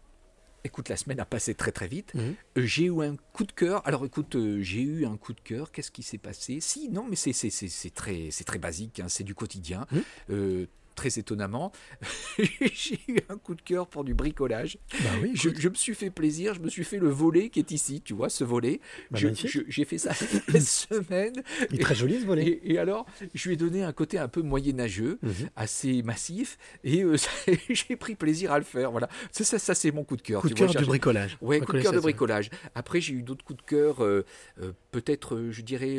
Écoute, 0.63 0.89
la 0.89 0.97
semaine 0.97 1.19
a 1.19 1.25
passé 1.25 1.53
très 1.53 1.71
très 1.71 1.87
vite. 1.87 2.13
Mhm. 2.15 2.35
Euh, 2.57 2.65
j'ai 2.65 2.85
eu 2.85 3.01
un 3.03 3.15
coup 3.33 3.43
de 3.45 3.51
cœur. 3.51 3.87
Alors 3.87 4.03
écoute, 4.03 4.35
euh, 4.35 4.61
j'ai 4.63 4.81
eu 4.81 5.05
un 5.05 5.15
coup 5.15 5.33
de 5.33 5.39
cœur. 5.39 5.71
Qu'est-ce 5.71 5.91
qui 5.91 6.01
s'est 6.01 6.17
passé? 6.17 6.59
Si, 6.59 6.89
non, 6.89 7.05
mais 7.07 7.15
c'est 7.15 7.33
c'est- 7.33 7.51
c'est- 7.51 7.67
c'est 7.69 7.91
très, 7.93 8.29
très 8.45 8.57
basique. 8.57 8.99
hein, 8.99 9.05
c'est 9.07 9.23
du 9.23 9.35
quotidien. 9.35 9.85
Mhm. 9.91 10.03
Euh, 10.31 10.65
très 10.95 11.19
étonnamment, 11.19 11.71
j'ai 12.39 12.99
eu 13.07 13.17
un 13.29 13.37
coup 13.37 13.55
de 13.55 13.61
cœur 13.61 13.87
pour 13.87 14.03
du 14.03 14.13
bricolage. 14.13 14.77
Bah 15.03 15.09
oui, 15.21 15.31
je, 15.35 15.69
me 15.69 15.73
suis 15.75 15.93
fait 15.95 16.09
plaisir. 16.09 16.53
Je 16.53 16.61
me 16.61 16.69
suis 16.69 16.83
fait 16.83 16.97
le 16.97 17.09
volet 17.09 17.49
qui 17.49 17.59
est 17.59 17.71
ici. 17.71 18.01
Tu 18.01 18.13
vois, 18.13 18.29
ce 18.29 18.43
volet. 18.43 18.79
Bah, 19.11 19.19
j'ai 19.19 19.85
fait 19.85 19.97
ça 19.97 20.13
cette 20.47 20.61
semaine. 20.61 21.33
Il 21.71 21.79
est 21.79 21.83
très 21.83 21.95
joli, 21.95 22.19
ce 22.21 22.25
volet. 22.25 22.47
Et, 22.47 22.73
et 22.73 22.77
alors, 22.79 23.05
je 23.33 23.47
lui 23.47 23.53
ai 23.55 23.57
donné 23.57 23.83
un 23.83 23.93
côté 23.93 24.17
un 24.17 24.27
peu 24.27 24.41
moyenâgeux, 24.41 25.19
Mhm. 25.21 25.49
assez 25.55 26.01
massif, 26.03 26.57
et 26.83 27.03
euh, 27.03 27.15
j'ai 27.69 27.95
pris 27.95 28.15
plaisir 28.15 28.51
à 28.51 28.57
le 28.59 28.63
faire. 28.65 28.91
Voilà, 28.91 29.09
ça, 29.31 29.43
ça, 29.43 29.59
ça, 29.59 29.75
c'est 29.75 29.91
mon 29.91 30.03
coup 30.03 30.15
de 30.15 30.21
cœur. 30.21 30.41
Coup 30.41 30.49
de 30.49 30.53
cœur 30.53 30.73
du 30.73 30.85
bricolage. 30.85 31.37
Ouais, 31.41 31.59
coup 31.59 31.73
de 31.73 31.81
cœur 31.81 31.91
de 31.93 31.99
bricolage. 31.99 32.49
Après, 32.75 33.01
j'ai 33.01 33.13
eu 33.13 33.21
d'autres 33.21 33.43
coups 33.43 33.57
de 33.61 33.65
cœur, 33.67 34.03
euh, 34.03 34.25
euh, 34.61 34.71
peut-être, 34.91 35.47
je 35.49 35.61
dirais, 35.61 35.97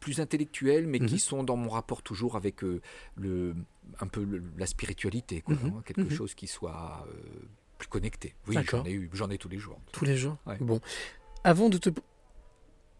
plus 0.00 0.20
intellectuels, 0.20 0.86
mais 0.86 0.98
Mhm. 0.98 1.06
qui 1.06 1.18
sont 1.18 1.42
dans 1.42 1.56
mon 1.56 1.68
rapport 1.70 2.02
toujours 2.02 2.36
avec 2.36 2.62
le, 3.16 3.54
un 4.00 4.06
peu 4.06 4.22
le- 4.24 4.42
la 4.58 4.66
spiritualité, 4.66 5.40
quoi, 5.42 5.54
Mhm. 5.54 5.72
hein, 5.76 5.82
quelque 5.84 6.00
Mhm. 6.02 6.10
chose 6.10 6.34
qui 6.34 6.46
soit 6.46 7.06
euh, 7.08 7.12
plus 7.78 7.88
connecté. 7.88 8.34
Oui, 8.46 8.56
j'en 8.70 8.84
ai 8.84 8.92
eu, 8.92 9.10
j'en 9.12 9.28
ai 9.30 9.38
tous 9.38 9.48
les 9.48 9.58
jours. 9.58 9.80
Tous 9.92 10.04
les 10.04 10.16
jours. 10.16 10.36
Ouais. 10.46 10.56
Bon. 10.60 10.80
Avant 11.44 11.68
de 11.68 11.78
te. 11.78 11.90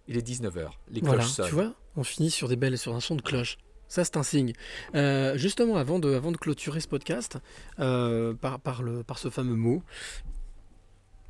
Il 0.08 0.16
est 0.16 0.22
19h, 0.22 0.70
les 0.90 1.00
Voilà, 1.00 1.18
cloches 1.22 1.32
sonnent. 1.32 1.48
tu 1.48 1.54
vois, 1.54 1.74
on 1.96 2.02
finit 2.04 2.30
sur 2.30 2.48
des 2.48 2.56
belles, 2.56 2.76
sur 2.76 2.94
un 2.94 3.00
son 3.00 3.14
de 3.14 3.22
cloche. 3.22 3.56
Ça, 3.88 4.04
c'est 4.04 4.16
un 4.16 4.22
signe. 4.22 4.52
Euh, 4.94 5.36
justement, 5.36 5.76
avant 5.76 5.98
de, 5.98 6.12
avant 6.14 6.32
de 6.32 6.36
clôturer 6.38 6.80
ce 6.80 6.88
podcast, 6.88 7.38
euh, 7.78 8.32
par, 8.34 8.58
par, 8.58 8.82
le, 8.82 9.02
par 9.04 9.18
ce 9.18 9.28
fameux 9.30 9.54
mot, 9.54 9.82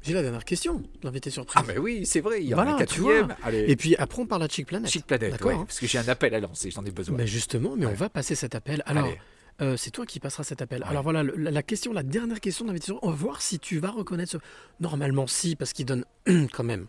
j'ai 0.01 0.15
la 0.15 0.23
dernière 0.23 0.45
question, 0.45 0.83
l'invité 1.03 1.31
surprise. 1.31 1.63
Ah, 1.63 1.65
mais 1.67 1.79
oui, 1.79 2.07
c'est 2.07 2.21
vrai, 2.21 2.43
il 2.43 2.49
y 2.49 2.55
en 2.55 2.59
a 2.59 2.63
Voilà, 2.63 2.71
vois. 2.73 2.79
quatrième. 2.81 3.37
Et 3.69 3.77
puis 3.77 3.95
après, 3.97 4.23
on 4.23 4.27
parle 4.27 4.43
à 4.43 4.49
Chic 4.49 4.67
Planet. 4.67 4.91
Chic 4.91 5.07
Planet, 5.07 5.31
D'accord 5.33 5.49
ouais, 5.49 5.55
hein 5.55 5.65
parce 5.65 5.79
que 5.79 5.87
j'ai 5.87 5.99
un 5.99 6.09
appel 6.09 6.35
à 6.35 6.41
lancer, 6.41 6.71
j'en 6.71 6.85
ai 6.85 6.91
besoin. 6.91 7.17
Ben 7.17 7.27
justement, 7.27 7.77
mais 7.77 7.87
on 7.87 7.95
va 7.95 8.09
passer 8.09 8.35
cet 8.35 8.55
appel. 8.55 8.83
Alors, 8.87 9.05
Allez. 9.07 9.19
Euh, 9.61 9.77
c'est 9.77 9.91
toi 9.91 10.07
qui 10.07 10.19
passeras 10.21 10.45
cet 10.45 10.63
appel. 10.63 10.83
Ouais. 10.83 10.89
Alors 10.89 11.03
voilà, 11.03 11.23
le- 11.23 11.35
la, 11.37 11.63
question, 11.63 11.93
la 11.93 12.03
dernière 12.03 12.41
question 12.41 12.65
d'invitation, 12.65 12.99
on 13.03 13.11
va 13.11 13.17
voir 13.17 13.43
si 13.43 13.59
tu 13.59 13.79
vas 13.79 13.91
reconnaître 13.91 14.33
ce... 14.33 14.37
Normalement, 14.81 15.27
si, 15.27 15.57
parce 15.57 15.73
qu'il 15.73 15.87
donne 15.87 16.05
quand 16.27 16.65
même, 16.65 16.87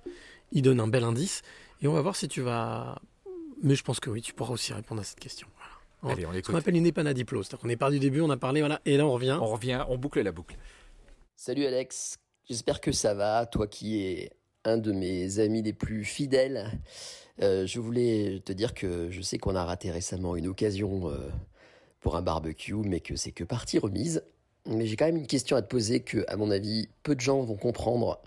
il 0.52 0.62
donne 0.62 0.80
un 0.80 0.88
bel 0.88 1.04
indice. 1.04 1.42
Et 1.82 1.88
on 1.88 1.94
va 1.94 2.02
voir 2.02 2.16
si 2.16 2.28
tu 2.28 2.42
vas... 2.42 3.00
Mais 3.62 3.76
je 3.76 3.84
pense 3.84 4.00
que 4.00 4.10
oui, 4.10 4.22
tu 4.22 4.34
pourras 4.34 4.54
aussi 4.54 4.74
répondre 4.74 5.02
à 5.02 5.04
cette 5.04 5.20
question. 5.20 5.48
Voilà. 6.02 6.16
Allez, 6.16 6.26
on 6.50 6.56
appelle 6.56 6.76
une 6.76 6.86
épanadiplo. 6.86 7.44
C'est-à-dire 7.44 7.60
qu'on 7.60 7.70
est 7.70 7.78
parti 7.78 7.96
du 7.96 8.00
début, 8.02 8.22
on 8.22 8.30
a 8.30 8.38
parlé, 8.38 8.60
voilà, 8.60 8.82
et 8.86 8.98
là 8.98 9.06
on 9.06 9.12
revient. 9.14 9.38
On 9.42 9.48
revient, 9.48 9.86
on 9.88 9.98
boucle 9.98 10.22
la 10.22 10.32
boucle. 10.34 10.58
Salut 11.38 11.66
Alex, 11.66 12.18
j'espère 12.50 12.82
que 12.82 12.92
ça 12.92 13.14
va, 13.14 13.46
toi 13.46 13.68
qui 13.68 14.02
es 14.04 14.32
un 14.66 14.78
de 14.78 14.92
mes 14.92 15.40
amis 15.40 15.62
les 15.62 15.74
plus 15.74 16.04
fidèles. 16.04 16.72
Euh, 17.42 17.66
je 17.66 17.80
voulais 17.80 18.42
te 18.46 18.52
dire 18.52 18.74
que 18.74 19.10
je 19.10 19.22
sais 19.22 19.38
qu'on 19.38 19.56
a 19.56 19.64
raté 19.64 19.92
récemment 19.92 20.36
une 20.36 20.48
occasion 20.48 21.10
euh, 21.10 21.30
pour 22.04 22.16
un 22.18 22.22
barbecue, 22.22 22.76
mais 22.76 23.00
que 23.00 23.16
c'est 23.16 23.32
que 23.32 23.44
partie 23.44 23.80
remise. 23.80 24.24
Mais 24.68 24.86
j'ai 24.86 24.96
quand 24.96 25.06
même 25.06 25.18
une 25.18 25.28
question 25.28 25.58
à 25.58 25.62
te 25.62 25.68
poser 25.68 26.02
que, 26.02 26.24
à 26.28 26.38
mon 26.38 26.52
avis, 26.52 26.88
peu 27.02 27.16
de 27.16 27.22
gens 27.22 27.42
vont 27.42 27.56
comprendre 27.56 28.22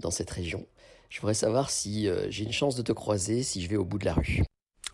dans 0.00 0.10
cette 0.10 0.30
région. 0.30 0.66
Je 1.08 1.20
voudrais 1.20 1.34
savoir 1.34 1.70
si 1.70 2.08
euh, 2.08 2.26
j'ai 2.30 2.44
une 2.44 2.52
chance 2.52 2.76
de 2.76 2.82
te 2.82 2.92
croiser 2.92 3.42
si 3.42 3.62
je 3.62 3.68
vais 3.68 3.76
au 3.76 3.84
bout 3.84 3.98
de 3.98 4.04
la 4.04 4.14
rue. 4.14 4.42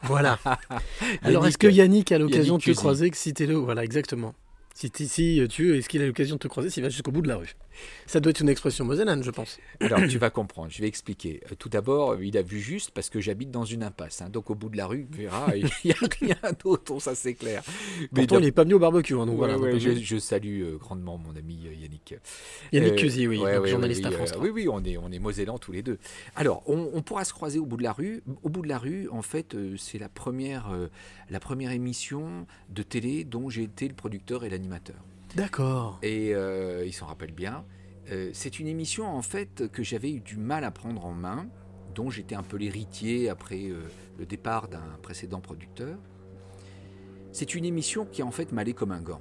Voilà. 0.03 0.39
Alors, 1.22 1.47
est-ce 1.47 1.59
que 1.59 1.66
Yannick 1.66 2.12
a 2.12 2.18
l'occasion 2.18 2.59
de 2.59 2.62
te 2.62 2.70
croiser? 2.70 3.11
Citez-le. 3.12 3.55
Voilà, 3.55 3.84
exactement. 3.84 4.34
Si, 4.74 4.91
si 4.95 5.43
tu, 5.49 5.76
est-ce 5.76 5.89
qu'il 5.89 6.03
a 6.03 6.07
l'occasion 6.07 6.37
de 6.37 6.41
te 6.41 6.49
croiser 6.49 6.70
s'il 6.70 6.82
va 6.82 6.91
jusqu'au 6.91 7.11
bout 7.11 7.22
de 7.22 7.28
la 7.28 7.37
rue? 7.37 7.57
Ça 8.07 8.20
doit 8.20 8.31
être 8.31 8.41
une 8.41 8.49
expression 8.49 8.85
mosellane, 8.85 9.22
je 9.22 9.31
pense. 9.31 9.59
Alors, 9.81 10.01
tu 10.09 10.18
vas 10.18 10.31
comprendre, 10.31 10.68
je 10.70 10.81
vais 10.83 10.89
expliquer. 10.89 11.41
Euh, 11.51 11.55
Tout 11.59 11.68
d'abord, 11.68 12.12
euh, 12.12 12.24
il 12.24 12.37
a 12.39 12.43
vu 12.43 12.61
juste 12.61 12.91
parce 12.93 13.11
que 13.11 13.20
j'habite 13.20 13.51
dans 13.51 13.64
une 13.64 13.83
impasse. 13.83 14.22
hein. 14.22 14.29
donc, 14.31 14.51
au 14.51 14.55
bout 14.55 14.68
de 14.68 14.77
la 14.77 14.87
rue, 14.87 15.07
tu 15.12 15.18
verras, 15.22 15.55
il 15.57 15.68
n'y 15.85 15.93
a 15.93 15.97
rien 16.20 16.53
d'autre, 16.64 16.99
ça 17.01 17.14
c'est 17.14 17.35
clair. 17.35 17.62
Pourtant, 18.14 18.37
donc- 18.37 18.43
il 18.43 18.47
n'est 18.47 18.53
pas 18.53 18.64
venu 18.64 18.74
au 18.74 18.79
barbecue. 18.79 19.14
hein, 19.14 19.27
donc 19.27 19.31
Ouais, 19.31 19.49
voilà, 19.49 19.59
ouais, 19.59 19.72
donc, 19.72 19.81
je, 19.81 19.91
euh, 19.91 19.99
je 20.01 20.16
salue 20.18 20.62
euh, 20.62 20.77
grandement 20.77 21.18
mon 21.18 21.35
ami 21.37 21.64
euh, 21.66 21.74
Yannick. 21.74 22.14
Yannick 22.72 22.97
Cusy, 22.97 23.27
oui, 23.27 23.39
donc 23.39 23.66
journaliste 23.66 24.03
oui, 24.03 24.07
à 24.09 24.11
France 24.12 24.31
euh, 24.31 24.35
3. 24.35 24.45
oui, 24.47 24.51
oui, 24.55 24.68
on 24.68 24.83
est, 24.85 24.97
on 24.97 25.11
est 25.11 25.18
mosellans 25.18 25.59
tous 25.59 25.72
les 25.72 25.83
deux. 25.83 25.99
Alors, 26.37 26.62
on, 26.66 26.91
on 26.95 27.03
pourra 27.03 27.24
se 27.24 27.33
croiser 27.33 27.59
au 27.59 27.66
bout 27.66 27.77
de 27.77 27.83
la 27.83 27.93
rue. 27.93 28.22
Au 28.43 28.49
bout 28.49 28.62
de 28.62 28.68
la 28.68 28.79
rue, 28.79 29.09
en 29.11 29.22
fait, 29.22 29.55
euh, 29.55 29.77
c'est 29.77 29.99
la 29.99 30.09
première, 30.09 30.70
euh, 30.72 30.89
la 31.31 31.41
première 31.41 31.70
émission 31.72 32.47
de 32.70 32.83
télé 32.83 33.24
dont 33.24 33.51
j'ai 33.51 33.62
été 33.64 33.89
le 33.89 33.95
producteur 33.95 34.45
et 34.45 34.51
l'animateur. 34.51 34.97
D'accord. 35.37 35.99
Et 36.03 36.34
euh, 36.34 36.87
il 36.87 36.95
s'en 36.95 37.05
rappelle 37.05 37.32
bien. 37.32 37.66
Euh, 38.11 38.30
c'est 38.32 38.59
une 38.59 38.66
émission 38.66 39.07
en 39.07 39.20
fait 39.20 39.70
que 39.70 39.82
j'avais 39.82 40.11
eu 40.11 40.20
du 40.20 40.39
mal 40.39 40.64
à 40.64 40.70
prendre 40.70 41.05
en 41.05 41.12
main, 41.12 41.47
dont 41.95 42.09
j'étais 42.09 42.34
un 42.34 42.43
peu 42.43 42.57
l'héritier 42.57 43.28
après 43.28 43.68
euh, 43.68 43.82
le 44.18 44.24
départ 44.24 44.68
d'un 44.68 44.97
précédent 45.03 45.41
producteur. 45.41 45.99
C'est 47.32 47.55
une 47.55 47.66
émission 47.66 48.07
qui 48.07 48.22
en 48.22 48.30
fait 48.30 48.51
m'allait 48.51 48.72
comme 48.72 48.93
un 48.93 49.03
gant. 49.03 49.20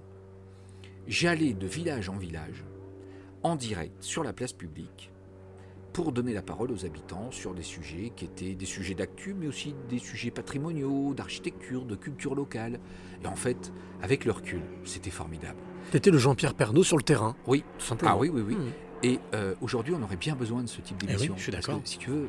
J'allais 1.06 1.54
de 1.54 1.68
village 1.68 2.08
en 2.08 2.16
village, 2.16 2.64
en 3.44 3.58
direct, 3.58 4.02
sur 4.02 4.24
la 4.24 4.32
place 4.32 4.54
publique, 4.54 5.12
pour 5.92 6.14
donner 6.14 6.34
la 6.34 6.42
parole 6.42 6.72
aux 6.72 6.86
habitants 6.86 7.30
sur 7.30 7.54
des 7.54 7.62
sujets 7.62 8.14
qui 8.16 8.24
étaient 8.24 8.56
des 8.56 8.66
sujets 8.66 8.96
d'actu, 8.96 9.34
mais 9.34 9.48
aussi 9.48 9.76
des 9.90 10.00
sujets 10.00 10.32
patrimoniaux, 10.32 11.14
d'architecture, 11.14 11.84
de 11.84 11.96
culture 11.98 12.36
locale. 12.36 12.80
Et 13.22 13.28
en 13.28 13.36
fait, 13.36 13.74
avec 14.02 14.24
le 14.24 14.32
recul, 14.32 14.62
c'était 14.86 15.12
formidable. 15.12 15.60
T'étais 15.92 16.12
le 16.12 16.18
Jean-Pierre 16.18 16.54
Pernaud 16.54 16.84
sur 16.84 16.98
le 16.98 17.04
terrain. 17.04 17.36
Oui, 17.48 17.64
tout 17.80 17.86
simplement. 17.86 18.12
Ah 18.14 18.18
oui, 18.18 18.30
oui, 18.34 18.42
oui. 18.46 18.56
Hmm. 18.56 18.70
Et 19.04 19.20
euh, 19.34 19.54
aujourd'hui, 19.62 19.94
on 19.98 20.04
aurait 20.04 20.16
bien 20.16 20.36
besoin 20.36 20.62
de 20.64 20.68
ce 20.68 20.82
type 20.82 20.98
Eh 21.04 21.06
d'émission. 21.08 21.34
oui, 21.34 21.38
je 21.38 21.44
suis 21.44 21.52
d'accord. 21.52 21.80
Si 21.86 21.98
tu 21.98 22.10
veux, 22.10 22.28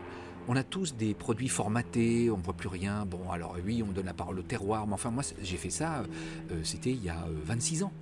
on 0.49 0.57
a 0.57 0.63
tous 0.63 0.95
des 0.95 1.15
produits 1.15 1.49
formatés, 1.49 2.31
on 2.31 2.37
ne 2.37 2.43
voit 2.43 2.55
plus 2.55 2.69
rien. 2.69 3.05
Bon, 3.07 3.31
alors 3.31 3.57
oui, 3.65 3.83
on 3.87 3.93
donne 3.93 4.07
la 4.07 4.15
parole 4.15 4.39
au 4.39 4.43
terroir, 4.43 4.87
mais 4.87 4.93
enfin, 4.95 5.11
moi, 5.11 5.23
j'ai 5.43 5.57
fait 5.57 5.71
ça, 5.71 6.03
euh, 6.51 6.61
c'était 6.63 6.91
il 6.93 7.03
y 7.03 7.09
a 7.09 7.17
euh, 7.29 7.33
26 7.45 7.83
ans. 7.85 7.93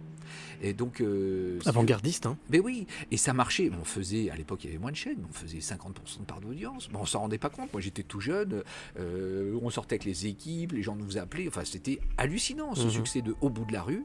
Et 0.63 0.73
donc. 0.73 1.01
euh, 1.01 1.59
Avant-gardiste, 1.67 2.27
hein. 2.27 2.37
mais 2.51 2.61
oui, 2.61 2.87
et 3.11 3.17
ça 3.17 3.33
marchait. 3.33 3.71
On 3.81 3.85
faisait, 3.85 4.31
à 4.31 4.37
l'époque, 4.37 4.65
il 4.65 4.69
y 4.69 4.71
avait 4.71 4.79
moins 4.81 4.91
de 4.91 4.97
chaînes, 4.97 5.17
mais 5.19 5.27
on 5.29 5.33
faisait 5.33 5.59
50% 5.59 6.21
de 6.21 6.25
part 6.27 6.41
d'audience. 6.41 6.89
Bon, 6.89 7.01
on 7.03 7.07
s'en 7.07 7.21
rendait 7.21 7.39
pas 7.39 7.51
compte. 7.51 7.73
Moi, 7.73 7.81
j'étais 7.81 8.03
tout 8.03 8.21
jeune. 8.21 8.63
euh, 8.99 9.59
on 9.63 9.71
sortait 9.71 9.95
avec 9.95 10.05
les 10.05 10.27
équipes, 10.27 10.73
les 10.73 10.83
gens 10.83 10.97
nous 10.97 11.19
appelaient. 11.19 11.49
Enfin, 11.49 11.63
c'était 11.65 11.99
hallucinant 12.17 12.75
ce 12.75 12.85
Mhm. 12.85 12.91
succès 12.91 13.23
de 13.23 13.35
Au 13.41 13.51
bout 13.51 13.65
de 13.65 13.73
la 13.73 13.83
rue. 13.83 14.05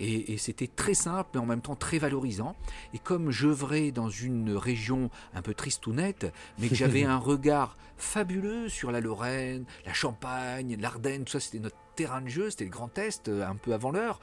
Et, 0.00 0.32
et 0.32 0.38
c'était 0.38 0.66
très 0.68 0.94
simple, 0.94 1.30
mais 1.34 1.40
en 1.40 1.46
même 1.46 1.60
temps 1.60 1.76
très 1.76 1.98
valorisant. 1.98 2.54
Et 2.94 2.98
comme 2.98 3.30
j'œuvrais 3.30 3.90
dans 3.90 4.08
une 4.10 4.52
région 4.52 5.10
un 5.34 5.42
peu 5.42 5.54
tristounette, 5.54 6.32
mais 6.58 6.68
que 6.68 6.74
j'avais 6.74 7.02
un 7.04 7.16
regard 7.18 7.76
fabuleux 7.96 8.68
sur 8.68 8.92
la 8.92 9.00
Lorraine, 9.00 9.64
la 9.84 9.92
Champagne, 9.92 10.76
l'Ardenne, 10.80 11.24
tout 11.24 11.32
ça, 11.32 11.40
c'était 11.40 11.58
notre 11.58 11.76
terrain 11.98 12.20
de 12.20 12.28
jeu, 12.28 12.48
c'était 12.50 12.62
le 12.64 12.70
Grand 12.70 12.96
Est, 12.96 13.28
euh, 13.28 13.44
un 13.44 13.56
peu 13.56 13.74
avant 13.74 13.90
l'heure. 13.90 14.20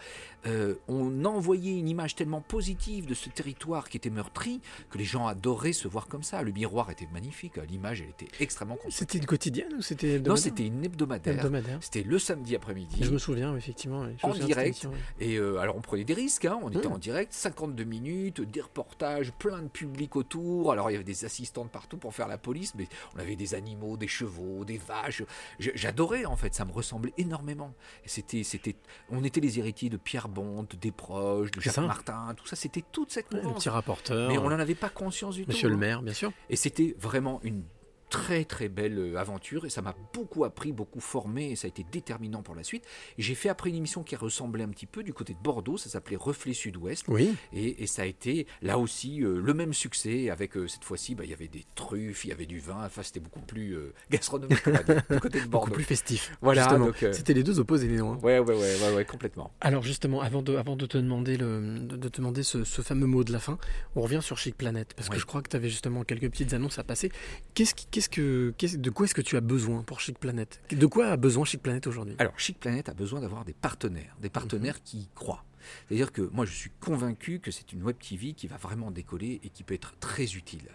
Euh, 0.47 0.75
on 0.87 1.25
envoyait 1.25 1.77
une 1.77 1.89
image 1.89 2.15
tellement 2.15 2.39
positive 2.39 3.05
de 3.05 3.13
ce 3.13 3.27
territoire 3.29 3.89
qui 3.89 3.97
était 3.97 4.09
meurtri 4.09 4.61
que 4.89 4.97
les 4.97 5.03
gens 5.03 5.27
adoraient 5.27 5.73
se 5.73 5.87
voir 5.89 6.07
comme 6.07 6.23
ça. 6.23 6.41
Le 6.41 6.53
miroir 6.53 6.89
était 6.89 7.07
magnifique, 7.11 7.57
l'image 7.67 7.99
elle 8.01 8.09
était 8.09 8.27
extrêmement 8.39 8.75
construite. 8.75 8.95
C'était 8.95 9.17
une 9.17 9.25
quotidienne 9.25 9.73
ou 9.77 9.81
c'était 9.81 10.19
Non, 10.19 10.37
c'était 10.37 10.67
une 10.67 10.85
hebdomadaire. 10.85 11.35
Hebdomadaire. 11.35 11.79
C'était 11.81 12.03
le 12.03 12.17
samedi 12.17 12.55
après-midi. 12.55 12.99
Je 13.01 13.11
me 13.11 13.17
souviens, 13.17 13.55
effectivement. 13.57 14.03
oui. 14.03 14.15
En 14.23 14.33
direct. 14.33 14.87
oui. 14.89 14.97
Et 15.19 15.35
euh, 15.37 15.57
alors 15.57 15.75
on 15.75 15.81
prenait 15.81 16.05
des 16.05 16.13
risques, 16.13 16.45
hein. 16.45 16.57
on 16.63 16.69
était 16.69 16.87
Mmh. 16.87 16.93
en 16.93 16.97
direct, 16.99 17.33
52 17.33 17.83
minutes, 17.83 18.39
des 18.41 18.61
reportages, 18.61 19.33
plein 19.33 19.61
de 19.63 19.67
public 19.67 20.15
autour. 20.15 20.71
Alors 20.71 20.89
il 20.89 20.93
y 20.93 20.95
avait 20.95 21.03
des 21.03 21.25
assistantes 21.25 21.71
partout 21.71 21.97
pour 21.97 22.13
faire 22.13 22.27
la 22.29 22.37
police, 22.37 22.73
mais 22.75 22.87
on 23.15 23.19
avait 23.19 23.35
des 23.35 23.53
animaux, 23.55 23.97
des 23.97 24.07
chevaux, 24.07 24.63
des 24.63 24.77
vaches. 24.77 25.23
J'adorais 25.59 26.23
en 26.25 26.35
fait, 26.37 26.53
ça 26.55 26.63
me 26.63 26.71
ressemblait 26.71 27.13
énormément. 27.17 27.64
Et 28.03 28.09
c'était, 28.09 28.43
c'était, 28.43 28.75
on 29.09 29.23
était 29.23 29.41
les 29.41 29.59
héritiers 29.59 29.89
de 29.89 29.97
Pierre 29.97 30.27
Bond, 30.27 30.67
des 30.79 30.91
proches, 30.91 31.51
de 31.51 31.61
Jacques. 31.61 31.77
Martin, 31.77 32.33
tout 32.35 32.45
ça, 32.47 32.55
c'était 32.55 32.83
toute 32.91 33.11
cette 33.11 33.31
Ouais, 33.31 33.39
le 33.39 33.43
mouvance. 33.43 33.63
petit 33.63 33.69
rapporteur. 33.69 34.29
Mais 34.29 34.37
on 34.37 34.49
n'en 34.49 34.59
avait 34.59 34.75
pas 34.75 34.89
conscience 34.89 35.35
du 35.35 35.43
tout. 35.43 35.51
Monsieur 35.51 35.69
le 35.69 35.75
hein. 35.75 35.79
maire, 35.79 36.01
bien 36.01 36.13
sûr. 36.13 36.31
Et 36.49 36.55
c'était 36.55 36.95
vraiment 36.99 37.39
une 37.43 37.63
très 38.09 38.45
très 38.45 38.69
belle 38.69 38.97
euh, 38.99 39.17
aventure 39.17 39.65
et 39.65 39.69
ça 39.69 39.81
m'a 39.81 39.95
beaucoup 40.13 40.43
appris, 40.45 40.71
beaucoup 40.71 40.99
formé 40.99 41.51
et 41.51 41.55
ça 41.55 41.65
a 41.65 41.69
été 41.69 41.85
déterminant 41.91 42.41
pour 42.43 42.55
la 42.55 42.63
suite. 42.63 42.83
J'ai 43.17 43.35
fait 43.35 43.49
après 43.49 43.69
une 43.69 43.75
émission 43.75 44.03
qui 44.03 44.15
ressemblait 44.15 44.63
un 44.63 44.69
petit 44.69 44.85
peu 44.85 45.03
du 45.03 45.13
côté 45.13 45.33
de 45.33 45.39
Bordeaux, 45.39 45.77
ça 45.77 45.89
s'appelait 45.89 46.15
Reflet 46.15 46.53
Sud-Ouest. 46.53 47.05
Oui. 47.07 47.33
Et, 47.53 47.83
et 47.83 47.87
ça 47.87 48.03
a 48.03 48.05
été 48.05 48.47
là 48.61 48.77
aussi 48.77 49.23
euh, 49.23 49.41
le 49.41 49.53
même 49.53 49.73
succès 49.73 50.29
avec 50.29 50.55
euh, 50.55 50.67
cette 50.67 50.83
fois-ci, 50.83 51.15
bah, 51.15 51.23
il 51.23 51.29
y 51.29 51.33
avait 51.33 51.47
des 51.47 51.65
truffes, 51.75 52.25
il 52.25 52.29
y 52.29 52.31
avait 52.31 52.45
du 52.45 52.59
vin, 52.59 52.83
enfin 52.85 53.01
c'était 53.03 53.19
beaucoup 53.19 53.41
plus 53.41 53.71
euh, 53.75 53.93
gastronomique 54.11 54.63
du 55.09 55.19
côté 55.19 55.41
de 55.41 55.45
Bordeaux. 55.47 55.65
Beaucoup 55.67 55.71
plus 55.71 55.83
festif. 55.83 56.37
Voilà, 56.41 56.67
C'était 57.11 57.33
les 57.33 57.43
deux 57.43 57.59
opposés, 57.59 57.87
les 57.87 57.97
noms. 57.97 58.13
hein. 58.13 58.19
Ouais, 58.23 58.39
ouais, 58.39 58.55
ouais, 58.55 58.93
ouais, 58.95 59.05
complètement. 59.05 59.51
Alors 59.61 59.83
justement, 59.83 60.21
avant 60.21 60.41
de, 60.41 60.55
avant 60.55 60.75
de 60.75 60.85
te 60.85 60.97
demander, 60.97 61.37
le, 61.37 61.79
de, 61.79 61.97
de 61.97 62.09
te 62.09 62.17
demander 62.17 62.43
ce, 62.43 62.63
ce 62.63 62.81
fameux 62.81 63.07
mot 63.07 63.23
de 63.23 63.31
la 63.31 63.39
fin, 63.39 63.57
on 63.95 64.01
revient 64.01 64.19
sur 64.21 64.37
Chic 64.37 64.55
Planet, 64.55 64.93
parce 64.95 65.09
que 65.09 65.17
je 65.17 65.25
crois 65.25 65.41
que 65.41 65.49
tu 65.49 65.55
avais 65.55 65.69
justement 65.69 66.03
quelques 66.03 66.29
petites 66.29 66.53
annonces 66.53 66.79
à 66.79 66.83
passer. 66.83 67.11
Qu'est-ce 67.53 67.73
qui- 67.75 67.87
qu'est-ce 67.95 68.09
que, 68.09 68.53
qu'est-ce- 68.57 68.75
de 68.77 68.89
quoi 68.89 69.05
est-ce 69.05 69.15
que 69.15 69.21
tu 69.21 69.37
as 69.37 69.41
besoin 69.41 69.81
pour 69.83 70.01
Chic 70.01 70.19
Planet 70.19 70.61
De 70.69 70.85
quoi 70.85 71.07
a 71.07 71.15
besoin 71.17 71.45
Chic 71.45 71.61
Planet 71.63 71.87
aujourd'hui? 71.87 72.15
Alors, 72.19 72.37
Chic 72.37 72.59
Planet 72.59 72.89
a 72.89 72.93
besoin 72.93 73.21
d'avoir 73.21 73.45
des 73.45 73.53
partenaires, 73.53 74.17
des 74.21 74.27
partenaires 74.29 74.83
qui 74.83 74.97
y 74.99 75.09
croient. 75.15 75.45
C'est-à-dire 75.87 76.11
que 76.11 76.21
moi, 76.33 76.45
je 76.45 76.51
suis 76.51 76.71
convaincu 76.81 77.39
que 77.39 77.51
c'est 77.51 77.71
une 77.71 77.83
web 77.83 77.95
TV 77.97 78.33
qui 78.33 78.47
va 78.47 78.57
vraiment 78.57 78.91
décoller 78.91 79.39
et 79.45 79.49
qui 79.49 79.63
peut 79.63 79.73
être 79.73 79.93
très 80.01 80.35
utile. 80.35 80.67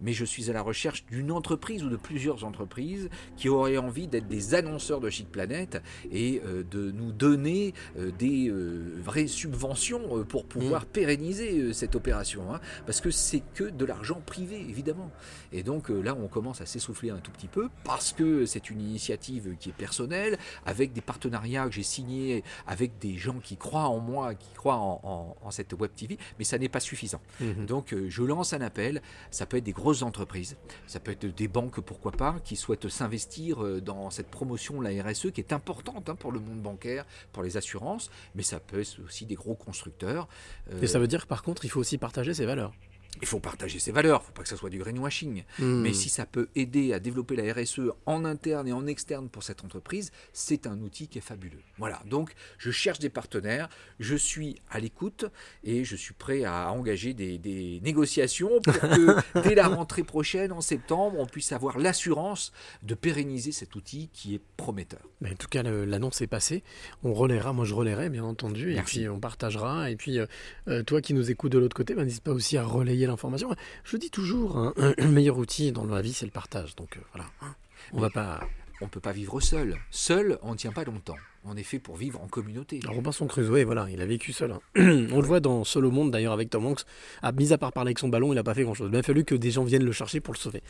Mais 0.00 0.12
je 0.12 0.24
suis 0.24 0.50
à 0.50 0.52
la 0.52 0.62
recherche 0.62 1.04
d'une 1.06 1.32
entreprise 1.32 1.82
ou 1.84 1.88
de 1.88 1.96
plusieurs 1.96 2.44
entreprises 2.44 3.08
qui 3.36 3.48
auraient 3.48 3.78
envie 3.78 4.06
d'être 4.08 4.28
des 4.28 4.54
annonceurs 4.54 5.00
de 5.00 5.10
Chic 5.10 5.30
Planète 5.30 5.82
et 6.12 6.40
euh, 6.46 6.62
de 6.70 6.90
nous 6.92 7.12
donner 7.12 7.74
euh, 7.98 8.10
des 8.18 8.48
euh, 8.48 8.94
vraies 9.02 9.26
subventions 9.26 10.24
pour 10.24 10.44
pouvoir 10.44 10.84
pérenniser 10.86 11.58
euh, 11.60 11.72
cette 11.72 11.94
opération. 11.96 12.54
hein. 12.54 12.60
parce 12.86 13.00
que 13.00 13.10
c'est 13.10 13.42
que 13.54 13.64
de 13.64 13.84
l'argent 13.84 14.20
privé, 14.24 14.60
évidemment. 14.68 15.10
Et 15.52 15.62
donc 15.62 15.88
là, 15.88 16.14
on 16.14 16.28
commence 16.28 16.60
à 16.60 16.66
s'essouffler 16.66 17.10
un 17.10 17.18
tout 17.18 17.30
petit 17.30 17.48
peu 17.48 17.68
parce 17.84 18.12
que 18.12 18.46
c'est 18.46 18.70
une 18.70 18.80
initiative 18.80 19.56
qui 19.58 19.70
est 19.70 19.72
personnelle, 19.72 20.38
avec 20.66 20.92
des 20.92 21.00
partenariats 21.00 21.66
que 21.66 21.72
j'ai 21.74 21.82
signés 21.82 22.44
avec 22.66 22.98
des 22.98 23.16
gens 23.16 23.38
qui 23.42 23.56
croient 23.56 23.88
en 23.88 23.98
moi, 23.98 24.34
qui 24.34 24.52
croient 24.54 24.76
en, 24.76 25.00
en- 25.02 25.36
en 25.42 25.50
cette 25.50 25.72
web 25.72 25.90
TV, 25.96 26.18
mais 26.38 26.44
ça 26.44 26.58
n'est 26.58 26.68
pas 26.68 26.80
suffisant. 26.80 27.20
Mhm. 27.40 27.66
Donc 27.66 27.94
je 28.08 28.22
lance 28.22 28.52
un 28.52 28.60
appel, 28.60 29.00
ça 29.30 29.46
peut 29.46 29.56
être 29.56 29.64
des 29.64 29.72
grosses 29.88 30.02
entreprises, 30.02 30.58
ça 30.86 31.00
peut 31.00 31.12
être 31.12 31.34
des 31.34 31.48
banques, 31.48 31.80
pourquoi 31.80 32.12
pas, 32.12 32.36
qui 32.44 32.56
souhaitent 32.56 32.90
s'investir 32.90 33.64
euh, 33.64 33.80
dans 33.80 34.10
cette 34.10 34.28
promotion 34.28 34.82
de 34.82 34.86
la 34.86 35.02
RSE 35.02 35.30
qui 35.32 35.40
est 35.40 35.54
importante 35.54 36.10
hein, 36.10 36.14
pour 36.14 36.30
le 36.30 36.40
monde 36.40 36.60
bancaire, 36.60 37.06
pour 37.32 37.42
les 37.42 37.56
assurances, 37.56 38.10
mais 38.34 38.42
ça 38.42 38.60
peut 38.60 38.80
être 38.80 39.00
aussi 39.06 39.24
des 39.24 39.34
gros 39.34 39.54
constructeurs. 39.54 40.28
Euh, 40.70 40.82
Et 40.82 40.86
ça 40.86 40.98
veut 40.98 41.06
dire 41.06 41.22
que 41.22 41.26
par 41.26 41.42
contre, 41.42 41.64
il 41.64 41.70
faut 41.70 41.80
aussi 41.80 41.96
partager 41.96 42.34
ses 42.34 42.44
valeurs. 42.44 42.74
Il 43.20 43.26
faut 43.26 43.40
partager 43.40 43.78
ses 43.78 43.92
valeurs, 43.92 44.20
il 44.20 44.22
ne 44.22 44.26
faut 44.26 44.32
pas 44.32 44.42
que 44.42 44.48
ça 44.48 44.56
soit 44.56 44.70
du 44.70 44.78
greenwashing. 44.78 45.44
Hmm. 45.58 45.80
Mais 45.82 45.92
si 45.92 46.08
ça 46.08 46.26
peut 46.26 46.48
aider 46.54 46.92
à 46.92 47.00
développer 47.00 47.36
la 47.36 47.52
RSE 47.52 47.80
en 48.06 48.24
interne 48.24 48.68
et 48.68 48.72
en 48.72 48.86
externe 48.86 49.28
pour 49.28 49.42
cette 49.42 49.64
entreprise, 49.64 50.12
c'est 50.32 50.66
un 50.66 50.78
outil 50.80 51.08
qui 51.08 51.18
est 51.18 51.22
fabuleux. 51.22 51.62
Voilà, 51.78 52.00
donc 52.06 52.32
je 52.58 52.70
cherche 52.70 52.98
des 52.98 53.08
partenaires, 53.08 53.68
je 53.98 54.14
suis 54.14 54.60
à 54.70 54.78
l'écoute 54.78 55.24
et 55.64 55.84
je 55.84 55.96
suis 55.96 56.14
prêt 56.14 56.44
à 56.44 56.70
engager 56.70 57.14
des, 57.14 57.38
des 57.38 57.80
négociations 57.82 58.60
pour 58.60 58.78
que 58.78 59.40
dès 59.42 59.54
la 59.54 59.68
rentrée 59.68 60.04
prochaine, 60.04 60.52
en 60.52 60.60
septembre, 60.60 61.16
on 61.18 61.26
puisse 61.26 61.52
avoir 61.52 61.78
l'assurance 61.78 62.52
de 62.82 62.94
pérenniser 62.94 63.52
cet 63.52 63.74
outil 63.74 64.10
qui 64.12 64.34
est 64.34 64.40
prometteur. 64.56 65.00
Mais 65.20 65.30
en 65.30 65.36
tout 65.36 65.48
cas, 65.48 65.62
l'annonce 65.62 66.20
est 66.20 66.26
passée. 66.26 66.62
On 67.02 67.12
relaiera, 67.12 67.52
moi 67.52 67.64
je 67.64 67.74
relayerai 67.74 68.10
bien 68.10 68.24
entendu, 68.24 68.72
Merci. 68.74 68.98
et 68.98 69.02
puis 69.02 69.08
on 69.08 69.18
partagera. 69.18 69.90
Et 69.90 69.96
puis 69.96 70.18
euh, 70.18 70.26
euh, 70.68 70.82
toi 70.82 71.00
qui 71.00 71.14
nous 71.14 71.30
écoutes 71.30 71.52
de 71.52 71.58
l'autre 71.58 71.76
côté, 71.76 71.94
ben, 71.94 72.04
n'hésite 72.04 72.22
pas 72.22 72.32
aussi 72.32 72.56
à 72.56 72.64
relayer 72.64 72.97
l'information. 73.06 73.54
Je 73.84 73.96
dis 73.96 74.10
toujours, 74.10 74.56
hein, 74.56 74.74
un, 74.76 74.94
un 74.98 75.08
meilleur 75.08 75.38
outil 75.38 75.72
dans 75.72 75.84
la 75.84 76.02
vie, 76.02 76.12
c'est 76.12 76.26
le 76.26 76.32
partage. 76.32 76.74
Donc 76.76 76.96
euh, 76.96 77.00
voilà, 77.14 77.28
hein. 77.42 77.54
on 77.92 78.00
va 78.00 78.10
pas. 78.10 78.40
On 78.80 78.84
ne 78.84 78.90
peut 78.90 79.00
pas 79.00 79.10
vivre 79.10 79.40
seul. 79.40 79.76
Seul, 79.90 80.38
on 80.42 80.52
ne 80.52 80.56
tient 80.56 80.70
pas 80.70 80.84
longtemps. 80.84 81.16
On 81.44 81.56
est 81.56 81.64
fait 81.64 81.80
pour 81.80 81.96
vivre 81.96 82.20
en 82.22 82.28
communauté. 82.28 82.78
Alors, 82.84 82.94
Robinson 82.94 83.26
Crusoe, 83.26 83.64
voilà, 83.64 83.88
il 83.90 84.00
a 84.00 84.06
vécu 84.06 84.32
seul. 84.32 84.52
hein. 84.52 84.60
on 84.76 85.20
le 85.20 85.26
voit 85.26 85.40
dans 85.40 85.64
Seul 85.64 85.84
au 85.84 85.90
monde 85.90 86.12
d'ailleurs 86.12 86.32
avec 86.32 86.48
Tom 86.48 86.64
Hanks. 86.64 86.82
Ah, 87.20 87.32
mis 87.32 87.52
à 87.52 87.58
part 87.58 87.72
parler 87.72 87.88
avec 87.88 87.98
son 87.98 88.06
ballon, 88.08 88.32
il 88.32 88.36
n'a 88.36 88.44
pas 88.44 88.54
fait 88.54 88.62
grand 88.62 88.74
chose. 88.74 88.90
Il 88.92 88.96
a 88.96 89.02
fallu 89.02 89.24
que 89.24 89.34
des 89.34 89.50
gens 89.50 89.64
viennent 89.64 89.84
le 89.84 89.90
chercher 89.90 90.20
pour 90.20 90.32
le 90.32 90.38
sauver. 90.38 90.62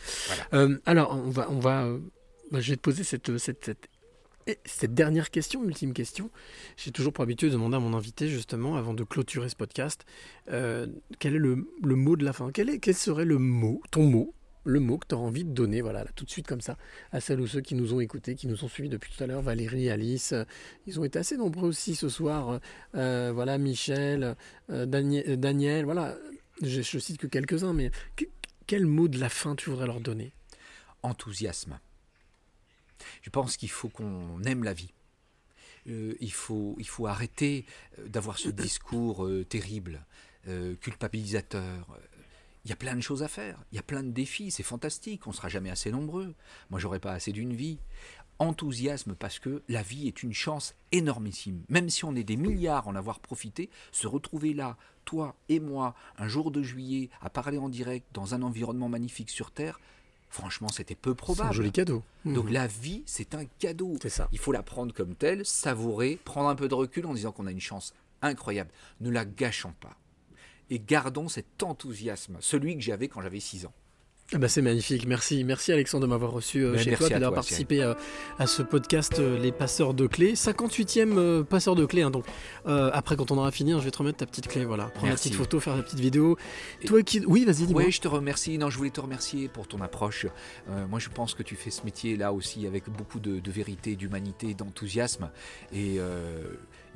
Euh, 0.55 0.79
alors, 0.87 1.14
on 1.14 1.29
va, 1.29 1.51
on 1.51 1.59
va, 1.59 1.85
euh, 1.85 1.99
je 2.53 2.70
vais 2.70 2.76
te 2.76 2.81
poser 2.81 3.05
cette, 3.05 3.37
cette, 3.37 3.62
cette, 3.66 3.89
et 4.49 4.59
cette 4.64 4.94
dernière 4.94 5.30
question, 5.30 5.62
ultime 5.62 5.92
question. 5.92 6.30
J'ai 6.76 6.90
toujours 6.90 7.12
pour 7.12 7.22
habitude 7.22 7.51
de 7.51 7.55
demander 7.55 7.76
à 7.76 7.80
mon 7.80 7.94
invité, 7.94 8.28
justement, 8.28 8.76
avant 8.76 8.94
de 8.94 9.05
clôturer 9.05 9.49
ce 9.49 9.57
podcast, 9.57 10.07
euh, 10.51 10.86
quel 11.18 11.34
est 11.34 11.38
le, 11.38 11.66
mot 11.82 12.16
de 12.16 12.24
la 12.24 12.32
fin? 12.32 12.51
Quel, 12.51 12.70
est, 12.70 12.92
serait 12.92 13.26
le 13.26 13.38
mot, 13.38 13.82
ton 13.90 14.05
mot, 14.05 14.34
le 14.64 14.80
mot 14.80 14.96
que 14.96 15.07
tu 15.09 15.14
as 15.14 15.18
envie 15.18 15.44
de 15.44 15.53
donner, 15.53 15.82
voilà, 15.82 16.03
là, 16.05 16.11
tout 16.16 16.24
de 16.24 16.30
suite 16.30 16.46
comme 16.46 16.62
ça, 16.62 16.78
à 17.12 17.20
celles 17.20 17.40
ou 17.40 17.46
ceux 17.46 17.61
qui 17.61 17.74
nous 17.74 17.92
ont 17.92 18.01
écoutés, 18.01 18.34
qui 18.34 18.46
nous 18.46 18.64
ont 18.64 18.68
suivis 18.68 18.88
depuis 18.88 19.12
tout 19.14 19.22
à 19.22 19.26
l'heure, 19.26 19.42
Valérie, 19.42 19.90
Alice, 19.90 20.32
euh, 20.32 20.44
ils 20.86 20.99
ont 20.99 21.05
été 21.05 21.18
assez 21.18 21.36
nombreux 21.36 21.68
aussi 21.68 21.94
ce 21.94 22.09
soir, 22.09 22.59
euh, 22.94 23.30
voilà, 23.34 23.59
Michel, 23.59 24.34
Daniel, 24.68 25.38
Daniel, 25.38 25.84
voilà, 25.84 26.16
je, 26.62 26.80
je 26.80 26.99
cite 26.99 27.18
que 27.18 27.26
quelques-uns, 27.26 27.74
mais 27.74 27.90
que- 28.16 28.24
quel 28.66 28.86
mot 28.86 29.09
de 29.09 29.18
la 29.18 29.28
fin 29.28 29.57
tu 29.57 29.70
voudrais 29.70 29.86
leur 29.86 30.01
donner? 30.01 30.32
Enthousiasme. 31.03 31.78
Je 33.22 33.30
pense 33.30 33.57
qu'il 33.57 33.70
faut 33.70 33.88
qu'on 33.88 34.42
aime 34.44 34.64
la 34.64 34.72
vie. 34.72 34.92
Euh, 35.88 36.14
il, 36.20 36.32
faut, 36.32 36.76
il 36.78 36.86
faut 36.86 37.07
arrêter 37.07 37.64
euh, 37.99 38.09
d'avoir 38.09 38.38
ce 38.38 38.49
discours 38.64 39.24
euh, 39.24 39.44
terrible, 39.44 40.05
euh, 40.49 40.74
culpabilisateur. 40.76 41.99
Il 42.64 42.70
y 42.70 42.72
a 42.72 42.76
plein 42.76 42.96
de 42.96 43.01
choses 43.01 43.22
à 43.22 43.28
faire, 43.28 43.64
il 43.72 43.76
y 43.76 43.78
a 43.78 43.82
plein 43.82 44.03
de 44.03 44.11
défis, 44.11 44.51
c'est 44.51 44.62
fantastique, 44.62 45.26
on 45.26 45.30
ne 45.30 45.34
sera 45.34 45.49
jamais 45.49 45.70
assez 45.70 45.90
nombreux. 45.90 46.34
Moi, 46.70 46.80
j'aurais 46.80 47.01
pas 47.01 47.12
assez 47.12 47.32
d'une 47.32 47.55
vie. 47.55 47.78
Enthousiasme 48.40 49.14
parce 49.14 49.38
que 49.38 49.62
la 49.68 49.82
vie 49.82 50.07
est 50.07 50.22
une 50.22 50.34
chance 50.34 50.74
énormissime. 50.92 51.64
Même 51.68 51.88
si 51.90 52.05
on 52.05 52.14
est 52.14 52.24
des 52.24 52.36
milliards 52.36 52.86
en 52.86 52.94
avoir 52.94 53.18
profité, 53.18 53.68
se 53.90 54.07
retrouver 54.07 54.55
là, 54.55 54.76
toi 55.05 55.34
et 55.49 55.59
moi, 55.59 55.94
un 56.18 56.28
jour 56.28 56.51
de 56.51 56.62
juillet, 56.62 57.11
à 57.20 57.30
parler 57.30 57.59
en 57.59 57.68
direct 57.68 58.07
dans 58.12 58.34
un 58.34 58.42
environnement 58.42 58.88
magnifique 58.88 59.30
sur 59.30 59.51
Terre, 59.51 59.80
franchement, 60.31 60.68
c'était 60.68 60.95
peu 60.95 61.14
probable. 61.14 61.49
C'est 61.49 61.51
un 61.51 61.57
joli 61.57 61.72
cadeau. 61.72 62.03
Donc 62.24 62.47
Mhm. 62.47 62.53
la 62.53 62.66
vie, 62.66 63.03
c'est 63.07 63.35
un 63.35 63.45
cadeau. 63.59 63.97
C'est 64.03 64.09
ça. 64.09 64.29
Il 64.33 64.39
faut 64.39 64.53
la 64.53 64.62
prendre 64.62 64.93
comme 64.95 65.14
telle, 65.14 65.45
savourer, 65.47 66.18
prendre 66.24 66.49
un 66.49 66.55
peu 66.55 66.68
de 66.68 66.74
recul 66.74 67.07
en 67.07 67.14
disant 67.14 67.33
qu'on 67.33 67.47
a 67.47 67.51
une 67.53 67.61
chance 67.61 67.95
incroyable. 68.22 68.70
Ne 69.01 69.11
la 69.11 69.24
gâchons 69.24 69.74
pas. 69.81 69.97
Et 70.70 70.79
gardons 70.81 71.29
cet 71.29 71.62
enthousiasme, 71.62 72.37
celui 72.41 72.74
que 72.76 72.83
j'avais 72.83 73.09
quand 73.09 73.22
j'avais 73.22 73.41
6 73.41 73.64
ans. 73.64 73.72
Ah 74.35 74.37
bah 74.37 74.49
c'est 74.49 74.61
magnifique, 74.61 75.07
merci, 75.07 75.43
merci 75.43 75.72
Alexandre 75.72 76.03
de 76.05 76.11
m'avoir 76.11 76.33
reçu 76.33 76.62
euh, 76.62 76.76
chez 76.76 76.95
toi 76.95 77.07
et 77.07 77.11
d'avoir 77.12 77.33
participé 77.33 77.83
euh, 77.83 77.95
à 78.39 78.47
ce 78.47 78.61
podcast 78.61 79.18
euh, 79.20 79.39
Les 79.39 79.53
Passeurs 79.53 79.95
de 79.95 80.07
Clés, 80.07 80.35
58e 80.35 81.16
euh, 81.16 81.43
passeur 81.45 81.74
de 81.74 81.87
clés. 81.87 82.03
hein, 82.03 82.11
donc 82.11 82.26
après 82.66 83.16
quand 83.16 83.31
on 83.31 83.39
aura 83.39 83.51
fini, 83.53 83.72
hein, 83.72 83.79
je 83.79 83.87
vais 83.87 83.91
te 83.91 83.97
remettre 83.97 84.18
ta 84.18 84.26
petite 84.26 84.47
clé, 84.49 84.66
voilà, 84.66 84.85
prendre 84.89 85.09
la 85.09 85.14
petite 85.14 85.35
photo, 85.35 85.61
faire 85.61 85.76
la 85.76 85.83
petite 85.83 86.01
vidéo. 86.01 86.37
Toi 86.85 87.03
qui, 87.03 87.24
oui, 87.26 87.47
vas-y, 87.47 87.64
dis-moi. 87.68 87.85
Oui, 87.85 87.91
je 87.91 88.03
te 88.03 88.09
remercie. 88.09 88.59
Non, 88.59 88.68
je 88.68 88.76
voulais 88.76 88.91
te 88.91 89.01
remercier 89.01 89.49
pour 89.49 89.66
ton 89.66 89.81
approche. 89.81 90.26
Moi, 90.91 90.99
je 90.99 91.09
pense 91.09 91.33
que 91.33 91.43
tu 91.43 91.57
fais 91.57 91.70
ce 91.70 91.85
métier 91.85 92.16
là 92.18 92.35
aussi 92.35 92.66
avec 92.66 92.91
beaucoup 92.91 93.20
de, 93.20 93.41
de 93.41 93.51
vérité, 93.51 93.97
d'humanité, 93.97 94.53
d'enthousiasme. 94.53 95.31
Et 95.72 95.99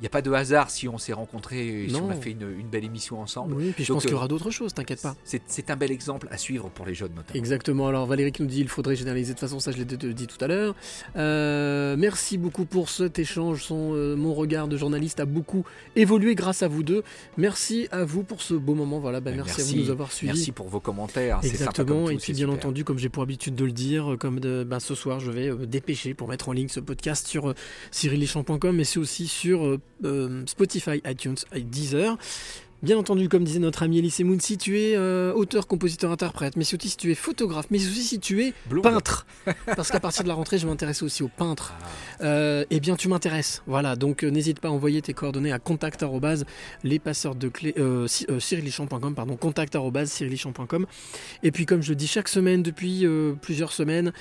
n'y 0.03 0.07
a 0.07 0.09
pas 0.09 0.21
de 0.21 0.31
hasard 0.31 0.69
si 0.69 0.87
on 0.87 0.97
s'est 0.97 1.13
rencontrés 1.13 1.83
et 1.85 1.89
si 1.89 1.95
on 1.95 2.09
a 2.09 2.13
fait 2.15 2.31
une, 2.31 2.47
une 2.59 2.67
belle 2.67 2.83
émission 2.83 3.21
ensemble. 3.21 3.55
Oui, 3.55 3.71
puis 3.73 3.83
je 3.83 3.89
Donc, 3.89 3.95
pense 3.97 4.03
qu'il 4.03 4.11
y 4.11 4.13
euh, 4.13 4.17
aura 4.17 4.27
d'autres 4.27 4.51
choses, 4.51 4.73
t'inquiète 4.73 5.01
pas. 5.01 5.15
C'est 5.23 5.69
un 5.69 5.75
bel 5.75 5.91
exemple 5.91 6.27
à 6.31 6.37
suivre 6.37 6.69
pour 6.69 6.85
les 6.85 6.93
jeunes 6.93 7.13
notamment. 7.15 7.37
Exactement. 7.39 7.87
Alors 7.87 8.05
Valérie 8.05 8.31
qui 8.31 8.41
nous 8.41 8.47
dit 8.47 8.59
il 8.59 8.67
faudrait 8.67 8.95
généraliser 8.95 9.33
de 9.33 9.39
toute 9.39 9.47
façon, 9.47 9.59
ça 9.59 9.71
je 9.71 9.77
l'ai 9.77 9.85
dit 9.85 10.27
tout 10.27 10.43
à 10.43 10.47
l'heure. 10.47 10.75
Euh, 11.15 11.95
merci 11.97 12.37
beaucoup 12.37 12.65
pour 12.65 12.89
cet 12.89 13.19
échange. 13.19 13.63
Son, 13.63 13.93
euh, 13.93 14.15
mon 14.15 14.33
regard 14.33 14.67
de 14.67 14.77
journaliste 14.77 15.19
a 15.19 15.25
beaucoup 15.25 15.63
évolué 15.95 16.35
grâce 16.35 16.63
à 16.63 16.67
vous 16.67 16.83
deux. 16.83 17.03
Merci 17.37 17.87
à 17.91 18.03
vous 18.03 18.23
pour 18.23 18.41
ce 18.41 18.53
beau 18.53 18.75
moment. 18.75 18.99
Voilà, 18.99 19.19
bah, 19.21 19.31
Ben, 19.31 19.37
merci, 19.37 19.61
à 19.61 19.63
vous 19.63 19.73
de 19.73 19.77
nous 19.79 19.89
avoir 19.89 20.11
suivis. 20.11 20.33
Merci 20.33 20.51
pour 20.51 20.67
vos 20.67 20.79
commentaires. 20.79 21.37
sympa 21.37 21.47
Exactement. 21.47 22.05
tout, 22.05 22.11
Et 22.11 22.17
puis 22.17 22.33
bien 22.33 22.45
super. 22.47 22.53
entendu, 22.55 22.83
comme 22.83 22.97
j'ai 22.99 23.09
pour 23.09 23.23
habitude 23.23 23.55
de 23.55 23.65
le 23.65 23.71
dire, 23.71 24.15
comme 24.19 24.39
de, 24.39 24.63
ben, 24.63 24.79
ce 24.79 24.95
soir, 24.95 25.19
je 25.19 25.31
vais 25.31 25.49
euh, 25.49 25.65
dépêcher 25.65 26.13
pour 26.13 26.27
mettre 26.27 26.49
en 26.49 26.51
ligne 26.51 26.67
ce 26.67 26.79
podcast 26.79 27.27
sur 27.27 27.53
cyrilichamp.com, 27.91 28.75
mais 28.75 28.83
c'est 28.83 28.99
aussi 28.99 29.27
sur 29.27 29.77
euh, 30.03 30.43
Spotify, 30.45 31.01
iTunes 31.05 31.37
Deezer. 31.53 32.17
Bien 32.83 32.97
entendu, 32.97 33.29
comme 33.29 33.45
disait 33.45 33.59
notre 33.59 33.83
ami 33.83 33.99
Elise 33.99 34.19
Moon, 34.25 34.37
si 34.41 34.57
tu 34.57 34.77
es 34.77 34.97
euh, 34.97 35.31
auteur, 35.31 35.67
compositeur, 35.67 36.11
interprète, 36.11 36.57
mais 36.57 36.65
aussi 36.65 36.89
si 36.89 36.97
tu 36.97 37.13
es 37.13 37.15
photographe, 37.15 37.67
mais 37.69 37.77
aussi 37.77 38.03
si 38.03 38.19
tu 38.19 38.43
es 38.43 38.53
Blonde. 38.69 38.83
peintre, 38.83 39.25
parce 39.77 39.89
qu'à 39.89 40.01
partir 40.01 40.23
de 40.23 40.27
la 40.27 40.33
rentrée, 40.33 40.57
je 40.57 40.65
vais 40.65 40.69
m'intéresser 40.69 41.05
aussi 41.05 41.23
aux 41.23 41.29
peintres. 41.29 41.73
Euh, 42.19 42.65
eh 42.71 42.81
bien, 42.81 42.97
tu 42.97 43.07
m'intéresses. 43.07 43.63
Voilà, 43.67 43.95
donc 43.95 44.25
euh, 44.25 44.27
n'hésite 44.27 44.59
pas 44.59 44.67
à 44.67 44.71
envoyer 44.71 45.01
tes 45.01 45.13
coordonnées 45.13 45.53
à 45.53 45.59
contact 45.59 46.03
les 46.83 46.99
passeurs 46.99 47.35
de 47.35 47.47
clés, 47.47 47.73
cyrilichamp.com, 48.37 49.15
pardon, 49.15 49.37
contact 49.37 49.77
cyrilichamp.com. 50.05 50.85
Et 51.41 51.51
puis, 51.51 51.65
comme 51.65 51.81
je 51.81 51.91
le 51.91 51.95
dis 51.95 52.07
chaque 52.07 52.27
semaine 52.27 52.63
depuis 52.63 53.07
plusieurs 53.41 53.71
semaines, 53.71 54.11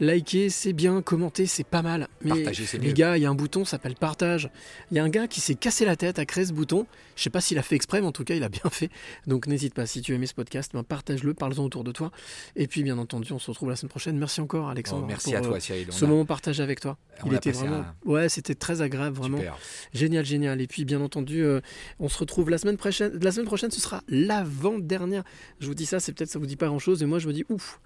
liker 0.00 0.50
c'est 0.50 0.72
bien, 0.72 1.02
commenter 1.02 1.46
c'est 1.46 1.64
pas 1.64 1.82
mal. 1.82 2.08
Mais 2.22 2.30
Partager, 2.30 2.66
c'est 2.66 2.78
les 2.78 2.88
mieux. 2.88 2.92
gars, 2.94 3.16
il 3.16 3.22
y 3.22 3.26
a 3.26 3.30
un 3.30 3.34
bouton, 3.34 3.64
ça 3.64 3.72
s'appelle 3.72 3.94
partage. 3.94 4.50
Il 4.90 4.96
y 4.96 5.00
a 5.00 5.04
un 5.04 5.08
gars 5.08 5.28
qui 5.28 5.40
s'est 5.40 5.54
cassé 5.54 5.84
la 5.84 5.96
tête 5.96 6.18
à 6.18 6.24
créer 6.26 6.44
ce 6.46 6.52
bouton. 6.52 6.86
Je 7.16 7.22
sais 7.24 7.30
pas 7.30 7.40
s'il 7.40 7.58
a 7.58 7.62
fait 7.62 7.76
exprès, 7.76 8.00
mais 8.00 8.06
en 8.06 8.12
tout 8.12 8.24
cas, 8.24 8.34
il 8.34 8.42
a 8.42 8.48
bien 8.48 8.68
fait. 8.70 8.90
Donc 9.26 9.46
n'hésite 9.46 9.74
pas, 9.74 9.86
si 9.86 10.00
tu 10.00 10.12
as 10.12 10.14
aimé 10.16 10.26
ce 10.26 10.34
podcast, 10.34 10.70
ben, 10.74 10.82
partage-le, 10.82 11.34
parle-en 11.34 11.62
autour 11.64 11.84
de 11.84 11.92
toi. 11.92 12.10
Et 12.56 12.66
puis, 12.66 12.82
bien 12.82 12.96
entendu, 12.98 13.32
on 13.32 13.38
se 13.38 13.50
retrouve 13.50 13.68
la 13.68 13.76
semaine 13.76 13.90
prochaine. 13.90 14.18
Merci 14.18 14.40
encore, 14.40 14.68
Alexandre. 14.70 15.02
Oh, 15.04 15.08
merci 15.08 15.30
pour, 15.30 15.38
à 15.38 15.40
toi, 15.42 15.56
euh, 15.56 15.60
Cyril. 15.60 15.86
On 15.88 15.92
Ce 15.92 16.04
a- 16.04 16.08
moment 16.08 16.24
partagé 16.24 16.62
avec 16.62 16.80
toi. 16.80 16.96
On 17.22 17.28
il 17.28 17.34
était 17.34 17.52
vraiment. 17.52 17.76
un- 17.76 17.94
Ouais, 18.06 18.28
c'était 18.28 18.54
très 18.54 18.80
agréable, 18.80 19.16
vraiment. 19.16 19.38
Super. 19.38 19.58
Génial, 19.92 20.24
génial. 20.24 20.60
Et 20.62 20.66
puis, 20.66 20.84
bien 20.84 21.00
entendu, 21.02 21.44
euh, 21.44 21.60
on 22.00 22.08
se 22.08 22.18
retrouve 22.18 22.48
la 22.50 22.58
semaine 22.58 22.76
prochaine. 22.78 23.18
La 23.22 23.30
semaine 23.30 23.46
prochaine, 23.46 23.70
ce 23.70 23.80
sera 23.80 24.02
l'avant-dernière. 24.08 25.22
Je 25.60 25.66
vous 25.66 25.74
dis 25.74 25.86
ça, 25.86 26.00
c'est 26.00 26.12
peut-être 26.12 26.30
ça 26.30 26.38
vous 26.38 26.46
dit 26.46 26.56
pas 26.56 26.66
grand-chose, 26.66 27.00
mais 27.02 27.06
moi, 27.06 27.18
je 27.18 27.28
me 27.28 27.32
dis 27.32 27.44
ouf. 27.50 27.80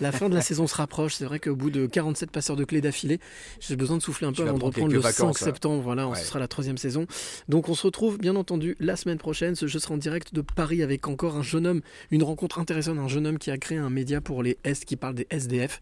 La 0.00 0.12
fin 0.12 0.28
de 0.28 0.34
la 0.34 0.40
saison 0.42 0.66
se 0.66 0.74
rapproche. 0.74 1.14
C'est 1.14 1.24
vrai 1.24 1.38
que 1.38 1.43
qu'au 1.44 1.56
bout 1.56 1.70
de 1.70 1.86
47 1.86 2.30
passeurs 2.30 2.56
de 2.56 2.64
clés 2.64 2.80
d'affilée, 2.80 3.20
j'ai 3.60 3.76
besoin 3.76 3.96
de 3.96 4.02
souffler 4.02 4.26
un 4.26 4.32
peu 4.32 4.42
avant 4.42 4.54
de 4.54 4.58
prendre 4.58 4.74
reprendre 4.74 4.92
le 4.92 5.00
quelques 5.00 5.14
5 5.14 5.22
vacances, 5.24 5.42
hein. 5.42 5.44
septembre. 5.44 5.82
Voilà, 5.82 6.08
Ouais. 6.08 6.16
ce 6.18 6.24
sera 6.26 6.38
la 6.38 6.48
troisième 6.48 6.78
saison. 6.78 7.06
Donc 7.48 7.68
on 7.68 7.74
se 7.74 7.82
retrouve 7.86 8.18
bien 8.18 8.36
entendu 8.36 8.76
la 8.80 8.96
semaine 8.96 9.18
prochaine. 9.18 9.54
Ce 9.54 9.66
jeu 9.66 9.78
sera 9.78 9.94
en 9.94 9.98
direct 9.98 10.34
de 10.34 10.40
Paris 10.40 10.82
avec 10.82 11.06
encore 11.08 11.36
un 11.36 11.42
jeune 11.42 11.66
homme, 11.66 11.80
une 12.10 12.22
rencontre 12.22 12.58
intéressante, 12.58 12.98
un 12.98 13.08
jeune 13.08 13.26
homme 13.26 13.38
qui 13.38 13.50
a 13.50 13.58
créé 13.58 13.78
un 13.78 13.90
média 13.90 14.20
pour 14.20 14.42
les 14.42 14.58
S 14.64 14.84
qui 14.84 14.96
parle 14.96 15.14
des 15.14 15.26
SDF. 15.30 15.80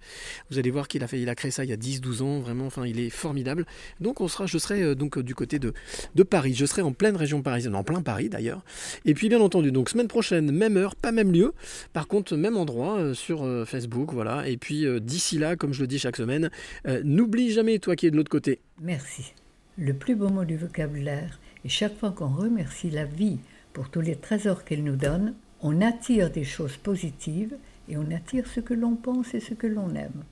Vous 0.51 0.59
allez 0.59 0.71
voir 0.71 0.89
qu'il 0.89 1.03
a 1.05 1.07
fait, 1.07 1.21
il 1.21 1.29
a 1.29 1.35
créé 1.35 1.51
ça 1.51 1.65
il 1.65 1.71
y 1.71 1.73
a 1.73 1.77
10-12 1.77 2.23
ans. 2.23 2.41
Vraiment, 2.41 2.67
enfin, 2.67 2.87
il 2.87 2.99
est 3.01 3.11
formidable. 3.11 3.67
Donc 4.01 4.21
on 4.21 4.29
sera, 4.29 4.47
je 4.47 4.59
serai 4.59 4.83
euh, 4.83 4.95
donc 4.95 5.19
euh, 5.19 5.23
du 5.23 5.35
côté 5.35 5.59
de, 5.59 5.73
de 6.15 6.23
Paris. 6.23 6.55
Je 6.55 6.67
serai 6.67 6.83
en 6.83 6.93
pleine 6.93 7.17
région 7.17 7.43
parisienne, 7.43 7.75
en 7.75 7.85
plein 7.85 8.03
Paris 8.03 8.29
d'ailleurs. 8.29 8.63
Et 9.05 9.15
puis 9.15 9.29
bien 9.29 9.41
entendu, 9.41 9.73
donc 9.73 9.89
semaine 9.89 10.09
prochaine, 10.09 10.51
même 10.51 10.77
heure, 10.77 10.97
pas 10.97 11.13
même 11.13 11.33
lieu. 11.33 11.53
Par 11.93 12.09
contre, 12.09 12.37
même 12.37 12.57
endroit 12.57 12.99
euh, 12.99 13.15
sur 13.15 13.45
euh, 13.45 13.65
Facebook, 13.65 14.13
voilà. 14.13 14.49
Et 14.49 14.57
puis 14.57 14.87
euh, 14.87 15.01
d'ici 15.01 15.39
comme 15.57 15.73
je 15.73 15.81
le 15.81 15.87
dis 15.87 15.99
chaque 15.99 16.17
semaine, 16.17 16.51
euh, 16.87 17.01
n'oublie 17.05 17.53
jamais 17.53 17.79
toi 17.79 17.97
qui 17.97 18.07
es 18.07 18.11
de 18.11 18.17
l'autre 18.17 18.31
côté. 18.31 18.61
Merci. 18.81 19.33
Le 19.79 19.95
plus 19.95 20.15
beau 20.15 20.29
mot 20.29 20.45
du 20.45 20.57
vocabulaire 20.57 21.41
est 21.65 21.69
chaque 21.69 21.99
fois 21.99 22.11
qu'on 22.11 22.29
remercie 22.29 22.91
la 22.91 23.05
vie 23.05 23.39
pour 23.73 23.89
tous 23.89 24.01
les 24.01 24.17
trésors 24.17 24.65
qu'elle 24.65 24.85
nous 24.85 24.97
donne, 24.97 25.35
on 25.61 25.81
attire 25.81 26.31
des 26.31 26.45
choses 26.45 26.77
positives 26.77 27.57
et 27.89 27.97
on 27.97 28.11
attire 28.11 28.47
ce 28.47 28.61
que 28.61 28.75
l'on 28.75 28.97
pense 28.97 29.35
et 29.35 29.41
ce 29.41 29.55
que 29.55 29.67
l'on 29.67 29.95
aime. 29.95 30.25